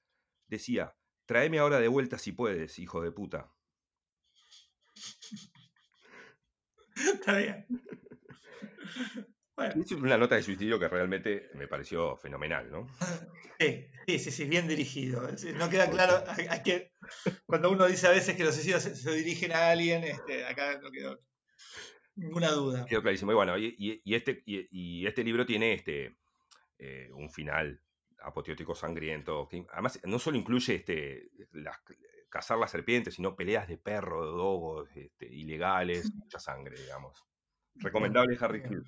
Decía, 0.47 0.97
tráeme 1.27 1.59
ahora 1.59 1.79
de 1.81 1.89
vuelta 1.89 2.19
si 2.19 2.33
puedes, 2.33 2.79
hijo 2.79 3.03
de 3.03 3.13
puta. 3.13 3.53
Está 6.97 7.37
bien. 7.37 7.67
Bueno, 9.59 9.83
Es 9.83 9.91
una 9.91 10.17
nota 10.17 10.37
de 10.37 10.43
suicidio 10.45 10.79
que 10.79 10.87
realmente 10.87 11.51
me 11.55 11.67
pareció 11.67 12.17
fenomenal, 12.17 12.71
¿no? 12.71 12.87
sí, 13.59 14.19
sí, 14.21 14.31
sí, 14.31 14.45
bien 14.45 14.69
dirigido. 14.69 15.21
No 15.57 15.69
queda 15.69 15.91
claro 15.91 16.23
a 16.29 16.63
qué- 16.63 16.93
cuando 17.45 17.71
uno 17.73 17.87
dice 17.87 18.07
a 18.07 18.11
veces 18.11 18.37
que 18.37 18.45
los 18.45 18.55
suicidios 18.55 18.85
se, 18.85 18.95
se 18.95 19.11
dirigen 19.13 19.51
a 19.51 19.71
alguien, 19.71 20.05
este, 20.05 20.45
acá 20.47 20.79
no 20.81 20.93
quedó 20.93 21.21
ninguna 22.15 22.51
duda. 22.53 22.87
Quedó 22.87 23.03
clarísimo. 23.03 23.33
Y 23.33 23.35
bueno, 23.35 23.59
y, 23.59 23.75
y- 23.79 24.01
y 24.05 24.15
este, 24.15 24.45
y, 24.47 24.69
y 24.71 25.07
este 25.09 25.25
libro 25.25 25.45
tiene 25.45 25.73
este, 25.75 26.17
eh, 26.79 27.11
un 27.13 27.29
final 27.29 27.81
apoteótico 28.21 28.77
sangriento, 28.77 29.49
que 29.49 29.65
además 29.73 29.99
no 30.05 30.21
solo 30.21 30.37
incluye 30.37 30.77
este, 30.77 31.31
las- 31.53 31.81
cazar 32.29 32.59
las 32.59 32.71
serpientes, 32.71 33.15
sino 33.15 33.35
peleas 33.35 33.67
de 33.67 33.77
perro, 33.79 34.25
de 34.25 34.31
dogos, 34.31 34.89
este, 34.97 35.27
ilegales, 35.27 36.13
mucha 36.15 36.39
sangre, 36.39 36.79
digamos. 36.81 37.25
Recomendable 37.75 38.37
Harry 38.41 38.61
bien. 38.61 38.85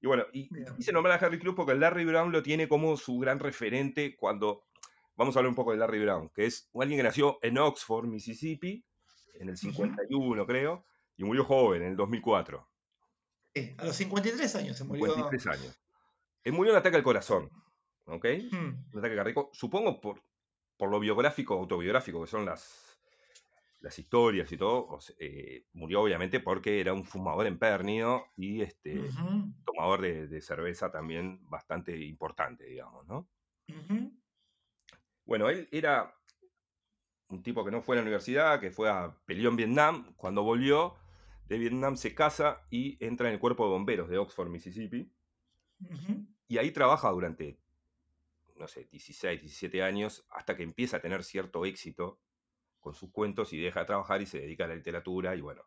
Y 0.00 0.06
bueno, 0.06 0.24
y 0.32 0.48
Bien. 0.52 0.74
quise 0.76 0.92
nombrar 0.92 1.22
a 1.22 1.26
Harry 1.26 1.38
Club 1.38 1.56
porque 1.56 1.74
Larry 1.74 2.04
Brown 2.04 2.30
lo 2.30 2.42
tiene 2.42 2.68
como 2.68 2.96
su 2.96 3.18
gran 3.18 3.38
referente 3.38 4.16
cuando. 4.16 4.64
Vamos 5.16 5.34
a 5.34 5.40
hablar 5.40 5.48
un 5.48 5.56
poco 5.56 5.72
de 5.72 5.78
Larry 5.78 6.00
Brown, 6.04 6.28
que 6.28 6.46
es 6.46 6.70
alguien 6.80 6.98
que 6.98 7.02
nació 7.02 7.40
en 7.42 7.58
Oxford, 7.58 8.06
Mississippi, 8.06 8.84
en 9.34 9.48
el 9.48 9.56
51, 9.56 10.46
creo, 10.46 10.84
y 11.16 11.24
murió 11.24 11.44
joven, 11.44 11.82
en 11.82 11.88
el 11.88 11.96
2004. 11.96 12.68
Sí, 13.52 13.74
a 13.78 13.84
los 13.84 13.96
53 13.96 14.54
años 14.54 14.76
se 14.76 14.84
murió. 14.84 15.06
53 15.06 15.46
años. 15.48 15.80
Él 16.44 16.52
murió 16.52 16.72
de 16.72 16.76
un 16.76 16.80
ataque 16.80 16.96
al 16.96 17.02
corazón, 17.02 17.50
¿ok? 18.06 18.24
Mm, 18.52 18.56
Un 18.92 18.98
ataque 18.98 19.16
cardíaco, 19.16 19.50
supongo 19.52 20.00
por, 20.00 20.22
por 20.76 20.88
lo 20.88 21.00
biográfico, 21.00 21.54
autobiográfico, 21.54 22.20
que 22.20 22.30
son 22.30 22.44
las, 22.44 22.87
las 23.80 23.98
historias 23.98 24.50
y 24.52 24.56
todo. 24.56 24.98
eh, 25.18 25.64
murió 25.72 26.02
obviamente 26.02 26.40
porque 26.40 26.80
era 26.80 26.92
un 26.92 27.04
fumador 27.04 27.46
empérnido 27.46 28.24
y 28.36 28.62
este, 28.62 29.00
tomador 29.64 30.02
de, 30.02 30.26
de 30.26 30.40
cerveza 30.40 30.90
también 30.90 31.40
bastante 31.48 31.96
importante, 32.04 32.64
digamos, 32.64 33.06
¿no? 33.06 33.28
Bueno, 35.24 35.48
él 35.50 35.68
era 35.70 36.14
un 37.28 37.42
tipo 37.42 37.64
que 37.64 37.70
no 37.70 37.82
fue 37.82 37.96
a 37.96 37.98
la 37.98 38.02
universidad, 38.02 38.60
que 38.60 38.70
fue 38.70 38.88
a 38.88 39.14
peleó 39.26 39.50
en 39.50 39.56
Vietnam. 39.56 40.14
Cuando 40.16 40.42
volvió 40.42 40.94
de 41.46 41.58
Vietnam 41.58 41.96
se 41.96 42.14
casa 42.14 42.66
y 42.70 43.02
entra 43.04 43.28
en 43.28 43.34
el 43.34 43.40
cuerpo 43.40 43.64
de 43.64 43.70
bomberos 43.70 44.08
de 44.08 44.18
Oxford, 44.18 44.48
Mississippi. 44.48 45.12
Y 46.48 46.58
ahí 46.58 46.70
trabaja 46.70 47.10
durante, 47.10 47.58
no 48.56 48.66
sé, 48.66 48.88
16, 48.90 49.40
17 49.40 49.82
años, 49.82 50.26
hasta 50.30 50.56
que 50.56 50.62
empieza 50.62 50.96
a 50.96 51.00
tener 51.00 51.22
cierto 51.22 51.64
éxito 51.66 52.18
con 52.80 52.94
sus 52.94 53.10
cuentos 53.12 53.52
y 53.52 53.58
deja 53.60 53.80
de 53.80 53.86
trabajar 53.86 54.22
y 54.22 54.26
se 54.26 54.40
dedica 54.40 54.64
a 54.64 54.68
la 54.68 54.74
literatura 54.76 55.34
y 55.36 55.40
bueno. 55.40 55.62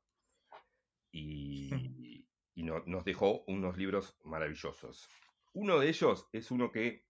Y, 1.11 2.25
y 2.55 2.63
no- 2.63 2.83
nos 2.85 3.03
dejó 3.05 3.43
unos 3.47 3.77
libros 3.77 4.17
maravillosos. 4.23 5.09
Uno 5.53 5.79
de 5.79 5.89
ellos 5.89 6.27
es 6.31 6.51
uno 6.51 6.71
que, 6.71 7.05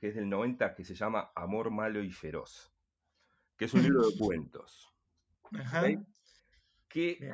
que 0.00 0.08
es 0.08 0.14
del 0.14 0.28
90 0.28 0.74
que 0.74 0.84
se 0.84 0.94
llama 0.94 1.32
Amor 1.34 1.70
Malo 1.70 2.02
y 2.02 2.10
Feroz, 2.10 2.72
que 3.56 3.66
es 3.66 3.74
un 3.74 3.82
libro 3.82 4.08
de 4.08 4.18
cuentos, 4.18 4.88
Ajá, 5.54 5.82
que 6.88 7.16
bien. 7.20 7.32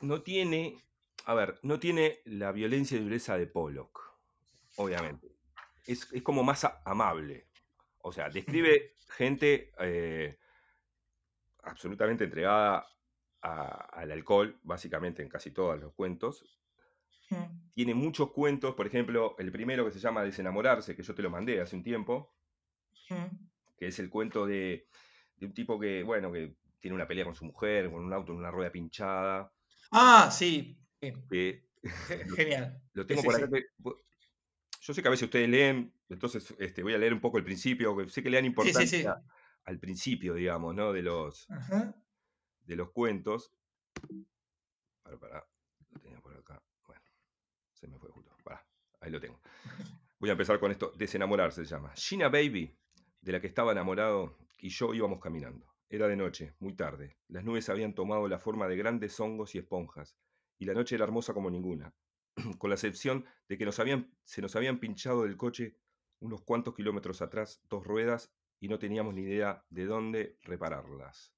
no 0.00 0.22
tiene, 0.22 0.78
a 1.24 1.34
ver, 1.34 1.58
no 1.62 1.78
tiene 1.80 2.20
la 2.24 2.52
violencia 2.52 2.96
y 2.98 3.02
dureza 3.02 3.36
de 3.36 3.46
Pollock, 3.46 4.00
obviamente. 4.76 5.28
Es, 5.86 6.12
es 6.12 6.22
como 6.22 6.42
más 6.44 6.66
amable. 6.84 7.48
O 8.00 8.12
sea, 8.12 8.28
describe 8.30 8.97
gente 9.08 9.72
eh, 9.80 10.38
absolutamente 11.62 12.24
entregada 12.24 12.84
a- 13.42 13.88
al 14.00 14.10
alcohol, 14.10 14.58
básicamente 14.64 15.22
en 15.22 15.28
casi 15.28 15.52
todos 15.52 15.78
los 15.80 15.94
cuentos. 15.94 16.44
Tiene 17.72 17.94
muchos 17.94 18.30
cuentos, 18.32 18.74
por 18.74 18.86
ejemplo, 18.86 19.34
el 19.38 19.50
primero 19.50 19.86
que 19.86 19.90
se 19.92 20.00
llama 20.00 20.22
Desenamorarse, 20.22 20.94
que 20.94 21.02
yo 21.02 21.14
te 21.14 21.22
lo 21.22 21.30
mandé 21.30 21.62
hace 21.62 21.76
un 21.76 21.82
tiempo, 21.82 22.34
que 23.78 23.86
es 23.88 23.98
el 23.98 24.10
cuento 24.10 24.46
de, 24.46 24.86
de 25.36 25.46
un 25.46 25.54
tipo 25.54 25.78
que, 25.78 26.02
bueno, 26.02 26.32
que 26.32 26.56
tiene 26.80 26.94
una 26.94 27.06
pelea 27.08 27.24
con 27.24 27.34
su 27.34 27.44
mujer, 27.44 27.90
con 27.90 28.04
un 28.04 28.12
auto 28.12 28.32
en 28.32 28.38
una 28.38 28.50
rueda 28.50 28.70
pinchada. 28.70 29.52
Ah, 29.92 30.30
sí. 30.30 30.78
Lo, 32.26 32.36
Genial. 32.36 32.80
lo 32.94 33.06
tengo 33.06 33.22
sí, 33.22 33.26
por 33.26 33.36
acá. 33.36 33.48
Yo 34.80 34.94
sé 34.94 35.02
que 35.02 35.08
a 35.08 35.10
veces 35.10 35.24
ustedes 35.24 35.48
leen, 35.48 35.92
entonces 36.08 36.54
este, 36.58 36.82
voy 36.82 36.94
a 36.94 36.98
leer 36.98 37.12
un 37.12 37.20
poco 37.20 37.38
el 37.38 37.44
principio, 37.44 37.96
que 37.96 38.08
sé 38.08 38.22
que 38.22 38.30
le 38.30 38.36
dan 38.36 38.44
Sí, 38.44 38.46
sí, 38.46 38.48
importancia 38.50 39.14
sí. 39.14 39.30
al 39.64 39.78
principio, 39.78 40.34
digamos, 40.34 40.74
¿no? 40.74 40.92
De 40.92 41.02
los, 41.02 41.50
Ajá. 41.50 41.94
de 42.62 42.76
los 42.76 42.90
cuentos. 42.92 43.52
Para, 45.02 45.18
para, 45.18 45.46
lo 45.90 46.00
tenía 46.00 46.20
por 46.20 46.36
acá. 46.36 46.62
Bueno, 46.86 47.02
se 47.72 47.88
me 47.88 47.98
fue 47.98 48.10
justo. 48.10 48.36
Pará, 48.44 48.66
ahí 49.00 49.10
lo 49.10 49.20
tengo. 49.20 49.40
Voy 50.20 50.30
a 50.30 50.32
empezar 50.32 50.58
con 50.58 50.70
esto. 50.70 50.92
Desenamorarse 50.96 51.64
se 51.64 51.70
llama. 51.70 51.92
Gina 51.94 52.28
Baby, 52.28 52.76
de 53.20 53.32
la 53.32 53.40
que 53.40 53.46
estaba 53.46 53.72
enamorado, 53.72 54.36
y 54.58 54.68
yo 54.70 54.94
íbamos 54.94 55.20
caminando. 55.20 55.66
Era 55.88 56.06
de 56.08 56.16
noche, 56.16 56.54
muy 56.58 56.74
tarde. 56.74 57.16
Las 57.28 57.44
nubes 57.44 57.68
habían 57.68 57.94
tomado 57.94 58.28
la 58.28 58.38
forma 58.38 58.68
de 58.68 58.76
grandes 58.76 59.18
hongos 59.20 59.54
y 59.54 59.58
esponjas, 59.58 60.16
y 60.58 60.66
la 60.66 60.74
noche 60.74 60.96
era 60.96 61.04
hermosa 61.04 61.32
como 61.32 61.50
ninguna, 61.50 61.94
con 62.58 62.70
la 62.70 62.76
excepción 62.76 63.24
de 63.48 63.58
que 63.58 63.64
nos 63.64 63.78
habían, 63.78 64.10
se 64.24 64.42
nos 64.42 64.56
habían 64.56 64.78
pinchado 64.78 65.24
del 65.24 65.36
coche 65.36 65.76
unos 66.20 66.42
cuantos 66.42 66.74
kilómetros 66.74 67.22
atrás 67.22 67.62
dos 67.68 67.86
ruedas 67.86 68.32
y 68.60 68.68
no 68.68 68.78
teníamos 68.78 69.14
ni 69.14 69.22
idea 69.22 69.64
de 69.70 69.86
dónde 69.86 70.38
repararlas. 70.42 71.32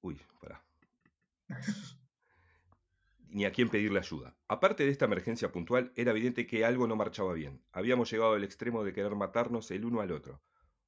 Uy, 0.00 0.20
pará. 0.40 0.64
Ni 3.30 3.44
a 3.44 3.52
quién 3.52 3.68
pedirle 3.68 3.98
ayuda. 3.98 4.36
Aparte 4.48 4.84
de 4.84 4.90
esta 4.90 5.06
emergencia 5.06 5.50
puntual, 5.50 5.92
era 5.96 6.12
evidente 6.12 6.46
que 6.46 6.64
algo 6.64 6.86
no 6.86 6.96
marchaba 6.96 7.32
bien. 7.34 7.62
Habíamos 7.72 8.10
llegado 8.10 8.34
al 8.34 8.44
extremo 8.44 8.84
de 8.84 8.92
querer 8.92 9.14
matarnos 9.14 9.70
el 9.70 9.84
uno 9.84 10.00
al 10.00 10.12
otro. 10.12 10.42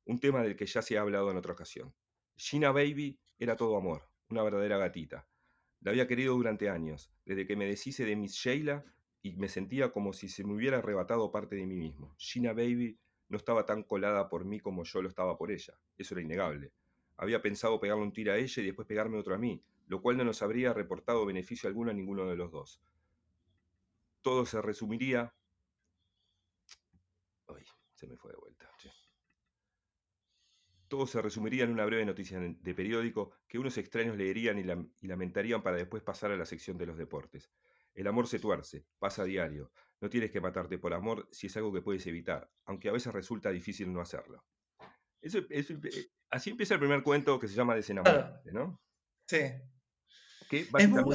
Un 0.04 0.20
tema 0.20 0.42
del 0.42 0.56
que 0.56 0.66
ya 0.66 0.82
se 0.82 0.96
ha 0.96 1.02
hablado 1.02 1.30
en 1.30 1.36
otra 1.36 1.52
ocasión. 1.52 1.94
Gina 2.36 2.72
Baby 2.72 3.18
era 3.40 3.56
todo 3.56 3.76
amor, 3.76 4.02
una 4.28 4.42
verdadera 4.42 4.76
gatita. 4.76 5.26
La 5.80 5.92
había 5.92 6.06
querido 6.06 6.34
durante 6.34 6.68
años, 6.68 7.10
desde 7.24 7.46
que 7.46 7.56
me 7.56 7.64
deshice 7.64 8.04
de 8.04 8.14
Miss 8.14 8.34
Sheila 8.34 8.84
y 9.22 9.32
me 9.36 9.48
sentía 9.48 9.92
como 9.92 10.12
si 10.12 10.28
se 10.28 10.44
me 10.44 10.52
hubiera 10.52 10.78
arrebatado 10.78 11.32
parte 11.32 11.56
de 11.56 11.66
mí 11.66 11.76
mismo. 11.76 12.14
Gina 12.18 12.52
Baby 12.52 12.98
no 13.30 13.38
estaba 13.38 13.64
tan 13.64 13.82
colada 13.82 14.28
por 14.28 14.44
mí 14.44 14.60
como 14.60 14.84
yo 14.84 15.00
lo 15.00 15.08
estaba 15.08 15.38
por 15.38 15.50
ella. 15.50 15.72
Eso 15.96 16.14
era 16.14 16.22
innegable. 16.22 16.72
Había 17.16 17.40
pensado 17.40 17.80
pegarle 17.80 18.02
un 18.02 18.12
tiro 18.12 18.32
a 18.32 18.36
ella 18.36 18.62
y 18.62 18.66
después 18.66 18.86
pegarme 18.86 19.18
otro 19.18 19.34
a 19.34 19.38
mí, 19.38 19.62
lo 19.86 20.02
cual 20.02 20.18
no 20.18 20.24
nos 20.24 20.42
habría 20.42 20.74
reportado 20.74 21.24
beneficio 21.24 21.66
alguno 21.66 21.90
a 21.90 21.94
ninguno 21.94 22.26
de 22.26 22.36
los 22.36 22.50
dos. 22.52 22.82
Todo 24.20 24.44
se 24.44 24.60
resumiría... 24.60 25.32
Ay, 27.48 27.64
se 27.94 28.06
me 28.06 28.16
fue 28.16 28.32
de 28.32 28.36
vuelta. 28.36 28.70
Todo 30.90 31.06
se 31.06 31.22
resumiría 31.22 31.62
en 31.62 31.70
una 31.70 31.84
breve 31.84 32.04
noticia 32.04 32.40
de 32.40 32.74
periódico 32.74 33.30
que 33.46 33.60
unos 33.60 33.78
extraños 33.78 34.16
leerían 34.16 34.58
y, 34.58 34.64
lam- 34.64 34.90
y 35.00 35.06
lamentarían 35.06 35.62
para 35.62 35.76
después 35.76 36.02
pasar 36.02 36.32
a 36.32 36.36
la 36.36 36.44
sección 36.44 36.76
de 36.76 36.86
los 36.86 36.98
deportes. 36.98 37.48
El 37.94 38.08
amor 38.08 38.26
se 38.26 38.40
tuerce, 38.40 38.84
pasa 38.98 39.22
a 39.22 39.24
diario. 39.24 39.70
No 40.00 40.10
tienes 40.10 40.32
que 40.32 40.40
matarte 40.40 40.78
por 40.78 40.92
amor 40.92 41.28
si 41.30 41.46
es 41.46 41.56
algo 41.56 41.72
que 41.72 41.80
puedes 41.80 42.04
evitar, 42.08 42.50
aunque 42.64 42.88
a 42.88 42.92
veces 42.92 43.12
resulta 43.12 43.50
difícil 43.50 43.92
no 43.92 44.00
hacerlo. 44.00 44.44
Eso, 45.22 45.38
eso- 45.50 45.74
eh, 45.74 46.08
así 46.30 46.50
empieza 46.50 46.74
el 46.74 46.80
primer 46.80 47.04
cuento 47.04 47.38
que 47.38 47.46
se 47.46 47.54
llama 47.54 47.76
Desenamorarse, 47.76 48.50
¿no? 48.52 48.80
Sí. 49.28 49.42
Que 50.48 50.88
muy 51.04 51.14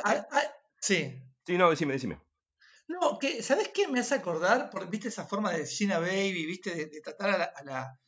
sí. 0.80 1.21
Sí, 1.45 1.57
no, 1.57 1.69
decime, 1.69 1.93
decime. 1.93 2.21
No, 2.88 3.19
que, 3.19 3.43
¿sabes 3.43 3.69
qué 3.73 3.89
me 3.89 3.99
hace 3.99 4.15
acordar? 4.15 4.69
Porque 4.71 4.88
viste 4.89 5.09
esa 5.09 5.26
forma 5.26 5.51
de 5.51 5.65
Gina 5.65 5.99
Baby, 5.99 6.45
viste, 6.45 6.73
de, 6.73 6.86
de 6.86 7.01
tratar 7.01 7.30
a, 7.32 7.38
la, 7.38 7.43
a, 7.45 7.63
la- 7.65 7.82
a 7.82 7.99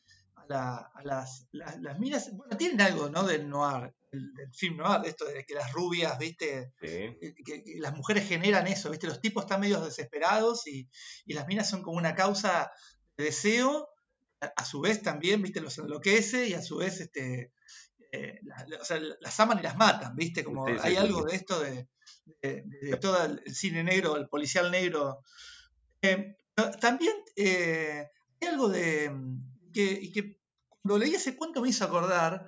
la- 0.48 0.90
a 0.94 1.02
las, 1.04 1.46
las, 1.52 1.78
las 1.80 1.98
minas. 1.98 2.30
Bueno, 2.36 2.56
tienen 2.56 2.80
algo, 2.80 3.08
¿no? 3.10 3.22
Del 3.24 3.48
noir, 3.48 3.94
del, 4.10 4.32
del 4.34 4.52
film 4.54 4.78
noir, 4.78 5.00
de 5.02 5.08
esto 5.10 5.24
de 5.26 5.44
que 5.44 5.54
las 5.54 5.72
rubias, 5.72 6.18
viste, 6.18 6.72
Sí. 6.80 7.16
que, 7.44 7.62
las 7.78 7.94
mujeres 7.94 8.26
generan 8.28 8.66
eso, 8.66 8.90
viste, 8.90 9.06
los 9.06 9.20
tipos 9.20 9.44
están 9.44 9.60
medio 9.60 9.80
desesperados 9.80 10.66
y, 10.66 10.88
y 11.26 11.34
las 11.34 11.46
minas 11.46 11.68
son 11.68 11.82
como 11.82 11.98
una 11.98 12.14
causa 12.14 12.70
de 13.16 13.24
deseo, 13.24 13.88
a, 14.40 14.52
a 14.56 14.64
su 14.64 14.80
vez 14.80 15.02
también, 15.02 15.42
viste, 15.42 15.60
los 15.60 15.76
enloquece 15.78 16.48
y 16.48 16.54
a 16.54 16.62
su 16.62 16.76
vez, 16.78 17.00
este. 17.00 17.52
eh, 18.12 18.38
la- 18.42 18.64
la- 18.68 18.78
o 18.80 18.84
sea, 18.84 18.98
las 19.20 19.38
aman 19.40 19.58
y 19.58 19.62
las 19.62 19.76
matan, 19.76 20.16
¿viste? 20.16 20.42
Como 20.42 20.66
Sí, 20.66 20.72
hay 20.80 20.92
sí, 20.92 20.96
algo 20.96 21.24
de 21.24 21.36
esto 21.36 21.60
de, 21.60 21.88
de- 22.40 22.62
de 22.80 22.96
todo 22.96 23.22
el 23.24 23.54
cine 23.54 23.84
negro, 23.84 24.16
el 24.16 24.28
policial 24.28 24.70
negro. 24.70 25.18
Eh, 26.00 26.36
también 26.80 27.12
eh, 27.36 28.06
hay 28.40 28.48
algo 28.48 28.68
de 28.70 29.12
que, 29.74 30.10
que 30.12 30.37
cuando 30.88 31.04
leí 31.04 31.14
ese 31.14 31.36
cuento 31.36 31.60
me 31.60 31.68
hizo 31.68 31.84
acordar 31.84 32.46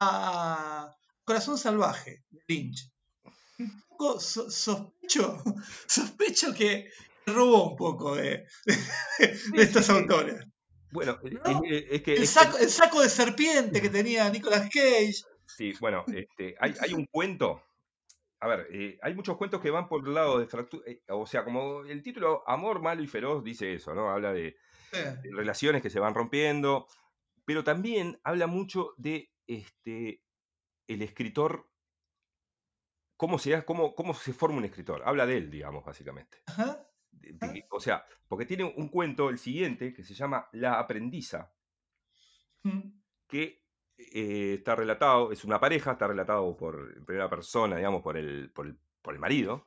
a 0.00 0.94
Corazón 1.24 1.56
Salvaje, 1.56 2.22
de 2.30 2.42
Lynch. 2.46 2.90
Un 3.58 3.82
poco 3.88 4.20
so- 4.20 4.50
sospecho, 4.50 5.42
sospecho 5.86 6.52
que 6.54 6.90
robó 7.26 7.70
un 7.70 7.76
poco 7.76 8.14
de, 8.14 8.46
de, 8.66 9.26
de 9.54 9.62
estos 9.62 9.86
sí. 9.86 9.92
autores. 9.92 10.44
Bueno, 10.90 11.18
eh, 11.24 11.30
¿No? 11.44 11.62
es, 11.64 11.84
es 11.90 12.02
que... 12.02 12.14
El 12.14 12.22
es 12.22 12.34
que- 12.34 12.40
saco, 12.40 12.58
el 12.58 12.68
saco 12.70 13.00
de 13.00 13.08
serpiente 13.08 13.80
que 13.80 13.88
tenía 13.88 14.28
Nicolas 14.28 14.68
Cage. 14.70 15.14
Sí, 15.46 15.72
bueno, 15.80 16.04
este, 16.14 16.56
hay, 16.60 16.74
hay 16.80 16.92
un 16.92 17.06
cuento. 17.06 17.62
A 18.40 18.48
ver, 18.48 18.68
eh, 18.70 18.98
hay 19.02 19.14
muchos 19.14 19.36
cuentos 19.38 19.60
que 19.62 19.70
van 19.70 19.88
por 19.88 20.06
el 20.06 20.14
lado 20.14 20.38
de 20.38 20.46
fractura. 20.46 20.84
o 21.08 21.26
sea, 21.26 21.42
como 21.42 21.84
el 21.84 22.02
título 22.02 22.44
Amor, 22.46 22.80
Malo 22.82 23.02
y 23.02 23.06
Feroz 23.06 23.42
dice 23.42 23.72
eso, 23.72 23.94
¿no? 23.94 24.10
Habla 24.10 24.32
de, 24.34 24.56
Eh, 24.92 25.16
de 25.22 25.30
relaciones 25.34 25.82
que 25.82 25.90
se 25.90 25.98
van 26.00 26.14
rompiendo, 26.14 26.86
pero 27.48 27.64
también 27.64 28.20
habla 28.24 28.46
mucho 28.46 28.92
de 28.98 29.32
este, 29.46 30.22
el 30.86 31.00
escritor, 31.00 31.70
cómo 33.16 33.38
se, 33.38 33.64
cómo, 33.64 33.94
cómo 33.94 34.12
se 34.12 34.34
forma 34.34 34.58
un 34.58 34.66
escritor. 34.66 35.02
Habla 35.02 35.24
de 35.24 35.38
él, 35.38 35.50
digamos, 35.50 35.82
básicamente. 35.82 36.42
ajá, 36.46 36.86
De- 37.10 37.32
de 37.32 37.52
que- 37.54 37.66
o 37.70 37.80
sea, 37.80 38.04
porque 38.28 38.44
tiene 38.44 38.64
un 38.64 38.88
cuento, 38.90 39.30
el 39.30 39.38
siguiente, 39.38 39.94
que 39.94 40.04
se 40.04 40.12
llama 40.12 40.50
La 40.52 40.78
aprendiza, 40.78 41.54
mm, 42.64 43.00
que 43.26 43.64
eh, 43.96 44.54
está 44.58 44.76
relatado, 44.76 45.32
es 45.32 45.44
una 45.44 45.58
pareja, 45.58 45.92
está 45.92 46.06
relatado 46.06 46.56
por 46.56 46.94
en 46.96 47.04
primera 47.04 47.28
persona, 47.28 47.76
digamos, 47.76 48.02
por 48.02 48.16
el, 48.16 48.52
por 48.52 48.66
el, 48.66 48.78
por 49.02 49.14
el 49.14 49.20
marido, 49.20 49.66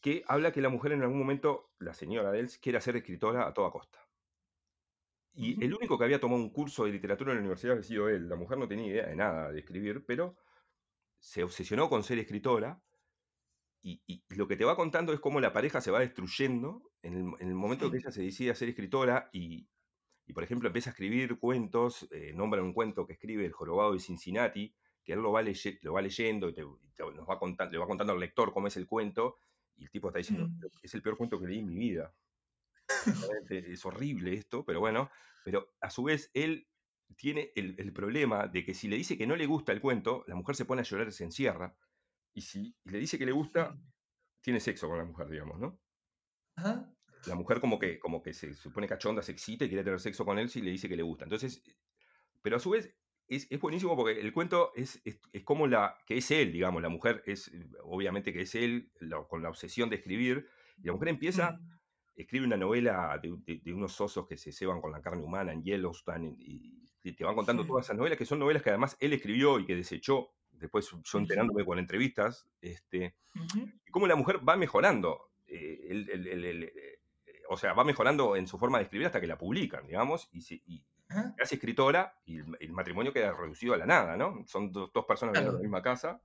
que 0.00 0.24
habla 0.28 0.52
que 0.52 0.62
la 0.62 0.70
mujer 0.70 0.92
en 0.92 1.02
algún 1.02 1.18
momento, 1.18 1.72
la 1.78 1.94
señora 1.94 2.32
de 2.32 2.40
él, 2.40 2.50
quiere 2.60 2.80
ser 2.80 2.96
escritora 2.96 3.46
a 3.46 3.54
toda 3.54 3.70
costa. 3.72 4.00
Y 5.34 5.62
el 5.64 5.74
único 5.74 5.98
que 5.98 6.04
había 6.04 6.20
tomado 6.20 6.40
un 6.42 6.50
curso 6.50 6.84
de 6.84 6.92
literatura 6.92 7.32
en 7.32 7.38
la 7.38 7.40
universidad 7.42 7.72
había 7.72 7.82
sido 7.84 8.08
él. 8.08 8.28
La 8.28 8.36
mujer 8.36 8.58
no 8.58 8.68
tenía 8.68 8.86
idea 8.86 9.06
de 9.06 9.16
nada 9.16 9.50
de 9.50 9.60
escribir, 9.60 10.04
pero 10.06 10.36
se 11.18 11.42
obsesionó 11.44 11.88
con 11.88 12.02
ser 12.04 12.18
escritora. 12.18 12.82
Y, 13.84 14.00
y- 14.06 14.22
y 14.30 14.34
lo 14.36 14.46
que 14.46 14.56
te 14.56 14.64
va 14.64 14.76
contando 14.76 15.12
es 15.12 15.20
cómo 15.20 15.40
la 15.40 15.52
pareja 15.52 15.80
se 15.80 15.90
va 15.90 16.00
destruyendo 16.00 16.92
en 17.02 17.14
el, 17.14 17.24
en 17.40 17.48
el 17.48 17.54
momento 17.54 17.90
que 17.90 17.96
ella 17.98 18.12
se 18.12 18.22
decide 18.22 18.50
a 18.50 18.54
ser 18.54 18.68
escritora 18.68 19.28
y, 19.32 19.68
y, 20.26 20.32
por 20.34 20.44
ejemplo, 20.44 20.68
empieza 20.68 20.90
a 20.90 20.92
escribir 20.92 21.38
cuentos, 21.40 22.08
eh, 22.12 22.32
nombra 22.34 22.62
un 22.62 22.72
cuento 22.74 23.06
que 23.06 23.14
escribe 23.14 23.44
El 23.46 23.52
jorobado 23.52 23.92
de 23.94 24.00
Cincinnati, 24.00 24.74
que 25.04 25.14
él 25.14 25.20
lo 25.20 25.32
va, 25.32 25.42
leye- 25.42 25.78
lo 25.82 25.94
va 25.94 26.02
leyendo 26.02 26.48
y 26.48 26.54
te- 26.54 26.62
y 26.62 26.92
te- 26.94 27.04
nos 27.14 27.28
va 27.28 27.38
contando, 27.40 27.72
le 27.72 27.78
va 27.78 27.86
contando 27.88 28.12
al 28.12 28.20
lector 28.20 28.52
cómo 28.52 28.68
es 28.68 28.76
el 28.76 28.86
cuento, 28.86 29.36
y 29.76 29.84
el 29.84 29.90
tipo 29.90 30.08
está 30.08 30.18
diciendo, 30.18 30.46
Mm. 30.48 30.60
es 30.82 30.94
el 30.94 31.02
peor 31.02 31.16
cuento 31.16 31.40
que 31.40 31.46
leí 31.48 31.58
en 31.60 31.66
mi 31.68 31.76
vida. 31.76 32.14
Es 33.50 33.84
horrible 33.84 34.34
esto, 34.34 34.64
pero 34.64 34.80
bueno, 34.80 35.10
pero 35.44 35.74
a 35.80 35.90
su 35.90 36.04
vez 36.04 36.30
él 36.34 36.68
tiene 37.16 37.52
el, 37.56 37.74
el 37.78 37.92
problema 37.92 38.46
de 38.48 38.64
que 38.64 38.74
si 38.74 38.88
le 38.88 38.96
dice 38.96 39.18
que 39.18 39.26
no 39.26 39.36
le 39.36 39.46
gusta 39.46 39.72
el 39.72 39.80
cuento, 39.80 40.24
la 40.26 40.34
mujer 40.34 40.56
se 40.56 40.64
pone 40.64 40.80
a 40.80 40.84
llorar 40.84 41.08
y 41.08 41.12
se 41.12 41.24
encierra, 41.24 41.76
y 42.34 42.42
si 42.42 42.76
le 42.84 42.98
dice 42.98 43.18
que 43.18 43.26
le 43.26 43.32
gusta, 43.32 43.78
tiene 44.40 44.60
sexo 44.60 44.88
con 44.88 44.98
la 44.98 45.04
mujer, 45.04 45.28
digamos, 45.28 45.58
¿no? 45.58 45.80
Ajá. 46.56 46.94
la 47.26 47.34
mujer 47.34 47.60
como 47.60 47.78
que, 47.78 47.98
como 47.98 48.22
que 48.22 48.32
se, 48.34 48.54
se 48.54 48.70
pone 48.70 48.88
cachonda, 48.88 49.22
se 49.22 49.32
excita 49.32 49.64
y 49.64 49.68
quiere 49.68 49.84
tener 49.84 50.00
sexo 50.00 50.24
con 50.24 50.38
él 50.38 50.48
si 50.48 50.60
le 50.60 50.70
dice 50.70 50.88
que 50.88 50.96
le 50.96 51.02
gusta. 51.02 51.24
Entonces, 51.24 51.62
pero 52.42 52.56
a 52.56 52.60
su 52.60 52.70
vez 52.70 52.96
es, 53.28 53.46
es 53.50 53.60
buenísimo 53.60 53.96
porque 53.96 54.20
el 54.20 54.32
cuento 54.32 54.72
es, 54.74 55.00
es, 55.04 55.20
es 55.32 55.44
como 55.44 55.66
la, 55.66 55.96
que 56.06 56.18
es 56.18 56.30
él, 56.30 56.52
digamos, 56.52 56.82
la 56.82 56.88
mujer 56.88 57.22
es, 57.26 57.48
eh, 57.48 57.68
obviamente 57.84 58.32
que 58.32 58.42
es 58.42 58.54
él, 58.54 58.92
la- 59.00 59.24
con 59.28 59.42
la 59.42 59.48
obsesión 59.50 59.88
de 59.90 59.96
escribir, 59.96 60.48
y 60.82 60.86
la 60.86 60.92
mujer 60.92 61.08
empieza. 61.08 61.60
Escribe 62.14 62.46
una 62.46 62.56
novela 62.56 63.18
de, 63.22 63.34
de- 63.44 63.60
de 63.64 63.72
unos 63.74 64.00
osos 64.00 64.26
que 64.26 64.36
se 64.36 64.52
ceban 64.52 64.80
con 64.80 64.92
la 64.92 65.00
carne 65.02 65.22
humana 65.22 65.52
en 65.52 65.62
Yellowstone, 65.62 66.36
y, 66.38 66.88
y 67.02 67.12
te 67.12 67.24
van 67.24 67.34
contando 67.34 67.62
todas 67.66 67.86
esas 67.86 67.96
novelas, 67.96 68.18
que 68.18 68.26
son 68.26 68.38
novelas 68.38 68.62
que 68.62 68.70
además 68.70 68.96
él 69.00 69.12
escribió 69.12 69.58
y 69.58 69.66
que 69.66 69.74
desechó, 69.76 70.34
después 70.50 70.88
yo 70.90 71.18
enterándome 71.18 71.64
con 71.64 71.78
entrevistas, 71.78 72.48
este, 72.60 73.14
y 73.86 73.90
cómo 73.90 74.06
la 74.06 74.16
mujer 74.16 74.46
va 74.46 74.56
mejorando. 74.56 75.28
eh, 75.54 75.86
el- 75.90 76.08
el- 76.08 76.26
el- 76.28 76.44
el- 76.46 76.62
eh, 76.64 76.98
o 77.50 77.58
sea, 77.58 77.74
va 77.74 77.84
mejorando 77.84 78.36
en 78.36 78.46
su 78.46 78.56
forma 78.58 78.78
de 78.78 78.84
escribir 78.84 79.06
hasta 79.06 79.20
que 79.20 79.26
la 79.26 79.36
publican, 79.36 79.86
digamos, 79.86 80.28
y 80.32 80.40
se, 80.40 80.54
y 80.66 80.82
se 81.36 81.42
hace 81.42 81.56
escritora 81.56 82.14
y 82.24 82.38
el, 82.38 82.72
matrimonio 82.72 83.12
queda 83.12 83.32
reducido 83.34 83.74
a 83.74 83.76
la 83.76 83.84
nada, 83.84 84.16
¿no? 84.16 84.44
Son 84.46 84.72
do- 84.72 84.90
dos 84.94 85.04
personas 85.04 85.34
viviendo 85.34 85.50
en 85.50 85.56
la 85.56 85.62
misma 85.68 85.82
casa. 85.82 86.22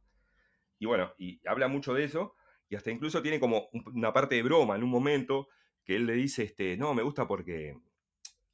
Y 0.80 0.86
bueno, 0.86 1.12
y 1.18 1.42
habla 1.46 1.68
mucho 1.68 1.94
de 1.94 2.06
eso, 2.06 2.36
y 2.70 2.76
hasta 2.76 2.90
incluso 2.92 3.22
tiene 3.22 3.38
como 3.40 3.68
un- 3.74 3.84
una 3.98 4.14
parte 4.14 4.36
de 4.36 4.44
broma 4.44 4.76
en 4.78 4.84
un 4.84 4.90
momento 4.92 5.50
que 5.88 5.96
él 5.96 6.06
le 6.06 6.14
dice, 6.14 6.44
este, 6.44 6.76
no, 6.76 6.94
me 6.94 7.02
gusta 7.02 7.26
porque 7.26 7.74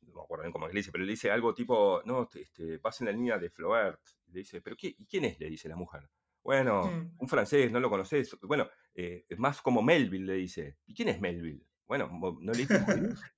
no 0.01 0.13
me 0.13 0.21
acuerdo 0.21 0.43
bien 0.43 0.53
cómo 0.53 0.67
le 0.67 0.73
dice, 0.75 0.91
pero 0.91 1.03
le 1.03 1.11
dice 1.11 1.31
algo 1.31 1.51
tipo, 1.55 2.03
no, 2.05 2.29
este, 2.35 2.77
vas 2.77 3.01
en 3.01 3.07
la 3.07 3.11
línea 3.11 3.39
de 3.39 3.49
Flaubert. 3.49 3.99
Le 4.31 4.39
dice, 4.41 4.61
¿pero 4.61 4.77
qué, 4.77 4.95
¿y 4.95 5.05
quién 5.07 5.25
es? 5.25 5.39
Le 5.39 5.49
dice 5.49 5.67
la 5.67 5.75
mujer. 5.75 6.07
Bueno, 6.43 6.83
Mm. 6.83 7.15
un 7.17 7.27
francés, 7.27 7.71
no 7.71 7.79
lo 7.79 7.89
conoces. 7.89 8.37
Bueno, 8.43 8.69
eh, 8.93 9.25
es 9.27 9.39
más 9.39 9.61
como 9.63 9.81
Melville, 9.81 10.25
le 10.25 10.33
dice. 10.35 10.77
¿Y 10.85 10.93
quién 10.93 11.09
es 11.09 11.19
Melville? 11.19 11.65
Bueno, 11.87 12.07
¿no 12.07 12.31
Moby 12.33 12.53
Dick? 12.53 12.69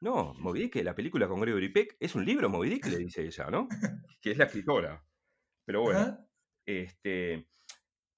No, 0.00 0.32
Moby 0.34 0.60
Dick, 0.60 0.76
la 0.84 0.94
película 0.94 1.26
con 1.26 1.40
Gregory 1.40 1.70
Peck, 1.70 1.96
es 1.98 2.14
un 2.14 2.24
libro, 2.24 2.48
Moby 2.48 2.68
Dick, 2.68 2.86
le 2.86 2.98
dice 2.98 3.24
ella, 3.24 3.50
¿no? 3.50 3.66
Que 4.20 4.30
es 4.32 4.38
la 4.38 4.44
escritora. 4.44 5.04
Pero 5.64 5.82
bueno, 5.82 6.18
este, 6.66 7.48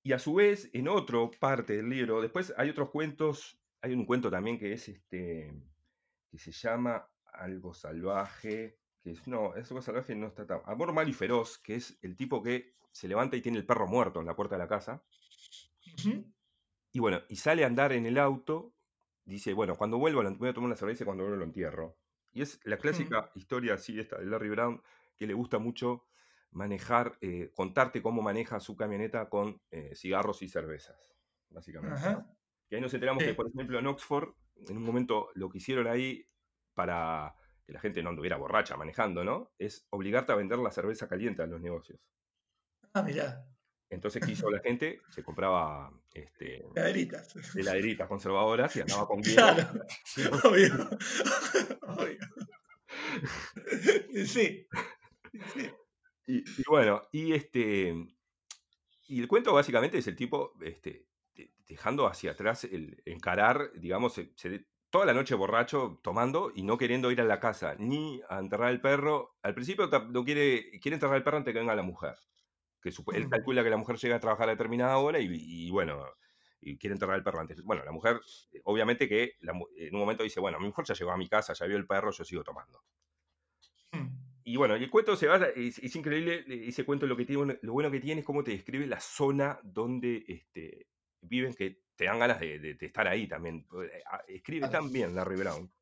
y 0.03 0.13
a 0.13 0.19
su 0.19 0.35
vez, 0.35 0.69
en 0.73 0.89
otra 0.89 1.19
parte 1.39 1.77
del 1.77 1.89
libro, 1.89 2.21
después 2.21 2.53
hay 2.57 2.71
otros 2.71 2.91
cuentos, 2.91 3.60
hay 3.83 3.95
un 3.95 4.05
cuento 4.05 4.31
también 4.31 4.59
que 4.59 4.73
es 4.73 4.89
este, 4.89 5.53
que 6.29 6.39
se 6.39 6.53
llama 6.53 7.09
Algo 7.25 7.75
Salvaje, 7.75 8.79
que 9.03 9.13
es, 9.13 9.27
no, 9.27 9.55
es 9.57 9.71
algo 9.71 9.83
salvaje 9.83 10.15
no 10.15 10.29
está 10.29 10.47
tan, 10.47 10.61
Amor 10.67 10.93
Mal 10.93 11.09
y 11.09 11.13
Feroz, 11.13 11.59
que 11.59 11.77
es 11.77 11.99
el 12.03 12.17
tipo 12.17 12.43
que 12.43 12.75
se 12.93 13.09
levanta 13.09 13.37
y 13.37 13.41
tiene 13.41 13.59
el 13.59 13.67
perro 13.67 13.87
muerto 13.87 14.21
en 14.21 14.27
la 14.27 14.37
puerta 14.37 14.57
de 14.57 14.63
la 14.63 14.69
casa, 14.69 15.03
y 16.93 16.99
bueno, 16.99 17.21
y 17.29 17.37
sale 17.37 17.65
a 17.65 17.67
andar 17.67 17.93
en 17.93 18.07
el 18.07 18.19
auto, 18.19 18.75
dice, 19.25 19.53
bueno, 19.53 19.77
cuando 19.77 19.99
vuelvo 19.99 20.23
voy 20.23 20.49
a 20.49 20.53
tomar 20.53 20.69
una 20.69 20.77
cerveza 20.77 21.05
y 21.05 21.07
cuando 21.07 21.25
vuelvo 21.25 21.39
lo 21.39 21.45
entierro. 21.45 21.97
Y 22.33 22.43
es 22.43 22.61
la 22.65 22.79
clásica 22.79 23.31
historia 23.35 23.75
así, 23.75 23.99
esta 23.99 24.19
de 24.19 24.27
Larry 24.27 24.51
Brown, 24.51 24.83
que 25.17 25.27
le 25.27 25.35
gusta 25.35 25.59
mucho 25.59 26.07
manejar, 26.53 27.17
eh, 27.21 27.51
contarte 27.55 28.03
cómo 28.03 28.23
maneja 28.23 28.61
su 28.61 28.77
camioneta 28.77 29.29
con 29.29 29.61
eh, 29.71 29.95
cigarros 29.95 30.43
y 30.43 30.49
cervezas, 30.49 31.13
básicamente. 31.49 31.97
Que 32.71 32.77
ahí 32.77 32.83
nos 32.83 32.95
enteramos 32.95 33.25
que, 33.25 33.35
por 33.35 33.49
ejemplo, 33.49 33.81
en 33.81 33.87
Oxford, 33.89 34.33
en 34.69 34.77
un 34.77 34.85
momento 34.85 35.31
lo 35.35 35.51
que 35.51 35.59
hicieron 35.59 35.89
ahí 35.89 36.25
para 36.73 37.35
que 37.67 37.73
la 37.73 37.81
gente 37.81 38.01
no 38.01 38.11
anduviera 38.11 38.37
borracha 38.37 38.77
manejando, 38.77 39.25
¿no? 39.25 39.51
Es 39.59 39.89
obligarte 39.91 40.31
a 40.31 40.37
vender 40.37 40.59
la 40.61 40.71
cerveza 40.71 41.09
caliente 41.09 41.43
en 41.43 41.51
los 41.51 41.61
negocios. 41.61 42.01
Ah, 42.95 43.03
mirá, 43.03 43.45
Entonces, 43.89 44.25
¿qué 44.25 44.33
hizo 44.33 44.49
la 44.51 44.61
gente? 44.61 45.01
Se 45.11 45.25
compraba 45.25 45.93
este, 46.15 46.65
caderitas. 46.73 47.35
heladeritas 47.57 48.07
conservadoras 48.07 48.75
y 48.77 48.83
andaba 48.83 49.07
con. 49.09 49.21
Claro, 49.35 49.69
obvio. 50.45 50.91
obvio. 51.83 52.19
Sí, 54.27 54.67
sí. 55.47 55.73
Y, 56.27 56.39
y 56.39 56.65
bueno, 56.69 57.03
y 57.11 57.33
este. 57.33 57.95
Y 59.09 59.21
el 59.21 59.27
cuento 59.27 59.53
básicamente 59.53 59.99
es 59.99 60.07
el 60.07 60.15
tipo 60.15 60.55
este, 60.63 61.10
dejando 61.71 62.07
hacia 62.07 62.33
atrás 62.33 62.65
el 62.65 63.01
encarar, 63.07 63.73
digamos, 63.75 64.13
se- 64.15 64.33
se- 64.37 64.67
toda 64.91 65.07
la 65.07 65.15
noche 65.15 65.35
borracho, 65.37 66.01
tomando 66.03 66.51
y 66.55 66.63
no 66.65 66.77
queriendo 66.77 67.11
ir 67.13 67.21
a 67.21 67.25
la 67.25 67.39
casa, 67.41 67.77
ni 67.79 68.21
a 68.29 68.39
enterrar 68.41 68.71
el 68.71 68.81
perro. 68.81 69.37
Al 69.43 69.55
principio 69.55 69.87
no 69.87 70.25
quiere, 70.25 70.79
quiere 70.81 70.97
enterrar 70.97 71.17
el 71.17 71.23
perro 71.23 71.37
antes 71.39 71.53
que 71.55 71.61
venga 71.61 71.75
la 71.77 71.83
mujer. 71.83 72.17
Que 72.83 72.91
él 73.15 73.27
Mm. 73.27 73.31
calcula 73.31 73.63
que 73.63 73.71
la 73.71 73.77
mujer 73.77 73.97
llega 73.97 74.17
a 74.17 74.21
trabajar 74.21 74.49
a 74.49 74.53
determinada 74.53 74.99
hora 74.99 75.21
y, 75.21 75.29
y 75.33 75.71
bueno, 75.71 76.05
y 76.61 76.77
quiere 76.77 76.95
enterrar 76.95 77.17
el 77.17 77.23
perro 77.23 77.41
antes. 77.41 77.63
Bueno, 77.63 77.85
la 77.85 77.93
mujer, 77.93 78.21
eh, 78.53 78.61
obviamente 78.65 79.09
que 79.09 79.35
la 79.41 79.53
en 79.77 79.95
un 79.95 80.01
momento 80.01 80.25
dice, 80.25 80.41
bueno, 80.41 80.59
mi 80.59 80.67
mujer 80.67 80.85
ya 80.87 80.95
llegó 80.95 81.13
a 81.13 81.17
mi 81.17 81.29
casa, 81.29 81.53
ya 81.53 81.67
vio 81.67 81.77
el 81.77 81.87
perro, 81.87 82.11
yo 82.11 82.25
sigo 82.25 82.43
tomando. 82.43 82.83
Mm. 83.93 84.09
Y 84.45 84.57
bueno, 84.57 84.77
y 84.77 84.83
el 84.85 84.91
cuento 84.91 85.15
se 85.17 85.27
basa, 85.29 85.49
es, 85.51 85.79
es 85.79 85.95
increíble, 85.97 86.45
eh, 86.49 86.65
ese 86.69 86.85
cuento 86.85 87.07
lo 87.07 87.17
que 87.17 87.25
tiene, 87.27 87.59
lo 87.63 87.73
bueno 87.73 87.91
que 87.91 88.01
tiene 88.01 88.21
es 88.21 88.27
cómo 88.27 88.43
te 88.43 88.51
describe 88.53 88.87
la 88.87 88.99
zona 89.01 89.61
donde 89.63 90.25
este, 90.27 90.89
viven, 91.23 91.55
que 91.55 91.83
te 91.97 92.05
dan 92.07 92.19
ganas 92.19 92.41
de, 92.41 92.59
de- 92.59 92.75
de 92.75 92.87
estar 92.87 93.07
ahí 93.09 93.27
también. 93.29 93.67
Eh, 93.85 94.03
ah, 94.07 94.23
Escribe 94.29 94.69
tan 94.69 94.93
bien 94.93 95.15
Larry 95.15 95.37
Brown. 95.37 95.73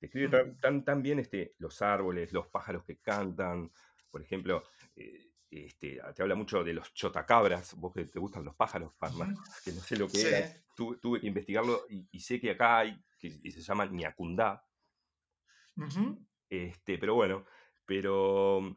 Escribe 0.00 0.28
tan, 0.28 0.58
tan, 0.60 0.84
tan 0.84 1.02
bien 1.02 1.18
este, 1.20 1.54
los 1.58 1.80
árboles, 1.82 2.32
los 2.32 2.48
pájaros 2.48 2.84
que 2.84 2.98
cantan. 2.98 3.72
Por 4.10 4.22
ejemplo, 4.22 4.64
eh, 4.94 5.30
este, 5.50 6.00
te 6.14 6.22
habla 6.22 6.34
mucho 6.34 6.62
de 6.64 6.74
los 6.74 6.92
chotacabras, 6.94 7.74
vos 7.76 7.92
que 7.94 8.04
te 8.04 8.18
gustan 8.18 8.44
los 8.44 8.54
pájaros, 8.56 8.94
Palma, 8.96 9.26
Ujú. 9.26 9.42
que 9.64 9.72
no 9.72 9.80
sé 9.80 9.96
lo 9.96 10.06
que 10.08 10.18
Sí. 10.18 10.26
era. 10.28 10.48
Tuve, 10.76 10.98
tuve 10.98 11.20
que 11.20 11.26
investigarlo 11.28 11.86
y, 11.88 12.06
y 12.12 12.20
sé 12.20 12.38
que 12.40 12.50
acá 12.50 12.78
hay, 12.80 13.02
que 13.18 13.28
y 13.42 13.50
se 13.50 13.62
llama 13.62 13.86
ñacundá, 13.86 14.62
este, 16.48 16.98
pero 16.98 17.14
bueno, 17.14 17.44
pero 17.84 18.76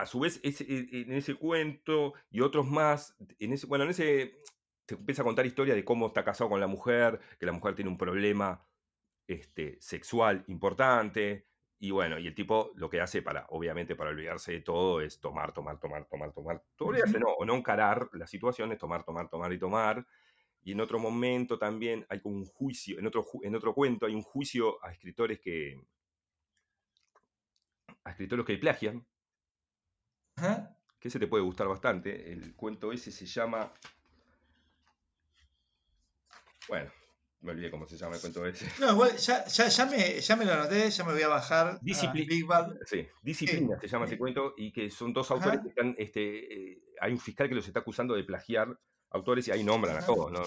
a 0.00 0.06
su 0.06 0.20
vez 0.20 0.40
ese- 0.42 0.64
e- 0.64 1.02
en 1.02 1.12
ese 1.12 1.34
cuento 1.34 2.14
y 2.30 2.40
otros 2.40 2.66
más, 2.66 3.16
en 3.38 3.52
ese, 3.52 3.66
bueno, 3.66 3.84
en 3.84 3.90
ese 3.90 4.40
te 4.86 4.94
empieza 4.94 5.22
a 5.22 5.24
contar 5.24 5.46
historia 5.46 5.74
de 5.74 5.84
cómo 5.84 6.08
está 6.08 6.24
casado 6.24 6.50
con 6.50 6.60
la 6.60 6.66
mujer, 6.66 7.20
que 7.38 7.46
la 7.46 7.52
mujer 7.52 7.74
tiene 7.74 7.90
un 7.90 7.98
problema 7.98 8.66
este, 9.26 9.76
sexual 9.80 10.44
importante, 10.48 11.46
y 11.78 11.92
bueno, 11.92 12.18
y 12.18 12.26
el 12.26 12.34
tipo 12.34 12.72
lo 12.74 12.90
que 12.90 13.00
hace 13.00 13.22
para, 13.22 13.46
obviamente, 13.50 13.96
para 13.96 14.10
olvidarse 14.10 14.52
de 14.52 14.60
todo 14.60 15.00
es 15.00 15.20
tomar, 15.20 15.52
tomar, 15.52 15.78
tomar, 15.80 16.06
tomar, 16.06 16.32
tomar. 16.32 16.62
Olvidarse 16.78 17.18
no, 17.18 17.28
o 17.28 17.44
no 17.46 17.54
encarar 17.54 18.10
la 18.12 18.26
situación, 18.26 18.72
es 18.72 18.78
tomar, 18.78 19.02
tomar, 19.04 19.30
tomar 19.30 19.52
y 19.52 19.58
tomar. 19.58 20.06
Y 20.62 20.72
en 20.72 20.80
otro 20.80 20.98
momento 20.98 21.58
también 21.58 22.04
hay 22.10 22.20
como 22.20 22.36
un 22.36 22.44
juicio, 22.44 22.98
en 22.98 23.06
otro, 23.06 23.24
en 23.42 23.54
otro 23.54 23.72
cuento 23.72 24.04
hay 24.04 24.14
un 24.14 24.22
juicio 24.22 24.84
a 24.84 24.92
escritores 24.92 25.40
que, 25.40 25.80
a 28.04 28.10
escritores 28.10 28.44
que 28.44 28.58
plagian, 28.58 29.06
Ajá. 30.44 30.76
que 30.98 31.08
ese 31.08 31.18
te 31.18 31.26
puede 31.26 31.42
gustar 31.44 31.66
bastante. 31.68 32.32
El 32.32 32.54
cuento 32.54 32.92
ese 32.92 33.10
se 33.12 33.26
llama. 33.26 33.72
Bueno, 36.68 36.90
me 37.40 37.52
olvidé 37.52 37.70
cómo 37.70 37.86
se 37.86 37.96
llama 37.96 38.16
el 38.16 38.20
cuento 38.20 38.44
ese. 38.46 38.66
No, 38.80 38.92
igual 38.92 39.16
ya, 39.16 39.44
ya, 39.46 39.68
ya, 39.68 39.86
me, 39.86 40.20
ya 40.20 40.36
me 40.36 40.44
lo 40.44 40.52
anoté, 40.52 40.90
ya 40.90 41.04
me 41.04 41.12
voy 41.12 41.22
a 41.22 41.28
bajar 41.28 41.66
a 41.68 41.80
Discipli- 41.80 42.26
Big 42.28 42.46
Bad. 42.46 42.76
Sí, 42.86 43.06
Disciplina 43.22 43.78
se 43.80 43.88
llama 43.88 44.04
ese 44.06 44.18
cuento 44.18 44.54
y 44.56 44.72
que 44.72 44.90
son 44.90 45.12
dos 45.12 45.30
Ajá. 45.30 45.34
autores 45.34 45.60
que 45.62 45.68
están. 45.68 45.94
Este, 45.98 46.72
eh, 46.72 46.82
hay 47.00 47.12
un 47.12 47.18
fiscal 47.18 47.48
que 47.48 47.54
los 47.54 47.66
está 47.66 47.80
acusando 47.80 48.14
de 48.14 48.24
plagiar 48.24 48.78
autores 49.12 49.48
y 49.48 49.50
ahí 49.50 49.64
nombran 49.64 49.96
a 49.96 50.06
todos, 50.06 50.30
¿no? 50.30 50.40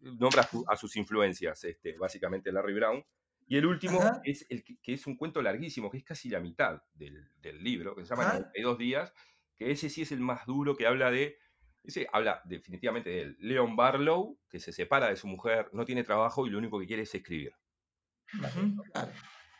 nombran 0.00 0.46
a 0.68 0.76
sus 0.76 0.94
influencias, 0.96 1.64
este, 1.64 1.96
básicamente 1.98 2.52
Larry 2.52 2.74
Brown. 2.74 3.04
Y 3.46 3.56
el 3.56 3.66
último 3.66 4.00
Ajá. 4.00 4.20
es 4.24 4.46
el 4.50 4.64
que, 4.64 4.78
que 4.80 4.94
es 4.94 5.06
un 5.06 5.16
cuento 5.16 5.40
larguísimo, 5.40 5.90
que 5.90 5.98
es 5.98 6.04
casi 6.04 6.28
la 6.28 6.40
mitad 6.40 6.82
del, 6.94 7.30
del 7.40 7.62
libro, 7.62 7.94
que 7.94 8.04
se 8.04 8.10
llama 8.10 8.24
Ajá. 8.24 8.38
92 8.38 8.78
días, 8.78 9.12
que 9.56 9.70
ese 9.70 9.88
sí 9.88 10.02
es 10.02 10.12
el 10.12 10.20
más 10.20 10.46
duro, 10.46 10.76
que 10.76 10.86
habla 10.86 11.10
de, 11.10 11.38
ese 11.84 12.08
habla 12.12 12.42
definitivamente 12.44 13.10
de 13.10 13.20
él. 13.22 13.36
Leon 13.38 13.76
Barlow, 13.76 14.38
que 14.50 14.58
se 14.58 14.72
separa 14.72 15.08
de 15.08 15.16
su 15.16 15.28
mujer, 15.28 15.70
no 15.72 15.84
tiene 15.84 16.02
trabajo 16.02 16.46
y 16.46 16.50
lo 16.50 16.58
único 16.58 16.80
que 16.80 16.86
quiere 16.86 17.02
es 17.02 17.14
escribir. 17.14 17.54
Claro. 18.26 18.72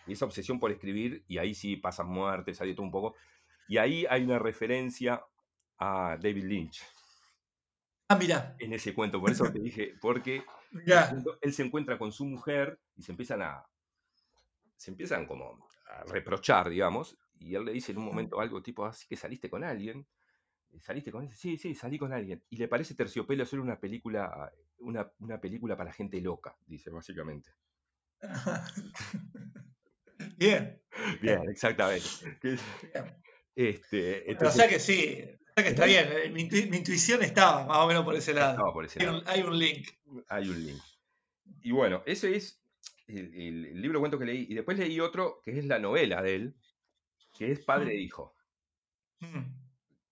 Y 0.07 0.12
esa 0.12 0.24
obsesión 0.24 0.59
por 0.59 0.70
escribir, 0.70 1.24
y 1.28 1.39
ahí 1.39 1.55
sí 1.55 1.76
pasan 1.76 2.09
muertes, 2.09 2.61
hay 2.61 2.74
todo 2.74 2.84
un 2.84 2.91
poco. 2.91 3.14
Y 3.68 3.78
ahí 3.78 4.07
hay 4.09 4.22
una 4.22 4.39
referencia 4.39 5.22
a 5.78 6.16
David 6.20 6.45
Lynch 6.45 6.82
Ah, 8.09 8.16
mira, 8.16 8.55
en 8.61 8.72
ese 8.72 8.95
cuento. 8.95 9.20
Por 9.20 9.30
eso 9.30 9.51
te 9.51 9.59
dije, 9.61 9.95
porque 10.01 10.45
él 11.41 11.53
se 11.53 11.64
encuentra 11.64 11.99
con 11.99 12.12
su 12.12 12.24
mujer 12.24 12.80
y 12.95 13.03
se 13.03 13.12
empiezan 13.12 13.43
a. 13.43 13.66
Se 14.76 14.90
empiezan 14.90 15.26
como 15.26 15.68
a 15.88 16.04
reprochar, 16.04 16.68
digamos. 16.68 17.16
Y 17.38 17.54
él 17.54 17.64
le 17.64 17.72
dice 17.72 17.92
en 17.92 17.98
un 17.98 18.04
momento 18.06 18.40
algo 18.40 18.62
tipo, 18.62 18.84
así 18.86 19.06
que 19.08 19.16
saliste 19.16 19.48
con 19.50 19.64
alguien. 19.64 20.06
¿Saliste 20.80 21.10
con 21.12 21.24
él? 21.24 21.34
Sí, 21.34 21.56
sí, 21.56 21.74
salí 21.74 21.98
con 21.98 22.12
alguien. 22.12 22.42
Y 22.50 22.56
le 22.56 22.68
parece 22.68 22.94
terciopelo 22.94 23.42
hacer 23.42 23.60
una 23.60 23.78
película, 23.80 24.52
una, 24.78 25.10
una 25.20 25.40
película 25.40 25.76
para 25.76 25.92
gente 25.92 26.20
loca, 26.20 26.56
dice 26.66 26.90
básicamente. 26.90 27.50
Bien. 30.36 30.80
Bien, 31.22 31.40
exactamente. 31.50 32.06
Bien. 32.42 32.58
Este, 33.54 34.36
o 34.38 34.50
sea 34.50 34.68
que 34.68 34.78
sí, 34.78 35.22
o 35.22 35.54
sea 35.54 35.64
que 35.64 35.70
está 35.70 35.86
bien. 35.86 36.08
eh, 36.12 36.30
Mi, 36.30 36.46
intu- 36.46 36.68
mi 36.68 36.76
intuición 36.76 37.22
estaba 37.22 37.64
más 37.64 37.78
o 37.78 37.86
menos 37.86 38.04
por 38.04 38.14
ese 38.14 38.34
lado. 38.34 38.70
por 38.72 38.84
ese 38.84 39.00
Hay 39.00 39.06
lado. 39.06 39.18
un, 39.20 39.28
hay 39.28 39.40
un 39.42 39.58
link. 39.58 39.88
hay 40.28 40.48
un 40.50 40.66
link. 40.66 40.82
Y 41.62 41.70
bueno, 41.72 42.02
ese 42.04 42.36
es 42.36 42.62
el, 43.06 43.80
libro 43.80 43.98
de 43.98 44.00
cuentos 44.00 44.20
que 44.20 44.26
leí. 44.26 44.46
Y 44.48 44.54
después 44.54 44.78
leí 44.78 45.00
otro 45.00 45.40
que 45.42 45.58
es 45.58 45.64
la 45.66 45.78
novela 45.78 46.22
de 46.22 46.34
él, 46.34 46.56
que 47.36 47.52
es 47.52 47.60
Padre 47.60 47.92
e 47.92 48.00
Hijo. 48.00 48.34
Mm, 49.20 49.44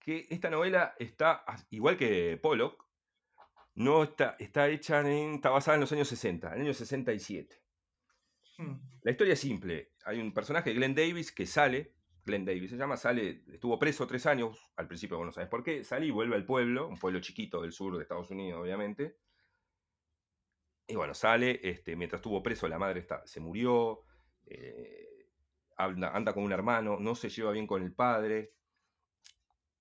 Que 0.01 0.27
esta 0.31 0.51
novela 0.51 0.95
está, 0.99 1.45
igual 1.71 1.97
que 1.97 2.39
Pollock, 2.43 2.85
no 3.75 4.05
está, 4.05 4.37
está 4.39 4.69
hecha 4.69 5.01
en, 5.01 5.35
está 5.35 5.51
basada 5.51 5.77
en 5.77 5.81
los 5.81 5.93
años 5.93 6.09
60, 6.09 6.49
en 6.49 6.55
el 6.55 6.61
año 6.63 6.75
67. 6.75 7.63
mm, 8.59 8.75
La 9.03 9.11
historia 9.11 9.33
es 9.33 9.41
simple. 9.41 9.95
Hay 10.05 10.21
un 10.21 10.33
personaje, 10.33 10.73
Glenn 10.73 10.95
Davis, 10.95 11.33
que 11.33 11.47
sale, 11.47 11.95
Glenn 12.25 12.45
Davis 12.45 12.71
se 12.71 12.77
llama, 12.77 12.97
sale, 12.97 13.43
estuvo 13.53 13.79
preso 13.79 14.07
tres 14.07 14.27
años, 14.27 14.71
al 14.77 14.87
principio 14.87 15.19
vos 15.19 15.27
no 15.27 15.33
sabes 15.33 15.49
por 15.49 15.63
qué, 15.63 15.85
sale 15.85 16.07
y 16.07 16.11
vuelve 16.11 16.37
al 16.37 16.47
pueblo, 16.47 16.89
un 16.89 16.97
pueblo 16.97 17.21
chiquito 17.21 17.61
del 17.61 17.73
sur 17.73 17.97
de 17.97 18.03
Estados 18.03 18.31
Unidos, 18.31 18.61
obviamente. 18.63 19.17
Y 20.87 20.95
bueno, 20.97 21.15
sale, 21.15 21.61
este, 21.63 21.97
mientras 21.97 22.21
estuvo 22.21 22.43
preso, 22.43 22.69
la 22.69 22.79
madre 22.79 23.01
está, 23.01 23.27
se 23.27 23.41
murió, 23.41 24.03
eh, 24.47 25.29
anda, 25.77 26.35
con 26.35 26.45
un 26.45 26.53
hermano, 26.53 26.99
no 27.01 27.15
se 27.15 27.31
lleva 27.31 27.53
bien 27.53 27.67
con 27.67 27.83
el 27.83 27.93
padre. 27.93 28.53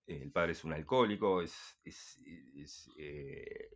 El 0.06 0.32
padre 0.32 0.54
es 0.54 0.64
un 0.64 0.74
alcohólico, 0.74 1.42
es, 1.42 1.80
eh, 2.98 3.70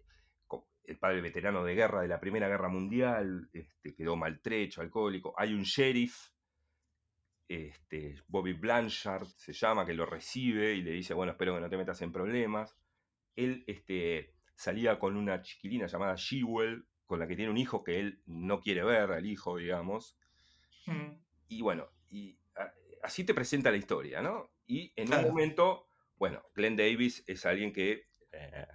el 0.84 0.97
padre 0.97 1.21
veterano 1.21 1.65
de 1.65 1.75
guerra 1.75 2.01
de 2.01 2.07
la 2.07 2.19
Primera 2.19 2.47
Guerra 2.47 2.69
Mundial, 2.69 3.49
este, 3.51 3.93
quedó 3.93 4.15
maltrecho, 4.15 4.82
alcohólico. 4.82 5.34
Hay 5.38 5.53
un 5.53 5.63
sheriff 5.63 6.30
este, 7.47 8.15
Bobby 8.28 8.53
Blanchard 8.53 9.25
se 9.25 9.53
llama, 9.53 9.86
que 9.86 9.93
lo 9.93 10.05
recibe 10.05 10.73
y 10.73 10.82
le 10.82 10.91
dice, 10.91 11.13
bueno, 11.13 11.32
espero 11.32 11.55
que 11.55 11.61
no 11.61 11.69
te 11.69 11.78
metas 11.78 12.01
en 12.01 12.11
problemas. 12.11 12.75
Él 13.36 13.63
este, 13.67 14.34
salía 14.55 14.99
con 14.99 15.15
una 15.15 15.41
chiquilina 15.41 15.88
llamada 15.88 16.15
Shewell, 16.15 16.86
con 17.07 17.19
la 17.19 17.27
que 17.27 17.35
tiene 17.37 17.51
un 17.51 17.57
hijo 17.57 17.83
que 17.83 17.99
él 18.01 18.23
no 18.27 18.61
quiere 18.61 18.83
ver, 18.85 19.11
al 19.11 19.25
hijo, 19.27 19.57
digamos. 19.57 20.17
Mm, 20.87 21.19
Y 21.47 21.61
bueno, 21.61 21.89
y 22.09 22.39
a- 22.55 22.73
así 23.03 23.23
te 23.23 23.33
presenta 23.33 23.71
la 23.71 23.77
historia, 23.77 24.21
¿no? 24.21 24.53
Y 24.65 24.93
en 24.95 25.09
Claro. 25.09 25.11
un 25.11 25.21
momento, 25.21 25.89
bueno, 26.15 26.43
Glenn 26.53 26.75
Davis 26.75 27.23
es 27.27 27.45
alguien 27.45 27.71
que 27.73 28.09
eh, 28.31 28.67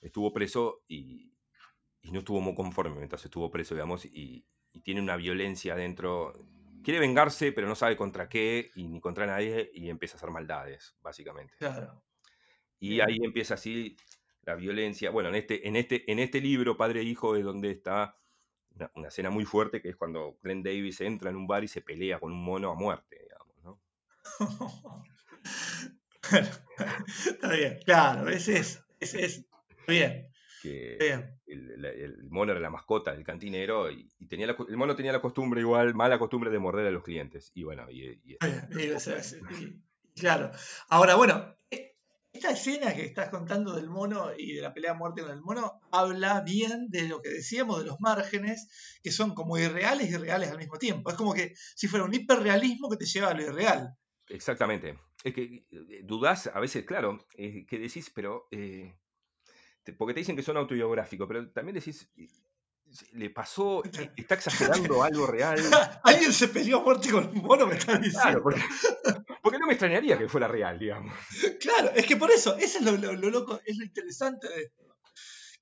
estuvo 0.00 0.32
preso 0.32 0.84
y, 0.88 1.38
y 2.02 2.12
no 2.12 2.20
estuvo 2.20 2.40
muy 2.40 2.54
conforme 2.54 2.96
mientras 2.96 3.24
estuvo 3.24 3.50
preso, 3.50 3.74
digamos, 3.74 4.06
y, 4.06 4.48
y 4.72 4.82
tiene 4.82 5.02
una 5.02 5.16
violencia 5.16 5.76
dentro. 5.76 6.34
Quiere 6.84 7.00
vengarse, 7.00 7.52
pero 7.52 7.68
no 7.68 7.76
sabe 7.76 7.96
contra 7.96 8.28
qué 8.28 8.70
y 8.76 8.88
ni 8.88 9.00
contra 9.00 9.26
nadie 9.26 9.70
y 9.74 9.90
empieza 9.90 10.16
a 10.16 10.18
hacer 10.18 10.30
maldades, 10.30 10.96
básicamente. 11.02 11.58
claro. 11.58 12.04
Y 12.78 13.00
ahí 13.00 13.16
empieza 13.22 13.54
así 13.54 13.96
la 14.46 14.54
violencia. 14.54 15.10
Bueno, 15.10 15.28
en 15.28 15.34
este, 15.34 15.68
en 15.68 15.76
este, 15.76 16.10
en 16.10 16.18
este 16.18 16.40
libro, 16.40 16.76
Padre 16.76 17.00
e 17.00 17.04
Hijo, 17.04 17.36
es 17.36 17.44
donde 17.44 17.70
está 17.70 18.16
una, 18.74 18.90
una 18.94 19.08
escena 19.08 19.28
muy 19.30 19.44
fuerte, 19.44 19.82
que 19.82 19.90
es 19.90 19.96
cuando 19.96 20.38
Glenn 20.42 20.62
Davis 20.62 21.00
entra 21.00 21.30
en 21.30 21.36
un 21.36 21.46
bar 21.46 21.64
y 21.64 21.68
se 21.68 21.82
pelea 21.82 22.20
con 22.20 22.32
un 22.32 22.42
mono 22.42 22.70
a 22.70 22.74
muerte, 22.74 23.18
digamos, 23.22 23.56
¿no? 23.62 23.80
Está 27.26 27.52
bien, 27.52 27.78
claro, 27.84 28.28
es, 28.28 28.48
ese 28.48 28.84
es, 29.00 29.44
bien, 29.86 30.28
Que 30.62 30.96
bien. 30.98 31.38
el, 31.46 32.24
mono 32.28 32.52
era 32.52 32.60
la 32.60 32.70
mascota 32.70 33.12
del 33.12 33.24
cantinero 33.24 33.90
y, 33.90 34.08
y 34.18 34.26
tenía 34.26 34.48
la 34.48 34.56
el 34.68 34.76
mono 34.76 34.96
tenía 34.96 35.12
la 35.12 35.20
costumbre 35.20 35.60
igual, 35.60 35.94
mala 35.94 36.18
costumbre 36.18 36.50
de 36.50 36.58
morder 36.58 36.86
a 36.86 36.90
los 36.90 37.04
clientes. 37.04 37.52
Y 37.54 37.62
bueno, 37.62 37.88
y, 37.90 38.20
y 38.24 38.36
sí, 38.98 39.80
Claro. 40.16 40.50
Ahora, 40.88 41.14
bueno, 41.14 41.54
eh, 41.70 41.85
escena 42.50 42.94
que 42.94 43.04
estás 43.04 43.30
contando 43.30 43.74
del 43.74 43.88
mono 43.88 44.30
y 44.36 44.54
de 44.54 44.62
la 44.62 44.72
pelea 44.72 44.92
a 44.92 44.94
muerte 44.94 45.22
con 45.22 45.30
el 45.30 45.42
mono 45.42 45.80
habla 45.90 46.40
bien 46.40 46.88
de 46.88 47.08
lo 47.08 47.20
que 47.20 47.30
decíamos 47.30 47.78
de 47.78 47.86
los 47.86 48.00
márgenes, 48.00 48.68
que 49.02 49.10
son 49.10 49.34
como 49.34 49.58
irreales 49.58 50.10
y 50.10 50.16
reales 50.16 50.50
al 50.50 50.58
mismo 50.58 50.78
tiempo. 50.78 51.10
Es 51.10 51.16
como 51.16 51.34
que 51.34 51.54
si 51.74 51.88
fuera 51.88 52.04
un 52.04 52.14
hiperrealismo 52.14 52.88
que 52.90 52.96
te 52.96 53.06
lleva 53.06 53.28
a 53.28 53.34
lo 53.34 53.42
irreal. 53.42 53.96
exactamente. 54.28 54.98
Es 55.24 55.34
que 55.34 55.66
eh, 55.70 56.02
dudás 56.04 56.46
a 56.48 56.60
veces, 56.60 56.84
claro, 56.84 57.26
eh, 57.36 57.66
que 57.66 57.78
decís, 57.78 58.10
pero... 58.14 58.46
eh, 58.50 58.94
porque 59.98 60.14
te 60.14 60.20
dicen 60.20 60.34
que 60.34 60.42
son 60.42 60.56
autobiográficos, 60.56 61.28
pero 61.28 61.48
también 61.52 61.76
decís, 61.76 62.10
le 63.12 63.30
pasó, 63.30 63.82
eh, 63.98 64.12
está 64.16 64.34
exagerando 64.34 65.02
algo 65.02 65.26
real. 65.26 65.58
¿Alguien 66.04 66.32
se 66.32 66.48
peleó 66.48 66.78
a 66.78 66.82
muerte 66.84 67.10
con 67.10 67.26
un 67.28 67.42
mono? 67.42 67.66
Me 67.66 67.76
estás 67.76 68.00
diciendo. 68.00 68.20
Claro, 68.22 68.42
porque, 68.42 68.62
porque 69.42 69.58
no 69.58 69.66
me 69.66 69.72
extrañaría 69.72 70.16
que 70.18 70.28
fuera 70.28 70.48
real, 70.48 70.78
digamos. 70.78 71.14
Claro, 71.60 71.90
es 71.94 72.06
que 72.06 72.16
por 72.16 72.30
eso, 72.30 72.56
eso 72.56 72.78
es 72.78 72.84
lo, 72.84 72.92
lo- 72.96 73.12
lo 73.14 73.30
loco, 73.30 73.60
es 73.64 73.76
lo 73.76 73.84
interesante 73.84 74.48
de 74.48 74.62
esto. 74.62 74.82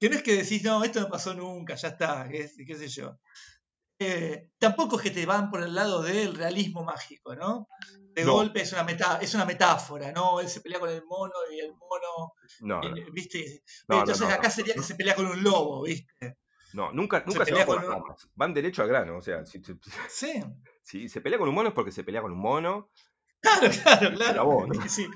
Que 0.01 0.09
no 0.11 0.17
es 0.17 0.23
que 0.23 0.37
decís, 0.37 0.63
no, 0.65 0.83
esto 0.85 1.01
no 1.01 1.09
pasó 1.09 1.35
nunca, 1.35 1.75
ya 1.77 1.89
está, 1.89 2.29
qué, 2.31 2.51
qué 2.67 2.77
sé 2.77 2.89
yo. 2.89 3.19
Eh, 3.99 4.51
tampoco 4.59 4.97
es 4.97 5.03
que 5.03 5.11
te 5.13 5.25
van 5.25 5.51
por 5.51 5.63
el 5.63 5.75
lado 5.75 6.03
del 6.03 6.35
realismo 6.35 6.85
mágico, 6.85 7.35
¿no? 7.37 7.69
De 8.13 8.25
No. 8.25 8.33
golpe 8.33 8.61
es 8.63 8.73
una, 8.73 8.83
meta- 8.85 9.19
es 9.23 9.33
una 9.35 9.45
metáfora, 9.45 10.11
¿no? 10.13 10.41
Él 10.41 10.49
se 10.49 10.61
pelea 10.61 10.81
con 10.81 10.91
el 10.91 11.05
mono 11.05 11.33
y 11.53 11.61
el 11.61 11.73
mono, 11.75 12.35
No, 12.61 12.81
no, 12.83 12.97
eh, 12.97 13.07
¿viste? 13.13 13.63
No, 13.89 14.01
Entonces 14.01 14.29
acá 14.29 14.51
sería 14.51 14.75
que 14.75 14.83
se 14.83 14.97
pelea 14.97 15.15
con 15.15 15.27
un 15.27 15.43
lobo, 15.43 15.83
¿viste? 15.85 16.37
No, 16.75 16.93
nunca, 16.93 17.21
Se 17.21 17.27
nunca 17.27 17.45
se, 17.45 17.51
pelea 17.53 17.65
va 17.65 17.67
por 17.67 17.77
con 17.83 17.91
las 17.91 18.01
ramas. 18.01 18.29
Van 18.35 18.53
derecho 18.55 18.83
al 18.83 18.89
grano. 18.89 19.17
O 19.17 19.23
sea, 19.23 19.45
si, 19.47 19.63
si- 19.63 19.79
Sí, 20.11 20.43
si 20.83 21.09
se 21.09 21.21
pelea 21.21 21.39
con 21.39 21.49
un 21.49 21.55
mono 21.55 21.69
es 21.71 21.75
porque 21.75 21.93
se 21.93 22.05
pelea 22.05 22.21
con 22.23 22.33
un 22.33 22.39
mono. 22.41 22.91
claro, 23.41 23.69
claro, 23.83 24.15
claro. 24.17 24.67
¿no? 24.67 24.85
Y, 24.85 24.89
sí, 24.89 25.07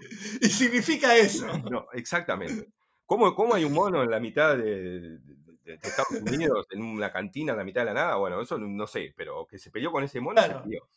y 0.41 0.49
significa 0.49 1.17
eso. 1.17 1.47
No, 1.71 1.87
exactamente. 1.93 2.69
¿Cómo, 3.07 3.35
cómo 3.35 3.55
hay 3.55 3.65
un 3.65 3.73
mono 3.73 4.03
en 4.03 4.11
la 4.11 4.21
mitad 4.21 4.57
de, 4.57 5.01
de- 5.01 5.19
de 5.65 5.75
Estados 5.83 6.23
Unidos, 6.23 6.67
en 6.71 6.83
una 6.83 7.13
cantina 7.13 7.53
en 7.53 7.59
la 7.59 7.65
mitad 7.65 7.83
de 7.83 7.87
la 7.87 7.95
nada? 7.95 8.17
Bueno, 8.17 8.41
eso 8.41 8.57
no, 8.59 8.87
sé, 8.87 9.13
pero 9.17 9.47
que 9.47 9.59
se 9.59 9.71
peleó 9.71 9.93
con 9.93 10.03
ese 10.05 10.21
mono, 10.21 10.37
Claro. 10.43 10.59
se 10.59 10.65
peleó. 10.65 10.89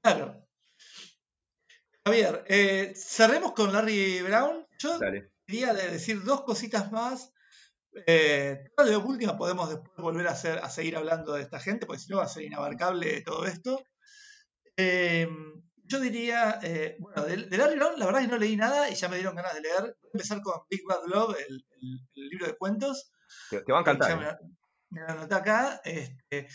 Claro. 0.00 0.46
Javier, 2.04 2.44
eh, 2.48 2.92
cerremos 2.96 3.52
con 3.52 3.72
Larry 3.72 4.22
Brown. 4.22 4.66
Yo 4.78 4.98
Dale. 4.98 5.30
quería 5.46 5.72
de- 5.74 5.90
decir 5.90 6.22
dos 6.24 6.42
cositas 6.42 6.90
más. 6.92 7.32
Eh, 8.06 8.64
todas 8.76 8.90
de 8.90 8.96
última 8.96 9.36
podemos 9.36 9.68
después 9.68 9.92
volver 9.98 10.26
a, 10.28 10.32
hacer, 10.32 10.58
a 10.58 10.70
seguir 10.70 10.96
hablando 10.96 11.34
de 11.34 11.42
esta 11.42 11.60
gente, 11.60 11.86
porque 11.86 12.00
si 12.00 12.10
no 12.10 12.18
va 12.18 12.24
a 12.24 12.28
ser 12.28 12.44
inabarcable 12.44 13.22
todo 13.22 13.44
esto. 13.46 13.82
Eh, 14.76 15.28
yo 15.84 16.00
diría, 16.00 16.58
eh, 16.62 16.96
bueno, 16.98 17.24
de, 17.24 17.36
de 17.36 17.58
Larry 17.58 17.76
Brown 17.76 17.98
la 17.98 18.06
verdad 18.06 18.22
es 18.22 18.28
que 18.28 18.32
no 18.32 18.38
leí 18.38 18.56
nada 18.56 18.88
y 18.88 18.94
ya 18.94 19.08
me 19.08 19.16
dieron 19.16 19.34
ganas 19.36 19.54
de 19.54 19.60
leer. 19.60 19.80
Voy 19.82 19.90
a 19.90 20.10
empezar 20.14 20.40
con 20.40 20.60
Big 20.70 20.80
Bad 20.88 21.04
Love, 21.06 21.36
el, 21.48 21.54
el- 21.82 22.00
el 22.14 22.28
libro 22.28 22.46
de 22.46 22.56
cuentos. 22.56 23.12
Te, 23.50 23.60
te 23.60 23.72
va 23.72 23.80
a 23.80 23.84
Ya 23.84 23.92
encantar. 23.92 24.18
me, 24.18 24.28
¿eh? 24.28 24.36
me 24.90 25.00
la 25.02 25.12
anoté 25.12 25.34
acá. 25.34 25.80
este, 25.84 26.48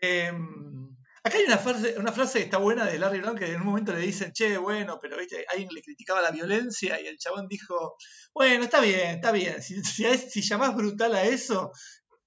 em, 0.00 0.96
acá 1.24 1.38
hay 1.38 1.44
una 1.44 1.56
frase, 1.56 1.94
una 1.98 2.12
frase 2.12 2.38
que 2.38 2.44
está 2.44 2.58
buena 2.58 2.84
de 2.84 2.98
Larry 2.98 3.20
Brown 3.20 3.36
que 3.36 3.46
en 3.46 3.60
un 3.60 3.66
momento 3.66 3.94
le 3.94 4.00
dicen, 4.00 4.32
che, 4.32 4.58
bueno, 4.58 4.98
pero 5.00 5.16
viste, 5.16 5.46
alguien 5.48 5.70
le 5.72 5.82
criticaba 5.82 6.20
la 6.20 6.30
violencia 6.30 7.00
y 7.00 7.06
el 7.06 7.16
chabón 7.16 7.48
dijo, 7.48 7.96
bueno, 8.34 8.64
está 8.64 8.80
bien, 8.80 9.16
está 9.16 9.32
bien. 9.32 9.62
Si, 9.62 9.82
si, 9.82 10.42
llamás 10.42 10.76
brutal 10.76 11.14
a 11.14 11.24
eso, 11.24 11.72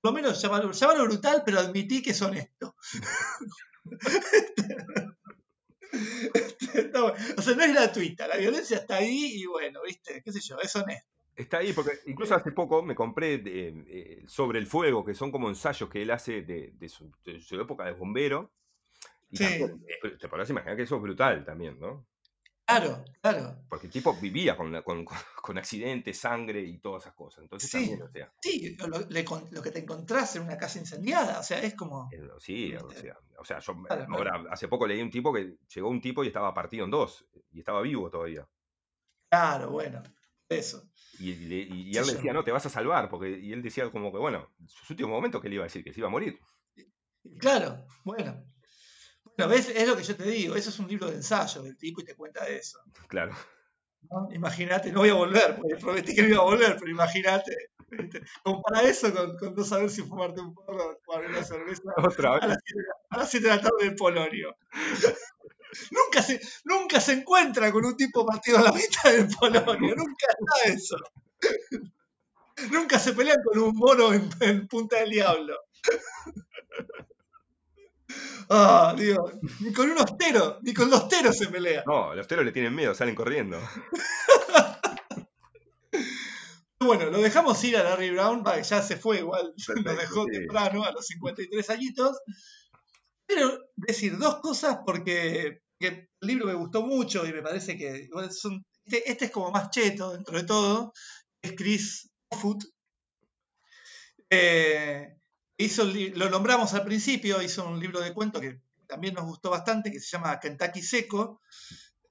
por 0.02 0.12
lo 0.12 0.14
menos 0.14 0.41
llamalo 0.41 1.06
brutal, 1.06 1.43
pero 1.45 1.60
admití 1.60 2.02
que 2.02 2.12
es 2.12 2.22
honesto. 2.22 2.76
Bueno. 6.84 7.14
O 7.38 7.41
sea, 7.41 7.56
no 7.56 7.64
es 7.64 7.74
gratuita, 7.74 8.28
la 8.28 8.38
violencia 8.38 8.78
está 8.78 8.98
ahí 8.98 9.32
y 9.36 9.45
bueno, 9.45 9.80
viste, 9.86 10.22
qué 10.24 10.32
sé 10.32 10.41
yo, 10.41 10.58
es 10.62 10.76
honesto. 10.76 11.08
Está 11.34 11.60
ahí, 11.60 11.72
porque 11.72 11.91
incluso 12.08 12.36
hace 12.36 12.52
poco 12.52 12.84
me 12.84 12.93
compré 12.93 13.38
de, 13.38 13.86
eh, 13.88 14.24
Sobre 14.28 14.60
el 14.60 14.68
Fuego, 14.68 15.06
que 15.06 15.16
son 15.16 15.32
como 15.32 15.48
ensayos 15.50 15.89
que 15.89 16.02
él 16.02 16.12
hace 16.12 16.41
de 16.41 16.89
su, 16.89 17.12
de 17.24 17.39
su 17.39 17.60
época 17.60 17.86
de 17.86 17.93
bombero. 17.93 18.52
Y 19.30 19.38
Sí. 19.38 19.43
también, 19.43 19.82
te 20.19 20.28
podrás 20.30 20.49
imaginar 20.49 20.75
que 20.78 20.84
eso 20.84 20.95
es 20.95 21.01
brutal 21.01 21.43
también, 21.45 21.80
¿no? 21.80 22.07
Claro, 22.65 23.05
claro. 23.21 23.63
Porque 23.69 23.88
el 23.88 23.93
tipo 23.93 24.13
vivía 24.19 24.57
con, 24.57 24.82
con, 24.84 25.57
accidentes, 25.57 26.19
sangre 26.19 26.61
y 26.61 26.80
todas 26.80 27.03
esas 27.03 27.15
cosas. 27.15 27.43
Entonces 27.43 27.69
Sí. 27.69 27.78
también, 27.78 28.01
o 28.03 28.09
sea, 28.11 28.34
Sí, 28.41 28.75
lo, 28.78 28.99
le 29.09 29.23
con- 29.23 29.47
lo 29.51 29.61
que 29.61 29.71
te 29.71 29.80
encontrás 29.80 30.36
en 30.36 30.43
una 30.43 30.57
casa 30.57 30.78
incendiada, 30.80 31.39
o 31.39 31.43
sea, 31.43 31.61
es 31.61 31.75
como... 31.75 32.09
eh, 32.11 32.28
sí, 32.39 32.75
o 32.75 32.89
sea, 32.89 33.17
o 33.38 33.45
sea, 33.45 33.59
yo 33.59 33.73
claro. 33.84 34.05
ahora 34.13 34.43
hace 34.51 34.67
poco 34.67 34.86
leí 34.86 35.01
un 35.01 35.09
tipo 35.09 35.34
que 35.34 35.55
llegó 35.73 35.88
un 35.89 36.01
tipo 36.01 36.25
y 36.25 36.28
estaba 36.28 36.53
partido 36.53 36.84
en 36.84 36.91
dos 36.91 37.25
y 37.51 37.59
estaba 37.59 37.82
vivo 37.82 38.09
todavía. 38.09 38.45
Claro, 39.30 39.71
bueno, 39.71 40.03
eso. 40.49 40.89
Y, 41.19 41.32
y 41.32 41.38
Sí, 41.93 41.97
él 41.97 42.05
le 42.07 42.13
decía, 42.15 42.34
no, 42.34 42.43
te 42.43 42.51
vas 42.51 42.65
a 42.65 42.69
salvar, 42.69 43.09
porque 43.09 43.30
y 43.30 43.53
él 43.53 43.61
decía 43.61 43.89
como 43.91 44.11
que, 44.11 44.17
bueno, 44.17 44.53
en 44.59 44.67
sus 44.67 44.89
últimos 44.89 45.11
momentos 45.11 45.41
que 45.41 45.47
le 45.47 45.55
iba 45.55 45.63
a 45.63 45.67
decir 45.71 45.86
que 45.86 45.93
se 45.93 46.01
iba 46.01 46.07
a 46.07 46.11
morir. 46.11 46.38
Claro, 47.39 47.86
bueno. 48.03 48.43
Bueno, 49.38 49.51
ves, 49.51 49.69
es 49.69 49.88
lo 49.88 49.95
que 49.95 50.03
yo 50.03 50.15
te 50.15 50.23
digo, 50.23 50.55
eso 50.55 50.69
es 50.71 50.79
un 50.79 50.88
libro 50.88 51.07
de 51.09 51.15
ensayo 51.17 51.61
del 51.61 51.77
tipo 51.77 52.01
y 52.01 52.05
te 52.05 52.15
cuenta 52.15 52.47
eso. 52.47 52.79
Claro. 53.07 53.35
¿no? 54.09 54.29
Imagínate, 54.33 54.91
no 54.91 54.99
voy 55.01 55.09
a 55.09 55.13
volver, 55.13 55.55
porque 55.55 55.75
prometí 55.75 56.15
que 56.15 56.23
no 56.23 56.27
iba 56.29 56.39
a 56.39 56.45
volver, 56.45 56.75
pero 56.79 56.89
imagínate. 56.91 57.55
¿viste? 57.89 58.21
Compara 58.43 58.81
eso 58.81 59.13
con, 59.13 59.38
con 59.38 59.53
no 59.55 59.63
saber 59.63 59.89
si 59.89 60.01
fumarte 60.01 60.41
un 60.41 60.53
porro 60.53 60.89
o 60.91 60.95
tomar 61.05 61.25
una 61.29 61.43
cerveza 61.43 61.81
Otra 61.97 62.31
a 62.35 62.39
vez. 62.39 62.47
las 62.49 62.57
7 62.65 62.81
de 62.81 62.88
la- 62.88 62.95
a 63.09 63.17
las 63.19 63.29
7 63.29 63.47
de 63.47 63.55
la 63.55 63.61
tarde 63.61 63.85
en 63.85 63.95
Polonio. 63.95 64.55
nunca, 65.91 66.21
se, 66.23 66.41
nunca 66.65 66.99
se 66.99 67.13
encuentra 67.13 67.71
con 67.71 67.85
un 67.85 67.95
tipo 67.95 68.25
partido 68.25 68.57
a 68.57 68.61
la 68.63 68.71
mitad 68.71 69.13
en 69.15 69.29
Polonio, 69.29 69.95
nunca 69.95 70.25
está 70.29 70.73
eso. 70.73 70.97
nunca 72.71 72.97
se 72.99 73.13
pelean 73.13 73.38
con 73.43 73.59
un 73.59 73.75
mono 73.75 74.13
en, 74.13 74.29
en 74.41 74.67
Punta 74.67 74.99
del 74.99 75.11
Diablo. 75.11 75.55
Ah, 78.49 78.95
Dios, 78.97 79.18
ni 79.60 79.74
con 79.74 79.89
un 79.91 79.97
ostero, 79.97 80.60
ni 80.62 80.74
con 80.74 80.89
los 80.89 81.08
teros 81.10 81.36
se 81.38 81.47
pelea. 81.47 81.84
No, 81.86 82.16
los 82.16 82.28
teros 82.28 82.45
le 82.45 82.51
tienen 82.53 82.74
miedo, 82.74 82.93
salen 82.95 83.16
corriendo. 83.16 83.60
Bueno, 86.80 87.10
lo 87.10 87.20
dejamos 87.22 87.62
ir 87.64 87.76
a 87.76 87.84
Larry 87.84 88.12
Brown, 88.12 88.43
que 88.43 88.62
ya 88.64 88.82
se 88.82 88.97
fue 88.97 89.18
igual, 89.18 89.51
nos 89.58 89.66
Perfecto, 89.66 89.99
dejó 89.99 90.26
sí. 90.26 90.32
temprano, 90.32 90.84
a 90.84 90.91
los 90.91 91.05
53 91.08 91.70
añitos. 91.72 92.18
Pero 93.26 93.60
decir 93.76 94.18
dos 94.18 94.39
cosas 94.39 94.78
porque, 94.86 95.62
que 95.80 95.88
el 95.88 96.10
libro 96.22 96.45
me 96.45 96.53
gustó 96.53 96.82
mucho 96.84 97.26
y 97.26 97.34
me 97.34 97.41
parece 97.41 97.78
que 97.78 98.08
son- 98.32 98.64
este, 98.86 99.12
este 99.12 99.26
es 99.26 99.32
como 99.32 99.51
más 99.51 99.70
cheto 99.70 100.14
dentro 100.14 100.38
de 100.38 100.43
todo, 100.45 100.93
es 101.41 101.53
Chris 101.58 102.10
Foot. 102.32 102.64
Hizo 105.58 105.86
lo 105.86 106.30
nombramos 106.30 106.74
al 106.74 106.84
principio, 106.86 107.41
hizo 107.41 107.68
un 107.68 107.80
libro 107.80 107.99
de 107.99 108.14
cuentos 108.14 108.41
que 108.41 108.60
también 108.88 109.14
nos 109.14 109.26
gustó 109.26 109.49
bastante, 109.49 109.91
que 109.91 109.99
se 109.99 110.08
llama 110.08 110.39
Kentucky 110.39 110.82
Seco. 110.82 111.41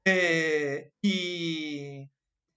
Eh, 0.05 0.93
y 1.03 2.09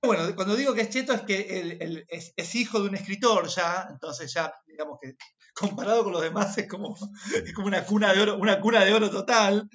bueno, 0.01 0.35
cuando 0.35 0.55
digo 0.55 0.73
que 0.73 0.81
es 0.81 0.89
cheto 0.89 1.13
es 1.13 1.21
que 1.21 1.59
él, 1.59 1.77
él 1.79 2.05
es, 2.09 2.33
es 2.35 2.55
hijo 2.55 2.81
de 2.81 2.89
un 2.89 2.95
escritor 2.95 3.47
ya, 3.47 3.87
entonces 3.89 4.31
ya, 4.33 4.53
digamos 4.67 4.99
que 5.01 5.15
comparado 5.53 6.03
con 6.03 6.13
los 6.13 6.21
demás 6.21 6.57
es 6.57 6.67
como, 6.67 6.95
es 7.43 7.53
como 7.53 7.67
una 7.67 7.83
cuna 7.85 8.13
de 8.13 8.21
oro, 8.21 8.37
una 8.37 8.59
cuna 8.59 8.85
de 8.85 8.93
oro 8.93 9.09
total. 9.09 9.69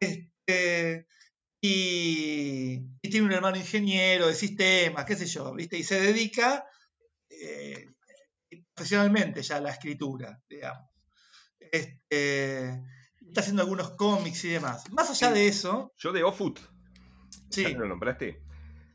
Este, 0.00 0.34
Este, 0.46 1.06
y, 1.62 2.82
y 3.00 3.10
tiene 3.10 3.26
un 3.26 3.32
hermano 3.32 3.56
ingeniero 3.56 4.26
de 4.26 4.34
sistemas, 4.34 5.06
qué 5.06 5.16
sé 5.16 5.26
yo, 5.26 5.54
¿viste? 5.54 5.78
Y 5.78 5.82
se 5.82 6.00
dedica 6.00 6.66
eh, 7.30 7.88
profesionalmente 8.74 9.42
ya 9.42 9.60
la 9.60 9.70
escritura, 9.70 10.42
digamos. 10.48 10.88
Este, 11.58 12.68
está 13.20 13.40
haciendo 13.40 13.62
algunos 13.62 13.90
cómics 13.92 14.44
y 14.44 14.50
demás. 14.50 14.90
Más 14.92 15.10
allá 15.10 15.28
Sí. 15.28 15.34
de 15.34 15.48
eso, 15.48 15.92
Yo 15.96 16.12
de 16.12 16.22
Offut, 16.22 16.58
sí, 17.50 17.64
que 17.64 17.72
lo 17.74 17.86
nombraste, 17.86 18.42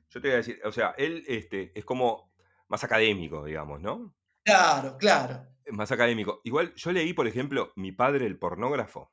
yo 0.09 0.21
te 0.21 0.27
voy 0.27 0.34
a 0.34 0.38
decir, 0.38 0.59
o 0.63 0.71
sea, 0.71 0.93
él 0.97 1.23
este, 1.27 1.71
es 1.77 1.86
como 1.86 2.32
más 2.67 2.84
académico, 2.84 3.43
digamos, 3.45 3.82
¿no? 3.82 4.15
claro, 4.43 4.97
claro, 4.97 5.45
Es 5.65 5.73
Más 5.73 5.91
académico. 5.91 6.41
Igual 6.43 6.73
yo 6.75 6.91
leí, 6.91 7.13
por 7.13 7.27
ejemplo, 7.27 7.71
Mi 7.75 7.91
padre 7.91 8.25
el 8.25 8.38
pornógrafo, 8.39 9.11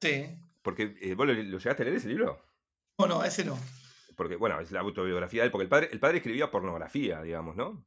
sí. 0.00 0.26
porque 0.62 0.96
eh, 1.00 1.14
vos 1.14 1.26
lo, 1.26 1.32
lo 1.34 1.58
llegaste 1.58 1.82
a 1.82 1.84
leer 1.84 1.96
ese 1.98 2.08
libro. 2.08 2.42
No, 2.98 3.06
no, 3.06 3.24
ese 3.24 3.44
no. 3.44 3.58
Porque, 4.16 4.36
bueno, 4.36 4.60
es 4.60 4.70
la 4.70 4.80
autobiografía 4.80 5.42
de 5.42 5.46
él, 5.46 5.52
porque 5.52 5.62
el 5.64 5.68
padre, 5.70 5.88
el 5.92 6.00
padre 6.00 6.18
escribía 6.18 6.50
pornografía, 6.50 7.22
digamos, 7.22 7.56
¿no? 7.56 7.86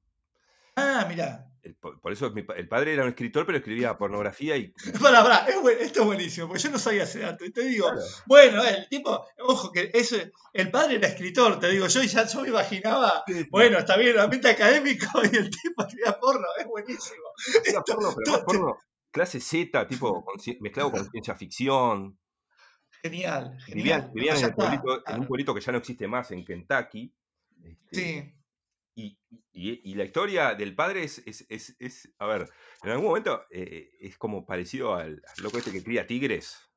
Ah, 0.75 1.05
mirá. 1.07 1.47
El- 1.61 1.75
por, 1.75 2.01
por 2.01 2.11
eso 2.11 2.29
mi 2.31 2.45
el 2.57 2.67
padre 2.67 2.93
era 2.93 3.03
un 3.03 3.09
escritor, 3.09 3.45
pero 3.45 3.57
escribía 3.57 3.97
pornografía 3.97 4.57
y... 4.57 4.73
Pará, 5.01 5.23
pará, 5.23 5.45
es 5.47 5.61
buen- 5.61 5.79
esto 5.79 6.01
es 6.01 6.05
buenísimo, 6.05 6.47
porque 6.47 6.61
yo 6.63 6.69
no 6.71 6.79
sabía 6.79 7.03
ese 7.03 7.19
dato. 7.19 7.45
Y 7.45 7.51
te 7.51 7.61
digo, 7.63 7.85
Claro. 7.89 8.01
bueno, 8.25 8.63
el 8.65 8.89
tipo, 8.89 9.25
ojo, 9.39 9.71
que 9.71 9.89
eso, 9.93 10.17
el 10.51 10.71
padre 10.71 10.95
era 10.95 11.07
escritor, 11.07 11.59
te 11.59 11.69
digo, 11.69 11.87
yo 11.87 12.03
ya 12.03 12.25
yo 12.27 12.41
me 12.41 12.49
imaginaba, 12.49 13.23
bueno, 13.49 13.77
está 13.79 13.95
bien, 13.97 14.09
el 14.11 14.19
ambiente 14.19 14.49
académico 14.49 15.05
y 15.31 15.35
el 15.37 15.49
tipo 15.49 15.83
escribía 15.83 16.19
porno, 16.19 16.47
es 16.59 16.65
buenísimo. 16.67 17.23
Hacía 17.61 17.81
porno, 17.81 18.09
pero 18.15 18.37
todo- 18.37 18.45
porno 18.45 18.77
clase 19.11 19.39
Z, 19.39 19.87
tipo 19.87 20.25
mezclado 20.59 20.91
con 20.91 21.07
ciencia 21.11 21.35
ficción. 21.35 22.17
Genial, 23.03 23.57
genial. 23.65 24.09
vivían 24.13 24.35
en, 24.35 24.41
ya 24.41 24.47
el 24.47 24.51
está, 24.51 24.55
pueblito, 24.55 24.91
en 24.93 24.97
un 24.97 25.03
claro. 25.03 25.27
pueblito 25.27 25.53
que 25.53 25.61
ya 25.61 25.71
no 25.71 25.77
existe 25.77 26.07
más, 26.07 26.31
en 26.31 26.43
Kentucky. 26.43 27.13
este, 27.63 27.95
Sí, 27.95 28.33
Y, 28.95 29.17
y- 29.51 29.91
y 29.91 29.95
la 29.95 30.03
historia 30.03 30.53
del 30.55 30.75
padre 30.75 31.03
es, 31.03 31.19
es, 31.25 31.45
es- 31.49 31.75
es- 31.79 32.13
a 32.19 32.27
ver, 32.27 32.49
en 32.83 32.91
algún 32.91 33.07
momento 33.07 33.45
eh, 33.49 33.89
es 33.99 34.17
como 34.17 34.45
parecido 34.45 34.93
al, 34.95 35.21
al 35.35 35.43
loco 35.43 35.57
este 35.57 35.71
que 35.71 35.83
cría 35.83 36.05
tigres. 36.05 36.69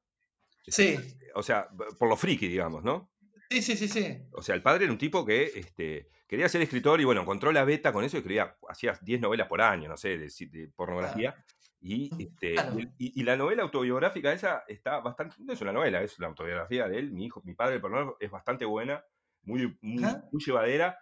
sí, 0.69 0.97
O 1.35 1.43
sea, 1.43 1.69
por 1.99 2.09
lo 2.09 2.17
friki, 2.17 2.49
digamos, 2.49 2.83
¿no? 2.85 3.11
sí, 3.51 3.63
sí, 3.63 3.77
sí, 3.77 3.89
sí. 3.89 4.19
O 4.33 4.43
sea, 4.43 4.55
el 4.55 4.63
padre 4.63 4.85
era 4.85 4.93
un 4.93 4.99
tipo 4.99 5.25
que 5.25 5.45
este, 5.55 6.09
quería 6.27 6.49
ser 6.49 6.61
escritor 6.63 7.01
y 7.01 7.05
bueno, 7.05 7.23
encontró 7.23 7.53
la 7.53 7.65
beta 7.65 7.93
con 7.93 8.05
eso 8.05 8.17
y 8.17 8.21
escribía, 8.21 8.57
hacía 8.69 8.99
10 9.03 9.21
novelas 9.21 9.49
por 9.49 9.61
año, 9.63 9.89
no 9.89 9.97
sé, 9.97 10.19
de, 10.19 10.69
pornografía. 10.75 11.35
Y, 11.81 12.11
este, 12.23 12.55
Claro. 12.55 12.77
y, 12.99 13.23
la 13.23 13.37
novela 13.37 13.63
autobiográfica 13.63 14.33
esa 14.33 14.65
está 14.67 14.99
bastante, 15.01 15.37
no 15.39 15.53
es 15.53 15.61
una 15.61 15.73
novela, 15.73 16.03
es 16.03 16.19
una 16.19 16.29
autobiografía 16.29 16.89
de 16.89 16.99
él, 16.99 17.13
mi 17.13 17.27
hijo, 17.27 17.43
mi 17.45 17.55
padre, 17.55 17.77
el 17.77 17.81
pornógrafo, 17.81 18.17
es 18.19 18.31
bastante 18.31 18.65
buena, 18.65 19.05
muy, 19.43 19.79
muy, 19.81 20.03
muy 20.33 20.43
llevadera, 20.45 20.99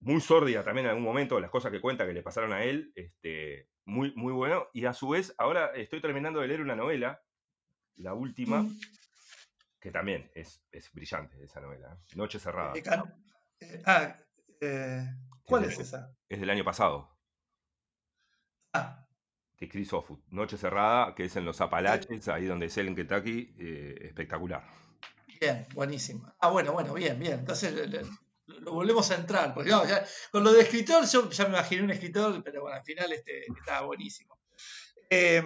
muy 0.00 0.20
sórdida 0.20 0.62
también 0.64 0.86
en 0.86 0.90
algún 0.90 1.04
momento, 1.04 1.40
las 1.40 1.50
cosas 1.50 1.72
que 1.72 1.80
cuenta 1.80 2.06
que 2.06 2.12
le 2.12 2.22
pasaron 2.22 2.52
a 2.52 2.62
él, 2.64 2.92
este, 2.94 3.68
muy, 3.84 4.12
muy 4.14 4.32
bueno. 4.32 4.68
Y 4.72 4.84
a 4.86 4.92
su 4.92 5.08
vez, 5.08 5.34
ahora 5.38 5.72
estoy 5.74 6.00
terminando 6.00 6.40
de 6.40 6.48
leer 6.48 6.60
una 6.60 6.76
novela, 6.76 7.22
la 7.96 8.14
última, 8.14 8.62
Mm, 8.62 8.78
que 9.80 9.90
también 9.90 10.30
es, 10.34 10.62
es 10.72 10.90
brillante 10.92 11.42
esa 11.42 11.60
novela, 11.60 11.94
¿eh? 11.94 12.16
Noche 12.16 12.38
Cerrada. 12.38 12.76
eh, 12.76 12.82
can- 12.82 13.02
eh, 13.60 13.82
ah, 13.86 14.16
eh, 14.60 15.04
¿cuál 15.44 15.64
es 15.64 15.72
año- 15.74 15.80
esa? 15.82 16.16
Es 16.28 16.40
del 16.40 16.50
año 16.50 16.64
pasado, 16.64 17.16
Ah, 18.72 19.06
de 19.58 19.68
Chris 19.68 19.92
Offutt. 19.92 20.20
Noche 20.30 20.56
Cerrada, 20.56 21.14
que 21.14 21.24
es 21.24 21.36
en 21.36 21.44
los 21.44 21.60
Apalaches, 21.60 22.28
ahí 22.28 22.44
donde 22.46 22.66
es 22.66 22.76
él 22.78 22.88
en 22.88 22.94
Kentucky, 22.96 23.54
espectacular. 24.00 24.62
bien, 25.40 25.66
buenísimo. 25.74 26.32
Ah, 26.40 26.50
bueno, 26.50 26.72
bueno, 26.72 26.94
bien, 26.94 27.18
bien. 27.18 27.40
Entonces 27.40 27.74
lo 28.48 28.72
volvemos 28.72 29.10
a 29.10 29.14
entrar, 29.16 29.54
porque 29.54 29.70
no, 29.70 29.82
con 30.32 30.42
lo 30.44 30.52
de 30.52 30.62
escritor 30.62 31.06
yo 31.06 31.30
ya 31.30 31.44
me 31.44 31.50
imaginé 31.50 31.82
un 31.82 31.90
escritor, 31.90 32.42
pero 32.42 32.62
bueno, 32.62 32.76
al 32.76 32.84
final 32.84 33.12
este, 33.12 33.44
estaba 33.58 33.86
buenísimo. 33.86 34.38
Eh, 35.10 35.42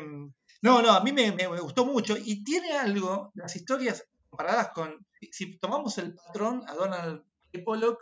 no, 0.63 0.83
no, 0.83 0.93
a 0.93 1.03
mí 1.03 1.13
me, 1.13 1.33
me- 1.33 1.47
gustó 1.61 1.85
mucho 1.85 2.17
y 2.17 2.45
tiene 2.45 2.73
algo, 2.73 3.33
las 3.35 3.55
historias 3.57 4.05
comparadas 4.31 4.71
con, 4.71 5.05
si 5.31 5.59
tomamos 5.59 5.99
el 5.99 6.15
patrón 6.15 6.63
a 6.67 6.75
Donald. 6.75 7.23
Pollock, 7.67 7.99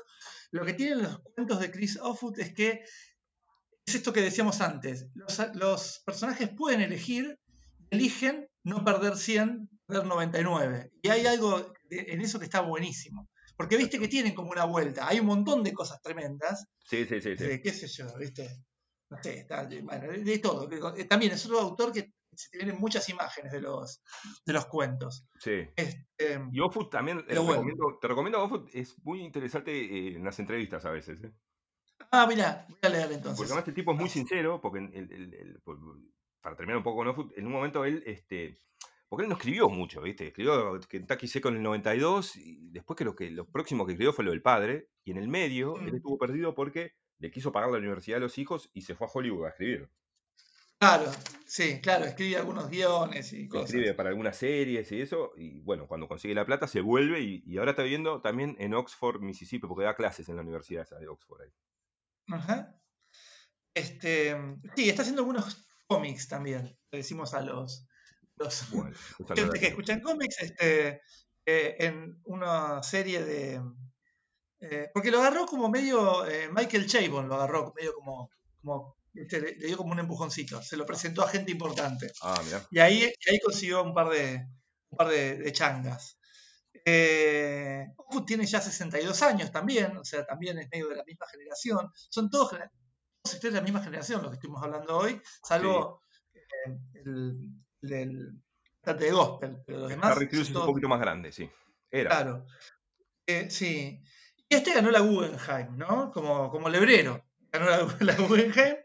lo 0.52 0.64
que 0.64 0.74
tienen 0.74 1.02
los 1.02 1.18
cuentos 1.34 1.58
de 1.58 1.72
Chris 1.72 1.98
Offutt 2.00 2.38
es 2.38 2.54
que 2.54 2.84
es 3.84 3.94
esto 3.96 4.12
que 4.12 4.20
decíamos 4.20 4.60
antes, 4.60 5.06
los, 5.14 5.38
los 5.54 6.02
personajes 6.06 6.48
pueden 6.50 6.82
elegir, 6.82 7.38
eligen 7.90 8.48
no 8.62 8.84
perder 8.84 9.16
100, 9.16 9.68
perder 9.86 10.06
99. 10.06 10.92
Y 11.02 11.08
hay 11.08 11.26
algo 11.26 11.72
en 11.90 12.20
eso 12.20 12.38
que 12.38 12.44
está 12.44 12.60
buenísimo. 12.60 13.28
Porque 13.60 13.76
viste 13.76 13.98
que 13.98 14.08
tienen 14.08 14.34
como 14.34 14.50
una 14.52 14.64
vuelta, 14.64 15.06
hay 15.06 15.20
un 15.20 15.26
montón 15.26 15.62
de 15.62 15.74
cosas 15.74 16.00
tremendas, 16.00 16.66
Sí, 16.82 17.04
sí, 17.04 17.20
sí. 17.20 17.36
sí. 17.36 17.44
de 17.44 17.60
qué 17.60 17.70
sé 17.74 17.88
yo, 17.88 18.06
¿viste? 18.16 18.48
No 19.10 19.22
sé, 19.22 19.40
está- 19.40 19.68
bueno, 19.82 20.10
de, 20.10 20.38
todo. 20.38 20.66
Eh, 20.96 21.04
También 21.04 21.32
es 21.32 21.44
otro 21.44 21.60
autor 21.60 21.92
que 21.92 22.10
se 22.34 22.48
te 22.48 22.56
vienen 22.56 22.78
muchas 22.80 23.06
imágenes 23.10 23.52
de 23.52 23.60
los, 23.60 24.00
de 24.46 24.52
los 24.54 24.64
cuentos. 24.64 25.26
sí. 25.38 25.68
Este, 25.76 26.40
Y 26.52 26.60
Offutt 26.60 26.90
también, 26.90 27.18
eh, 27.28 27.36
bueno. 27.36 27.52
recomiendo- 27.52 27.98
te 28.00 28.08
recomiendo 28.08 28.66
es 28.72 28.94
muy 29.04 29.20
interesante 29.22 29.72
eh, 29.78 30.16
en 30.16 30.24
las 30.24 30.38
entrevistas 30.38 30.86
a 30.86 30.90
veces. 30.90 31.22
¿eh? 31.22 31.30
ah, 32.12 32.26
mira, 32.26 32.64
voy 32.66 32.78
a 32.82 32.88
leer 32.88 33.12
entonces. 33.12 33.36
Porque 33.36 33.52
además 33.52 33.68
el 33.68 33.74
tipo 33.74 33.92
es 33.92 33.98
muy 34.00 34.08
sincero, 34.08 34.58
porque 34.62 34.78
el- 34.78 35.12
el- 35.12 35.34
el- 35.34 35.60
por- 35.62 35.78
para 36.40 36.56
terminar 36.56 36.78
un 36.78 36.82
poco 36.84 36.96
con 36.96 37.08
Offutt, 37.08 37.36
en 37.36 37.44
un 37.46 37.52
momento 37.52 37.84
él, 37.84 38.02
este, 38.06 38.56
porque 39.10 39.24
él 39.24 39.28
no 39.30 39.36
escribió 39.36 39.68
mucho, 39.68 40.02
¿viste? 40.02 40.28
Escribió 40.28 40.80
Kentucky 40.88 41.28
Seco 41.28 41.50
en 41.50 41.56
el 41.56 41.62
92, 41.64 42.36
y 42.36 42.70
después 42.70 42.96
creo 42.96 43.16
que 43.16 43.30
lo 43.30 43.46
próximo 43.50 43.86
que 43.86 43.92
escribió 43.92 44.14
fue 44.14 44.24
lo 44.24 44.30
del 44.32 44.42
padre, 44.42 44.88
y 45.04 45.12
en 45.12 45.18
el 45.18 45.28
medio 45.28 45.82
él 45.84 45.92
Mm. 45.92 45.96
estuvo 45.96 46.18
perdido 46.18 46.54
porque 46.54 46.94
le 47.18 47.30
quiso 47.32 47.52
pagar 47.52 47.70
la 47.72 47.78
universidad 47.78 48.18
a 48.18 48.20
los 48.20 48.38
hijos 48.38 48.70
y 48.74 48.82
se 48.82 48.94
fue 48.96 49.06
a 49.08 49.10
Hollywood 49.12 49.46
a 49.46 49.50
escribir. 49.50 49.90
Claro, 50.78 51.10
sí, 51.46 51.80
claro, 51.82 52.06
escribe 52.06 52.36
algunos 52.38 52.70
guiones 52.70 53.32
y 53.34 53.46
cosas. 53.48 53.70
Escribe 53.70 53.94
para 53.94 54.08
algunas 54.10 54.36
series 54.36 54.90
y 54.92 55.00
eso, 55.02 55.32
y 55.36 55.60
bueno, 55.60 55.86
cuando 55.86 56.08
consigue 56.08 56.34
la 56.34 56.46
plata 56.46 56.66
se 56.66 56.80
vuelve 56.80 57.20
y, 57.20 57.42
y 57.46 57.58
ahora 57.58 57.72
está 57.72 57.82
viviendo 57.82 58.20
también 58.22 58.56
en 58.58 58.74
Oxford, 58.74 59.20
Mississippi, 59.20 59.66
porque 59.66 59.84
da 59.84 59.94
clases 59.94 60.28
en 60.28 60.36
la 60.36 60.42
universidad 60.42 60.82
esa 60.82 60.98
de 60.98 61.08
Oxford. 61.08 61.42
ahí. 61.42 61.50
Ajá. 62.28 62.80
Este, 63.74 64.36
sí, 64.76 64.88
está 64.88 65.02
haciendo 65.02 65.22
algunos 65.22 65.68
cómics 65.86 66.28
también, 66.28 66.78
le 66.90 66.98
decimos 66.98 67.34
a 67.34 67.42
los, 67.42 67.86
los 68.40 68.70
Bueno, 68.70 68.96
gente 69.34 69.60
que 69.60 69.66
escuchan 69.68 70.00
cómics, 70.00 70.36
este, 70.40 71.02
eh, 71.46 71.76
en 71.78 72.20
una 72.24 72.82
serie 72.82 73.22
de... 73.22 73.62
eh, 74.60 74.90
porque 74.92 75.10
lo 75.10 75.18
agarró 75.20 75.46
como 75.46 75.68
medio, 75.68 76.26
eh, 76.26 76.48
Michael 76.52 76.86
Chabon 76.86 77.28
lo 77.28 77.36
agarró 77.36 77.72
medio 77.76 77.92
como, 77.94 78.30
le, 79.12 79.26
le 79.40 79.66
dio 79.66 79.76
como 79.76 79.92
un 79.92 80.00
empujoncito, 80.00 80.62
se 80.62 80.76
lo 80.76 80.86
presentó 80.86 81.22
a 81.22 81.28
gente 81.28 81.52
importante. 81.52 82.10
Ah, 82.22 82.40
mirá. 82.44 82.66
Y 82.70 82.78
ahí, 82.78 83.02
y 83.02 83.30
ahí 83.30 83.38
consiguió 83.40 83.82
un 83.82 83.94
par 83.94 84.08
de, 84.08 84.46
un 84.90 84.96
par 84.96 85.08
de, 85.08 85.36
de 85.36 85.52
changas. 85.52 86.18
Tiene 88.26 88.46
ya 88.46 88.60
62 88.60 89.22
años 89.22 89.50
también, 89.52 89.96
o 89.96 90.04
sea, 90.04 90.24
también 90.24 90.58
es 90.58 90.68
medio 90.72 90.88
de 90.88 90.96
la 90.96 91.04
misma 91.04 91.26
generación. 91.30 91.90
Son 91.94 92.30
todos, 92.30 92.52
ustedes 93.24 93.54
de 93.54 93.60
la 93.60 93.62
misma 93.62 93.82
generación, 93.82 94.22
los 94.22 94.30
que 94.30 94.36
estuvimos 94.36 94.62
hablando 94.62 94.96
hoy, 94.96 95.20
salvo 95.42 96.02
el, 96.94 97.50
el, 97.82 97.92
el 97.92 98.42
cantante 98.80 99.04
de 99.06 99.12
gospel, 99.12 99.56
pero 99.66 99.78
los 99.80 99.88
demás. 99.88 100.16
Harry 100.16 100.28
Cruz 100.28 100.50
es 100.50 100.56
un 100.56 100.66
poquito 100.66 100.88
más 100.88 101.00
grande, 101.00 101.32
sí. 101.32 101.50
Era. 101.90 102.10
Claro. 102.10 102.46
Eh, 103.26 103.50
sí. 103.50 104.02
Y 104.48 104.54
este 104.54 104.74
ganó 104.74 104.90
la 104.90 105.00
Guggenheim, 105.00 105.76
¿no? 105.76 106.10
Como, 106.10 106.50
como 106.50 106.68
lebrero. 106.68 107.24
Ganó 107.52 107.66
la, 107.66 107.96
la 108.00 108.14
Guggenheim 108.16 108.76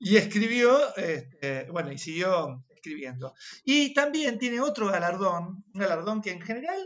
y 0.00 0.16
escribió, 0.16 0.94
este, 0.96 1.70
bueno, 1.70 1.92
y 1.92 1.98
siguió 1.98 2.64
escribiendo. 2.68 3.34
Y 3.64 3.94
también 3.94 4.38
tiene 4.38 4.60
otro 4.60 4.88
galardón, 4.90 5.64
un 5.72 5.80
galardón 5.80 6.20
que 6.20 6.32
en 6.32 6.40
general 6.40 6.78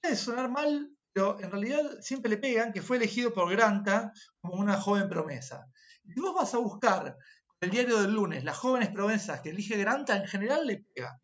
puede 0.00 0.16
sonar 0.16 0.50
mal, 0.50 0.90
pero 1.12 1.40
en 1.40 1.50
realidad 1.50 1.82
siempre 2.00 2.30
le 2.30 2.36
pegan, 2.36 2.72
que 2.72 2.82
fue 2.82 2.98
elegido 2.98 3.32
por 3.32 3.50
Granta 3.50 4.12
como 4.40 4.54
una 4.54 4.78
joven 4.78 5.08
promesa. 5.08 5.66
Si 6.04 6.20
vos 6.20 6.34
vas 6.34 6.52
a 6.54 6.58
buscar 6.58 7.16
el 7.62 7.70
diario 7.70 8.02
del 8.02 8.12
lunes 8.12 8.44
las 8.44 8.58
jóvenes 8.58 8.90
promesas 8.90 9.40
que 9.40 9.50
elige 9.50 9.76
Granta, 9.76 10.16
en 10.16 10.26
general 10.26 10.66
le 10.66 10.84
pega. 10.94 11.18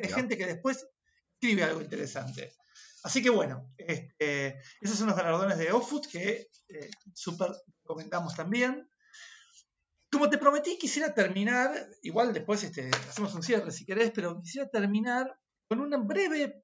Es 0.00 0.10
Ya. 0.10 0.16
gente 0.16 0.38
que 0.38 0.46
después 0.46 0.86
escribe 1.34 1.64
algo 1.64 1.80
interesante. 1.80 2.54
Así 3.02 3.20
que 3.20 3.30
bueno, 3.30 3.74
este, 3.76 4.60
esos 4.80 4.96
son 4.96 5.08
los 5.08 5.16
galardones 5.16 5.58
de 5.58 5.72
Offut 5.72 6.06
que 6.06 6.48
eh, 6.68 6.90
súper 7.12 7.50
comentamos 7.82 8.36
también. 8.36 8.88
Como 10.10 10.30
te 10.30 10.38
prometí, 10.38 10.78
quisiera 10.78 11.12
terminar, 11.12 11.72
igual 12.02 12.32
después 12.32 12.62
este, 12.62 12.88
hacemos 13.08 13.34
un 13.34 13.42
cierre 13.42 13.72
si 13.72 13.84
querés, 13.84 14.12
pero 14.14 14.40
quisiera 14.40 14.68
terminar 14.68 15.36
con 15.68 15.80
una 15.80 15.96
breve 15.96 16.62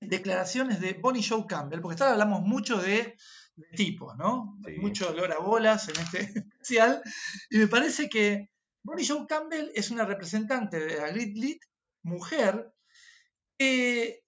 declaraciones 0.00 0.80
de 0.80 0.94
Bonnie 0.94 1.26
Joe 1.28 1.44
Campbell, 1.46 1.80
porque 1.80 2.02
ahora 2.02 2.12
hablamos 2.12 2.40
mucho 2.42 2.80
de, 2.80 3.18
de 3.58 3.76
tipos, 3.76 4.16
¿no? 4.16 4.58
Sí. 4.64 4.72
Mucho 4.78 5.10
olor 5.10 5.32
a 5.32 5.38
bolas 5.38 5.88
en 5.88 5.96
este 6.00 6.18
especial, 6.60 7.02
y 7.50 7.58
me 7.58 7.66
parece 7.68 8.08
que 8.08 8.50
Bonnie 8.84 9.06
Joe 9.06 9.26
Campbell 9.26 9.70
es 9.74 9.90
una 9.90 10.04
representante 10.04 10.78
de 10.80 10.96
la 11.00 11.08
Grit 11.10 11.36
Lit, 11.36 11.62
mujer, 12.02 12.72
que 13.58 14.22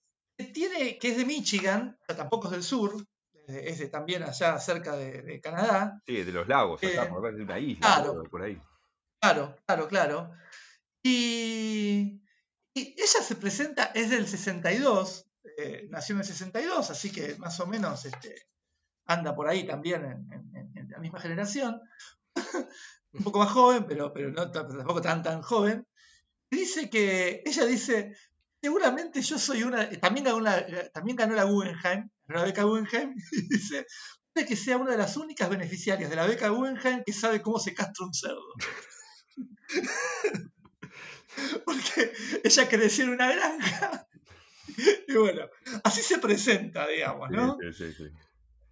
tiene, 0.53 0.99
que 0.99 1.11
es 1.11 1.17
de 1.17 1.25
Michigan, 1.25 1.99
tampoco 2.07 2.47
es 2.49 2.53
del 2.53 2.63
sur, 2.63 3.07
eh, 3.47 3.65
es 3.67 3.79
de 3.79 3.89
también 3.89 4.23
allá 4.23 4.59
cerca 4.59 4.97
de, 4.97 5.23
de 5.23 5.41
Canadá. 5.41 6.03
Sí, 6.07 6.23
de 6.23 6.33
los 6.33 6.49
lagos, 6.49 6.83
allá, 6.83 7.05
Eh, 7.05 7.09
por 7.09 7.35
de 7.35 7.43
una 7.43 7.59
isla, 7.59 7.81
claro. 7.81 8.13
por- 8.15 8.31
por 8.31 8.43
ahí. 8.43 8.61
Claro, 9.23 9.57
claro, 9.67 9.87
claro. 9.89 10.31
Y, 11.03 12.21
y 12.75 12.81
ella 13.01 13.23
se 13.23 13.37
presenta, 13.37 13.85
es 13.95 14.11
del 14.11 14.27
62, 14.27 15.27
eh, 15.59 15.87
nació 15.91 16.15
en 16.15 16.21
el 16.21 16.27
62, 16.27 16.91
así 16.91 17.11
que 17.13 17.37
más 17.37 17.59
o 17.61 17.67
menos 17.67 18.05
este, 18.05 18.35
anda 19.13 19.35
por 19.35 19.49
ahí 19.49 19.67
también 19.67 20.05
en, 20.05 20.33
en- 20.33 20.71
en- 20.77 20.89
la 20.91 20.99
misma 20.99 21.21
generación. 21.21 21.81
Un 23.13 23.25
poco 23.25 23.39
más 23.41 23.51
joven, 23.51 23.87
pero, 23.89 24.13
pero 24.13 24.31
no 24.31 24.51
tampoco 24.51 25.01
tan, 25.01 25.23
tan 25.23 25.43
joven. 25.43 25.87
Dice 26.51 26.89
que, 26.91 27.43
ella 27.45 27.65
dice, 27.65 28.17
seguramente 28.61 29.21
yo 29.23 29.39
soy 29.39 29.63
una, 29.63 29.89
también 30.01 30.25
ganó, 30.27 30.41
la, 30.41 30.91
también 30.93 31.17
ganó 31.17 31.35
la 31.35 31.45
Guggenheim, 31.45 32.09
la 32.29 32.43
beca 32.45 32.63
Guggenheim, 32.65 33.15
y 33.33 33.49
dice, 33.49 33.87
puede 34.33 34.47
que 34.47 34.57
sea 34.57 34.77
una 34.77 34.93
de 34.93 34.99
las 34.99 35.17
únicas 35.17 35.49
beneficiarias 35.49 36.11
de 36.11 36.17
la 36.17 36.27
beca 36.27 36.49
Guggenheim 36.49 37.03
que 37.05 37.13
sabe 37.13 37.41
cómo 37.43 37.59
se 37.59 37.75
castra 37.75 38.07
un 38.07 38.15
cerdo. 38.15 38.43
Porque 41.65 42.13
ella 42.45 42.69
creció 42.69 43.05
en 43.05 43.11
una 43.11 43.33
granja. 43.33 44.07
Y 45.09 45.15
bueno, 45.15 45.43
así 45.85 46.03
se 46.03 46.19
presenta, 46.19 46.87
digamos, 46.87 47.31
¿no? 47.31 47.57
Sí, 47.61 47.73
sí, 47.73 47.93
sí. 47.93 48.05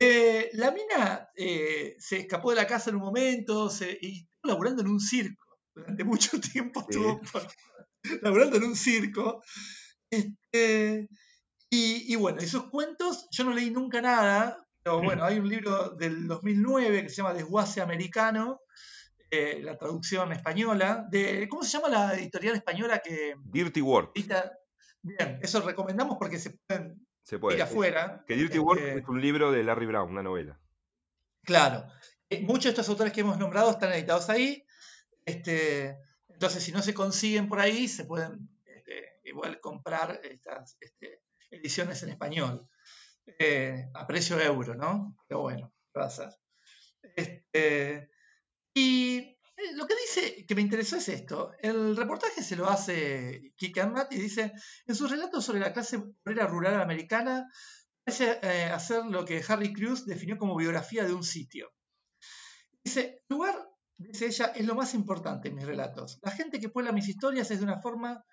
Eh, 0.01 0.51
la 0.53 0.71
mina 0.71 1.29
eh, 1.37 1.97
se 1.99 2.19
escapó 2.19 2.51
de 2.51 2.57
la 2.57 2.67
casa 2.67 2.91
en 2.91 2.97
un 2.97 3.03
momento 3.03 3.69
se, 3.69 3.99
y 4.01 4.21
estuvo 4.21 4.53
laburando 4.53 4.83
en 4.83 4.89
un 4.89 5.01
circo. 5.01 5.45
Durante 5.75 6.05
mucho 6.05 6.41
tiempo 6.41 6.81
Sí. 6.81 6.87
estuvo 6.99 7.21
por- 7.33 7.47
laburando 8.23 8.57
en 8.57 8.65
un 8.65 8.77
circo. 8.77 9.43
Este, 10.11 11.09
y, 11.71 12.13
y 12.13 12.17
bueno, 12.17 12.39
esos 12.41 12.71
cuentos, 12.71 13.27
yo 13.31 13.45
no 13.45 13.53
leí 13.53 13.71
nunca 13.71 14.01
nada, 14.01 14.65
pero 14.83 15.03
bueno, 15.03 15.25
hay 15.25 15.39
un 15.39 15.49
libro 15.49 15.91
del 15.91 16.27
2009 16.27 17.03
que 17.03 17.09
se 17.11 17.17
llama 17.17 17.35
Desguace 17.35 17.81
Americano, 17.83 18.61
eh, 19.31 19.61
la 19.63 19.77
traducción 19.77 20.33
española, 20.33 21.05
de, 21.11 21.47
¿cómo 21.51 21.63
se 21.63 21.71
llama 21.73 21.91
la 21.91 22.15
editorial 22.15 22.55
española 22.55 23.01
que 23.05 23.35
Dirty 23.45 23.83
Work, 23.83 24.13
edita? 24.15 24.51
Bien, 25.03 25.39
eso 25.43 25.61
recomendamos 25.61 26.17
porque 26.19 26.39
se 26.39 26.57
pueden 26.67 27.07
se 27.29 27.39
puede. 27.39 27.57
ir 27.59 27.63
afuera. 27.63 28.25
Que 28.27 28.37
Dirty 28.37 28.59
Work 28.59 28.81
Este, 28.81 29.01
es 29.01 29.09
un 29.09 29.21
libro 29.21 29.53
de 29.53 29.63
Larry 29.63 29.85
Brown, 29.85 30.11
una 30.11 30.23
novela. 30.23 30.59
Claro. 31.45 31.87
Eh, 32.31 32.41
Muchos 32.41 32.65
de 32.65 32.71
estos 32.71 32.89
autores 32.89 33.13
que 33.13 33.21
hemos 33.21 33.37
nombrado 33.39 33.71
están 33.71 33.93
editados 33.93 34.31
ahí. 34.31 34.65
Este, 35.27 35.99
entonces, 36.29 36.63
si 36.63 36.73
no 36.73 36.81
se 36.81 36.95
consiguen 36.95 37.47
por 37.47 37.61
ahí, 37.61 37.87
se 37.87 38.07
pueden 38.07 38.49
este, 38.65 39.21
igual 39.25 39.61
comprar 39.61 40.19
estas 40.25 40.79
este, 40.81 41.21
ediciones 41.51 42.03
en 42.03 42.09
español. 42.09 42.67
Eh, 43.39 43.91
a 43.93 44.07
precio 44.07 44.41
euro, 44.41 44.75
¿no? 44.75 45.15
Pero 45.29 45.43
bueno, 45.43 45.75
¿qué 45.93 46.01
va 46.01 46.07
a 46.07 46.11
ser? 46.11 46.31
Este, 47.15 48.11
y 48.73 49.38
lo 49.75 49.87
que 49.87 49.95
dice 49.95 50.47
que 50.47 50.55
me 50.55 50.63
interesó 50.63 50.97
es 50.97 51.09
esto. 51.09 51.53
El 51.61 51.97
reportaje 51.97 52.43
se 52.43 52.57
lo 52.57 52.69
hace 52.69 53.53
Kike 53.57 53.81
Amat 53.81 54.13
y 54.13 54.19
dice, 54.19 54.53
en 54.87 54.95
sus 54.95 55.11
relatos 55.11 55.45
sobre 55.45 55.61
la 55.61 55.73
clase 55.73 55.97
obrera 55.97 56.47
rural 56.47 56.81
americana, 56.81 57.49
parece 58.05 58.39
eh, 58.43 58.65
hacer 58.65 59.05
lo 59.07 59.25
que 59.25 59.43
Harry 59.47 59.73
Cruz 59.73 60.07
definió 60.07 60.39
como 60.39 60.57
biografía 60.57 61.05
de 61.05 61.13
un 61.13 61.25
sitio. 61.25 61.73
Dice, 62.85 63.23
el 63.29 63.37
lugar, 63.37 63.69
dice 63.97 64.27
ella, 64.27 64.47
es 64.55 64.65
lo 64.65 64.75
más 64.75 64.95
importante 64.95 65.49
en 65.49 65.57
mis 65.57 65.67
relatos. 65.67 66.19
La 66.23 66.31
gente 66.31 66.61
que 66.61 66.69
puebla 66.69 66.93
mis 66.93 67.09
historias 67.09 67.51
es 67.51 67.59
de 67.59 67.65
una 67.65 67.81
forma 67.81 68.25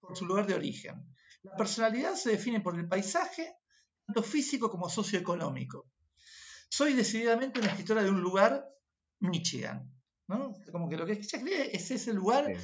por 0.00 0.16
su 0.16 0.26
lugar 0.26 0.46
de 0.46 0.54
origen. 0.54 1.06
La 1.42 1.56
personalidad 1.56 2.14
se 2.14 2.30
define 2.30 2.60
por 2.60 2.78
el 2.78 2.86
paisaje, 2.86 3.54
tanto 4.06 4.22
físico 4.22 4.70
como 4.70 4.90
socioeconómico. 4.90 5.86
Soy 6.68 6.92
decididamente 6.92 7.60
una 7.60 7.70
escritora 7.70 8.02
de 8.02 8.10
un 8.10 8.20
lugar, 8.20 8.64
Michigan. 9.20 9.90
¿No? 10.30 10.54
Como 10.72 10.88
que 10.88 10.96
lo 10.96 11.04
que 11.04 11.12
ella 11.12 11.20
escribe 11.20 11.76
es 11.76 11.90
ese 11.90 12.12
lugar 12.14 12.44
Sí. 12.46 12.54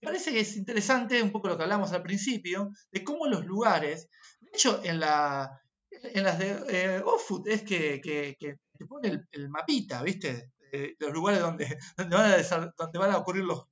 me 0.00 0.06
parece 0.08 0.32
que 0.32 0.40
es 0.40 0.56
interesante 0.56 1.22
un 1.22 1.30
poco 1.30 1.46
lo 1.48 1.56
que 1.56 1.62
hablamos 1.62 1.92
al 1.92 2.02
principio, 2.02 2.70
de 2.90 3.04
cómo 3.04 3.26
los 3.28 3.44
lugares, 3.46 4.08
de 4.40 4.50
hecho 4.54 4.80
en, 4.82 4.98
la, 4.98 5.60
en 5.90 6.24
las 6.24 6.38
de 6.40 6.48
eh, 6.70 7.02
Offut 7.04 7.46
es 7.46 7.62
que, 7.62 8.00
que- 8.02 8.34
que 8.40 8.56
te 8.76 8.86
pone 8.86 9.08
el, 9.10 9.28
el 9.30 9.48
mapita, 9.48 10.02
¿viste? 10.02 10.50
Eh, 10.72 10.96
los 10.98 11.12
lugares 11.12 11.40
donde, 11.40 11.66
donde, 11.96 12.16
van 12.16 12.32
a 12.32 12.72
donde 12.76 12.98
van 12.98 13.10
a 13.12 13.18
ocurrir 13.18 13.44
los... 13.44 13.62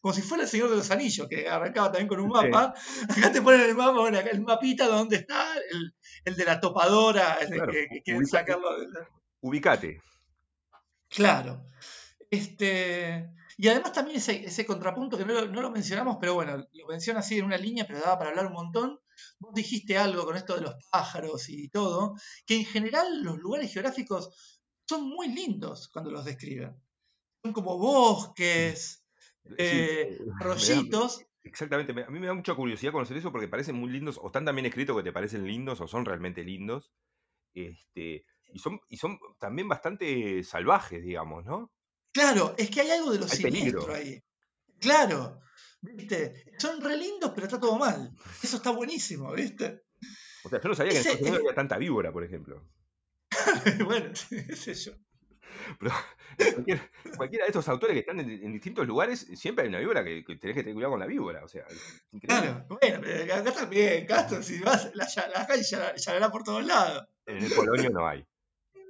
Como 0.00 0.14
si 0.14 0.22
fuera 0.22 0.44
el 0.44 0.48
Señor 0.48 0.70
de 0.70 0.76
los 0.76 0.90
Anillos, 0.90 1.26
que 1.28 1.46
arrancaba 1.46 1.88
también 1.92 2.08
con 2.08 2.18
un 2.20 2.28
mapa. 2.30 2.72
Acá 3.10 3.30
te 3.30 3.42
ponen 3.42 3.60
el 3.60 3.74
mapa, 3.74 3.98
bueno, 4.00 4.16
acá 4.18 4.30
el 4.30 4.40
mapita 4.40 4.86
donde 4.86 5.16
está 5.16 5.44
el, 5.70 5.92
el 6.24 6.36
de 6.36 6.44
la 6.46 6.58
topadora, 6.58 7.34
el 7.42 7.48
Claro, 7.50 7.70
que, 7.72 7.86
que 7.92 8.02
quieren 8.02 8.26
sacarlo. 8.26 8.70
Ubicate. 9.42 10.00
Claro. 11.10 11.66
Este, 12.34 13.30
y 13.56 13.68
además 13.68 13.92
también 13.92 14.16
ese, 14.18 14.44
ese 14.44 14.66
contrapunto 14.66 15.16
que 15.16 15.24
no 15.24 15.34
lo, 15.34 15.46
no 15.48 15.60
lo 15.62 15.70
mencionamos, 15.70 16.16
pero 16.20 16.34
bueno, 16.34 16.56
lo 16.72 16.86
menciona 16.86 17.20
así 17.20 17.38
en 17.38 17.44
una 17.46 17.56
línea, 17.58 17.86
pero 17.86 18.00
daba 18.00 18.18
para 18.18 18.30
hablar 18.30 18.46
un 18.46 18.52
montón. 18.54 18.98
Vos 19.38 19.54
dijiste 19.54 19.96
algo 19.96 20.24
con 20.24 20.36
esto 20.36 20.56
de 20.56 20.62
los 20.62 20.74
pájaros 20.90 21.48
y 21.48 21.68
todo, 21.68 22.14
que 22.46 22.56
en 22.56 22.64
general 22.64 23.22
los 23.22 23.38
lugares 23.38 23.72
geográficos 23.72 24.60
son 24.88 25.08
muy 25.08 25.28
lindos 25.28 25.88
cuando 25.92 26.10
los 26.10 26.24
describen. 26.24 26.76
Son 27.42 27.52
como 27.52 27.78
bosques, 27.78 29.04
Sí, 29.44 29.56
eh, 29.58 30.18
da- 30.20 30.34
arroyitos. 30.40 31.24
Exactamente, 31.42 31.92
me- 31.92 32.04
a 32.04 32.10
mí 32.10 32.18
me 32.18 32.26
da 32.26 32.34
mucha 32.34 32.54
curiosidad 32.54 32.92
conocer 32.92 33.18
eso 33.18 33.30
porque 33.30 33.48
parecen 33.48 33.76
muy 33.76 33.90
lindos, 33.90 34.18
o 34.22 34.26
están 34.28 34.46
también 34.46 34.66
escritos 34.66 34.96
que 34.96 35.02
te 35.02 35.12
parecen 35.12 35.46
lindos, 35.46 35.80
o 35.80 35.86
son 35.88 36.04
realmente 36.06 36.42
lindos. 36.42 36.90
Este, 37.54 38.26
y 38.52 38.60
son, 38.60 38.80
y 38.88 38.98
son 38.98 39.18
también 39.40 39.68
bastante 39.68 40.44
salvajes, 40.44 41.04
digamos, 41.04 41.44
¿no? 41.46 41.73
Claro, 42.14 42.54
es 42.56 42.70
que 42.70 42.80
hay 42.80 42.90
algo 42.92 43.12
de 43.12 43.18
lo 43.18 43.24
Hay 43.24 43.30
siniestro 43.30 43.86
peligro. 43.86 43.94
ahí. 43.94 44.22
Claro, 44.80 45.40
¿viste? 45.82 46.46
Son 46.58 46.80
re 46.80 46.96
lindos, 46.96 47.32
pero 47.34 47.46
está 47.46 47.58
todo 47.60 47.76
mal. 47.76 48.10
Eso 48.42 48.56
está 48.56 48.70
buenísimo, 48.70 49.32
¿viste? 49.32 49.82
O 50.44 50.48
sea, 50.48 50.60
yo 50.62 50.68
no 50.68 50.74
sabía 50.74 50.92
que 50.92 50.98
en 50.98 51.00
Estados 51.00 51.20
Unidos 51.22 51.38
había 51.40 51.54
tanta 51.54 51.76
víbora, 51.76 52.12
por 52.12 52.22
ejemplo. 52.24 52.66
bueno, 53.84 54.12
qué 54.30 54.56
sé 54.56 54.74
yo. 54.74 54.92
Pero 55.78 55.92
cualquier- 56.54 56.90
cualquiera 57.16 57.44
de 57.44 57.48
estos 57.50 57.68
autores 57.68 57.94
que 57.94 58.00
están 58.00 58.20
en, 58.20 58.30
en 58.30 58.52
distintos 58.52 58.86
lugares, 58.86 59.26
siempre 59.34 59.62
hay 59.64 59.68
una 59.68 59.78
víbora 59.78 60.04
que, 60.04 60.24
que 60.24 60.36
tenés 60.36 60.54
que 60.56 60.62
tener 60.62 60.74
cuidado 60.74 60.92
con 60.92 61.00
la 61.00 61.06
víbora. 61.06 61.44
O 61.44 61.48
sea. 61.48 61.64
Claro, 62.22 62.66
bueno, 62.68 63.00
pero 63.02 63.34
acá 63.34 63.52
también, 63.52 64.06
Castro, 64.06 64.42
si 64.42 64.60
vas, 64.60 64.90
la, 64.94 65.06
ya- 65.08 65.28
la 65.28 65.46
calle 65.46 65.62
ya, 65.62 65.94
ya 65.96 66.30
por 66.30 66.42
todos 66.44 66.64
lados. 66.64 67.06
En 67.26 67.38
el 67.42 67.52
Polonio 67.52 67.90
no 67.90 68.06
hay. 68.06 68.24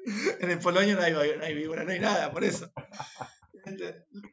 En 0.40 0.50
el 0.50 0.58
Polonio 0.58 0.96
no 0.96 1.02
hay, 1.02 1.12
no 1.12 1.20
hay 1.20 1.54
víbora, 1.54 1.84
no 1.84 1.92
hay 1.92 2.00
nada, 2.00 2.30
por 2.32 2.44
eso. 2.44 2.70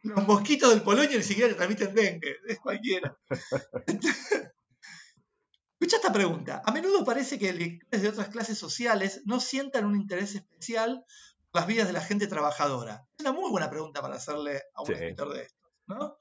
Los 0.04 0.28
mosquitos 0.28 0.70
del 0.72 0.82
Polonio 0.82 1.18
ni 1.18 1.24
siquiera 1.24 1.50
te 1.50 1.56
transmiten 1.56 1.96
dengue, 1.96 2.36
es 2.48 2.60
cualquiera. 2.60 3.18
Escucha 5.80 5.96
esta 5.98 6.14
pregunta. 6.14 6.62
A 6.66 6.72
menudo 6.72 7.04
parece 7.04 7.40
que 7.40 7.54
lectores 7.54 8.02
de 8.04 8.10
otras 8.10 8.30
clases 8.30 8.58
sociales 8.58 9.22
no 9.26 9.40
sientan 9.40 9.86
un 9.86 9.96
interés 9.96 10.36
especial 10.36 11.04
por 11.50 11.62
las 11.62 11.68
vidas 11.68 11.88
de 11.88 11.94
la 11.94 12.02
gente 12.02 12.28
trabajadora. 12.28 13.08
Es 13.18 13.22
una 13.22 13.32
muy 13.32 13.50
buena 13.50 13.70
pregunta 13.70 14.02
para 14.02 14.16
hacerle 14.16 14.62
a 14.76 14.82
un 14.82 14.88
Sí. 14.88 14.94
escritor 14.94 15.34
de 15.34 15.42
estos, 15.44 15.72
¿no? 15.88 16.18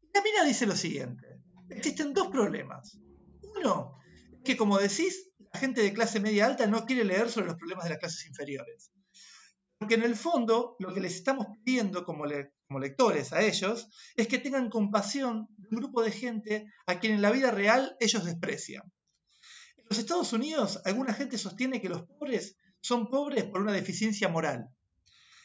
Y 0.00 0.10
la 0.14 0.22
mina 0.22 0.44
dice 0.44 0.66
lo 0.66 0.74
siguiente. 0.76 1.26
Existen 1.68 2.14
dos 2.14 2.28
problemas. 2.28 2.96
Uno, 3.56 3.98
que 4.44 4.56
como 4.56 4.78
decís, 4.78 5.28
la 5.52 5.60
gente 5.60 5.82
de 5.82 5.92
clase 5.92 6.20
media 6.20 6.46
alta 6.46 6.66
no 6.66 6.86
quiere 6.86 7.04
leer 7.04 7.30
sobre 7.30 7.48
los 7.48 7.56
problemas 7.56 7.84
de 7.84 7.90
las 7.90 7.98
clases 7.98 8.26
inferiores. 8.26 8.90
Porque 9.78 9.94
en 9.94 10.02
el 10.02 10.16
fondo, 10.16 10.76
lo 10.78 10.94
que 10.94 11.00
les 11.00 11.16
estamos 11.16 11.46
pidiendo 11.64 12.04
como, 12.04 12.24
como 12.68 12.78
lectores 12.78 13.32
a 13.32 13.42
ellos 13.42 13.88
es 14.14 14.28
que 14.28 14.38
tengan 14.38 14.70
compasión 14.70 15.48
de 15.56 15.68
un 15.70 15.80
grupo 15.82 16.02
de 16.02 16.12
gente 16.12 16.66
a 16.86 17.00
quien 17.00 17.14
en 17.14 17.22
la 17.22 17.32
vida 17.32 17.50
real 17.50 17.96
ellos 17.98 18.24
desprecian. 18.24 18.84
En 19.76 19.84
los 19.90 19.98
Estados 19.98 20.32
Unidos, 20.32 20.80
alguna 20.84 21.12
gente 21.12 21.36
sostiene 21.36 21.80
que 21.80 21.88
los 21.88 22.02
pobres 22.02 22.56
son 22.80 23.08
pobres 23.10 23.44
por 23.44 23.60
una 23.60 23.72
deficiencia 23.72 24.28
moral. 24.28 24.68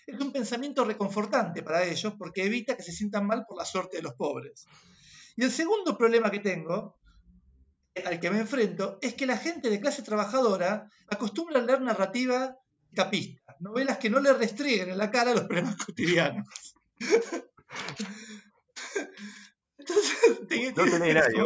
Es 0.05 0.19
un 0.19 0.31
pensamiento 0.31 0.85
reconfortante 0.85 1.63
para 1.63 1.83
ellos 1.83 2.13
porque 2.17 2.45
evita 2.45 2.77
que 2.77 2.83
se 2.83 2.93
sientan 2.93 3.25
mal 3.25 3.43
por 3.47 3.57
la 3.57 3.65
suerte 3.65 3.97
de 3.97 4.03
los 4.03 4.13
pobres. 4.13 4.65
Y 5.35 5.43
el 5.43 5.51
segundo 5.51 5.97
problema 5.97 6.31
que 6.31 6.39
tengo, 6.39 6.97
al 8.05 8.19
que 8.19 8.29
me 8.31 8.39
enfrento, 8.39 8.97
es 9.01 9.13
que 9.13 9.25
la 9.25 9.37
gente 9.37 9.69
de 9.69 9.79
clase 9.79 10.01
trabajadora 10.03 10.89
acostumbra 11.09 11.59
a 11.59 11.63
leer 11.63 11.81
narrativa 11.81 12.55
capista, 12.93 13.55
novelas 13.59 13.97
que 13.97 14.09
no 14.09 14.19
le 14.19 14.33
restrieguen 14.33 14.89
en 14.89 14.97
la 14.97 15.11
cara 15.11 15.33
los 15.33 15.43
problemas 15.43 15.75
cotidianos. 15.85 16.47
Entonces, 19.77 20.47
te- 20.47 20.71
No 20.73 20.83
tenés 20.85 21.13
nadie, 21.15 21.43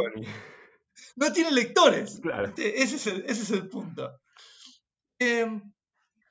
no 1.15 1.34
tiene 1.34 1.52
lectores. 1.52 2.19
Claro. 2.22 2.48
Este, 2.48 2.82
Ese 2.82 2.95
es 2.95 3.07
el, 3.07 3.26
ese 3.28 3.41
es 3.44 3.52
el 3.52 3.68
punto. 3.68 4.19
Eh, 5.19 5.45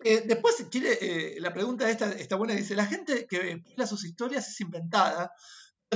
eh, 0.02 0.22
después, 0.26 0.66
quiere, 0.70 0.98
eh, 1.00 1.40
la 1.40 1.52
pregunta 1.52 1.88
esta 1.90 2.10
está 2.12 2.36
buena. 2.36 2.54
Dice, 2.54 2.74
la 2.74 2.86
gente 2.86 3.26
que 3.26 3.58
publica 3.58 3.86
sus 3.86 4.04
historias 4.04 4.48
es 4.48 4.60
inventada 4.60 5.32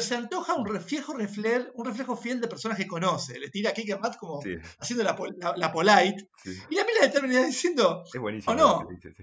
se 0.00 0.14
antoja 0.16 0.54
un 0.54 0.66
reflejo, 0.66 1.14
refle- 1.14 1.70
un 1.74 1.84
reflejo 1.86 2.16
fiel 2.16 2.40
de 2.40 2.48
personas 2.48 2.76
que 2.76 2.86
conoce. 2.86 3.38
Le 3.38 3.48
tira 3.50 3.70
a 3.70 3.72
Kick 3.72 3.98
Matt 4.00 4.16
como 4.16 4.42
Sí, 4.42 4.56
haciendo 4.80 5.04
la, 5.04 5.16
la- 5.38 5.54
la 5.56 5.72
polite. 5.72 6.28
sí. 6.42 6.58
Y 6.70 6.74
la 6.74 6.84
mina 6.84 7.00
le 7.02 7.08
termina 7.08 7.44
diciendo, 7.44 8.02
Es 8.12 8.20
buenísimo. 8.20 8.52
¿O 8.52 8.56
no? 8.56 8.86
dice, 8.90 9.12
sí. 9.16 9.22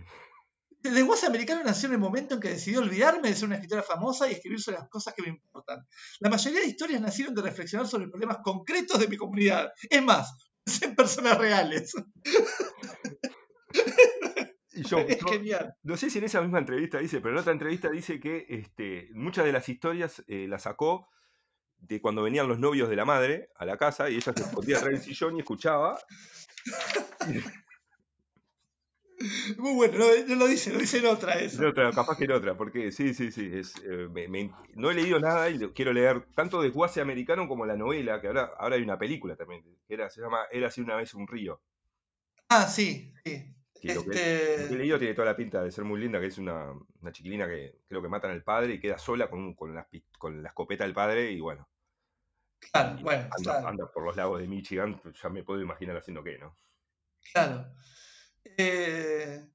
americano 1.28 1.62
nació 1.64 1.88
en 1.88 1.94
el 1.94 2.00
momento 2.00 2.36
en 2.36 2.40
que 2.40 2.50
decidió 2.50 2.80
olvidarme 2.80 3.28
de 3.30 3.36
ser 3.36 3.46
una 3.46 3.56
escritora 3.56 3.84
famosa 3.84 4.30
y 4.30 4.34
escribir 4.34 4.62
sobre 4.62 4.80
las 4.80 4.90
cosas 4.90 5.14
que 5.14 5.22
me 5.24 5.30
importan. 5.30 5.86
La 6.22 6.30
mayoría 6.30 6.62
de 6.62 6.68
historias 6.68 7.02
nacieron 7.02 7.36
de 7.36 7.42
reflexionar 7.42 7.88
sobre 7.88 8.08
problemas 8.08 8.38
concretos 8.44 9.00
de 9.00 9.08
mi 9.08 9.18
comunidad. 9.18 9.70
Es 9.90 10.02
más, 10.02 10.34
en 10.82 10.96
personas 10.96 11.38
reales. 11.38 11.94
Y 14.74 14.84
yo, 14.84 14.98
Es 15.08 15.20
yo- 15.20 15.28
genial. 15.30 15.74
no 15.84 15.98
sé 15.98 16.10
si 16.10 16.20
en 16.20 16.26
esa 16.26 16.42
misma 16.42 16.60
entrevista 16.60 17.00
dice, 17.00 17.20
pero 17.22 17.34
en 17.36 17.40
otra 17.42 17.54
entrevista 17.54 17.90
dice 17.90 18.20
que 18.20 18.46
este, 18.50 19.10
muchas 19.14 19.46
de 19.46 19.52
las 19.52 19.68
historias 19.70 20.24
eh, 20.28 20.48
las 20.48 20.64
sacó 20.64 21.10
de 21.80 22.00
cuando 22.00 22.22
venían 22.24 22.48
los 22.48 22.60
novios 22.60 22.90
de 22.90 22.96
la 22.96 23.06
madre 23.06 23.50
a 23.56 23.66
la 23.66 23.78
casa 23.78 24.10
y 24.10 24.16
ella 24.16 24.34
se 24.34 24.44
escondía 24.44 24.78
atrás 24.78 24.92
del 24.94 25.02
sillón 25.16 25.36
y 25.36 25.40
escuchaba. 25.40 26.00
Muy 29.58 29.76
bueno, 29.76 30.00
no, 30.28 30.36
lo 30.36 30.48
dice, 30.48 30.74
lo 30.74 30.80
dice 30.80 30.98
en 30.98 31.06
otra 31.06 31.34
eso. 31.40 31.62
En 31.62 31.68
otra, 31.70 31.92
capaz 31.92 32.18
que 32.18 32.24
en 32.24 32.32
otra, 32.32 32.58
porque 32.58 32.92
sí, 32.92 33.14
sí, 33.14 33.32
sí. 33.32 33.52
Es, 33.54 33.76
eh, 33.84 34.08
me- 34.12 34.28
me- 34.28 34.52
no 34.74 34.90
he 34.90 34.96
leído 34.96 35.20
nada 35.20 35.48
y 35.50 35.60
quiero 35.74 35.94
leer 35.94 36.26
tanto 36.34 36.60
Desguace 36.62 37.02
Americano 37.02 37.48
como 37.48 37.68
la 37.68 37.76
novela, 37.76 38.20
que 38.20 38.28
ahora, 38.28 38.50
ahora 38.58 38.78
hay 38.78 38.82
una 38.82 38.98
película 38.98 39.36
también, 39.36 39.62
que 39.88 39.94
era, 39.94 40.10
se 40.10 40.22
llama 40.22 40.40
Era 40.52 40.68
así 40.70 40.82
una 40.82 40.96
vez 40.96 41.14
un 41.14 41.28
río. 41.28 41.62
Ah, 42.50 42.66
sí, 42.66 43.14
sí. 43.24 43.54
Que 43.82 43.94
lo, 43.96 44.04
que, 44.06 44.12
Este, 44.12 44.62
lo 44.64 44.68
que 44.70 44.74
he 44.76 44.78
leído 44.78 45.00
tiene 45.00 45.14
toda 45.16 45.28
la 45.28 45.36
pinta 45.36 45.64
de 45.64 45.72
ser 45.72 45.84
muy 45.84 46.00
linda, 46.00 46.20
que 46.20 46.28
es 46.28 46.38
una, 46.38 46.72
una 47.02 47.12
chiquilina 47.12 47.48
que 47.48 47.82
creo 47.88 48.02
que 48.02 48.08
matan 48.10 48.32
al 48.32 48.44
padre 48.44 48.76
y 48.76 48.80
queda 48.80 48.98
sola 48.98 49.30
con, 49.30 49.56
con, 49.56 49.74
la, 49.74 49.88
pi- 49.90 50.06
con 50.20 50.42
la 50.44 50.50
escopeta 50.50 50.84
del 50.84 50.94
padre 50.94 51.32
y 51.32 51.40
bueno, 51.42 51.68
claro, 52.72 53.00
y 53.00 53.04
bueno, 53.04 53.24
anda, 53.24 53.42
claro. 53.44 53.68
anda 53.68 53.92
por 53.92 54.06
los 54.06 54.16
lagos 54.16 54.40
de 54.40 54.48
Michigan, 54.48 55.00
pues 55.02 55.20
ya 55.22 55.30
me 55.30 55.44
puedo 55.44 55.62
imaginar 55.62 55.98
haciendo 55.98 56.24
qué, 56.24 56.38
¿no? 56.38 56.56
Claro. 57.34 57.74
Eh, 58.58 59.48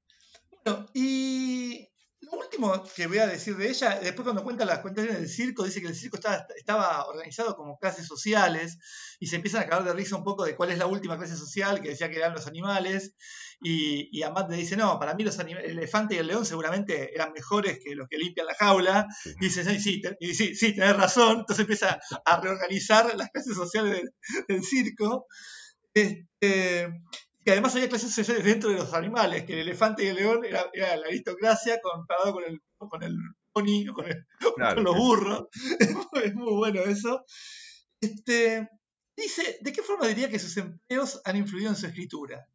bueno, 0.65 0.87
y 0.93 1.87
lo 2.31 2.39
último 2.39 2.83
que 2.95 3.07
voy 3.07 3.17
a 3.19 3.27
decir 3.27 3.55
de 3.57 3.69
ella, 3.69 3.99
después 4.01 4.23
cuando 4.23 4.43
cuenta 4.43 4.65
las 4.65 4.79
cuentas 4.79 5.05
del 5.05 5.27
circo, 5.29 5.63
dice 5.63 5.81
que 5.81 5.87
el 5.87 5.95
circo 5.95 6.17
estaba, 6.17 6.45
estaba 6.55 7.05
organizado 7.07 7.55
como 7.55 7.77
clases 7.77 8.05
sociales 8.05 8.77
y 9.19 9.27
se 9.27 9.35
empiezan 9.37 9.61
a 9.63 9.67
cagar 9.67 9.85
de 9.85 9.93
risa 9.93 10.15
un 10.15 10.23
poco 10.23 10.43
de 10.45 10.55
cuál 10.55 10.71
es 10.71 10.77
la 10.77 10.87
última 10.87 11.17
clase 11.17 11.35
social, 11.35 11.81
que 11.81 11.89
decía 11.89 12.09
que 12.09 12.17
eran 12.17 12.33
los 12.33 12.47
animales, 12.47 13.13
y, 13.61 14.09
y 14.11 14.23
Amat 14.23 14.49
le 14.51 14.57
dice, 14.57 14.77
no, 14.77 14.99
para 14.99 15.15
mí 15.15 15.23
los 15.23 15.37
el 15.39 15.49
elefante 15.57 16.15
y 16.15 16.17
el 16.19 16.27
león 16.27 16.45
seguramente 16.45 17.13
eran 17.15 17.31
mejores 17.33 17.79
que 17.83 17.95
los 17.95 18.07
que 18.07 18.17
limpian 18.17 18.47
la 18.47 18.55
jaula, 18.55 19.07
Sí. 19.23 19.33
y 19.39 19.45
dice, 19.45 19.63
sí, 19.63 19.79
sí, 19.79 20.01
y 20.19 20.33
sí, 20.33 20.55
sí, 20.55 20.75
tenés 20.75 20.95
razón, 20.97 21.39
entonces 21.39 21.59
empieza 21.59 21.99
a 22.25 22.41
reorganizar 22.41 23.15
las 23.15 23.29
clases 23.31 23.55
sociales 23.55 23.93
del, 23.93 24.13
del 24.47 24.63
circo. 24.63 25.25
Este, 25.93 26.87
que 27.47 27.51
además 27.53 27.73
había 27.75 27.87
clases 27.87 28.13
sociales 28.13 28.43
dentro 28.43 28.69
de 28.69 28.75
los 28.75 28.93
animales, 28.93 29.45
que 29.45 29.53
el 29.53 29.59
elefante 29.59 30.03
y 30.03 30.07
el 30.07 30.17
león 30.17 30.43
era, 30.43 30.69
era 30.73 30.97
la 30.97 31.07
aristocracia 31.07 31.79
comparado 31.81 32.33
con 32.33 32.43
el, 32.43 32.61
con 32.77 33.01
el 33.01 33.15
pony 33.53 33.87
o 33.89 33.93
con, 33.93 34.05
el- 34.05 34.27
Claro, 34.57 34.75
con 34.75 34.83
los 34.83 34.97
burros. 34.97 35.47
Es 35.79 35.93
muy, 36.11 36.23
es 36.25 36.35
muy 36.35 36.53
bueno 36.53 36.81
eso. 36.81 37.23
Este, 38.01 38.67
dice, 39.15 39.59
¿de 39.61 39.71
qué 39.71 39.81
forma 39.81 40.07
diría 40.07 40.27
que 40.29 40.39
sus 40.39 40.57
empleos 40.57 41.21
han 41.23 41.37
influido 41.37 41.69
en 41.69 41.77
su 41.77 41.85
escritura? 41.85 42.45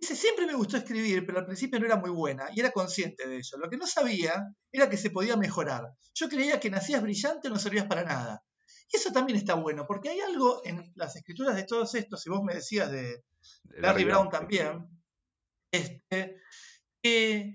Dice, 0.00 0.14
siempre 0.14 0.46
me 0.46 0.54
gustó 0.54 0.76
escribir, 0.76 1.26
pero 1.26 1.40
al 1.40 1.46
principio 1.46 1.80
no 1.80 1.86
era 1.86 1.96
muy 1.96 2.10
buena 2.10 2.50
y 2.54 2.60
era 2.60 2.70
consciente 2.70 3.26
de 3.26 3.38
ello. 3.38 3.58
Lo 3.58 3.68
que 3.68 3.78
no 3.78 3.86
sabía 3.88 4.54
era 4.70 4.88
que 4.88 4.96
se 4.96 5.10
podía 5.10 5.36
mejorar. 5.36 5.88
Yo 6.14 6.28
creía 6.28 6.60
que 6.60 6.70
nacías 6.70 7.02
brillante 7.02 7.48
o 7.48 7.50
no 7.50 7.58
servías 7.58 7.86
para 7.86 8.04
nada. 8.04 8.44
Y 8.92 8.96
eso 8.96 9.12
también 9.12 9.38
está 9.38 9.54
bueno, 9.54 9.86
porque 9.86 10.08
hay 10.10 10.20
algo 10.20 10.62
en 10.64 10.92
las 10.96 11.14
escrituras 11.16 11.54
de 11.54 11.64
todos 11.64 11.94
estos, 11.94 12.20
si 12.22 12.28
vos 12.30 12.42
me 12.42 12.54
decías 12.54 12.90
de, 12.90 13.22
Larry 13.64 14.04
Brown 14.04 14.28
también, 14.30 14.88
este, 15.72 16.36
que 17.02 17.54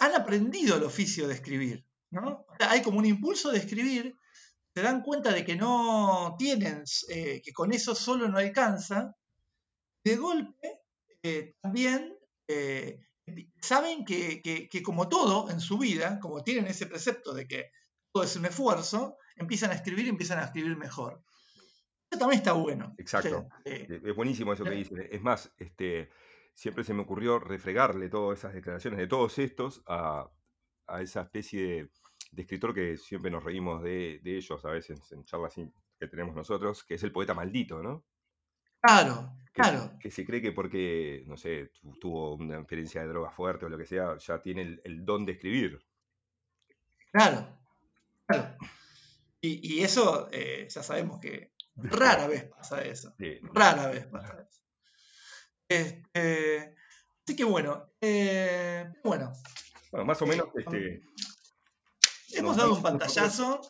han 0.00 0.14
aprendido 0.14 0.76
el 0.76 0.84
oficio 0.84 1.26
de 1.28 1.34
escribir. 1.34 1.84
¿no? 2.10 2.44
O 2.48 2.56
sea, 2.58 2.70
hay 2.70 2.82
como 2.82 2.98
un 2.98 3.06
impulso 3.06 3.50
de 3.50 3.58
escribir, 3.58 4.14
se 4.74 4.82
dan 4.82 5.02
cuenta 5.02 5.32
de 5.32 5.44
que 5.44 5.56
no 5.56 6.36
tienen, 6.38 6.84
eh, 7.08 7.40
que 7.42 7.52
con 7.52 7.72
eso 7.72 7.94
solo 7.94 8.28
no 8.28 8.38
alcanza, 8.38 9.14
de 10.04 10.16
golpe 10.16 10.80
eh, 11.22 11.54
también 11.60 12.16
eh, 12.48 13.00
saben 13.60 14.04
que, 14.04 14.40
que- 14.42 14.68
que 14.68 14.82
como 14.82 15.08
todo 15.08 15.50
en 15.50 15.60
su 15.60 15.78
vida, 15.78 16.20
como 16.20 16.44
tienen 16.44 16.66
ese 16.66 16.86
precepto 16.86 17.32
de 17.34 17.48
que 17.48 17.70
es 18.22 18.36
un 18.36 18.46
esfuerzo, 18.46 19.16
empiezan 19.36 19.70
a 19.70 19.74
escribir 19.74 20.06
y 20.06 20.10
empiezan 20.10 20.38
a 20.38 20.44
escribir 20.44 20.76
mejor. 20.76 21.22
Eso 22.10 22.18
también 22.20 22.40
está 22.40 22.52
bueno. 22.52 22.94
Exacto. 22.98 23.48
Eh, 23.64 23.86
Es 24.04 24.14
buenísimo 24.16 24.52
eso 24.52 24.64
que 24.64 24.70
Eh. 24.72 24.76
dice. 24.76 25.08
Es 25.10 25.22
más, 25.22 25.52
este, 25.58 26.10
siempre 26.54 26.84
se 26.84 26.94
me 26.94 27.02
ocurrió 27.02 27.38
refregarle 27.38 28.08
todas 28.08 28.38
esas 28.38 28.54
declaraciones 28.54 28.98
de 28.98 29.06
todos 29.08 29.38
estos 29.38 29.82
a, 29.86 30.30
a 30.86 31.02
esa 31.02 31.22
especie 31.22 31.62
de, 31.62 31.90
de 32.32 32.42
escritor 32.42 32.74
que 32.74 32.96
siempre 32.96 33.30
nos 33.30 33.42
reímos 33.44 33.82
de, 33.82 34.20
de 34.22 34.36
ellos 34.36 34.64
a 34.64 34.70
veces 34.70 35.00
en 35.12 35.24
charlas 35.24 35.54
que 35.98 36.06
tenemos 36.08 36.34
nosotros, 36.36 36.84
que 36.84 36.94
es 36.94 37.02
el 37.02 37.12
poeta 37.12 37.34
maldito, 37.34 37.82
¿no? 37.82 38.06
claro, 38.80 39.32
Que, 39.52 39.62
claro. 39.62 39.98
que 39.98 40.10
se 40.12 40.24
cree 40.24 40.40
que 40.40 40.52
porque, 40.52 41.24
no 41.26 41.36
sé, 41.36 41.72
tu- 41.80 41.98
tuvo 41.98 42.34
una 42.36 42.56
experiencia 42.58 43.00
de 43.02 43.08
droga 43.08 43.30
fuerte 43.32 43.66
o 43.66 43.68
lo 43.68 43.78
que 43.78 43.86
sea, 43.86 44.16
ya 44.18 44.40
tiene 44.42 44.62
el, 44.62 44.80
el 44.84 45.04
don 45.04 45.24
de 45.26 45.32
escribir. 45.32 45.80
Claro, 47.12 47.48
claro. 48.26 48.56
Y, 49.40 49.76
y 49.76 49.82
eso 49.84 50.28
eh, 50.32 50.66
ya 50.68 50.82
sabemos 50.82 51.20
que 51.20 51.52
rara 51.76 52.26
vez 52.26 52.44
pasa 52.44 52.82
eso. 52.82 53.14
Sí, 53.18 53.38
Rara 53.52 53.88
vez 53.88 54.06
pasa 54.06 54.46
eso. 54.48 54.62
Este, 55.68 56.74
así 57.24 57.36
que 57.36 57.44
bueno, 57.44 57.92
eh, 58.00 58.88
bueno, 59.04 59.32
Bueno, 59.90 60.06
más 60.06 60.20
o 60.22 60.26
menos, 60.26 60.46
este, 60.56 61.02
hemos 62.32 62.56
dado 62.56 62.74
un 62.74 62.82
pantallazo. 62.82 63.60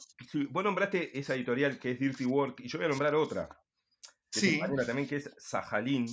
vos 0.50 0.64
nombraste 0.64 1.18
esa 1.18 1.34
editorial 1.34 1.78
que 1.78 1.92
es 1.92 1.98
Dirty 1.98 2.24
Work 2.26 2.60
y 2.60 2.68
yo 2.68 2.78
voy 2.78 2.86
a 2.86 2.90
nombrar 2.90 3.14
otra. 3.14 3.48
que 4.30 4.40
Sí, 4.40 4.60
también, 4.86 5.08
que 5.08 5.16
es 5.16 5.30
Sajalín, 5.38 6.06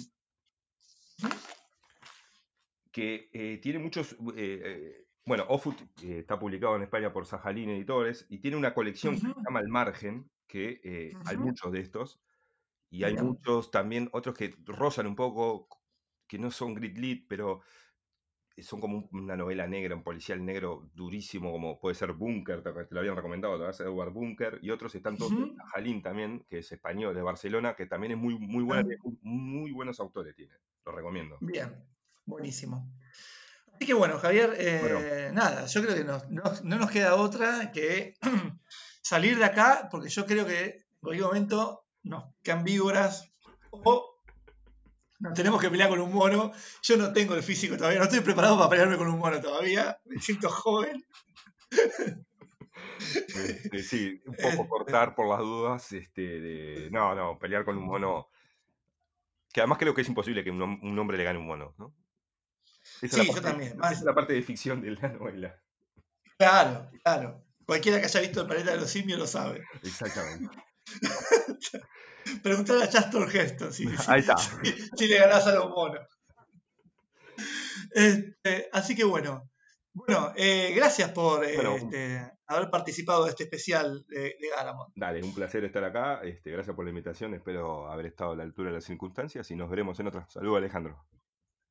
que 2.91 3.29
eh, 3.33 3.59
tiene 3.61 3.79
muchos... 3.79 4.13
eh, 4.13 4.61
eh, 4.65 5.02
bueno, 5.25 5.45
Ofut 5.49 5.81
eh, 6.01 6.19
está 6.19 6.37
publicado 6.39 6.75
en 6.75 6.83
España 6.83 7.13
por 7.13 7.25
Sajalín 7.25 7.69
Editores 7.69 8.25
y 8.29 8.39
tiene 8.39 8.57
una 8.57 8.73
colección 8.73 9.15
que 9.15 9.21
se 9.21 9.35
llama 9.47 9.61
El 9.61 9.69
Margen, 9.69 10.31
que 10.47 10.81
eh, 10.83 11.19
hay 11.25 11.37
Ujú. 11.37 11.43
muchos 11.43 11.71
de 11.71 11.79
estos, 11.79 12.21
y 12.89 13.03
hay 13.05 13.15
Bien. 13.15 13.17
muchos 13.17 13.71
también, 13.71 14.09
otros 14.13 14.35
que 14.37 14.55
rozan 14.65 15.07
un 15.07 15.15
poco, 15.17 15.69
que 16.27 16.39
no 16.39 16.51
son 16.51 16.75
grit 16.75 16.97
lit, 16.97 17.27
pero 17.29 17.61
son 18.59 18.81
como 18.81 18.97
un- 18.99 19.09
una 19.13 19.37
novela 19.37 19.67
negra, 19.67 19.95
un 19.95 20.03
policial 20.03 20.45
negro 20.45 20.89
durísimo, 20.93 21.51
como 21.51 21.79
puede 21.79 21.95
ser 21.95 22.13
Bunker, 22.13 22.63
te, 22.63 22.71
lo 22.91 22.99
habían 23.01 23.15
recomendado, 23.15 23.57
te 23.59 23.63
vas 23.65 23.81
a 23.81 23.85
Edward 23.85 24.13
Bunker, 24.13 24.59
y 24.63 24.71
otros 24.71 24.95
están 24.95 25.17
todos 25.17 25.33
Ujú. 25.33 25.63
Jalín 25.73 26.01
también, 26.03 26.45
que 26.49 26.59
es 26.59 26.71
español, 26.71 27.15
de 27.15 27.21
Barcelona, 27.23 27.75
que 27.75 27.87
también 27.87 28.13
es 28.13 28.17
muy, 28.19 28.37
muy 28.39 28.63
buena, 28.63 28.83
Ah. 28.83 28.85
tiene 28.85 28.99
muy, 29.03 29.17
muy 29.23 29.71
buenos 29.73 29.99
autores 29.99 30.35
tiene, 30.35 30.55
lo 30.85 30.91
recomiendo. 30.93 31.41
Bien, 31.41 31.85
buenísimo. 32.25 32.91
Así 33.83 33.87
que 33.89 33.95
bueno, 33.95 34.17
Javier, 34.17 34.55
eh, 34.57 34.79
Bueno. 34.81 35.33
nada, 35.33 35.65
yo 35.65 35.81
creo 35.81 35.93
que 35.93 36.05
nos- 36.05 36.29
no, 36.29 36.41
no 36.63 36.77
nos 36.77 36.89
queda 36.89 37.15
otra 37.15 37.69
que 37.73 38.13
salir 39.01 39.37
de 39.37 39.43
acá, 39.43 39.89
porque 39.91 40.07
yo 40.07 40.25
creo 40.25 40.45
que 40.45 40.63
en 40.63 40.99
cualquier 41.01 41.25
momento 41.25 41.85
nos 42.03 42.33
quedan 42.41 42.63
víboras 42.63 43.29
o 43.71 44.15
nos 45.19 45.33
tenemos 45.33 45.59
que 45.59 45.69
pelear 45.69 45.89
con 45.89 45.99
un 45.99 46.13
mono. 46.13 46.53
Yo 46.81 46.95
no 46.95 47.11
tengo 47.11 47.35
el 47.35 47.43
físico 47.43 47.75
todavía, 47.75 47.99
no 47.99 48.05
estoy 48.05 48.21
preparado 48.21 48.57
para 48.57 48.69
pelearme 48.69 48.95
con 48.95 49.09
un 49.09 49.19
mono 49.19 49.41
todavía, 49.41 49.99
me 50.05 50.21
siento 50.21 50.47
joven. 50.49 51.05
Este, 53.35 53.83
sí, 53.83 54.21
un 54.25 54.35
poco 54.65 54.69
cortar 54.69 55.13
por 55.13 55.27
las 55.27 55.39
dudas, 55.39 55.91
este, 55.91 56.21
de, 56.39 56.89
no, 56.89 57.13
no, 57.15 57.37
pelear 57.37 57.65
con 57.65 57.77
un 57.77 57.83
mono, 57.85 58.29
que 59.51 59.59
además 59.59 59.77
creo 59.77 59.93
que 59.93 60.03
es 60.03 60.07
imposible 60.07 60.41
que 60.41 60.51
un, 60.51 60.61
un 60.61 60.99
hombre 60.99 61.17
le 61.17 61.25
gane 61.25 61.37
un 61.39 61.47
mono, 61.47 61.75
¿no? 61.77 61.93
Esa 63.01 63.17
Sí, 63.21 63.27
yo 63.27 63.33
parte- 63.33 63.47
también, 63.49 63.73
esa 63.79 63.91
es 63.91 64.01
la 64.03 64.13
parte 64.13 64.33
de 64.33 64.41
ficción 64.41 64.81
de 64.81 64.91
la 64.91 65.07
novela. 65.09 65.59
Claro, 66.37 66.89
claro. 67.03 67.43
Cualquiera 67.65 67.99
que 67.99 68.05
haya 68.05 68.19
visto 68.21 68.41
el 68.41 68.47
planeta 68.47 68.71
de 68.71 68.77
los 68.77 68.89
simios 68.89 69.17
lo 69.19 69.27
sabe. 69.27 69.63
Exactamente. 69.83 70.49
Preguntar 72.43 72.81
a 72.81 72.89
Chastor 72.89 73.33
Heston 73.35 73.71
si, 73.73 73.87
Ahí 74.07 74.19
está. 74.21 74.35
si 74.37 75.07
le 75.07 75.17
ganás 75.17 75.45
a 75.47 75.55
los 75.55 75.69
monos. 75.69 76.07
Este, 77.91 78.69
así 78.71 78.95
que 78.95 79.03
bueno. 79.03 79.49
Bueno, 79.95 80.33
eh, 80.35 80.73
gracias 80.75 81.11
por 81.11 81.45
eh, 81.45 81.55
Bueno. 81.55 81.75
este, 81.75 82.31
haber 82.47 82.69
participado 82.71 83.25
de 83.25 83.29
este 83.29 83.43
especial 83.43 84.03
de, 84.07 84.21
de 84.39 84.49
Garamond. 84.55 84.91
Dale, 84.95 85.21
un 85.21 85.33
placer 85.35 85.63
estar 85.65 85.83
acá. 85.83 86.21
Este, 86.23 86.49
gracias 86.51 86.75
por 86.75 86.83
la 86.85 86.89
invitación. 86.89 87.33
Espero 87.35 87.91
haber 87.91 88.07
estado 88.07 88.31
a 88.31 88.35
la 88.35 88.43
altura 88.43 88.69
de 88.69 88.75
las 88.75 88.85
circunstancias 88.85 89.49
y 89.51 89.55
nos 89.55 89.69
veremos 89.69 89.99
en 89.99 90.07
otra. 90.07 90.27
Saludos, 90.29 90.57
Alejandro. 90.57 91.05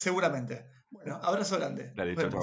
Seguramente. 0.03 0.83
Bueno, 0.91 1.21
abrazo 1.23 1.57
grande. 1.59 1.93
Dale, 1.95 2.17
chao. 2.17 2.41